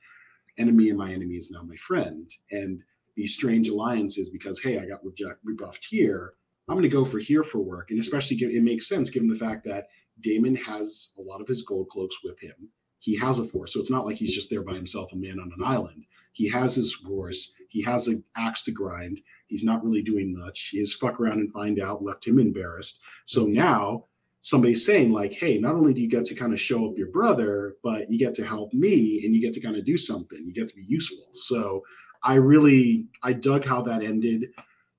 enemy 0.57 0.89
and 0.89 0.97
my 0.97 1.11
enemy 1.11 1.35
is 1.35 1.51
now 1.51 1.63
my 1.63 1.75
friend, 1.75 2.29
and 2.51 2.81
these 3.15 3.33
strange 3.33 3.67
alliances 3.67 4.29
because 4.29 4.61
hey, 4.61 4.77
I 4.77 4.85
got 4.85 5.05
reject, 5.05 5.39
rebuffed 5.43 5.85
here. 5.89 6.33
I'm 6.67 6.75
going 6.75 6.83
to 6.83 6.89
go 6.89 7.05
for 7.05 7.19
here 7.19 7.43
for 7.43 7.59
work, 7.59 7.91
and 7.91 7.99
especially 7.99 8.37
it 8.37 8.63
makes 8.63 8.89
sense 8.89 9.09
given 9.09 9.29
the 9.29 9.35
fact 9.35 9.65
that 9.65 9.87
Daemon 10.19 10.55
has 10.55 11.11
a 11.17 11.21
lot 11.21 11.41
of 11.41 11.47
his 11.47 11.61
gold 11.61 11.89
cloaks 11.89 12.17
with 12.23 12.39
him. 12.41 12.71
He 12.99 13.17
has 13.19 13.37
a 13.37 13.43
force, 13.45 13.73
so 13.73 13.79
it's 13.79 13.91
not 13.91 14.05
like 14.05 14.15
he's 14.17 14.33
just 14.33 14.49
there 14.49 14.63
by 14.63 14.73
himself, 14.73 15.13
a 15.13 15.15
man 15.15 15.39
on 15.39 15.51
an 15.55 15.63
island. 15.63 16.05
He 16.33 16.49
has 16.49 16.75
his 16.75 16.93
force. 16.93 17.53
He 17.69 17.83
has 17.83 18.07
an 18.07 18.23
axe 18.35 18.63
to 18.63 18.71
grind. 18.71 19.19
He's 19.47 19.63
not 19.63 19.83
really 19.83 20.01
doing 20.01 20.35
much. 20.35 20.71
His 20.73 20.95
fuck 20.95 21.19
around 21.19 21.39
and 21.39 21.53
find 21.53 21.79
out 21.79 22.03
left 22.03 22.25
him 22.25 22.39
embarrassed. 22.39 23.01
So 23.25 23.45
now 23.45 24.05
somebody's 24.45 24.85
saying 24.85 25.11
like, 25.11 25.33
hey, 25.33 25.57
not 25.57 25.73
only 25.73 25.91
do 25.91 26.01
you 26.01 26.07
get 26.07 26.23
to 26.23 26.35
kind 26.35 26.53
of 26.53 26.61
show 26.61 26.87
up 26.87 26.95
your 26.95 27.09
brother, 27.09 27.77
but 27.83 28.11
you 28.11 28.19
get 28.19 28.35
to 28.35 28.45
help 28.45 28.71
me 28.73 29.23
and 29.25 29.33
you 29.33 29.41
get 29.41 29.51
to 29.51 29.59
kind 29.59 29.75
of 29.75 29.83
do 29.83 29.97
something. 29.97 30.37
You 30.45 30.53
get 30.53 30.67
to 30.67 30.75
be 30.75 30.85
useful. 30.87 31.25
So 31.33 31.81
I 32.21 32.35
really 32.35 33.07
I 33.23 33.33
dug 33.33 33.65
how 33.65 33.81
that 33.81 34.03
ended. 34.03 34.45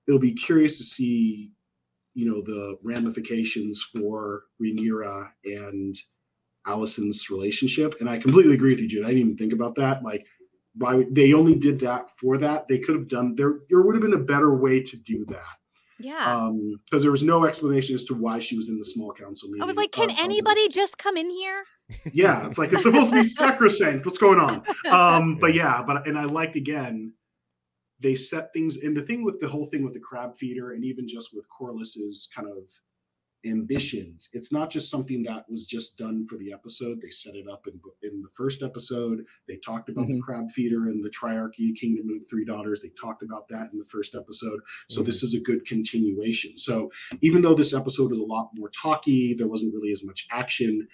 It'll 0.08 0.18
be 0.18 0.34
curious 0.34 0.78
to 0.78 0.82
see, 0.84 1.52
you 2.14 2.28
know, 2.28 2.42
the 2.42 2.76
ramifications 2.82 3.80
for 3.94 4.42
Rhaenyra 4.60 5.28
and 5.44 5.94
Alicent's 6.66 7.30
relationship. 7.30 7.94
And 8.00 8.10
I 8.10 8.18
completely 8.18 8.54
agree 8.54 8.72
with 8.72 8.80
you, 8.80 8.88
Jude. 8.88 9.04
I 9.04 9.10
didn't 9.10 9.20
even 9.20 9.36
think 9.36 9.52
about 9.52 9.76
that. 9.76 10.02
Like, 10.02 10.26
why 10.74 11.06
they 11.12 11.34
only 11.34 11.54
did 11.54 11.78
that 11.80 12.10
for 12.18 12.36
that? 12.38 12.66
They 12.66 12.80
could 12.80 12.96
have 12.96 13.06
done 13.06 13.36
there. 13.36 13.60
There 13.70 13.80
would 13.80 13.94
have 13.94 14.02
been 14.02 14.20
a 14.20 14.24
better 14.24 14.56
way 14.56 14.82
to 14.82 14.96
do 14.96 15.24
that. 15.26 15.56
Yeah. 15.98 16.36
Um, 16.36 16.80
because 16.84 17.02
there 17.02 17.10
was 17.10 17.22
no 17.22 17.44
explanation 17.44 17.94
as 17.94 18.04
to 18.04 18.14
why 18.14 18.38
she 18.38 18.56
was 18.56 18.68
in 18.68 18.78
the 18.78 18.84
small 18.84 19.12
council 19.12 19.48
meeting. 19.48 19.62
I 19.62 19.66
was 19.66 19.76
like, 19.76 19.96
uh, 19.96 20.00
can 20.00 20.08
council. 20.08 20.24
anybody 20.24 20.68
just 20.68 20.98
come 20.98 21.16
in 21.16 21.30
here? 21.30 21.64
Yeah, 22.12 22.46
it's 22.46 22.58
like 22.58 22.72
it's 22.72 22.82
supposed 22.82 23.10
to 23.10 23.16
be 23.16 23.22
sacrosanct. 23.22 24.04
What's 24.04 24.18
going 24.18 24.40
on? 24.40 24.62
Um, 24.90 25.36
but 25.40 25.54
yeah, 25.54 25.82
but 25.86 26.06
and 26.06 26.18
I 26.18 26.24
like 26.24 26.56
again, 26.56 27.12
they 28.00 28.14
set 28.14 28.52
things 28.52 28.76
and 28.78 28.96
the 28.96 29.02
thing 29.02 29.24
with 29.24 29.40
the 29.40 29.48
whole 29.48 29.66
thing 29.66 29.84
with 29.84 29.94
the 29.94 30.00
crab 30.00 30.36
feeder 30.36 30.72
and 30.72 30.84
even 30.84 31.06
just 31.08 31.30
with 31.32 31.46
Corlys's 31.48 32.28
kind 32.34 32.48
of 32.48 32.70
ambitions. 33.46 34.28
It's 34.32 34.52
not 34.52 34.70
just 34.70 34.90
something 34.90 35.22
that 35.24 35.44
was 35.48 35.64
just 35.64 35.96
done 35.96 36.26
for 36.28 36.36
the 36.36 36.52
episode. 36.52 37.00
They 37.00 37.10
set 37.10 37.34
it 37.34 37.46
up 37.48 37.66
in 37.66 37.80
in 38.02 38.22
the 38.22 38.28
first 38.36 38.62
episode. 38.62 39.24
They 39.48 39.56
talked 39.56 39.88
about 39.88 40.06
the 40.06 40.14
Mhm. 40.14 40.20
crab 40.22 40.50
feeder 40.50 40.88
and 40.88 41.04
the 41.04 41.10
triarchy, 41.10 41.74
Kingdom 41.74 42.10
of 42.10 42.26
Three 42.28 42.44
Daughters. 42.44 42.80
They 42.80 42.90
talked 43.00 43.22
about 43.22 43.48
that 43.48 43.70
in 43.72 43.78
the 43.78 43.84
first 43.84 44.14
episode. 44.14 44.60
So 44.88 45.02
this 45.02 45.22
is 45.22 45.34
a 45.34 45.40
good 45.40 45.64
continuation. 45.66 46.56
So 46.56 46.90
even 47.22 47.42
though 47.42 47.54
this 47.54 47.72
episode 47.74 48.12
is 48.12 48.18
a 48.18 48.24
lot 48.24 48.50
more 48.54 48.70
talky, 48.70 49.34
there 49.34 49.48
wasn't 49.48 49.74
really 49.74 49.92
as 49.92 50.04
much 50.04 50.26
action. 50.30 50.88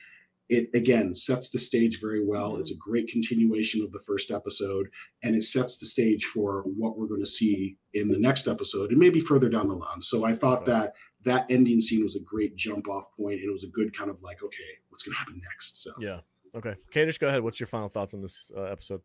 It 0.48 0.68
again 0.74 1.14
sets 1.14 1.50
the 1.50 1.58
stage 1.58 1.98
very 2.00 2.22
well. 2.22 2.56
It's 2.56 2.70
a 2.70 2.76
great 2.76 3.08
continuation 3.08 3.82
of 3.82 3.90
the 3.92 4.00
first 4.00 4.30
episode, 4.30 4.88
and 5.22 5.34
it 5.34 5.44
sets 5.44 5.78
the 5.78 5.86
stage 5.86 6.24
for 6.24 6.62
what 6.64 6.98
we're 6.98 7.06
going 7.06 7.22
to 7.22 7.30
see 7.30 7.78
in 7.94 8.08
the 8.08 8.18
next 8.18 8.46
episode 8.46 8.90
and 8.90 8.98
maybe 8.98 9.20
further 9.20 9.48
down 9.48 9.68
the 9.68 9.74
line. 9.74 10.02
So 10.02 10.24
I 10.24 10.34
thought 10.34 10.66
that 10.66 10.94
that 11.24 11.46
ending 11.50 11.80
scene 11.80 12.02
was 12.02 12.16
a 12.16 12.20
great 12.22 12.56
jump 12.56 12.88
off 12.88 13.14
point, 13.16 13.40
and 13.40 13.48
it 13.48 13.52
was 13.52 13.64
a 13.64 13.68
good 13.68 13.96
kind 13.96 14.10
of 14.10 14.22
like, 14.22 14.42
okay, 14.42 14.58
what's 14.88 15.04
going 15.04 15.14
to 15.14 15.18
happen 15.18 15.40
next? 15.42 15.82
So 15.82 15.92
Yeah. 15.98 16.20
Okay. 16.54 16.74
Kadish, 16.92 17.18
go 17.18 17.28
ahead. 17.28 17.42
What's 17.42 17.60
your 17.60 17.66
final 17.66 17.88
thoughts 17.88 18.14
on 18.14 18.20
this 18.20 18.50
uh, 18.56 18.62
episode? 18.62 19.02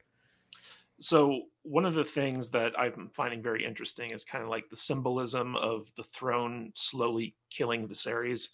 So 1.00 1.44
one 1.62 1.86
of 1.86 1.94
the 1.94 2.04
things 2.04 2.50
that 2.50 2.78
I'm 2.78 3.10
finding 3.14 3.42
very 3.42 3.64
interesting 3.64 4.12
is 4.12 4.24
kind 4.24 4.44
of 4.44 4.50
like 4.50 4.70
the 4.70 4.76
symbolism 4.76 5.56
of 5.56 5.94
the 5.96 6.04
throne 6.04 6.72
slowly 6.76 7.36
killing 7.50 7.88
Viserys. 7.88 8.50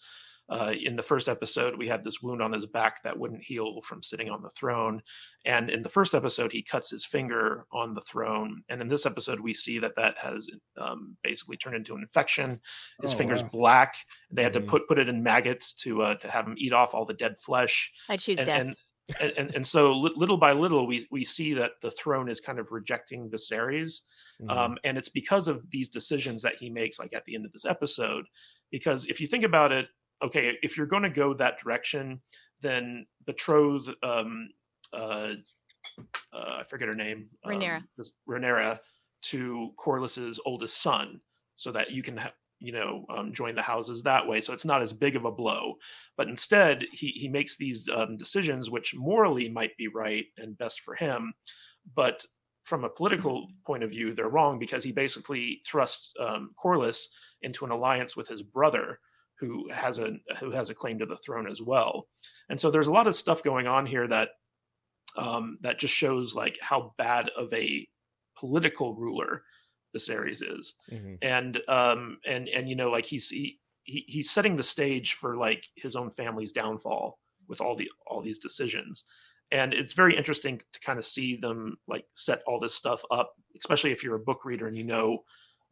Uh, 0.50 0.72
in 0.78 0.94
the 0.94 1.02
first 1.02 1.26
episode, 1.28 1.76
we 1.78 1.88
had 1.88 2.04
this 2.04 2.20
wound 2.20 2.42
on 2.42 2.52
his 2.52 2.66
back 2.66 3.02
that 3.02 3.18
wouldn't 3.18 3.42
heal 3.42 3.80
from 3.80 4.02
sitting 4.02 4.28
on 4.28 4.42
the 4.42 4.50
throne, 4.50 5.02
and 5.46 5.70
in 5.70 5.82
the 5.82 5.88
first 5.88 6.14
episode, 6.14 6.52
he 6.52 6.62
cuts 6.62 6.90
his 6.90 7.04
finger 7.06 7.64
on 7.72 7.94
the 7.94 8.02
throne. 8.02 8.62
And 8.68 8.82
in 8.82 8.88
this 8.88 9.06
episode, 9.06 9.40
we 9.40 9.54
see 9.54 9.78
that 9.78 9.96
that 9.96 10.18
has 10.18 10.46
um, 10.76 11.16
basically 11.22 11.56
turned 11.56 11.76
into 11.76 11.94
an 11.94 12.02
infection. 12.02 12.60
His 13.00 13.14
Oh, 13.14 13.16
finger's 13.16 13.42
wow. 13.42 13.48
black. 13.52 13.96
They 14.30 14.42
had 14.42 14.52
Mhm. 14.52 14.60
to 14.60 14.66
put 14.66 14.86
put 14.88 14.98
it 14.98 15.08
in 15.08 15.22
maggots 15.22 15.72
to 15.82 16.02
uh, 16.02 16.14
to 16.16 16.30
have 16.30 16.46
him 16.46 16.56
eat 16.58 16.74
off 16.74 16.94
all 16.94 17.06
the 17.06 17.14
dead 17.14 17.38
flesh 17.38 17.90
I 18.10 18.18
choose 18.18 18.38
and, 18.38 18.46
death. 18.46 18.60
and, 18.60 18.76
and 19.20 19.32
and 19.38 19.54
and 19.54 19.66
so 19.66 19.92
little 19.92 20.36
by 20.36 20.52
little 20.52 20.86
we 20.86 21.06
we 21.10 21.24
see 21.24 21.54
that 21.54 21.72
the 21.80 21.90
throne 21.90 22.28
is 22.28 22.40
kind 22.40 22.58
of 22.58 22.70
rejecting 22.70 23.30
Viserys, 23.30 24.00
Mhm. 24.42 24.50
um, 24.54 24.78
and 24.84 24.98
it's 24.98 25.08
because 25.08 25.48
of 25.48 25.70
these 25.70 25.88
decisions 25.88 26.42
that 26.42 26.56
he 26.56 26.68
makes, 26.68 26.98
like 26.98 27.14
at 27.14 27.24
the 27.24 27.34
end 27.34 27.46
of 27.46 27.52
this 27.52 27.64
episode. 27.64 28.26
Because 28.70 29.06
if 29.06 29.20
you 29.22 29.26
think 29.26 29.44
about 29.44 29.72
it, 29.72 29.88
okay, 30.24 30.56
if 30.62 30.76
you're 30.76 30.86
going 30.86 31.02
to 31.02 31.10
go 31.10 31.34
that 31.34 31.58
direction, 31.58 32.20
then 32.62 33.06
betroth 33.26 33.88
um, 34.02 34.48
uh, 34.92 35.34
uh, 36.32 36.52
I 36.60 36.64
forget 36.68 36.88
her 36.88 36.94
name, 36.94 37.28
Rhaenyra, 37.46 37.76
um, 37.76 37.88
this- 37.96 38.12
to 39.30 39.70
Corlys's 39.78 40.38
oldest 40.44 40.82
son, 40.82 41.20
so 41.56 41.72
that 41.72 41.90
you 41.90 42.02
can. 42.02 42.16
Ha- 42.16 42.32
you 42.60 42.72
know, 42.72 43.04
um, 43.14 43.32
join 43.34 43.54
the 43.54 43.60
houses 43.60 44.02
that 44.04 44.26
way, 44.26 44.40
so 44.40 44.54
it's 44.54 44.64
not 44.64 44.80
as 44.80 44.92
big 44.92 45.16
of 45.16 45.26
a 45.26 45.30
blow 45.30 45.74
but 46.16 46.28
instead 46.28 46.84
he 46.92 47.08
he 47.08 47.28
makes 47.28 47.56
these 47.56 47.88
um, 47.94 48.16
decisions 48.16 48.70
which 48.70 48.94
morally 48.94 49.48
might 49.48 49.76
be 49.76 49.88
right 49.88 50.24
and 50.38 50.56
best 50.56 50.80
for 50.80 50.94
him 50.94 51.34
but 51.94 52.24
from 52.64 52.84
a 52.84 52.88
political 52.88 53.46
point 53.66 53.82
of 53.82 53.90
view 53.90 54.14
they're 54.14 54.28
wrong 54.28 54.58
because 54.58 54.82
he 54.84 54.92
basically 54.92 55.60
thrusts 55.66 56.14
um, 56.20 56.52
Corlys 56.62 57.06
into 57.42 57.64
an 57.64 57.70
alliance 57.70 58.16
with 58.16 58.28
his 58.28 58.42
brother 58.42 58.98
who 59.38 59.68
has 59.70 59.98
a 59.98 60.12
who 60.38 60.50
has 60.50 60.70
a 60.70 60.74
claim 60.74 60.98
to 60.98 61.06
the 61.06 61.16
throne 61.16 61.48
as 61.48 61.60
well. 61.60 62.06
And 62.48 62.60
so 62.60 62.70
there's 62.70 62.86
a 62.86 62.92
lot 62.92 63.06
of 63.06 63.14
stuff 63.14 63.42
going 63.42 63.66
on 63.66 63.86
here 63.86 64.06
that 64.08 64.28
um, 65.16 65.58
that 65.62 65.78
just 65.78 65.94
shows 65.94 66.34
like 66.34 66.58
how 66.60 66.94
bad 66.98 67.30
of 67.36 67.52
a 67.54 67.86
political 68.36 68.94
ruler 68.94 69.42
Viserys 69.96 70.42
is. 70.42 70.74
Mhm. 70.90 71.18
and 71.22 71.60
um 71.68 72.18
and 72.26 72.48
and 72.48 72.68
you 72.68 72.74
know 72.74 72.90
like 72.90 73.06
he's 73.06 73.28
he, 73.28 73.60
he 73.84 74.04
he's 74.08 74.30
setting 74.30 74.56
the 74.56 74.62
stage 74.62 75.14
for 75.14 75.36
like 75.36 75.64
his 75.76 75.94
own 75.94 76.10
family's 76.10 76.52
downfall 76.52 77.18
with 77.48 77.60
all 77.60 77.76
the 77.76 77.90
all 78.06 78.22
these 78.22 78.38
decisions. 78.38 79.04
And 79.52 79.72
it's 79.72 79.92
very 79.92 80.16
interesting 80.16 80.60
to 80.72 80.80
kind 80.80 80.98
of 80.98 81.04
see 81.04 81.36
them 81.36 81.76
like 81.86 82.06
set 82.12 82.42
all 82.46 82.58
this 82.58 82.74
stuff 82.74 83.04
up 83.10 83.34
especially 83.56 83.92
if 83.92 84.02
you're 84.02 84.16
a 84.16 84.20
book 84.30 84.44
reader 84.44 84.66
and 84.66 84.76
you 84.76 84.82
know 84.84 85.18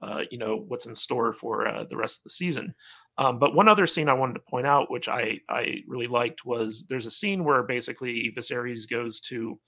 uh, 0.02 0.22
you 0.30 0.38
know 0.38 0.64
what's 0.68 0.86
in 0.86 0.94
store 0.94 1.32
for 1.32 1.66
uh, 1.66 1.84
the 1.84 1.96
rest 1.96 2.18
of 2.20 2.24
the 2.24 2.30
season 2.30 2.74
um, 3.18 3.38
but 3.38 3.54
one 3.54 3.68
other 3.68 3.86
scene 3.86 4.08
i 4.08 4.12
wanted 4.14 4.34
to 4.34 4.40
point 4.50 4.66
out 4.66 4.90
which 4.90 5.08
i 5.08 5.38
i 5.48 5.76
really 5.86 6.06
liked 6.06 6.44
was 6.44 6.86
there's 6.88 7.06
a 7.06 7.10
scene 7.10 7.44
where 7.44 7.62
basically 7.62 8.32
viserys 8.36 8.88
goes 8.88 9.20
to 9.20 9.58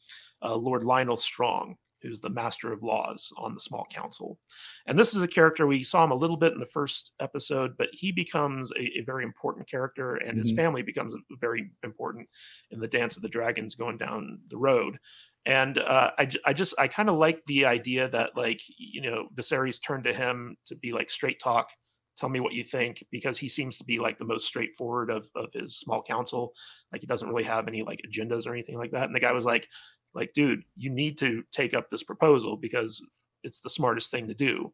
uh, 0.43 0.55
lord 0.55 0.83
lyonel 0.83 1.19
strong 1.19 1.77
who's 2.03 2.21
the 2.21 2.29
master 2.29 2.71
of 2.71 2.83
laws 2.83 3.33
on 3.39 3.55
the 3.55 3.61
small 3.61 3.87
council 3.91 4.39
and 4.87 4.99
this 4.99 5.15
is 5.15 5.23
a 5.23 5.29
character 5.29 5.67
we 5.67 5.83
saw 5.83 6.05
him 6.05 6.11
a 6.11 6.15
little 6.15 6.37
bit 6.37 6.53
in 6.53 6.59
the 6.61 6.67
first 6.67 7.13
episode, 7.21 7.77
but 7.79 7.89
he 7.93 8.13
becomes 8.13 8.71
a, 8.73 8.99
a 8.99 9.05
very 9.07 9.25
important 9.25 9.67
character, 9.69 10.17
and 10.17 10.37
his 10.37 10.53
Mhm. 10.53 10.57
family 10.57 10.83
becomes 10.83 11.15
very 11.41 11.71
important 11.83 12.29
in 12.71 12.81
the 12.81 12.89
Dance 12.89 13.17
of 13.17 13.23
the 13.23 13.29
Dragons 13.29 13.75
going 13.75 13.97
down 13.97 14.41
the 14.49 14.59
road. 14.59 14.99
And 15.47 15.79
uh, 15.79 16.11
I, 16.19 16.31
I 16.45 16.53
just, 16.53 16.75
I 16.79 16.89
kind 16.89 17.09
of 17.09 17.17
like 17.17 17.43
the 17.47 17.65
idea 17.67 18.09
that, 18.11 18.37
like, 18.37 18.61
you 18.77 19.01
know, 19.01 19.29
Viserys 19.35 19.83
turned 19.83 20.05
to 20.05 20.13
him 20.15 20.57
to 20.67 20.75
be 20.77 20.93
like 20.93 21.09
straight 21.11 21.41
talk, 21.41 21.69
tell 22.17 22.29
me 22.29 22.41
what 22.41 22.53
you 22.53 22.65
think, 22.65 23.05
because 23.11 23.39
he 23.39 23.49
seems 23.49 23.77
to 23.79 23.85
be 23.85 23.99
like 23.99 24.19
the 24.19 24.25
most 24.25 24.47
straightforward 24.47 25.11
of, 25.11 25.29
of 25.35 25.53
his 25.53 25.77
small 25.77 26.03
council. 26.03 26.53
Like, 26.93 27.01
he 27.01 27.07
doesn't 27.07 27.29
really 27.29 27.45
have 27.45 27.69
any 27.69 27.83
like 27.83 28.01
agendas 28.09 28.47
or 28.47 28.53
anything 28.53 28.79
like 28.79 28.93
that. 28.93 29.05
And 29.05 29.15
the 29.15 29.21
guy 29.21 29.33
was 29.33 29.45
like, 29.45 29.69
like, 30.15 30.33
dude, 30.33 30.63
you 30.77 30.91
need 30.91 31.19
to 31.19 31.43
take 31.51 31.75
up 31.75 31.91
this 31.91 32.05
proposal 32.05 32.57
because 32.57 33.03
it's 33.43 33.61
the 33.61 33.69
smartest 33.69 34.11
thing 34.11 34.29
to 34.29 34.35
do. 34.35 34.73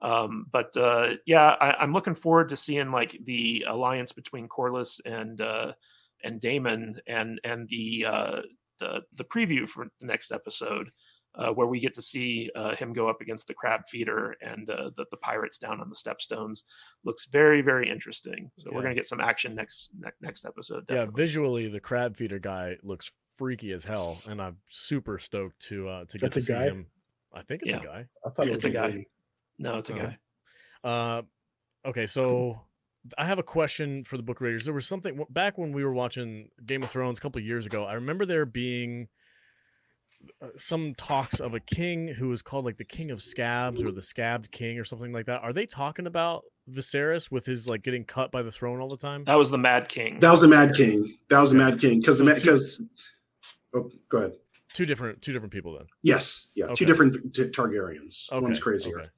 Um, 0.00 0.46
but 0.50 0.76
uh, 0.76 1.14
yeah, 1.26 1.54
I, 1.60 1.76
I'm 1.78 1.92
looking 1.92 2.16
forward 2.16 2.48
to 2.48 2.56
seeing 2.56 2.90
like 2.90 3.16
the 3.24 3.64
alliance 3.68 4.10
between 4.12 4.48
Corlys 4.48 5.00
and 5.06 5.40
uh, 5.40 5.72
and 6.24 6.40
Daemon, 6.40 7.00
and 7.06 7.40
and 7.44 7.68
the 7.68 8.06
uh, 8.06 8.40
the 8.80 9.02
the 9.14 9.24
preview 9.24 9.68
for 9.68 9.86
the 10.00 10.06
next 10.06 10.32
episode, 10.32 10.90
uh, 11.34 11.50
where 11.52 11.66
we 11.66 11.80
get 11.80 11.94
to 11.94 12.02
see 12.02 12.50
uh, 12.54 12.74
him 12.76 12.92
go 12.92 13.08
up 13.08 13.20
against 13.20 13.46
the 13.46 13.54
crab 13.54 13.88
feeder 13.88 14.36
and 14.42 14.68
uh, 14.70 14.90
the 14.96 15.06
the 15.10 15.16
pirates 15.16 15.58
down 15.58 15.80
on 15.80 15.88
the 15.88 15.94
stepstones. 15.94 16.64
Looks 17.04 17.26
very 17.26 17.62
very 17.62 17.88
interesting. 17.90 18.50
So 18.58 18.70
we're 18.72 18.82
gonna 18.82 18.94
get 18.94 19.06
some 19.06 19.20
action 19.20 19.54
next 19.54 19.90
ne- 19.98 20.10
next 20.20 20.44
episode. 20.44 20.84
Yeah, 20.90 21.06
visually 21.14 21.68
the 21.68 21.80
crab 21.80 22.16
feeder 22.16 22.38
guy 22.38 22.76
looks 22.82 23.10
freaky 23.36 23.72
as 23.72 23.84
hell, 23.84 24.20
and 24.28 24.40
I'm 24.42 24.58
super 24.66 25.18
stoked 25.18 25.58
to 25.68 25.88
uh 25.88 26.04
to 26.06 26.18
get 26.18 26.32
That's 26.32 26.46
to 26.46 26.52
a 26.54 26.56
see 26.58 26.64
guy? 26.64 26.64
him. 26.70 26.86
I 27.34 27.42
think 27.42 27.62
it's 27.64 27.74
a 27.76 27.80
guy. 27.80 28.06
I 28.26 28.30
thought 28.30 28.48
it 28.48 28.52
It's 28.52 28.64
was 28.64 28.74
a 28.74 28.76
a 28.76 28.80
guy. 28.80 28.86
lady. 28.88 29.08
no, 29.58 29.78
it's 29.78 29.88
a 29.90 29.94
Oh. 29.94 29.96
guy. 29.96 30.18
Uh, 30.84 31.22
okay, 31.86 32.04
so 32.06 32.60
I 33.16 33.24
have 33.24 33.38
a 33.38 33.42
question 33.42 34.04
for 34.04 34.16
the 34.16 34.22
book 34.22 34.40
readers. 34.40 34.64
There 34.66 34.74
was 34.74 34.86
something 34.86 35.24
back 35.30 35.56
when 35.58 35.72
we 35.72 35.82
were 35.84 35.92
watching 35.94 36.50
Game 36.66 36.82
of 36.82 36.90
Thrones 36.90 37.18
a 37.18 37.20
couple 37.22 37.40
of 37.40 37.46
years 37.46 37.64
ago. 37.66 37.84
I 37.84 37.94
remember 37.94 38.26
there 38.26 38.44
being 38.44 39.04
uh, 39.04 39.06
Uh, 40.40 40.48
some 40.56 40.94
talks 40.94 41.40
of 41.40 41.54
a 41.54 41.60
king 41.60 42.08
who 42.08 42.32
is 42.32 42.42
called 42.42 42.64
like 42.64 42.76
the 42.76 42.84
King 42.84 43.10
of 43.10 43.20
Scabs 43.22 43.82
or 43.82 43.90
the 43.90 44.02
Scabbed 44.02 44.50
King 44.50 44.78
or 44.78 44.84
something 44.84 45.12
like 45.12 45.26
that. 45.26 45.42
Are 45.42 45.52
they 45.52 45.66
talking 45.66 46.06
about 46.06 46.44
Viserys 46.70 47.30
with 47.30 47.44
his 47.46 47.68
like 47.68 47.82
getting 47.82 48.04
cut 48.04 48.30
by 48.30 48.42
the 48.42 48.50
throne 48.52 48.80
all 48.80 48.88
the 48.88 48.96
time? 48.96 49.24
That 49.24 49.34
was 49.34 49.50
the 49.50 49.58
Mad 49.58 49.88
King. 49.88 50.18
That 50.20 50.30
was 50.30 50.40
the 50.40 50.48
Mad 50.48 50.74
King. 50.74 51.12
That 51.28 51.40
was 51.40 51.50
the 51.50 51.56
Mad 51.56 51.80
King 51.80 52.00
because 52.00 52.18
So 52.18 52.24
two- 52.24 52.34
because. 52.34 52.80
Oh, 53.74 53.90
go 54.08 54.18
ahead. 54.18 54.32
Two 54.74 54.86
different 54.86 55.20
two 55.22 55.32
different 55.32 55.52
people 55.52 55.74
then. 55.76 55.86
Yes, 56.02 56.50
yeah, 56.54 56.66
Okay. 56.66 56.74
two 56.76 56.84
different 56.86 57.34
t- 57.34 57.44
Targaryens. 57.44 58.30
Okay. 58.32 58.40
One's 58.40 58.58
crazier. 58.60 59.00
Okay. 59.00 59.08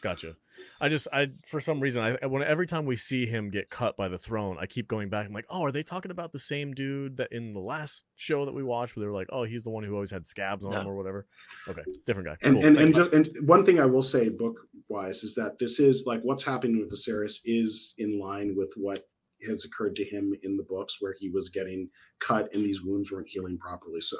Gotcha. 0.00 0.36
I 0.80 0.88
just 0.88 1.08
I 1.12 1.28
for 1.46 1.60
some 1.60 1.80
reason 1.80 2.02
I 2.02 2.26
when 2.26 2.42
every 2.42 2.66
time 2.66 2.86
we 2.86 2.96
see 2.96 3.26
him 3.26 3.50
get 3.50 3.70
cut 3.70 3.96
by 3.96 4.08
the 4.08 4.18
throne, 4.18 4.56
I 4.60 4.66
keep 4.66 4.88
going 4.88 5.08
back. 5.08 5.26
I'm 5.26 5.32
like, 5.32 5.46
oh, 5.48 5.64
are 5.64 5.72
they 5.72 5.82
talking 5.82 6.10
about 6.10 6.32
the 6.32 6.38
same 6.38 6.72
dude 6.74 7.16
that 7.18 7.32
in 7.32 7.52
the 7.52 7.60
last 7.60 8.04
show 8.16 8.44
that 8.44 8.54
we 8.54 8.62
watched 8.62 8.96
where 8.96 9.02
they 9.02 9.08
were 9.08 9.14
like, 9.16 9.28
oh, 9.30 9.44
he's 9.44 9.62
the 9.62 9.70
one 9.70 9.84
who 9.84 9.94
always 9.94 10.10
had 10.10 10.26
scabs 10.26 10.64
on 10.64 10.72
him 10.72 10.86
or 10.86 10.96
whatever. 10.96 11.26
Okay, 11.68 11.82
different 12.06 12.28
guy. 12.28 12.36
And 12.42 12.56
Cool. 12.56 12.66
and, 12.66 12.76
and 12.76 12.94
just 12.94 13.12
and 13.12 13.28
one 13.46 13.64
thing 13.64 13.80
I 13.80 13.86
will 13.86 14.02
say, 14.02 14.28
book 14.28 14.56
wise, 14.88 15.24
is 15.24 15.34
that 15.36 15.58
this 15.58 15.80
is 15.80 16.04
like 16.06 16.20
what's 16.22 16.44
happening 16.44 16.78
with 16.80 16.92
Viserys 16.92 17.40
is 17.44 17.94
in 17.98 18.18
line 18.20 18.54
with 18.56 18.72
what 18.76 19.04
has 19.46 19.64
occurred 19.64 19.96
to 19.96 20.04
him 20.04 20.32
in 20.42 20.56
the 20.56 20.62
books, 20.62 20.96
where 21.00 21.14
he 21.18 21.28
was 21.28 21.48
getting 21.50 21.88
cut 22.20 22.52
and 22.54 22.64
these 22.64 22.82
wounds 22.82 23.12
weren't 23.12 23.28
healing 23.28 23.58
properly. 23.58 24.00
So, 24.00 24.16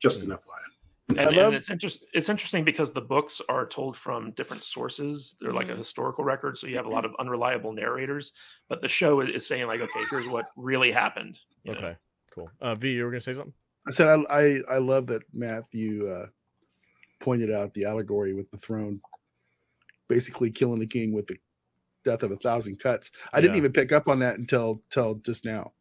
just 0.00 0.20
Mm. 0.20 0.24
an 0.24 0.30
FYI. 0.32 0.75
And, 1.08 1.20
I 1.20 1.24
and 1.24 1.54
it's 1.54 1.70
interest, 1.70 2.04
it's 2.12 2.28
interesting 2.28 2.64
because 2.64 2.92
the 2.92 3.00
books 3.00 3.40
are 3.48 3.66
told 3.66 3.96
from 3.96 4.32
different 4.32 4.62
sources 4.62 5.36
they're 5.40 5.52
like 5.52 5.68
a 5.68 5.72
Mhm. 5.74 5.78
historical 5.78 6.24
record 6.24 6.58
so 6.58 6.66
you 6.66 6.76
have 6.76 6.86
a 6.86 6.90
lot 6.90 7.04
of 7.04 7.14
unreliable 7.18 7.72
narrators 7.72 8.32
but 8.68 8.80
the 8.80 8.88
show 8.88 9.20
is- 9.20 9.30
is 9.30 9.46
saying 9.46 9.66
like 9.66 9.80
okay 9.80 10.04
here's 10.10 10.26
what 10.26 10.46
really 10.56 10.90
happened 10.90 11.38
you 11.62 11.72
know? 11.72 11.78
okay, 11.78 11.96
cool. 12.32 12.50
Uh, 12.60 12.74
v, 12.74 12.92
you 12.92 13.04
were 13.04 13.10
gonna 13.10 13.20
say 13.20 13.32
something? 13.32 13.54
I 13.88 13.92
said 13.92 14.08
I 14.08 14.36
I, 14.36 14.60
I 14.72 14.78
love 14.78 15.06
that 15.08 15.22
Matthew 15.32 16.08
uh, 16.08 16.26
pointed 17.20 17.50
out 17.52 17.72
the 17.74 17.84
allegory 17.84 18.34
with 18.34 18.50
the 18.50 18.58
throne, 18.58 19.00
basically 20.08 20.50
killing 20.50 20.80
the 20.80 20.86
king 20.86 21.12
with 21.12 21.26
the 21.28 21.38
death 22.04 22.22
of 22.22 22.30
a 22.30 22.36
thousand 22.36 22.78
cuts. 22.78 23.10
I 23.32 23.40
didn't 23.40 23.56
even 23.56 23.72
pick 23.72 23.90
up 23.92 24.06
on 24.08 24.18
that 24.20 24.38
until 24.38 24.82
till 24.90 25.16
just 25.16 25.44
now. 25.44 25.72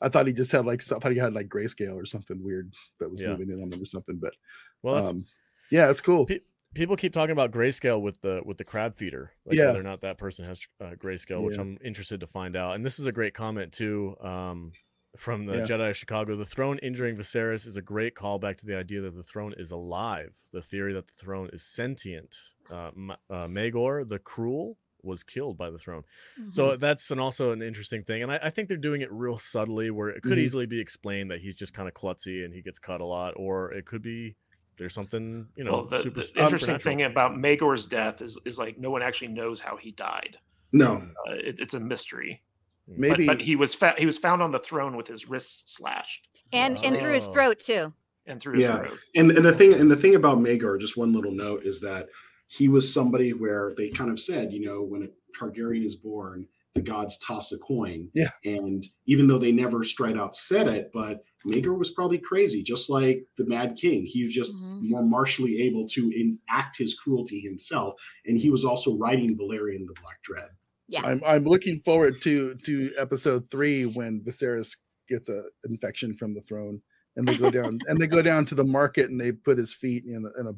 I 0.00 0.08
thought 0.08 0.26
he 0.26 0.32
just 0.32 0.52
had 0.52 0.64
like 0.66 0.80
I 0.92 0.98
thought 0.98 1.12
he 1.12 1.18
had 1.18 1.34
like 1.34 1.48
grayscale 1.48 1.94
or 1.96 2.06
something 2.06 2.42
weird 2.42 2.72
that 3.00 3.08
was 3.10 3.20
Yeah. 3.20 3.28
moving 3.30 3.50
in 3.50 3.62
on 3.62 3.72
him 3.72 3.82
or 3.82 3.86
something. 3.86 4.16
But 4.16 4.34
Well, 4.82 5.04
um, 5.06 5.26
yeah, 5.70 5.90
it's 5.90 6.00
cool. 6.00 6.26
Pe- 6.26 6.40
people 6.74 6.96
keep 6.96 7.12
talking 7.12 7.32
about 7.32 7.50
grayscale 7.50 8.00
with 8.00 8.20
the 8.20 8.42
with 8.44 8.58
the 8.58 8.64
crab 8.64 8.94
feeder, 8.94 9.32
like 9.44 9.56
Yeah. 9.56 9.66
whether 9.66 9.80
or 9.80 9.84
not 9.84 10.00
that 10.02 10.18
person 10.18 10.44
has 10.44 10.66
uh, 10.80 10.92
grayscale, 10.96 11.42
which 11.42 11.56
Yeah. 11.56 11.62
I'm 11.62 11.78
interested 11.84 12.20
to 12.20 12.26
find 12.26 12.54
out. 12.56 12.76
And 12.76 12.84
this 12.84 12.98
is 12.98 13.06
a 13.06 13.12
great 13.12 13.34
comment 13.34 13.72
too 13.72 14.16
um, 14.20 14.72
from 15.16 15.46
the 15.46 15.56
Yeah. 15.58 15.64
Jedi 15.64 15.90
of 15.90 15.96
Chicago. 15.96 16.36
The 16.36 16.44
throne 16.44 16.78
injuring 16.78 17.16
Viserys 17.16 17.66
is 17.66 17.76
a 17.76 17.82
great 17.82 18.14
callback 18.14 18.56
to 18.58 18.66
the 18.66 18.76
idea 18.76 19.00
that 19.00 19.16
the 19.16 19.22
throne 19.24 19.54
is 19.56 19.72
alive. 19.72 20.36
The 20.52 20.62
theory 20.62 20.92
that 20.92 21.08
the 21.08 21.14
throne 21.14 21.50
is 21.52 21.64
sentient. 21.64 22.36
Uh, 22.70 22.90
uh, 23.30 23.48
Maegor 23.48 24.08
the 24.08 24.18
Cruel 24.20 24.76
was 25.02 25.22
killed 25.22 25.56
by 25.56 25.70
the 25.70 25.78
throne. 25.78 26.02
So 26.50 26.76
that's 26.76 27.10
an 27.10 27.18
also 27.18 27.52
an 27.52 27.62
interesting 27.62 28.02
thing, 28.02 28.22
and 28.22 28.32
I, 28.32 28.40
I 28.44 28.50
think 28.50 28.68
they're 28.68 28.76
doing 28.76 29.00
it 29.02 29.10
real 29.12 29.38
subtly, 29.38 29.90
where 29.90 30.08
it 30.08 30.22
could 30.22 30.38
Mhm. 30.38 30.42
easily 30.42 30.66
be 30.66 30.80
explained 30.80 31.30
that 31.30 31.40
he's 31.40 31.54
just 31.54 31.72
kind 31.74 31.86
of 31.88 31.94
klutzy 31.94 32.44
and 32.44 32.52
he 32.52 32.62
gets 32.62 32.78
cut 32.78 33.00
a 33.00 33.04
lot, 33.04 33.34
or 33.36 33.72
it 33.72 33.86
could 33.86 34.02
be 34.02 34.34
there's 34.76 34.94
something 34.94 35.46
you 35.56 35.64
know 35.64 35.72
well 35.72 35.84
the, 35.84 36.00
super 36.00 36.20
the 36.22 36.42
interesting 36.42 36.78
thing 36.78 37.02
about 37.02 37.32
Maegor's 37.36 37.86
death 37.86 38.22
is 38.22 38.38
is 38.44 38.58
like 38.58 38.78
no 38.78 38.90
one 38.90 39.02
actually 39.02 39.28
knows 39.28 39.60
how 39.60 39.76
he 39.76 39.90
died. 39.92 40.36
No, 40.72 41.02
uh, 41.28 41.32
it, 41.32 41.60
it's 41.60 41.74
a 41.74 41.80
mystery. 41.80 42.42
Maybe 42.86 43.26
but, 43.26 43.38
but 43.38 43.44
he 43.44 43.54
was 43.56 43.74
fa- 43.74 43.94
he 43.98 44.06
was 44.06 44.18
found 44.18 44.42
on 44.42 44.50
the 44.50 44.58
throne 44.58 44.96
with 44.96 45.06
his 45.06 45.28
wrists 45.28 45.74
slashed. 45.76 46.28
And 46.52 46.76
and 46.84 46.98
through 46.98 47.12
his 47.12 47.26
Oh. 47.26 47.32
throat 47.32 47.58
too. 47.58 47.92
and 48.26 48.40
through 48.40 48.54
his 48.58 48.66
yeah, 48.66 48.78
throat. 48.78 48.98
And 49.14 49.30
and 49.30 49.44
the 49.44 49.52
thing 49.54 49.74
and 49.74 49.90
the 49.90 49.96
thing 49.96 50.14
about 50.14 50.38
Maegor, 50.38 50.78
just 50.80 50.96
one 50.96 51.12
little 51.12 51.32
note 51.32 51.64
is 51.64 51.80
that 51.80 52.08
he 52.48 52.68
was 52.68 52.92
somebody 52.92 53.32
where 53.32 53.72
they 53.76 53.90
kind 53.90 54.10
of 54.10 54.18
said, 54.18 54.52
you 54.52 54.64
know, 54.66 54.82
when 54.82 55.02
a 55.04 55.08
Targaryen 55.38 55.84
is 55.84 55.94
born, 55.96 56.46
the 56.74 56.80
gods 56.82 57.18
toss 57.18 57.52
a 57.52 57.58
coin. 57.58 58.08
Yeah. 58.14 58.30
And 58.44 58.84
even 59.06 59.26
though 59.26 59.38
they 59.38 59.52
never 59.52 59.84
straight 59.84 60.16
out 60.18 60.34
said 60.34 60.68
it, 60.68 60.90
but 60.92 61.22
Maegor 61.46 61.76
was 61.78 61.90
probably 61.92 62.18
crazy, 62.18 62.62
just 62.62 62.90
like 62.90 63.24
the 63.36 63.46
Mad 63.46 63.76
King. 63.80 64.04
He 64.04 64.22
was 64.22 64.34
just 64.34 64.56
Mhm. 64.56 64.82
more 64.82 65.04
martially 65.04 65.60
able 65.62 65.86
to 65.88 66.10
enact 66.14 66.76
his 66.78 66.94
cruelty 66.98 67.40
himself, 67.40 67.94
and 68.26 68.38
he 68.38 68.50
was 68.50 68.64
also 68.64 68.96
writing 68.96 69.36
Balerion 69.36 69.86
the 69.86 69.94
Black 70.00 70.20
Dread. 70.22 70.48
Yeah. 70.88 71.02
I'm 71.04 71.22
I'm 71.24 71.44
looking 71.44 71.78
forward 71.80 72.20
to 72.22 72.54
to 72.64 72.92
episode 72.98 73.50
three 73.50 73.84
when 73.86 74.20
Viserys 74.20 74.76
gets 75.08 75.28
a 75.28 75.42
infection 75.64 76.14
from 76.14 76.34
the 76.34 76.42
throne, 76.42 76.82
and 77.16 77.26
they 77.28 77.36
go 77.36 77.50
down 77.50 77.78
and 77.86 78.00
they 78.00 78.06
go 78.06 78.22
down 78.22 78.44
to 78.46 78.54
the 78.54 78.64
market 78.64 79.10
and 79.10 79.20
they 79.20 79.32
put 79.32 79.58
his 79.58 79.72
feet 79.72 80.04
in 80.04 80.24
a 80.24 80.40
in 80.40 80.46
a 80.46 80.52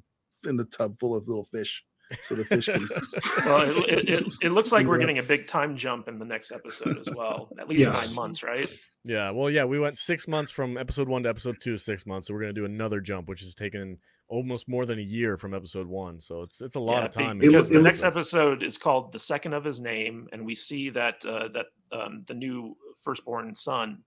in 0.46 0.56
the 0.56 0.64
tub 0.64 0.98
full 0.98 1.14
of 1.14 1.26
little 1.28 1.44
fish, 1.44 1.84
so 2.24 2.34
the 2.34 2.44
fish 2.44 2.66
can. 2.66 2.88
well 3.46 3.62
it, 3.62 3.88
it, 3.88 4.08
it, 4.08 4.34
it 4.42 4.48
looks 4.50 4.72
like 4.72 4.86
we're 4.86 4.98
getting 4.98 5.18
a 5.18 5.22
big 5.22 5.46
time 5.46 5.76
jump 5.76 6.08
in 6.08 6.18
the 6.18 6.24
next 6.24 6.50
episode 6.52 6.98
as 6.98 7.08
well 7.14 7.48
at 7.60 7.68
least 7.68 7.80
Yes. 7.80 8.08
nine 8.08 8.16
months 8.16 8.42
right 8.42 8.68
Yeah, 9.04 9.30
well, 9.30 9.48
yeah, 9.48 9.64
we 9.64 9.78
went 9.78 9.96
six 9.98 10.26
months 10.28 10.50
from 10.52 10.76
episode 10.76 11.08
one 11.08 11.22
to 11.22 11.28
episode 11.28 11.56
two, 11.62 11.76
six 11.76 12.04
months. 12.06 12.26
So 12.26 12.34
we're 12.34 12.40
gonna 12.40 12.52
do 12.52 12.64
another 12.66 13.00
jump, 13.00 13.28
which 13.28 13.40
has 13.40 13.54
taken 13.54 13.98
almost 14.28 14.68
more 14.68 14.84
than 14.86 14.98
a 14.98 15.02
year 15.02 15.36
from 15.36 15.54
episode 15.54 15.86
one. 15.86 16.20
So 16.20 16.42
it's 16.42 16.60
it's 16.60 16.74
a 16.76 16.80
lot 16.80 16.98
Yeah, 16.98 17.04
of 17.06 17.10
time. 17.12 17.38
because 17.38 17.68
the 17.70 17.80
next 17.80 18.02
episode 18.02 18.62
is 18.62 18.76
called 18.76 19.10
"The 19.12 19.18
Second 19.18 19.54
of 19.54 19.64
His 19.64 19.80
Name," 19.80 20.28
and 20.32 20.44
we 20.44 20.54
see 20.54 20.90
that 20.90 21.24
uh, 21.24 21.48
that 21.54 21.66
um, 21.92 22.24
the 22.28 22.34
new 22.34 22.76
firstborn 23.02 23.54
son 23.54 24.02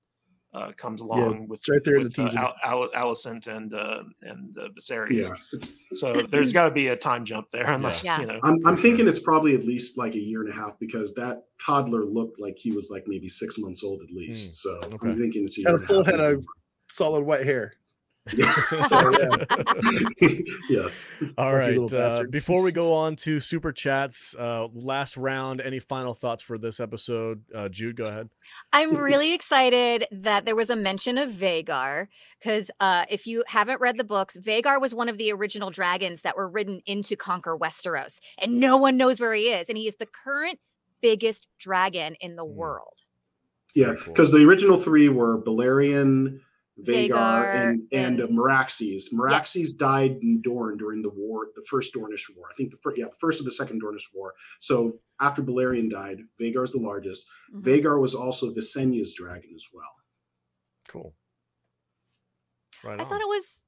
uh, 0.54 0.72
comes 0.78 1.02
along 1.02 1.48
with 1.48 1.60
it's 1.62 1.70
right 1.70 1.84
there 1.84 1.96
in 1.96 2.04
the 2.04 2.10
with, 2.10 2.20
uh, 2.20 2.28
teaser. 2.28 2.38
Al- 2.38 2.56
Al- 2.64 2.90
Alicent 3.12 3.48
and 3.48 3.74
uh, 3.74 4.04
and 4.22 4.58
uh, 4.58 4.68
Viserys. 4.80 5.24
Yeah. 5.28 5.36
It's, 5.54 5.74
So 5.94 6.22
there's 6.30 6.54
got 6.54 6.64
to 6.64 6.72
be 6.72 6.88
a 6.90 6.96
time 6.98 7.26
jump 7.26 7.50
there, 7.52 7.70
unless 7.70 8.04
Yeah. 8.04 8.20
you 8.20 8.28
know. 8.28 8.40
I'm, 8.44 8.66
I'm 8.66 8.78
thinking 8.78 9.08
it's 9.08 9.20
probably 9.20 9.56
at 9.56 9.64
least 9.64 9.98
like 9.98 10.14
a 10.16 10.20
year 10.20 10.42
and 10.42 10.52
a 10.52 10.56
half 10.56 10.78
because 10.80 11.14
that 11.16 11.44
toddler 11.66 12.06
looked 12.06 12.40
like 12.40 12.58
he 12.58 12.72
was 12.72 12.90
like 12.92 13.06
maybe 13.08 13.28
six 13.28 13.58
months 13.58 13.84
old 13.84 14.02
at 14.02 14.14
least. 14.14 14.56
so 14.56 14.80
okay. 14.84 15.10
I'm 15.10 15.18
thinking 15.18 15.44
it's 15.46 15.58
a 15.58 15.62
year 15.62 15.70
Had 15.70 15.76
a 15.76 15.78
and 15.80 15.88
full 15.88 16.04
half. 16.04 16.14
head 16.14 16.20
of 16.20 16.46
solid 16.90 17.24
white 17.26 17.46
hair. 17.46 17.74
Yeah. 18.34 18.54
yes. 20.70 21.10
All 21.38 21.52
Funky 21.52 21.56
right. 21.58 21.78
little 21.78 22.00
Uh, 22.02 22.24
before 22.30 22.62
we 22.62 22.72
go 22.72 22.94
on 22.94 23.16
to 23.18 23.40
super 23.40 23.72
chats, 23.72 24.36
uh, 24.38 24.68
last 24.74 25.18
round. 25.18 25.60
Any 25.62 25.80
final 25.80 26.14
thoughts 26.14 26.42
for 26.42 26.58
this 26.58 26.80
episode? 26.80 27.42
Uh, 27.54 27.68
Jude, 27.70 27.98
go 27.98 28.06
ahead. 28.06 28.30
I'm 28.72 28.96
really 28.96 29.34
excited 29.34 30.06
that 30.12 30.46
there 30.46 30.56
was 30.56 30.70
a 30.70 30.76
mention 30.76 31.18
of 31.18 31.32
Vhagar 31.32 32.08
because 32.40 32.72
uh, 32.80 33.06
if 33.10 33.28
you 33.28 33.44
haven't 33.48 33.82
read 33.82 33.98
the 33.98 34.04
books, 34.04 34.38
Vhagar 34.38 34.80
was 34.80 34.96
one 34.96 35.10
of 35.10 35.18
the 35.18 35.32
original 35.32 35.70
dragons 35.70 36.22
that 36.22 36.38
were 36.38 36.48
ridden 36.50 36.82
in 36.86 37.02
to 37.04 37.16
conquer 37.16 37.58
Westeros, 37.58 38.20
and 38.38 38.60
no 38.60 38.78
one 38.78 38.96
knows 38.98 39.20
where 39.20 39.34
he 39.34 39.50
is. 39.50 39.68
And 39.70 39.78
he 39.78 39.88
is 39.88 39.98
the 39.98 40.08
current 40.08 40.60
biggest 41.02 41.48
dragon 41.60 42.16
in 42.22 42.36
the 42.38 42.46
Hmm. 42.46 42.56
world. 42.56 43.00
Yeah, 43.76 43.88
Very 43.88 43.98
cool. 43.98 44.14
because 44.14 44.32
the 44.32 44.46
original 44.46 44.78
three 44.78 45.10
were 45.10 45.42
Balerion, 45.42 46.40
Vhagar, 46.80 47.10
Vhagar, 47.10 47.70
and 47.72 47.88
and, 47.92 48.20
uh, 48.22 48.26
and- 48.26 48.38
Meraxes. 48.38 49.14
Meraxes 49.14 49.78
died 49.78 50.18
in 50.22 50.42
Dorne 50.42 50.78
during 50.78 51.02
the 51.04 51.10
war, 51.10 51.48
the 51.56 51.66
first 51.70 51.94
Dornish 51.94 52.26
war. 52.36 52.48
I 52.52 52.54
think 52.56 52.72
the 52.72 52.78
first, 52.78 52.98
yeah, 52.98 53.06
first 53.20 53.40
of 53.40 53.46
the 53.46 53.52
second 53.52 53.82
Dornish 53.84 54.08
war. 54.14 54.34
So 54.60 55.00
after 55.20 55.42
Balerion 55.44 55.90
died, 55.92 56.22
Vhagar's 56.42 56.72
the 56.74 56.80
largest. 56.80 57.28
Mhm. 57.54 57.62
Vhagar 57.64 58.02
was 58.02 58.16
also 58.16 58.52
Visenya's 58.54 59.14
dragon 59.14 59.52
as 59.56 59.68
well. 59.74 59.94
Cool. 60.88 61.16
Right 62.84 63.00
I 63.00 63.04
on. 63.04 63.10
thought 63.10 63.22
it 63.22 63.28
was 63.28 63.64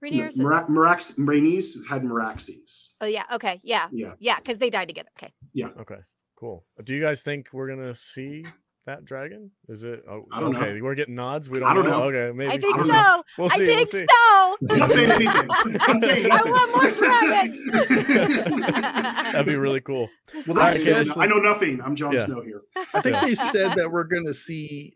No, 0.00 0.08
Rhaenyra's. 0.08 0.38
Mera- 0.38 0.66
Merax, 0.68 1.18
Rhaenys 1.18 1.86
had 1.88 2.02
Meraxes. 2.02 2.94
Oh 3.00 3.06
yeah. 3.06 3.24
Okay. 3.32 3.60
Yeah. 3.62 3.88
Yeah. 3.92 4.14
Yeah. 4.18 4.38
Because 4.38 4.58
they 4.58 4.70
died 4.70 4.88
together. 4.88 5.10
Okay. 5.18 5.32
Yeah. 5.52 5.68
Okay, 5.80 5.98
cool. 6.36 6.66
Do 6.82 6.94
you 6.94 7.00
guys 7.00 7.22
think 7.22 7.48
we're 7.52 7.68
gonna 7.68 7.94
see 7.94 8.46
that 8.86 9.04
dragon? 9.04 9.50
Is 9.68 9.84
it? 9.84 10.02
Oh, 10.08 10.26
I 10.32 10.40
don't 10.40 10.52
know. 10.52 10.60
okay, 10.60 10.80
we're 10.80 10.94
getting 10.94 11.14
nods. 11.14 11.50
We 11.50 11.58
don't, 11.60 11.68
I 11.68 11.74
don't 11.74 11.84
know. 11.84 12.08
know. 12.10 12.16
Okay, 12.16 12.36
maybe. 12.36 12.52
I 12.52 12.56
think 12.58 12.74
I 12.74 12.78
don't 12.78 12.86
so. 12.86 12.92
know. 12.94 13.22
We'll 13.38 13.50
see, 13.50 13.64
I 13.64 13.66
think 13.66 13.78
we'll 13.78 13.86
see. 13.86 14.06
so. 14.10 14.56
I'm 14.70 14.78
not 14.78 14.90
saying 14.90 15.10
anything. 15.10 15.48
I'm 15.50 15.72
not 15.72 16.00
saying 16.00 16.28
I 16.32 16.42
want 16.44 16.70
more 16.72 16.90
dragons. 16.92 18.12
That'd 19.32 19.46
be 19.46 19.56
really 19.56 19.80
cool. 19.80 20.08
Well, 20.46 20.58
I, 20.58 20.72
they 20.72 20.78
said, 20.78 21.08
I 21.18 21.26
know 21.26 21.38
nothing. 21.38 21.80
I'm 21.84 21.94
Jon 21.96 22.12
Yeah. 22.12 22.26
Snow 22.26 22.40
here. 22.42 22.62
I 22.94 23.00
think 23.00 23.14
Yeah. 23.16 23.26
they 23.26 23.34
said 23.34 23.74
that 23.74 23.90
we're 23.90 24.04
going 24.04 24.26
to 24.26 24.34
see 24.34 24.92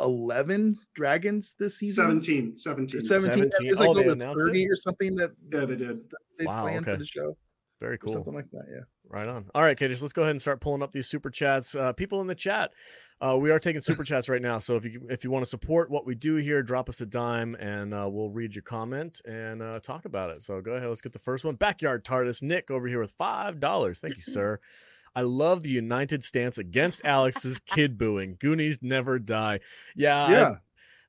eleven 0.00 0.76
dragons 0.94 1.54
this 1.58 1.78
season. 1.78 2.20
17. 2.22 2.58
17. 2.58 3.04
17. 3.04 3.04
17. 3.04 3.50
There's 3.66 3.78
like 3.78 3.88
Oh, 3.88 3.94
they 3.94 4.00
over 4.02 4.10
announced 4.12 4.42
it? 4.42 4.46
30 4.48 4.66
or 4.70 4.76
something 4.76 5.14
that 5.16 5.30
Yeah, 5.52 5.64
they 5.64 5.76
did. 5.76 6.00
they 6.38 6.44
Wow, 6.46 6.62
planned 6.62 6.84
okay. 6.86 6.92
for 6.92 6.98
the 6.98 7.06
show. 7.06 7.36
Very 7.80 7.98
cool. 7.98 8.12
something 8.12 8.34
like 8.34 8.50
that. 8.52 8.64
Yeah. 8.70 8.80
Right 9.08 9.28
on. 9.28 9.46
All 9.54 9.62
right, 9.62 9.78
Katie, 9.78 9.94
let's 9.94 10.12
go 10.12 10.22
ahead 10.22 10.32
and 10.32 10.40
start 10.40 10.60
pulling 10.60 10.82
up 10.82 10.92
these 10.92 11.06
super 11.06 11.30
chats. 11.30 11.76
Uh, 11.76 11.92
people 11.92 12.20
in 12.20 12.26
the 12.26 12.34
chat, 12.34 12.72
uh, 13.20 13.38
we 13.40 13.50
are 13.50 13.58
taking 13.58 13.80
super 13.80 14.02
chats 14.02 14.28
right 14.28 14.42
now. 14.42 14.58
So 14.58 14.76
if 14.76 14.84
you 14.84 15.06
if 15.08 15.22
you 15.22 15.30
want 15.30 15.44
to 15.44 15.48
support 15.48 15.90
what 15.90 16.04
we 16.04 16.16
do 16.16 16.36
here, 16.36 16.62
drop 16.62 16.88
us 16.88 17.00
a 17.00 17.06
dime 17.06 17.54
and 17.54 17.94
uh, 17.94 18.08
we'll 18.10 18.30
read 18.30 18.54
your 18.54 18.62
comment 18.62 19.20
and 19.24 19.62
uh, 19.62 19.78
talk 19.78 20.06
about 20.06 20.30
it. 20.30 20.42
So 20.42 20.60
go 20.60 20.72
ahead, 20.72 20.88
let's 20.88 21.00
get 21.00 21.12
the 21.12 21.20
first 21.20 21.44
one. 21.44 21.54
Backyard 21.54 22.04
TARDIS 22.04 22.42
Nick 22.42 22.70
over 22.70 22.88
here 22.88 23.00
with 23.00 23.12
five 23.12 23.60
dollars. 23.60 24.00
Thank 24.00 24.16
you, 24.16 24.22
sir. 24.26 24.58
I 25.14 25.22
love 25.22 25.62
the 25.62 25.70
united 25.70 26.24
stance 26.24 26.58
against 26.58 27.00
Alex's 27.04 27.58
kid 27.60 27.96
booing. 27.96 28.36
Goonies 28.38 28.80
never 28.82 29.18
die. 29.18 29.60
Yeah, 29.94 30.30
yeah. 30.30 30.54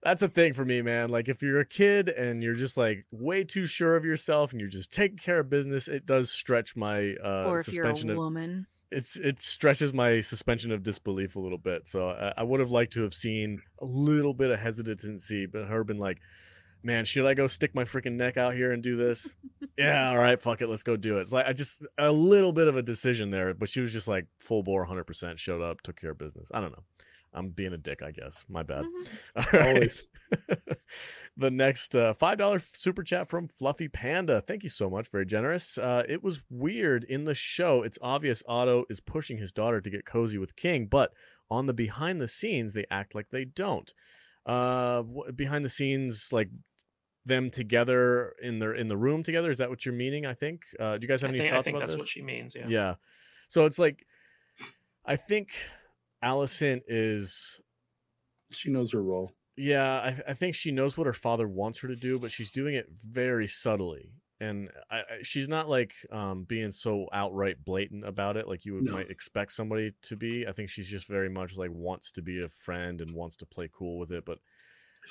That's 0.03 0.21
a 0.21 0.27
thing 0.27 0.53
for 0.53 0.63
me, 0.63 0.81
man. 0.81 1.09
Like 1.09 1.27
if 1.27 1.41
you're 1.41 1.59
a 1.59 1.65
kid 1.65 2.09
and 2.09 2.43
you're 2.43 2.53
just 2.53 2.77
like 2.77 3.05
way 3.11 3.43
too 3.43 3.65
sure 3.65 3.95
of 3.95 4.05
yourself 4.05 4.51
and 4.51 4.59
you're 4.59 4.69
just 4.69 4.91
taking 4.91 5.17
care 5.17 5.39
of 5.39 5.49
business, 5.49 5.87
it 5.87 6.05
does 6.05 6.31
stretch 6.31 6.75
my 6.75 7.15
uh 7.23 7.45
or 7.47 7.59
if 7.59 7.67
you're 7.67 7.85
suspension 7.85 8.09
a 8.09 8.13
of 8.13 8.17
woman. 8.17 8.67
it's 8.91 9.17
it 9.17 9.41
stretches 9.41 9.93
my 9.93 10.21
suspension 10.21 10.71
of 10.71 10.83
disbelief 10.83 11.35
a 11.35 11.39
little 11.39 11.57
bit. 11.57 11.87
So 11.87 12.09
I, 12.09 12.33
I 12.37 12.43
would 12.43 12.59
have 12.59 12.71
liked 12.71 12.93
to 12.93 13.03
have 13.03 13.13
seen 13.13 13.61
a 13.81 13.85
little 13.85 14.33
bit 14.33 14.51
of 14.51 14.59
hesitancy, 14.59 15.45
but 15.45 15.65
her 15.65 15.83
been 15.83 15.97
like, 15.97 16.19
"Man, 16.83 17.03
should 17.05 17.25
I 17.25 17.33
go 17.33 17.47
stick 17.47 17.73
my 17.73 17.83
freaking 17.83 18.13
neck 18.17 18.37
out 18.37 18.53
here 18.53 18.71
and 18.71 18.83
do 18.83 18.95
this?" 18.95 19.35
yeah, 19.77 20.09
all 20.09 20.17
right, 20.17 20.39
fuck 20.39 20.61
it, 20.61 20.67
let's 20.67 20.83
go 20.83 20.95
do 20.95 21.17
it. 21.17 21.21
It's 21.21 21.33
like 21.33 21.47
I 21.47 21.53
just 21.53 21.85
a 21.97 22.11
little 22.11 22.53
bit 22.53 22.67
of 22.67 22.77
a 22.77 22.83
decision 22.83 23.31
there, 23.31 23.53
but 23.53 23.67
she 23.67 23.81
was 23.81 23.91
just 23.91 24.07
like 24.07 24.27
full 24.39 24.63
bore, 24.63 24.85
hundred 24.85 25.05
percent, 25.05 25.39
showed 25.39 25.61
up, 25.61 25.81
took 25.81 25.99
care 25.99 26.11
of 26.11 26.17
business. 26.17 26.49
I 26.53 26.61
don't 26.61 26.71
know. 26.71 26.83
I'm 27.33 27.49
being 27.49 27.73
a 27.73 27.77
dick, 27.77 28.01
I 28.01 28.11
guess. 28.11 28.45
My 28.49 28.63
bad. 28.63 28.85
Mhm. 28.85 29.07
All 29.35 29.59
right. 29.59 29.67
Always. 29.67 30.09
the 31.37 31.51
next 31.51 31.95
uh, 31.95 32.13
five 32.13 32.37
dollar 32.37 32.59
super 32.59 33.03
chat 33.03 33.29
from 33.29 33.47
Fluffy 33.47 33.87
Panda. 33.87 34.41
Thank 34.41 34.63
you 34.63 34.69
so 34.69 34.89
much, 34.89 35.09
very 35.09 35.25
generous. 35.25 35.77
Uh, 35.77 36.03
it 36.07 36.23
was 36.23 36.43
weird 36.49 37.03
in 37.03 37.25
the 37.25 37.35
show. 37.35 37.83
It's 37.83 37.99
obvious 38.01 38.43
Otto 38.47 38.85
is 38.89 38.99
pushing 38.99 39.37
his 39.37 39.51
daughter 39.51 39.81
to 39.81 39.89
get 39.89 40.05
cozy 40.05 40.37
with 40.37 40.55
King, 40.55 40.87
but 40.87 41.13
on 41.49 41.65
the 41.65 41.73
behind 41.73 42.19
the 42.21 42.27
scenes, 42.27 42.73
they 42.73 42.85
act 42.89 43.13
like 43.15 43.29
they 43.29 43.45
don't. 43.45 43.93
Uh, 44.45 45.03
behind 45.35 45.63
the 45.65 45.69
scenes, 45.69 46.29
like 46.31 46.49
them 47.25 47.49
together 47.49 48.33
in 48.41 48.59
their 48.59 48.73
in 48.73 48.87
the 48.87 48.97
room 48.97 49.21
together. 49.21 49.49
Is 49.49 49.57
that 49.57 49.69
what 49.69 49.85
you're 49.85 49.93
meaning? 49.93 50.25
I 50.25 50.33
think. 50.33 50.63
Uh, 50.79 50.97
do 50.97 51.03
you 51.03 51.07
guys 51.09 51.21
have 51.21 51.29
I 51.31 51.33
any 51.33 51.39
think, 51.39 51.53
I 51.53 51.61
think 51.61 51.75
about 51.75 51.81
that's 51.81 51.93
this? 51.93 52.01
what 52.01 52.09
she 52.09 52.21
means. 52.21 52.55
Yeah. 52.55 52.65
Yeah. 52.67 52.95
So 53.49 53.65
it's 53.65 53.77
like, 53.77 54.05
I 55.05 55.15
think 55.15 55.51
Alicent 56.23 56.81
is 56.87 57.59
She 58.51 58.69
knows 58.71 58.91
her 58.93 59.01
role. 59.03 59.31
yeah, 59.55 59.99
I, 59.99 60.31
I 60.31 60.33
think 60.33 60.55
she 60.55 60.71
knows 60.71 60.97
what 60.97 61.07
her 61.07 61.13
father 61.13 61.47
wants 61.47 61.79
her 61.81 61.87
to 61.87 61.95
do, 61.95 62.19
but 62.19 62.31
she's 62.31 62.51
doing 62.51 62.75
it 62.75 62.87
very 62.91 63.47
subtly. 63.47 64.11
And 64.39 64.69
I, 64.91 64.97
I, 64.97 65.03
she's 65.23 65.49
not 65.49 65.67
like 65.67 65.93
um, 66.11 66.43
being 66.43 66.69
so 66.69 67.07
outright 67.11 67.63
blatant 67.65 68.05
about 68.05 68.37
it, 68.37 68.47
like 68.47 68.65
you 68.65 68.75
would, 68.75 68.83
No. 68.83 68.91
might 68.93 69.09
expect 69.09 69.51
somebody 69.51 69.93
to 70.03 70.15
be. 70.15 70.45
I 70.47 70.51
think 70.51 70.69
she's 70.69 70.87
just 70.87 71.07
very 71.07 71.29
much 71.29 71.57
like 71.57 71.71
wants 71.71 72.11
to 72.13 72.21
be 72.21 72.43
a 72.43 72.47
friend 72.49 73.01
and 73.01 73.15
wants 73.15 73.35
to 73.37 73.47
play 73.47 73.67
cool 73.73 73.97
with 73.97 74.11
it, 74.11 74.25
but 74.25 74.37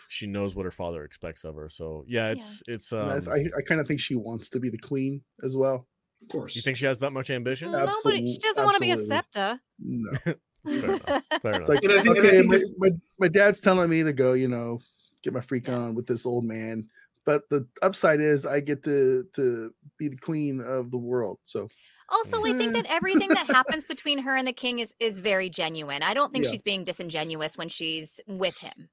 she 0.08 0.28
knows 0.28 0.54
what 0.54 0.64
her 0.64 0.70
father 0.70 1.02
expects 1.02 1.42
of 1.42 1.56
her. 1.56 1.68
So 1.68 2.04
yeah, 2.06 2.26
Yeah. 2.26 2.32
it's 2.34 2.62
it's. 2.68 2.92
And 2.92 3.26
Um, 3.26 3.28
I, 3.28 3.32
I, 3.32 3.44
I 3.58 3.62
kind 3.66 3.80
of 3.80 3.88
think 3.88 3.98
she 3.98 4.14
wants 4.14 4.48
to 4.50 4.60
be 4.60 4.68
the 4.70 4.78
queen 4.78 5.22
as 5.42 5.56
well. 5.56 5.88
Of 6.22 6.28
course. 6.28 6.54
you 6.54 6.62
think 6.62 6.76
she 6.76 6.86
has 6.86 7.00
that 7.00 7.10
much 7.12 7.28
ambition? 7.30 7.72
No, 7.72 7.84
but 8.04 8.14
she 8.14 8.38
doesn't 8.38 8.64
want 8.64 8.76
to 8.76 8.80
be 8.80 8.90
a 8.90 8.92
absolutely. 8.92 9.16
septa. 9.16 9.60
No. 9.80 10.34
Fair 10.66 10.84
enough. 10.84 11.00
Fair 11.02 11.20
It's 11.20 11.44
enough. 11.44 11.68
like, 11.68 11.80
think- 11.80 12.08
okay, 12.18 12.42
my, 12.42 12.54
it's- 12.56 12.72
my, 12.78 12.90
my 13.18 13.28
dad's 13.28 13.60
telling 13.60 13.88
me 13.90 14.02
to 14.02 14.12
go, 14.12 14.32
you 14.34 14.48
know, 14.48 14.80
get 15.22 15.32
my 15.32 15.40
freak 15.40 15.68
on 15.68 15.94
with 15.94 16.06
this 16.06 16.26
old 16.26 16.44
man. 16.44 16.88
But 17.24 17.48
the 17.50 17.66
upside 17.82 18.20
is 18.20 18.46
I 18.46 18.60
get 18.60 18.84
to 18.84 19.24
to 19.34 19.72
be 19.98 20.08
the 20.08 20.16
queen 20.16 20.60
of 20.60 20.90
the 20.92 20.98
world. 20.98 21.38
So 21.42 21.68
Also, 22.10 22.44
I 22.44 22.52
think 22.52 22.72
that 22.74 22.86
everything 22.88 23.30
that 23.30 23.46
happens 23.48 23.84
between 23.94 24.18
her 24.18 24.36
and 24.36 24.46
the 24.46 24.52
king 24.52 24.78
is 24.78 24.94
is 25.00 25.18
very 25.18 25.50
genuine. 25.50 26.02
I 26.04 26.14
don't 26.14 26.30
think 26.32 26.44
Yeah. 26.44 26.52
she's 26.52 26.62
being 26.62 26.84
disingenuous 26.84 27.58
when 27.58 27.68
she's 27.68 28.20
with 28.28 28.58
him. 28.58 28.88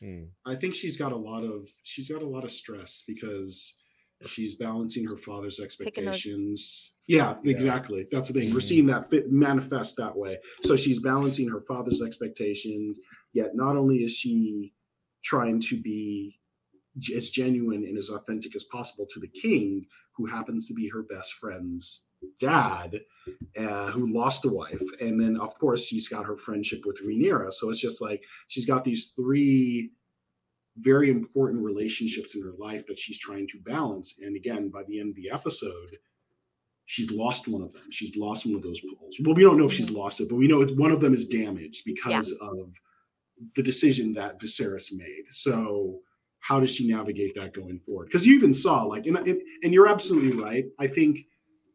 Hmm. 0.00 0.22
I 0.44 0.54
think 0.56 0.74
she's 0.74 0.96
got 0.98 1.12
a 1.12 1.16
lot 1.16 1.42
of 1.44 1.68
she's 1.84 2.08
got 2.10 2.20
a 2.22 2.26
lot 2.28 2.44
of 2.44 2.50
stress 2.50 3.02
because 3.06 3.76
she's 4.26 4.56
balancing 4.56 5.06
her 5.06 5.16
father's 5.16 5.56
Picking 5.58 6.04
those- 6.04 6.14
expectations. 6.16 6.92
Yeah, 7.06 7.36
Yeah. 7.44 7.50
exactly. 7.50 8.06
That's 8.10 8.28
the 8.28 8.40
thing. 8.40 8.52
We're 8.54 8.60
Mhm. 8.60 8.68
seeing 8.68 8.86
that 8.86 9.10
fit 9.10 9.30
manifest 9.30 9.96
that 9.96 10.16
way. 10.16 10.38
So 10.62 10.74
she's 10.76 11.00
balancing 11.00 11.48
her 11.48 11.60
father's 11.60 12.00
expectations, 12.02 12.98
yet 13.32 13.54
not 13.54 13.76
only 13.76 14.04
is 14.04 14.16
she 14.16 14.74
trying 15.22 15.60
to 15.60 15.80
be 15.80 16.40
as 17.14 17.30
genuine 17.30 17.84
and 17.84 17.98
as 17.98 18.08
authentic 18.08 18.54
as 18.54 18.64
possible 18.64 19.06
to 19.06 19.20
the 19.20 19.28
king, 19.28 19.86
who 20.16 20.26
happens 20.26 20.68
to 20.68 20.74
be 20.74 20.88
her 20.88 21.02
best 21.02 21.32
friend's 21.34 22.08
dad, 22.38 23.04
uh, 23.56 23.90
who 23.90 24.06
lost 24.06 24.44
a 24.44 24.48
wife, 24.48 24.80
and 25.00 25.20
then 25.20 25.36
of 25.36 25.52
course 25.58 25.82
she's 25.84 26.08
got 26.08 26.24
her 26.24 26.36
friendship 26.36 26.86
with 26.86 27.02
Rhaenyra. 27.04 27.52
So 27.52 27.70
it's 27.70 27.80
just 27.80 28.00
like 28.00 28.22
she's 28.48 28.64
got 28.64 28.84
these 28.84 29.12
three 29.16 29.92
very 30.76 31.10
important 31.10 31.62
relationships 31.64 32.34
in 32.34 32.42
her 32.42 32.52
life 32.58 32.86
that 32.86 32.98
she's 32.98 33.18
trying 33.18 33.46
to 33.48 33.58
balance. 33.60 34.18
And 34.20 34.36
again, 34.36 34.68
by 34.70 34.84
the 34.84 35.00
end 35.00 35.10
of 35.10 35.16
the 35.16 35.30
episode, 35.30 35.98
she's 36.86 37.10
lost 37.10 37.48
one 37.48 37.62
of 37.62 37.72
them. 37.72 37.82
She's 37.90 38.16
lost 38.16 38.46
one 38.46 38.54
of 38.54 38.62
those 38.62 38.80
poles. 38.80 39.16
Well, 39.22 39.34
we 39.34 39.42
don't 39.42 39.58
know 39.58 39.66
if 39.66 39.72
she's 39.72 39.86
mm-hmm. 39.86 39.96
lost 39.96 40.20
it, 40.20 40.28
but 40.28 40.36
we 40.36 40.48
know 40.48 40.62
it's, 40.62 40.72
one 40.72 40.90
of 40.90 41.00
them 41.00 41.14
is 41.14 41.26
damaged 41.26 41.82
because 41.84 42.32
of 42.40 42.74
the 43.56 43.62
decision 43.62 44.12
that 44.14 44.40
Viserys 44.40 44.92
made. 44.96 45.24
So 45.30 46.00
how 46.40 46.60
does 46.60 46.74
she 46.74 46.86
navigate 46.86 47.34
that 47.34 47.54
going 47.54 47.80
forward? 47.80 48.06
Because 48.06 48.26
you 48.26 48.34
even 48.34 48.52
saw, 48.52 48.82
like, 48.82 49.06
and, 49.06 49.16
and, 49.16 49.40
and 49.62 49.72
you're 49.72 49.88
absolutely 49.88 50.38
right. 50.40 50.66
I 50.78 50.86
think 50.86 51.20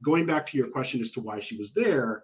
going 0.03 0.26
back 0.26 0.45
to 0.48 0.57
your 0.57 0.69
question 0.69 1.02
as 1.02 1.11
to 1.11 1.22
why 1.22 1.40
she 1.40 1.57
was 1.57 1.73
there, 1.73 2.23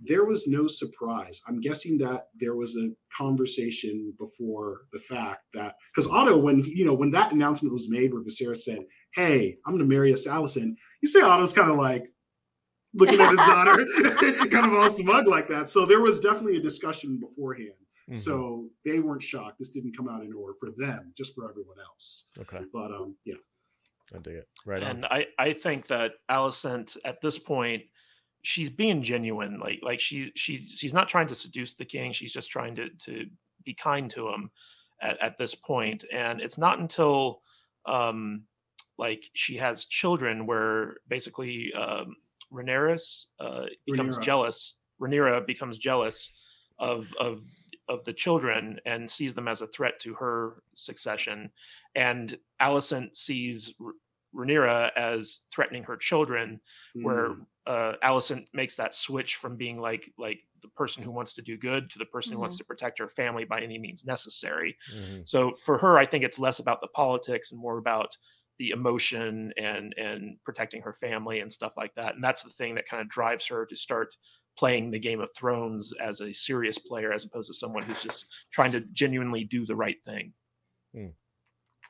there 0.00 0.24
was 0.24 0.46
no 0.46 0.66
surprise. 0.66 1.42
I'm 1.48 1.60
guessing 1.60 1.98
that 1.98 2.28
there 2.38 2.54
was 2.54 2.76
a 2.76 2.90
conversation 3.16 4.12
before 4.18 4.82
the 4.92 4.98
fact 4.98 5.40
that 5.54 5.74
because 5.92 6.08
Otto, 6.08 6.36
when 6.36 6.60
he, 6.60 6.70
you 6.72 6.84
know, 6.84 6.94
when 6.94 7.10
that 7.10 7.32
announcement 7.32 7.72
was 7.72 7.90
made, 7.90 8.12
where 8.12 8.22
Viserys 8.22 8.58
said, 8.58 8.84
"Hey, 9.14 9.56
I'm 9.66 9.72
going 9.72 9.82
to 9.82 9.92
marry 9.92 10.12
us, 10.12 10.26
Alicent," 10.26 10.76
you 11.02 11.08
say 11.08 11.20
Otto's 11.20 11.52
kind 11.52 11.70
of 11.70 11.78
like 11.78 12.04
looking 12.94 13.20
at 13.20 13.30
his 13.30 13.38
daughter, 13.38 13.86
kind 14.50 14.66
of 14.66 14.72
all 14.72 14.88
smug 14.88 15.26
like 15.26 15.46
that. 15.48 15.70
So 15.70 15.84
there 15.86 16.00
was 16.00 16.20
definitely 16.20 16.56
a 16.56 16.62
discussion 16.62 17.18
beforehand. 17.18 17.72
Mhm. 18.10 18.18
So 18.18 18.68
they 18.84 18.98
weren't 19.00 19.22
shocked. 19.22 19.58
This 19.58 19.68
didn't 19.68 19.96
come 19.96 20.08
out 20.08 20.22
in 20.22 20.32
order 20.32 20.54
for 20.58 20.70
them, 20.76 21.12
just 21.16 21.34
for 21.34 21.48
everyone 21.48 21.76
else. 21.78 22.24
okay, 22.40 22.60
But 22.72 22.90
um, 22.90 23.14
yeah, 23.24 23.34
I 24.14 24.18
dig 24.18 24.36
it. 24.36 24.48
Right 24.64 24.82
on. 24.82 24.90
and 24.90 25.04
I, 25.06 25.26
I 25.38 25.52
think 25.52 25.86
that 25.88 26.12
Alicent 26.30 26.96
at 27.04 27.20
this 27.20 27.38
point 27.38 27.82
she's 28.42 28.70
being 28.70 29.02
genuine 29.02 29.58
like 29.58 29.80
like 29.82 29.98
she 29.98 30.30
she 30.36 30.64
she's 30.68 30.94
not 30.94 31.08
trying 31.08 31.26
to 31.26 31.34
seduce 31.34 31.74
the 31.74 31.84
king 31.84 32.12
she's 32.12 32.32
just 32.32 32.48
trying 32.48 32.76
to 32.76 32.88
to 32.90 33.26
be 33.64 33.74
kind 33.74 34.08
to 34.08 34.28
him 34.28 34.48
at, 35.02 35.20
at 35.20 35.36
this 35.36 35.56
point 35.56 36.04
and 36.12 36.40
it's 36.40 36.56
not 36.56 36.78
until 36.78 37.42
um 37.86 38.44
like 38.96 39.24
she 39.34 39.56
has 39.56 39.86
children 39.86 40.46
where 40.46 40.98
basically 41.08 41.72
um 41.74 42.14
Rhaenyra 42.52 42.98
uh 43.40 43.66
becomes 43.86 44.16
Rhaenyra. 44.18 44.22
jealous 44.22 44.74
Rhaenyra 45.00 45.46
becomes 45.46 45.78
jealous 45.78 46.32
of 46.78 47.12
of 47.18 47.42
of 47.88 48.04
the 48.04 48.12
children 48.12 48.78
and 48.84 49.10
sees 49.10 49.34
them 49.34 49.48
as 49.48 49.60
a 49.62 49.66
threat 49.66 49.98
to 50.00 50.14
her 50.14 50.62
succession 50.74 51.50
and 51.94 52.38
Alicent 52.60 53.16
sees 53.16 53.74
R- 53.80 53.92
Rhaenyra 54.34 54.90
as 54.96 55.40
threatening 55.50 55.82
her 55.84 55.96
children 55.96 56.60
where 56.94 57.30
Mm. 57.30 57.46
uh, 57.66 57.94
Alicent 58.04 58.46
makes 58.52 58.76
that 58.76 58.94
switch 58.94 59.36
from 59.36 59.56
being 59.56 59.80
like 59.80 60.12
like 60.18 60.40
the 60.60 60.68
person 60.68 61.02
who 61.02 61.10
wants 61.10 61.34
to 61.34 61.42
do 61.42 61.56
good 61.56 61.88
to 61.90 61.98
the 61.98 62.04
person 62.06 62.32
who 62.32 62.38
wants 62.40 62.56
to 62.56 62.64
protect 62.64 62.98
her 62.98 63.08
family 63.08 63.44
by 63.44 63.60
any 63.60 63.78
means 63.78 64.04
necessary. 64.04 64.76
Mhm. 64.94 65.26
So 65.26 65.54
for 65.54 65.78
her, 65.78 65.96
I 65.96 66.04
think 66.04 66.24
it's 66.24 66.38
less 66.38 66.58
about 66.58 66.80
the 66.80 66.88
politics 66.88 67.52
and 67.52 67.60
more 67.60 67.78
about 67.78 68.16
the 68.58 68.70
emotion 68.70 69.52
and 69.56 69.94
and 69.96 70.36
protecting 70.44 70.82
her 70.82 70.92
family 70.92 71.40
and 71.40 71.52
stuff 71.52 71.74
like 71.76 71.94
that. 71.94 72.14
And 72.14 72.24
that's 72.24 72.42
the 72.42 72.50
thing 72.50 72.74
that 72.74 72.88
kind 72.88 73.00
of 73.00 73.08
drives 73.08 73.46
her 73.48 73.66
to 73.66 73.76
start 73.76 74.16
playing 74.56 74.90
the 74.90 74.98
Game 74.98 75.20
of 75.20 75.30
Thrones 75.36 75.92
as 76.00 76.20
a 76.20 76.32
serious 76.32 76.78
player 76.78 77.12
as 77.12 77.24
opposed 77.24 77.48
to 77.48 77.54
someone 77.54 77.84
who's 77.84 78.02
just 78.02 78.26
trying 78.52 78.72
to 78.72 78.80
genuinely 78.92 79.44
do 79.44 79.64
the 79.64 79.76
right 79.76 80.02
thing. 80.04 80.32
Hmm. 80.94 81.08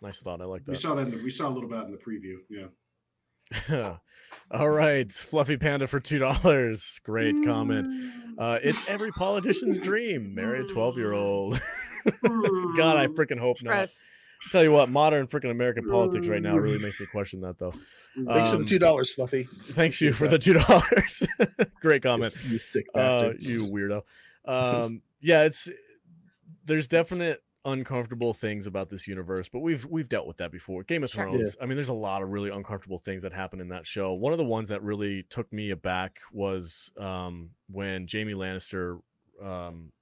Nice 0.02 0.20
thought. 0.20 0.40
I 0.40 0.44
like 0.44 0.64
that. 0.64 0.72
we 0.72 0.76
saw 0.76 0.94
that. 0.94 1.06
In 1.06 1.10
the, 1.10 1.16
we 1.24 1.30
saw 1.30 1.48
a 1.48 1.50
little 1.50 1.68
bit 1.68 1.80
in 1.80 1.92
the 1.92 1.98
preview. 1.98 2.36
Yeah. 2.50 3.96
All 4.50 4.68
right, 4.68 5.10
Fluffy 5.10 5.56
Panda 5.56 5.86
for 5.86 6.00
two 6.00 6.18
dollars. 6.18 7.00
Great 7.04 7.34
comment. 7.44 8.12
Uh, 8.38 8.58
it's 8.62 8.86
every 8.88 9.10
politician's 9.12 9.78
dream. 9.78 10.34
Marry 10.34 10.60
a 10.60 10.64
twelve-year-old. 10.64 11.60
God, 12.22 12.96
I 12.96 13.06
freaking 13.18 13.38
hope 13.38 13.58
not. 13.62 13.72
Gross. 13.72 14.06
Tell 14.52 14.62
you 14.62 14.72
what, 14.72 14.88
modern 14.88 15.26
freaking 15.26 15.50
American 15.50 15.86
politics 15.88 16.26
right 16.28 16.40
now 16.42 16.56
really 16.56 16.78
makes 16.78 16.98
me 17.00 17.06
question 17.06 17.40
that, 17.42 17.58
though. 17.58 17.72
thanks 18.14 18.50
for 18.50 18.56
Um, 18.56 18.62
the 18.62 18.68
two 18.68 18.78
dollars, 18.78 19.12
Fluffy. 19.12 19.44
Thanks 19.72 20.00
you 20.00 20.12
for 20.12 20.26
the 20.28 20.38
two 20.38 20.54
dollars. 20.54 21.26
Great 21.80 22.02
comment. 22.02 22.36
You, 22.44 22.52
you 22.52 22.58
sick 22.58 22.86
Uh, 22.94 22.98
bastard. 22.98 23.42
you 23.42 23.66
weirdo. 23.66 24.02
Um, 24.44 25.02
yeah, 25.20 25.44
it's 25.44 25.68
there's 26.64 26.86
definite 26.86 27.42
uncomfortable 27.66 28.32
things 28.32 28.66
about 28.66 28.88
this 28.88 29.06
universe, 29.06 29.46
but 29.50 29.58
we've 29.58 29.84
we've 29.84 30.08
dealt 30.08 30.26
with 30.26 30.38
that 30.38 30.50
before. 30.50 30.82
Game 30.84 31.04
of 31.04 31.10
Sure. 31.10 31.24
Thrones. 31.24 31.54
I 31.60 31.66
mean, 31.66 31.74
there's 31.76 31.88
a 31.88 31.92
lot 31.92 32.22
of 32.22 32.30
really 32.30 32.48
uncomfortable 32.48 32.98
things 32.98 33.22
that 33.22 33.34
happen 33.34 33.60
in 33.60 33.68
that 33.68 33.86
show. 33.86 34.14
One 34.14 34.32
of 34.32 34.38
the 34.38 34.44
ones 34.46 34.70
that 34.70 34.82
really 34.82 35.24
took 35.28 35.52
me 35.52 35.68
aback 35.70 36.20
was 36.32 36.90
um, 36.96 37.50
when 37.68 38.06
Jaime 38.10 38.32
Lannister 38.32 39.00
um, 39.44 39.92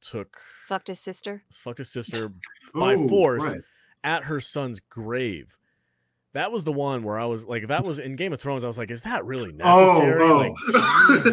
took 0.00 0.38
Fucked 0.68 0.86
his 0.88 1.00
sister. 1.00 1.42
fucked 1.50 1.78
his 1.78 1.90
sister 1.90 2.30
by 2.74 2.94
Oh, 2.94 3.08
force 3.08 3.42
right. 3.54 3.62
At 4.04 4.24
her 4.24 4.40
son's 4.40 4.80
grave. 4.80 5.56
That 6.34 6.52
was 6.52 6.64
the 6.64 6.72
one 6.72 7.02
where 7.04 7.18
I 7.18 7.24
was 7.24 7.46
like, 7.46 7.68
that 7.68 7.84
was 7.84 7.98
in 7.98 8.14
Game 8.14 8.32
of 8.34 8.40
Thrones. 8.40 8.62
I 8.62 8.66
was 8.66 8.76
like, 8.78 8.90
is 8.90 9.02
that 9.02 9.24
really 9.24 9.50
Oh, 9.62 9.80
necessary? 9.80 10.22
oh. 10.22 10.36
Like, 10.36 10.52
Jesus. 11.08 11.26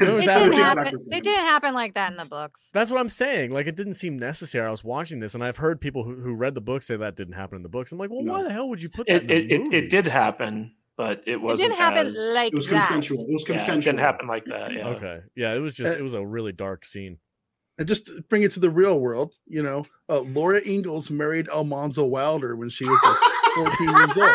It 0.00 0.24
that 0.26 0.38
didn't 0.38 0.52
happen. 0.54 0.86
It 1.12 1.22
didn't 1.22 1.44
happen 1.44 1.74
like 1.74 1.94
that 1.94 2.10
in 2.10 2.16
the 2.16 2.24
books. 2.24 2.70
That's 2.72 2.90
what 2.90 2.98
I'm 3.00 3.08
saying. 3.08 3.52
Like, 3.52 3.66
it 3.66 3.76
didn't 3.76 3.94
seem 3.94 4.18
necessary. 4.18 4.66
I 4.66 4.70
was 4.70 4.82
watching 4.82 5.20
this, 5.20 5.34
and 5.34 5.44
I've 5.44 5.58
heard 5.58 5.80
people 5.80 6.04
who, 6.04 6.14
who 6.16 6.34
read 6.34 6.54
the 6.54 6.60
book 6.62 6.82
say 6.82 6.96
that 6.96 7.16
didn't 7.16 7.34
happen 7.34 7.56
in 7.56 7.62
the 7.62 7.68
books. 7.68 7.92
I'm 7.92 7.98
like, 7.98 8.10
well, 8.10 8.22
No. 8.22 8.32
why 8.32 8.42
the 8.44 8.50
hell 8.50 8.68
would 8.70 8.82
you 8.82 8.88
put 8.88 9.06
that 9.08 9.16
It 9.16 9.20
in 9.22 9.26
the 9.28 9.34
it, 9.34 9.52
it, 9.52 9.64
movie? 9.64 9.76
it 9.76 9.90
did 9.90 10.06
happen, 10.06 10.72
but 10.96 11.18
it 11.26 11.32
It 11.32 11.40
wasn't. 11.42 11.68
didn't 11.70 11.78
happen 11.80 12.06
as- 12.08 12.16
like 12.34 12.52
It 12.52 12.56
was 12.56 12.66
that. 12.68 12.86
consensual. 12.88 13.20
It 13.28 13.32
was 13.32 13.44
yeah, 13.46 13.54
it 13.54 13.58
consensual. 13.58 13.92
didn't 13.92 14.04
happen 14.04 14.26
like 14.26 14.44
that. 14.46 14.72
Yeah. 14.72 14.88
Okay. 14.88 15.20
Yeah, 15.36 15.54
it 15.54 15.58
was 15.60 15.76
just, 15.76 15.98
it 15.98 16.02
was 16.02 16.14
a 16.14 16.24
really 16.26 16.52
dark 16.52 16.84
scene. 16.86 17.18
And 17.78 17.86
just 17.86 18.10
bring 18.28 18.42
it 18.42 18.50
to 18.52 18.60
the 18.60 18.70
real 18.70 18.98
world, 18.98 19.34
you 19.46 19.62
know, 19.62 19.84
uh, 20.08 20.20
Laura 20.20 20.60
Ingalls 20.66 21.10
married 21.10 21.48
Almanzo 21.48 22.04
Wilder 22.04 22.56
when 22.56 22.68
she 22.70 22.84
was 22.84 23.00
like 23.04 23.16
14 23.54 23.88
years 23.88 24.18
old. 24.18 24.30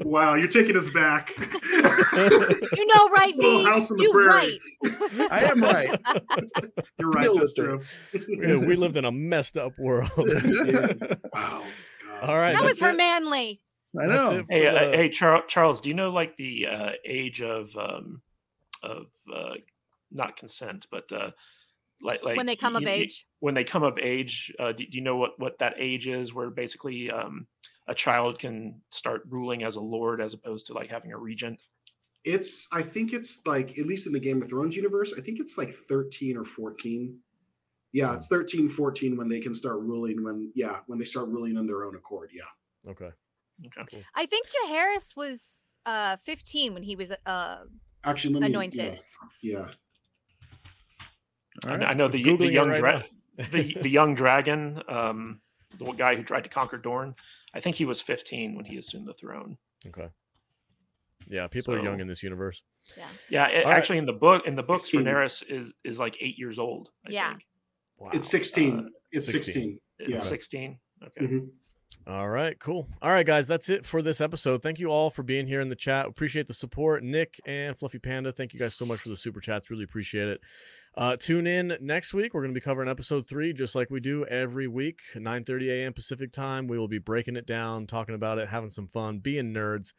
wow, 0.06 0.34
you're 0.34 0.46
taking 0.48 0.76
us 0.76 0.88
back. 0.88 1.32
You 2.12 2.86
know, 2.86 3.08
right, 3.10 3.34
Little 3.36 3.58
V? 3.58 3.64
house 3.64 3.90
You 3.90 4.12
prairie. 4.12 4.60
right. 4.82 5.32
I 5.32 5.44
am 5.44 5.62
right. 5.62 6.00
You're 6.98 7.08
right. 7.10 7.22
Deal 7.22 7.38
That's 7.38 7.54
true. 7.54 7.80
Yeah, 8.12 8.56
we 8.56 8.76
lived 8.76 8.96
in 8.96 9.04
a 9.04 9.12
messed 9.12 9.56
up 9.56 9.78
world. 9.78 10.10
Wow. 11.32 11.62
All 12.22 12.36
right. 12.36 12.52
That 12.52 12.64
was 12.64 12.80
her 12.80 12.90
it. 12.90 12.96
manly. 12.96 13.60
I 13.98 14.06
know. 14.06 14.30
it 14.30 14.46
for 14.46 14.52
Hey, 14.52 14.66
uh, 14.66 14.90
hey, 14.92 15.08
Charles, 15.08 15.44
Charles, 15.48 15.80
do 15.80 15.88
you 15.88 15.94
know 15.94 16.10
like 16.10 16.36
the 16.36 16.66
uh, 16.66 16.90
age 17.06 17.42
of 17.42 17.74
um, 17.76 18.22
of 18.82 19.06
uh, 19.32 19.54
not 20.10 20.36
consent, 20.36 20.86
but 20.90 21.10
uh, 21.12 21.30
like 22.02 22.22
like 22.22 22.36
when 22.36 22.46
they 22.46 22.56
come 22.56 22.76
of 22.76 22.82
you- 22.82 22.88
you- 22.88 22.94
age. 22.94 23.26
when 23.40 23.54
they 23.54 23.64
come 23.64 23.82
of 23.82 23.98
age, 23.98 24.52
uh, 24.58 24.72
do, 24.72 24.86
do 24.86 24.96
you 24.98 25.04
know 25.04 25.16
what 25.16 25.38
what 25.38 25.58
that 25.58 25.74
age 25.78 26.08
is? 26.08 26.32
Where 26.34 26.50
basically 26.50 27.10
um, 27.10 27.46
a 27.88 27.94
child 27.94 28.38
can 28.38 28.80
start 28.90 29.22
ruling 29.28 29.62
as 29.64 29.76
a 29.76 29.80
lord 29.80 30.20
as 30.20 30.34
opposed 30.34 30.66
to 30.66 30.72
like 30.72 30.90
having 30.90 31.12
a 31.12 31.18
regent. 31.18 31.60
It's 32.24 32.68
I 32.72 32.82
think 32.82 33.12
it's 33.12 33.40
like 33.46 33.78
at 33.78 33.86
least 33.86 34.06
in 34.06 34.12
the 34.12 34.20
Game 34.20 34.42
of 34.42 34.48
Thrones 34.48 34.76
universe, 34.76 35.14
I 35.16 35.22
think 35.22 35.40
it's 35.40 35.56
like 35.56 35.72
13 35.72 36.36
or 36.36 36.44
14. 36.44 37.18
Yeah, 37.92 38.14
it's 38.14 38.28
13, 38.28 38.68
14 38.68 39.16
when 39.16 39.28
they 39.28 39.40
can 39.40 39.54
start 39.54 39.80
ruling 39.80 40.22
when 40.22 40.52
yeah, 40.54 40.80
when 40.86 40.98
they 40.98 41.04
start 41.04 41.28
ruling 41.28 41.56
on 41.56 41.66
their 41.66 41.84
own 41.84 41.96
accord. 41.96 42.30
Yeah. 42.32 42.90
Okay. 42.90 43.10
Okay. 43.78 44.04
I 44.14 44.26
think 44.26 44.46
Jaehaerys 44.48 45.16
was 45.16 45.62
uh 45.86 46.16
15 46.18 46.74
when 46.74 46.82
he 46.82 46.94
was 46.96 47.12
uh 47.26 47.58
Actually, 48.04 48.34
let 48.34 48.42
me 48.42 48.46
Anointed. 48.48 49.00
Yeah. 49.42 49.58
yeah. 49.58 49.66
I, 51.66 51.74
I 51.74 51.94
know 51.94 52.08
the 52.08 52.22
the 52.36 52.46
young 52.50 52.68
right 52.70 52.78
dra- 52.78 53.04
the 53.50 53.76
the 53.80 53.88
young 53.90 54.14
dragon, 54.14 54.82
um, 54.88 55.40
the 55.78 55.90
guy 55.92 56.16
who 56.16 56.22
tried 56.22 56.44
to 56.44 56.50
conquer 56.50 56.78
Dorne. 56.78 57.14
I 57.54 57.60
think 57.60 57.76
he 57.76 57.84
was 57.84 58.00
15 58.00 58.54
when 58.54 58.64
he 58.64 58.76
assumed 58.78 59.08
the 59.08 59.14
throne. 59.14 59.58
Okay. 59.88 60.08
Yeah, 61.28 61.46
people 61.48 61.74
are 61.74 61.82
young 61.82 62.00
in 62.00 62.06
this 62.06 62.22
universe. 62.22 62.62
yeah. 62.96 63.06
Yeah, 63.28 63.48
it, 63.48 63.64
All 63.64 63.70
right. 63.72 63.78
actually, 63.78 63.98
in 63.98 64.06
the 64.06 64.12
book, 64.12 64.46
in 64.46 64.54
the 64.54 64.62
books, 64.62 64.84
16. 64.84 65.02
Rhaenyra 65.04 65.26
is 65.50 65.74
is 65.84 65.98
like 65.98 66.16
eight 66.20 66.38
years 66.38 66.58
old. 66.58 66.90
I 67.06 67.10
Yeah. 67.10 67.30
think. 67.30 67.46
Wow. 67.98 68.10
It's 68.14 68.28
16. 68.30 68.78
Uh, 68.78 68.82
it's 69.12 69.26
16. 69.26 69.78
16. 69.98 70.12
Yeah. 70.12 70.18
16. 70.18 70.78
Okay. 71.06 71.26
Mhm. 71.26 71.48
All 72.06 72.28
right, 72.28 72.58
cool. 72.58 72.88
All 73.02 73.10
right, 73.12 73.26
guys, 73.26 73.46
that's 73.46 73.68
it 73.68 73.84
for 73.84 74.00
this 74.00 74.20
episode. 74.20 74.62
Thank 74.62 74.78
you 74.78 74.88
all 74.88 75.10
for 75.10 75.22
being 75.22 75.46
here 75.46 75.60
in 75.60 75.68
the 75.68 75.76
chat. 75.76 76.06
Appreciate 76.06 76.46
the 76.48 76.54
support. 76.54 77.02
Nick 77.02 77.38
and 77.46 77.76
Fluffy 77.78 77.98
Panda, 77.98 78.32
thank 78.32 78.54
you 78.54 78.58
guys 78.60 78.74
so 78.74 78.86
much 78.86 79.00
for 79.00 79.08
the 79.10 79.16
super 79.16 79.40
chats. 79.40 79.70
Really 79.70 79.84
appreciate 79.84 80.28
it. 80.28 80.40
Uh, 80.96 81.16
tune 81.16 81.46
in 81.46 81.76
next 81.80 82.12
week. 82.12 82.34
We're 82.34 82.40
going 82.40 82.52
to 82.52 82.60
be 82.60 82.64
covering 82.64 82.88
episode 82.88 83.28
three, 83.28 83.52
just 83.52 83.76
like 83.76 83.90
we 83.90 84.00
do 84.00 84.24
every 84.26 84.66
week, 84.66 85.00
9:30 85.14 85.70
a.m. 85.70 85.92
Pacific 85.92 86.32
time. 86.32 86.66
We 86.66 86.78
will 86.78 86.88
be 86.88 86.98
breaking 86.98 87.36
it 87.36 87.46
down, 87.46 87.86
talking 87.86 88.14
about 88.14 88.38
it, 88.38 88.48
having 88.48 88.70
some 88.70 88.88
fun, 88.88 89.20
being 89.20 89.54
nerds. 89.54 89.92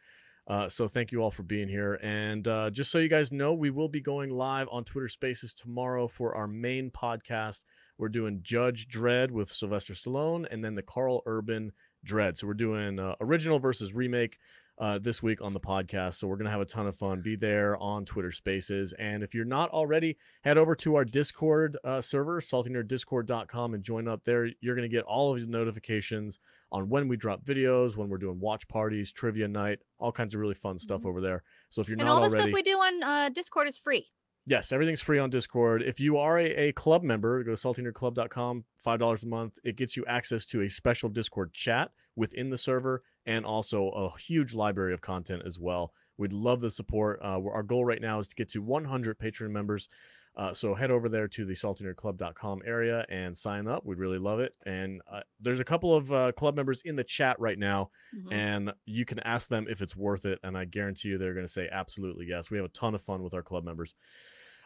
Uh, 0.48 0.68
so 0.68 0.90
thank 0.90 1.14
you 1.14 1.22
all 1.24 1.32
for 1.32 1.44
being 1.44 1.70
here. 1.70 1.98
And 2.02 2.46
uh, 2.46 2.72
just 2.72 2.92
so 2.92 2.98
you 2.98 3.08
guys 3.08 3.32
know, 3.32 3.54
we 3.54 3.70
will 3.70 3.88
be 3.88 4.02
going 4.02 4.32
live 4.32 4.68
on 4.70 4.84
Twitter 4.84 5.08
Spaces 5.08 5.54
tomorrow 5.54 6.08
for 6.10 6.36
our 6.36 6.48
main 6.48 6.92
podcast. 6.92 7.64
We're 7.98 8.10
doing 8.10 8.42
Judge 8.44 8.90
Dredd 8.90 9.32
with 9.32 9.50
Sylvester 9.50 9.94
Stallone, 9.94 10.46
and 10.52 10.66
then 10.66 10.76
the 10.76 10.82
Karl 10.82 11.22
Urban 11.26 11.72
Dredd. 12.06 12.38
So 12.38 12.48
we're 12.48 12.54
doing 12.54 13.00
uh, 13.00 13.16
original 13.22 13.60
versus 13.60 13.94
remake 13.94 14.40
uh, 14.78 14.98
this 15.00 15.22
week 15.22 15.42
on 15.42 15.54
the 15.54 15.60
podcast. 15.60 16.16
So 16.16 16.28
we're 16.28 16.38
gonna 16.38 16.50
have 16.52 16.62
a 16.62 16.66
ton 16.66 16.88
of 16.88 16.96
fun. 16.96 17.22
Be 17.22 17.36
there 17.36 17.78
on 17.78 18.06
Twitter 18.06 18.32
Spaces, 18.32 18.94
and 18.94 19.24
if 19.24 19.34
you're 19.36 19.46
not 19.46 19.70
already, 19.72 20.18
head 20.44 20.58
over 20.58 20.76
to 20.78 20.96
our 20.96 21.06
Discord 21.06 21.78
uh, 21.84 22.02
server, 22.02 22.42
saltynerdiscord.com, 22.42 23.74
and 23.74 23.84
join 23.84 24.08
up 24.08 24.24
there. 24.24 24.50
You're 24.62 24.76
gonna 24.76 24.88
get 24.88 25.04
all 25.04 25.34
of 25.34 25.42
the 25.42 25.48
notifications 25.48 26.40
on 26.72 26.90
when 26.90 27.08
we 27.08 27.18
drop 27.18 27.44
videos, 27.44 27.98
when 27.98 28.10
we're 28.10 28.18
doing 28.18 28.40
watch 28.40 28.68
parties, 28.68 29.12
trivia 29.12 29.48
night, 29.48 29.80
all 30.00 30.12
kinds 30.12 30.34
of 30.34 30.40
really 30.40 30.54
fun 30.54 30.80
stuff 30.80 31.02
Mhm. 31.02 31.06
over 31.08 31.22
there. 31.22 31.44
So 31.70 31.82
if 31.82 31.90
you're 31.90 31.98
And 31.98 32.06
not 32.06 32.14
all 32.14 32.22
the 32.22 32.28
already, 32.28 32.44
stuff 32.44 32.54
we 32.54 32.62
do 32.64 32.78
on 32.78 33.04
uh 33.04 33.30
Discord 33.30 33.68
is 33.68 33.78
free. 33.78 34.08
Yes, 34.48 34.72
everything's 34.72 35.02
free 35.02 35.20
on 35.20 35.30
Discord. 35.30 35.84
If 35.84 36.00
you 36.00 36.18
are 36.18 36.40
a, 36.40 36.46
a 36.46 36.72
club 36.72 37.04
member, 37.04 37.44
go 37.44 37.54
to 37.54 37.58
saltynerdclub.com, 37.58 38.66
$5 38.86 39.24
a 39.24 39.28
month. 39.28 39.60
It 39.64 39.76
gets 39.76 39.96
you 39.96 40.04
access 40.08 40.46
to 40.48 40.62
a 40.62 40.70
special 40.70 41.10
Discord 41.10 41.54
chat 41.54 41.92
within 42.16 42.50
the 42.50 42.58
server 42.58 43.04
and 43.26 43.46
also 43.46 43.90
a 43.90 44.18
huge 44.18 44.56
library 44.56 44.94
of 44.94 45.02
content 45.02 45.44
as 45.46 45.60
well. 45.60 45.94
We'd 46.18 46.34
love 46.34 46.60
the 46.62 46.72
support. 46.72 47.20
Uh, 47.24 47.40
our 47.54 47.64
goal 47.64 47.86
right 47.86 48.02
now 48.02 48.20
is 48.20 48.28
to 48.28 48.36
get 48.36 48.50
to 48.50 48.62
100 48.62 49.20
Patreon 49.20 49.52
members. 49.52 49.88
Uh, 50.36 50.54
so 50.54 50.74
head 50.74 50.92
over 50.92 51.10
there 51.10 51.28
to 51.28 51.44
the 51.46 51.54
saltynerdclub.com 51.54 52.62
area 52.66 53.06
and 53.10 53.36
sign 53.36 53.68
up. 53.68 53.86
We'd 53.86 53.98
really 53.98 54.18
love 54.18 54.40
it. 54.40 54.56
And 54.66 55.02
uh, 55.12 55.22
there's 55.40 55.60
a 55.60 55.64
couple 55.66 55.94
of 55.94 56.12
uh, 56.12 56.32
club 56.32 56.56
members 56.56 56.82
in 56.84 56.96
the 56.96 57.04
chat 57.04 57.38
right 57.40 57.60
now 57.60 57.90
Mhm. 58.16 58.32
and 58.34 58.74
you 58.86 59.04
can 59.06 59.20
ask 59.20 59.50
them 59.50 59.68
if 59.70 59.82
it's 59.82 59.96
worth 59.96 60.26
it 60.26 60.40
and 60.44 60.58
i 60.58 60.66
guarantee 60.66 61.10
you 61.10 61.18
they're 61.18 61.34
going 61.34 61.46
to 61.46 61.52
say 61.52 61.68
absolutely 61.72 62.26
yes 62.28 62.50
we 62.52 62.58
have 62.58 62.66
a 62.66 62.70
ton 62.70 62.96
of 62.96 63.02
fun 63.02 63.24
with 63.24 63.34
our 63.34 63.42
club 63.42 63.64
members 63.64 63.94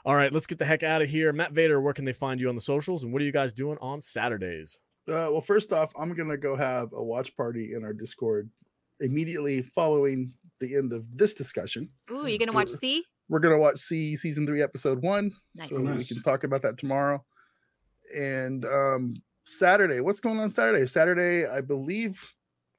all 0.05 0.15
right 0.15 0.31
let's 0.33 0.47
get 0.47 0.57
the 0.59 0.65
heck 0.65 0.83
out 0.83 1.01
of 1.01 1.09
here 1.09 1.31
matt 1.33 1.51
vader 1.51 1.79
where 1.81 1.93
can 1.93 2.05
they 2.05 2.13
find 2.13 2.39
you 2.41 2.49
on 2.49 2.55
the 2.55 2.61
socials 2.61 3.03
and 3.03 3.11
what 3.13 3.21
are 3.21 3.25
you 3.25 3.31
guys 3.31 3.51
doing 3.53 3.77
on 3.81 3.99
saturdays 4.01 4.79
Uh, 5.07 5.29
well, 5.31 5.41
first 5.41 5.71
off, 5.71 5.91
I'm 5.99 6.13
gonna 6.15 6.37
go 6.37 6.55
have 6.55 6.91
a 6.93 7.03
watch 7.03 7.35
party 7.37 7.73
in 7.75 7.83
our 7.83 7.93
Discord 7.93 8.49
immediately 8.99 9.61
following 9.61 10.33
the 10.59 10.75
end 10.75 10.93
of 10.93 11.05
this 11.15 11.33
discussion. 11.35 11.89
Ooh, 12.11 12.25
you're 12.27 12.39
gonna 12.39 12.51
watch 12.51 12.69
See? 12.69 13.03
We're 13.29 13.39
gonna 13.39 13.57
watch 13.57 13.77
See 13.77 14.15
season 14.15 14.45
three, 14.45 14.61
episode 14.61 15.01
one. 15.01 15.31
Nice. 15.55 15.69
So 15.69 15.81
we 15.81 16.03
can 16.03 16.21
talk 16.23 16.43
about 16.43 16.61
that 16.61 16.77
tomorrow. 16.77 17.23
And 18.15 18.65
um 18.65 19.15
Saturday, 19.45 19.99
what's 20.01 20.19
going 20.19 20.39
on 20.39 20.49
Saturday? 20.49 20.85
Saturday, 20.85 21.47
I 21.47 21.61
believe 21.61 22.21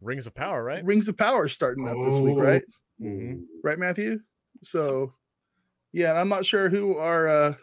rings 0.00 0.26
of 0.26 0.34
power 0.34 0.62
right 0.62 0.84
Rings 0.84 1.08
of 1.08 1.16
Power 1.16 1.48
starting 1.48 1.88
up 1.88 1.96
this 2.04 2.18
week, 2.18 2.36
Oh. 2.36 2.40
right? 2.42 2.62
Mhm. 3.00 3.44
Right, 3.64 3.78
Matthew? 3.78 4.20
So 4.62 5.12
yeah, 5.92 6.12
I'm 6.20 6.28
not 6.28 6.44
sure 6.44 6.68
who 6.68 6.96
our 6.98 7.28
uh 7.28 7.54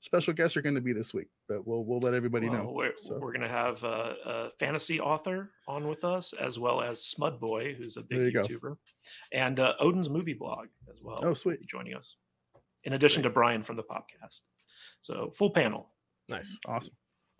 special 0.00 0.32
guests 0.34 0.56
are 0.56 0.62
going 0.62 0.74
to 0.74 0.80
be 0.80 0.92
this 0.92 1.12
week, 1.14 1.28
but 1.48 1.66
we'll 1.66 1.84
we'll 1.84 1.98
let 2.00 2.14
everybody 2.14 2.48
Well, 2.48 2.64
know. 2.64 2.70
We're, 2.72 2.92
so. 2.98 3.18
we're 3.18 3.32
going 3.32 3.42
to 3.42 3.48
have 3.48 3.82
a, 3.82 4.16
a 4.24 4.50
fantasy 4.58 5.00
author 5.00 5.50
on 5.66 5.88
with 5.88 6.04
us, 6.04 6.32
as 6.34 6.58
well 6.58 6.80
as 6.80 6.98
Smud 7.00 7.40
Boy, 7.40 7.74
who's 7.74 7.96
a 7.96 8.02
big 8.02 8.18
There 8.18 8.26
you 8.28 8.32
go. 8.32 8.42
YouTuber, 8.42 8.76
and 9.32 9.60
uh, 9.60 9.74
Odin's 9.80 10.10
movie 10.10 10.34
blog 10.34 10.66
as 10.90 11.00
well. 11.02 11.20
Oh, 11.22 11.34
sweet. 11.34 11.66
joining 11.66 11.94
us, 11.94 12.16
in 12.84 12.92
addition 12.94 13.22
to 13.24 13.30
Brian 13.30 13.62
from 13.62 13.76
the 13.76 13.82
podcast. 13.84 14.42
So 15.00 15.32
full 15.36 15.50
panel. 15.50 15.88
nice 16.28 16.58
Awesome. 16.66 16.94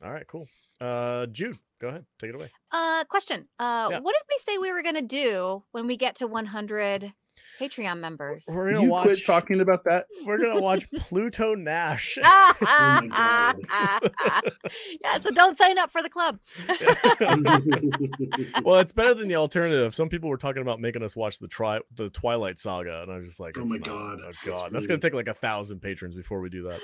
all 0.05 0.13
right 0.13 0.27
cool 0.29 0.47
uh 0.81 1.27
jude 1.27 1.59
go 1.81 1.89
ahead 1.89 2.05
take 2.21 2.31
it 2.31 2.37
away 2.37 2.49
Uh 2.71 3.03
question. 3.11 3.49
Uh 3.59 3.89
Yeah. 3.91 3.99
what 3.99 4.15
did 4.15 4.23
we 4.31 4.39
say 4.47 4.59
we 4.59 4.73
were 4.73 4.83
gonna 4.83 5.03
do 5.03 5.65
when 5.73 5.87
we 5.89 5.97
get 5.97 6.15
to 6.17 6.27
100 6.29 7.13
Patreon 7.61 7.99
members? 8.01 8.45
we're 8.49 8.71
gonna 8.73 8.83
You 8.85 8.89
watch 8.91 9.05
quit 9.07 9.25
talking 9.27 9.61
about 9.61 9.85
that. 9.85 10.07
we're 10.25 10.39
gonna 10.39 10.61
watch 10.61 10.91
pluto 10.99 11.55
nash 11.55 12.17
my 12.23 13.55
yeah, 15.01 15.19
so 15.19 15.31
don't 15.31 15.57
sign 15.59 15.79
up 15.79 15.91
for 15.91 16.03
the 16.03 16.09
club. 16.11 16.39
well 18.65 18.79
it's 18.81 18.93
better 18.93 19.15
than 19.15 19.29
the 19.29 19.37
alternative 19.37 19.95
some 19.95 20.09
people 20.09 20.29
were 20.29 20.37
talking 20.37 20.63
about 20.63 20.81
making 20.81 21.03
us 21.03 21.17
watch 21.17 21.39
the 21.39 21.49
tri 21.49 21.81
the 21.97 22.09
twilight 22.11 22.59
saga 22.59 23.03
and 23.03 23.13
i 23.13 23.17
was 23.19 23.27
just 23.29 23.41
like 23.41 23.57
Oh 23.59 23.65
my 23.65 23.77
not- 23.77 23.85
God, 23.85 24.19
oh 24.21 24.25
that's 24.27 24.45
god 24.45 24.73
that's, 24.73 24.87
gonna 24.87 24.99
take 25.01 25.15
like 25.15 25.29
a 25.29 25.35
thousand 25.35 25.81
patrons 25.81 26.15
before 26.15 26.41
we 26.41 26.49
do 26.49 26.65
that 26.65 26.81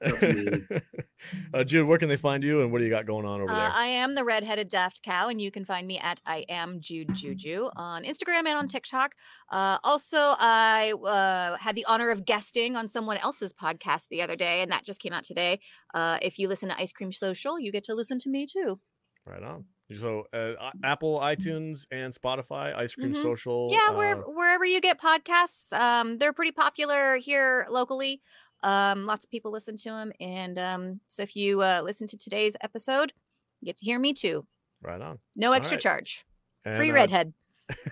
That's 0.00 0.22
mean. 0.22 0.68
uh, 1.54 1.64
Jude, 1.64 1.86
where 1.86 1.98
can 1.98 2.08
they 2.08 2.16
find 2.16 2.42
you, 2.44 2.62
and 2.62 2.70
what 2.72 2.78
do 2.78 2.84
you 2.84 2.90
got 2.90 3.06
going 3.06 3.24
on 3.24 3.40
over 3.40 3.50
Uh, 3.50 3.54
there? 3.54 3.70
I 3.72 3.86
am 3.86 4.14
the 4.14 4.24
redheaded 4.24 4.68
daft 4.68 5.02
cow, 5.02 5.28
and 5.28 5.40
you 5.40 5.50
can 5.50 5.64
find 5.64 5.86
me 5.86 5.98
at 5.98 6.20
I 6.26 6.44
am 6.48 6.80
Jude 6.80 7.14
Juju 7.14 7.70
on 7.76 8.04
Instagram 8.04 8.40
and 8.46 8.56
on 8.58 8.68
TikTok. 8.68 9.14
Uh, 9.50 9.78
also, 9.84 10.16
I 10.38 10.92
uh, 10.92 11.56
had 11.58 11.76
the 11.76 11.84
honor 11.86 12.10
of 12.10 12.24
guesting 12.24 12.76
on 12.76 12.88
someone 12.88 13.16
else's 13.18 13.52
podcast 13.52 14.08
the 14.08 14.20
other 14.22 14.36
day, 14.36 14.62
and 14.62 14.70
that 14.72 14.84
just 14.84 15.00
came 15.00 15.12
out 15.12 15.24
today. 15.24 15.60
Uh, 15.94 16.18
if 16.22 16.38
you 16.38 16.48
listen 16.48 16.68
to 16.68 16.78
Ice 16.80 16.92
Cream 16.92 17.12
Social, 17.12 17.58
you 17.58 17.72
get 17.72 17.84
to 17.84 17.94
listen 17.94 18.18
to 18.20 18.28
me 18.28 18.46
too. 18.46 18.80
Right 19.26 19.42
on. 19.42 19.64
So, 19.94 20.24
uh, 20.32 20.54
Apple, 20.82 21.20
iTunes, 21.20 21.86
and 21.90 22.12
Spotify, 22.14 22.74
Ice 22.74 22.94
Cream 22.94 23.12
Mhm. 23.12 23.22
Social. 23.22 23.68
Yeah, 23.70 23.90
uh, 23.90 23.96
where, 23.96 24.16
wherever 24.16 24.64
you 24.64 24.80
get 24.80 24.98
podcasts, 24.98 25.72
um, 25.78 26.16
they're 26.18 26.32
pretty 26.32 26.52
popular 26.52 27.16
here 27.18 27.66
locally. 27.70 28.22
Um, 28.64 29.06
lots 29.06 29.24
of 29.24 29.30
people 29.30 29.52
listen 29.52 29.76
to 29.76 29.90
him. 29.90 30.12
and 30.20 30.58
um, 30.58 31.00
so 31.06 31.22
if 31.22 31.36
you 31.36 31.60
uh, 31.60 31.82
listen 31.84 32.06
to 32.08 32.16
today's 32.16 32.56
episode, 32.62 33.12
you 33.60 33.66
get 33.66 33.76
to 33.76 33.84
hear 33.84 33.98
me 33.98 34.12
too. 34.12 34.46
right 34.82 35.00
on. 35.00 35.18
No 35.36 35.52
extra 35.52 35.76
right. 35.76 35.82
charge. 35.82 36.24
And, 36.64 36.76
Free 36.76 36.90
uh, 36.90 36.94
redhead. 36.94 37.34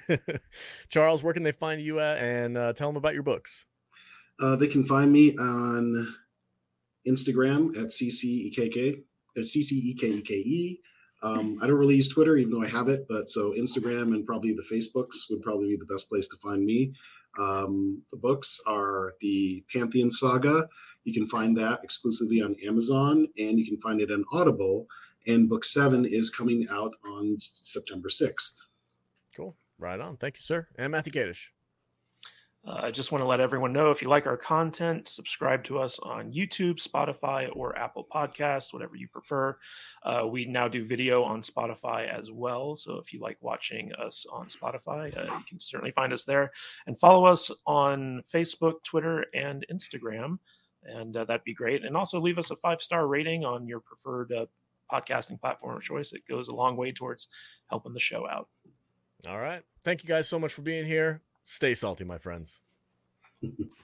Charles, 0.88 1.22
where 1.22 1.34
can 1.34 1.42
they 1.42 1.52
find 1.52 1.80
you 1.80 2.00
at? 2.00 2.18
And 2.18 2.56
uh, 2.56 2.72
tell 2.72 2.88
them 2.88 2.96
about 2.96 3.14
your 3.14 3.22
books. 3.22 3.66
Uh, 4.40 4.56
they 4.56 4.66
can 4.66 4.84
find 4.84 5.12
me 5.12 5.36
on 5.36 6.14
Instagram 7.06 7.76
at 7.76 7.88
ccekk 7.88 9.02
at 9.36 9.44
ccekeke. 9.44 10.78
Um, 11.22 11.58
I 11.62 11.66
don't 11.66 11.76
really 11.76 11.96
use 11.96 12.08
Twitter, 12.08 12.36
even 12.36 12.52
though 12.52 12.62
I 12.62 12.68
have 12.68 12.88
it, 12.88 13.06
but 13.08 13.28
so 13.28 13.52
Instagram 13.52 14.14
and 14.14 14.26
probably 14.26 14.54
the 14.54 14.62
Facebooks 14.62 15.30
would 15.30 15.42
probably 15.42 15.68
be 15.68 15.76
the 15.76 15.92
best 15.92 16.08
place 16.08 16.26
to 16.28 16.36
find 16.38 16.64
me. 16.64 16.94
Um, 17.38 18.02
the 18.10 18.18
books 18.18 18.60
are 18.66 19.14
the 19.20 19.64
Pantheon 19.72 20.10
Saga. 20.10 20.68
You 21.04 21.12
can 21.12 21.26
find 21.26 21.56
that 21.56 21.80
exclusively 21.82 22.40
on 22.42 22.56
Amazon, 22.66 23.26
and 23.38 23.58
you 23.58 23.66
can 23.66 23.80
find 23.80 24.00
it 24.00 24.10
on 24.10 24.24
Audible. 24.32 24.86
And 25.26 25.48
book 25.48 25.64
seven 25.64 26.04
is 26.04 26.30
coming 26.30 26.66
out 26.70 26.94
on 27.04 27.38
September 27.62 28.08
sixth. 28.08 28.60
Cool. 29.36 29.56
Right 29.78 30.00
on. 30.00 30.16
Thank 30.16 30.36
you, 30.36 30.42
sir. 30.42 30.68
And 30.76 30.92
Matthew 30.92 31.12
Kadish. 31.12 31.48
Uh, 32.64 32.78
I 32.84 32.90
just 32.92 33.10
want 33.10 33.22
to 33.22 33.26
let 33.26 33.40
everyone 33.40 33.72
know 33.72 33.90
if 33.90 34.02
you 34.02 34.08
like 34.08 34.26
our 34.26 34.36
content, 34.36 35.08
subscribe 35.08 35.64
to 35.64 35.80
us 35.80 35.98
on 35.98 36.32
YouTube, 36.32 36.80
Spotify, 36.80 37.50
or 37.56 37.76
Apple 37.76 38.06
Podcasts, 38.12 38.72
whatever 38.72 38.94
you 38.94 39.08
prefer. 39.08 39.58
Uh, 40.04 40.26
we 40.30 40.44
now 40.44 40.68
do 40.68 40.84
video 40.84 41.24
on 41.24 41.40
Spotify 41.40 42.08
as 42.08 42.30
well. 42.30 42.76
So 42.76 42.98
if 42.98 43.12
you 43.12 43.20
like 43.20 43.36
watching 43.40 43.92
us 43.94 44.26
on 44.30 44.46
Spotify, 44.46 45.16
uh, 45.16 45.34
you 45.36 45.44
can 45.48 45.58
certainly 45.58 45.90
find 45.90 46.12
us 46.12 46.22
there. 46.22 46.52
And 46.86 46.96
follow 46.96 47.24
us 47.24 47.50
on 47.66 48.22
Facebook, 48.32 48.84
Twitter, 48.84 49.26
and 49.34 49.66
Instagram. 49.72 50.38
And 50.84 51.16
uh, 51.16 51.24
that'd 51.24 51.44
be 51.44 51.54
great. 51.54 51.84
And 51.84 51.96
also 51.96 52.20
leave 52.20 52.38
us 52.38 52.52
a 52.52 52.56
five 52.56 52.80
star 52.80 53.08
rating 53.08 53.44
on 53.44 53.66
your 53.66 53.80
preferred 53.80 54.32
uh, 54.32 54.46
podcasting 54.92 55.40
platform 55.40 55.76
of 55.76 55.82
choice. 55.82 56.12
It 56.12 56.28
goes 56.28 56.46
a 56.46 56.54
long 56.54 56.76
way 56.76 56.92
towards 56.92 57.26
helping 57.68 57.92
the 57.92 58.00
show 58.00 58.28
out. 58.28 58.48
All 59.26 59.38
right. 59.38 59.62
Thank 59.82 60.04
you 60.04 60.08
guys 60.08 60.28
so 60.28 60.38
much 60.38 60.52
for 60.52 60.62
being 60.62 60.86
here. 60.86 61.22
Stay 61.44 61.74
salty, 61.74 62.04
my 62.04 62.18
friends. 62.18 62.60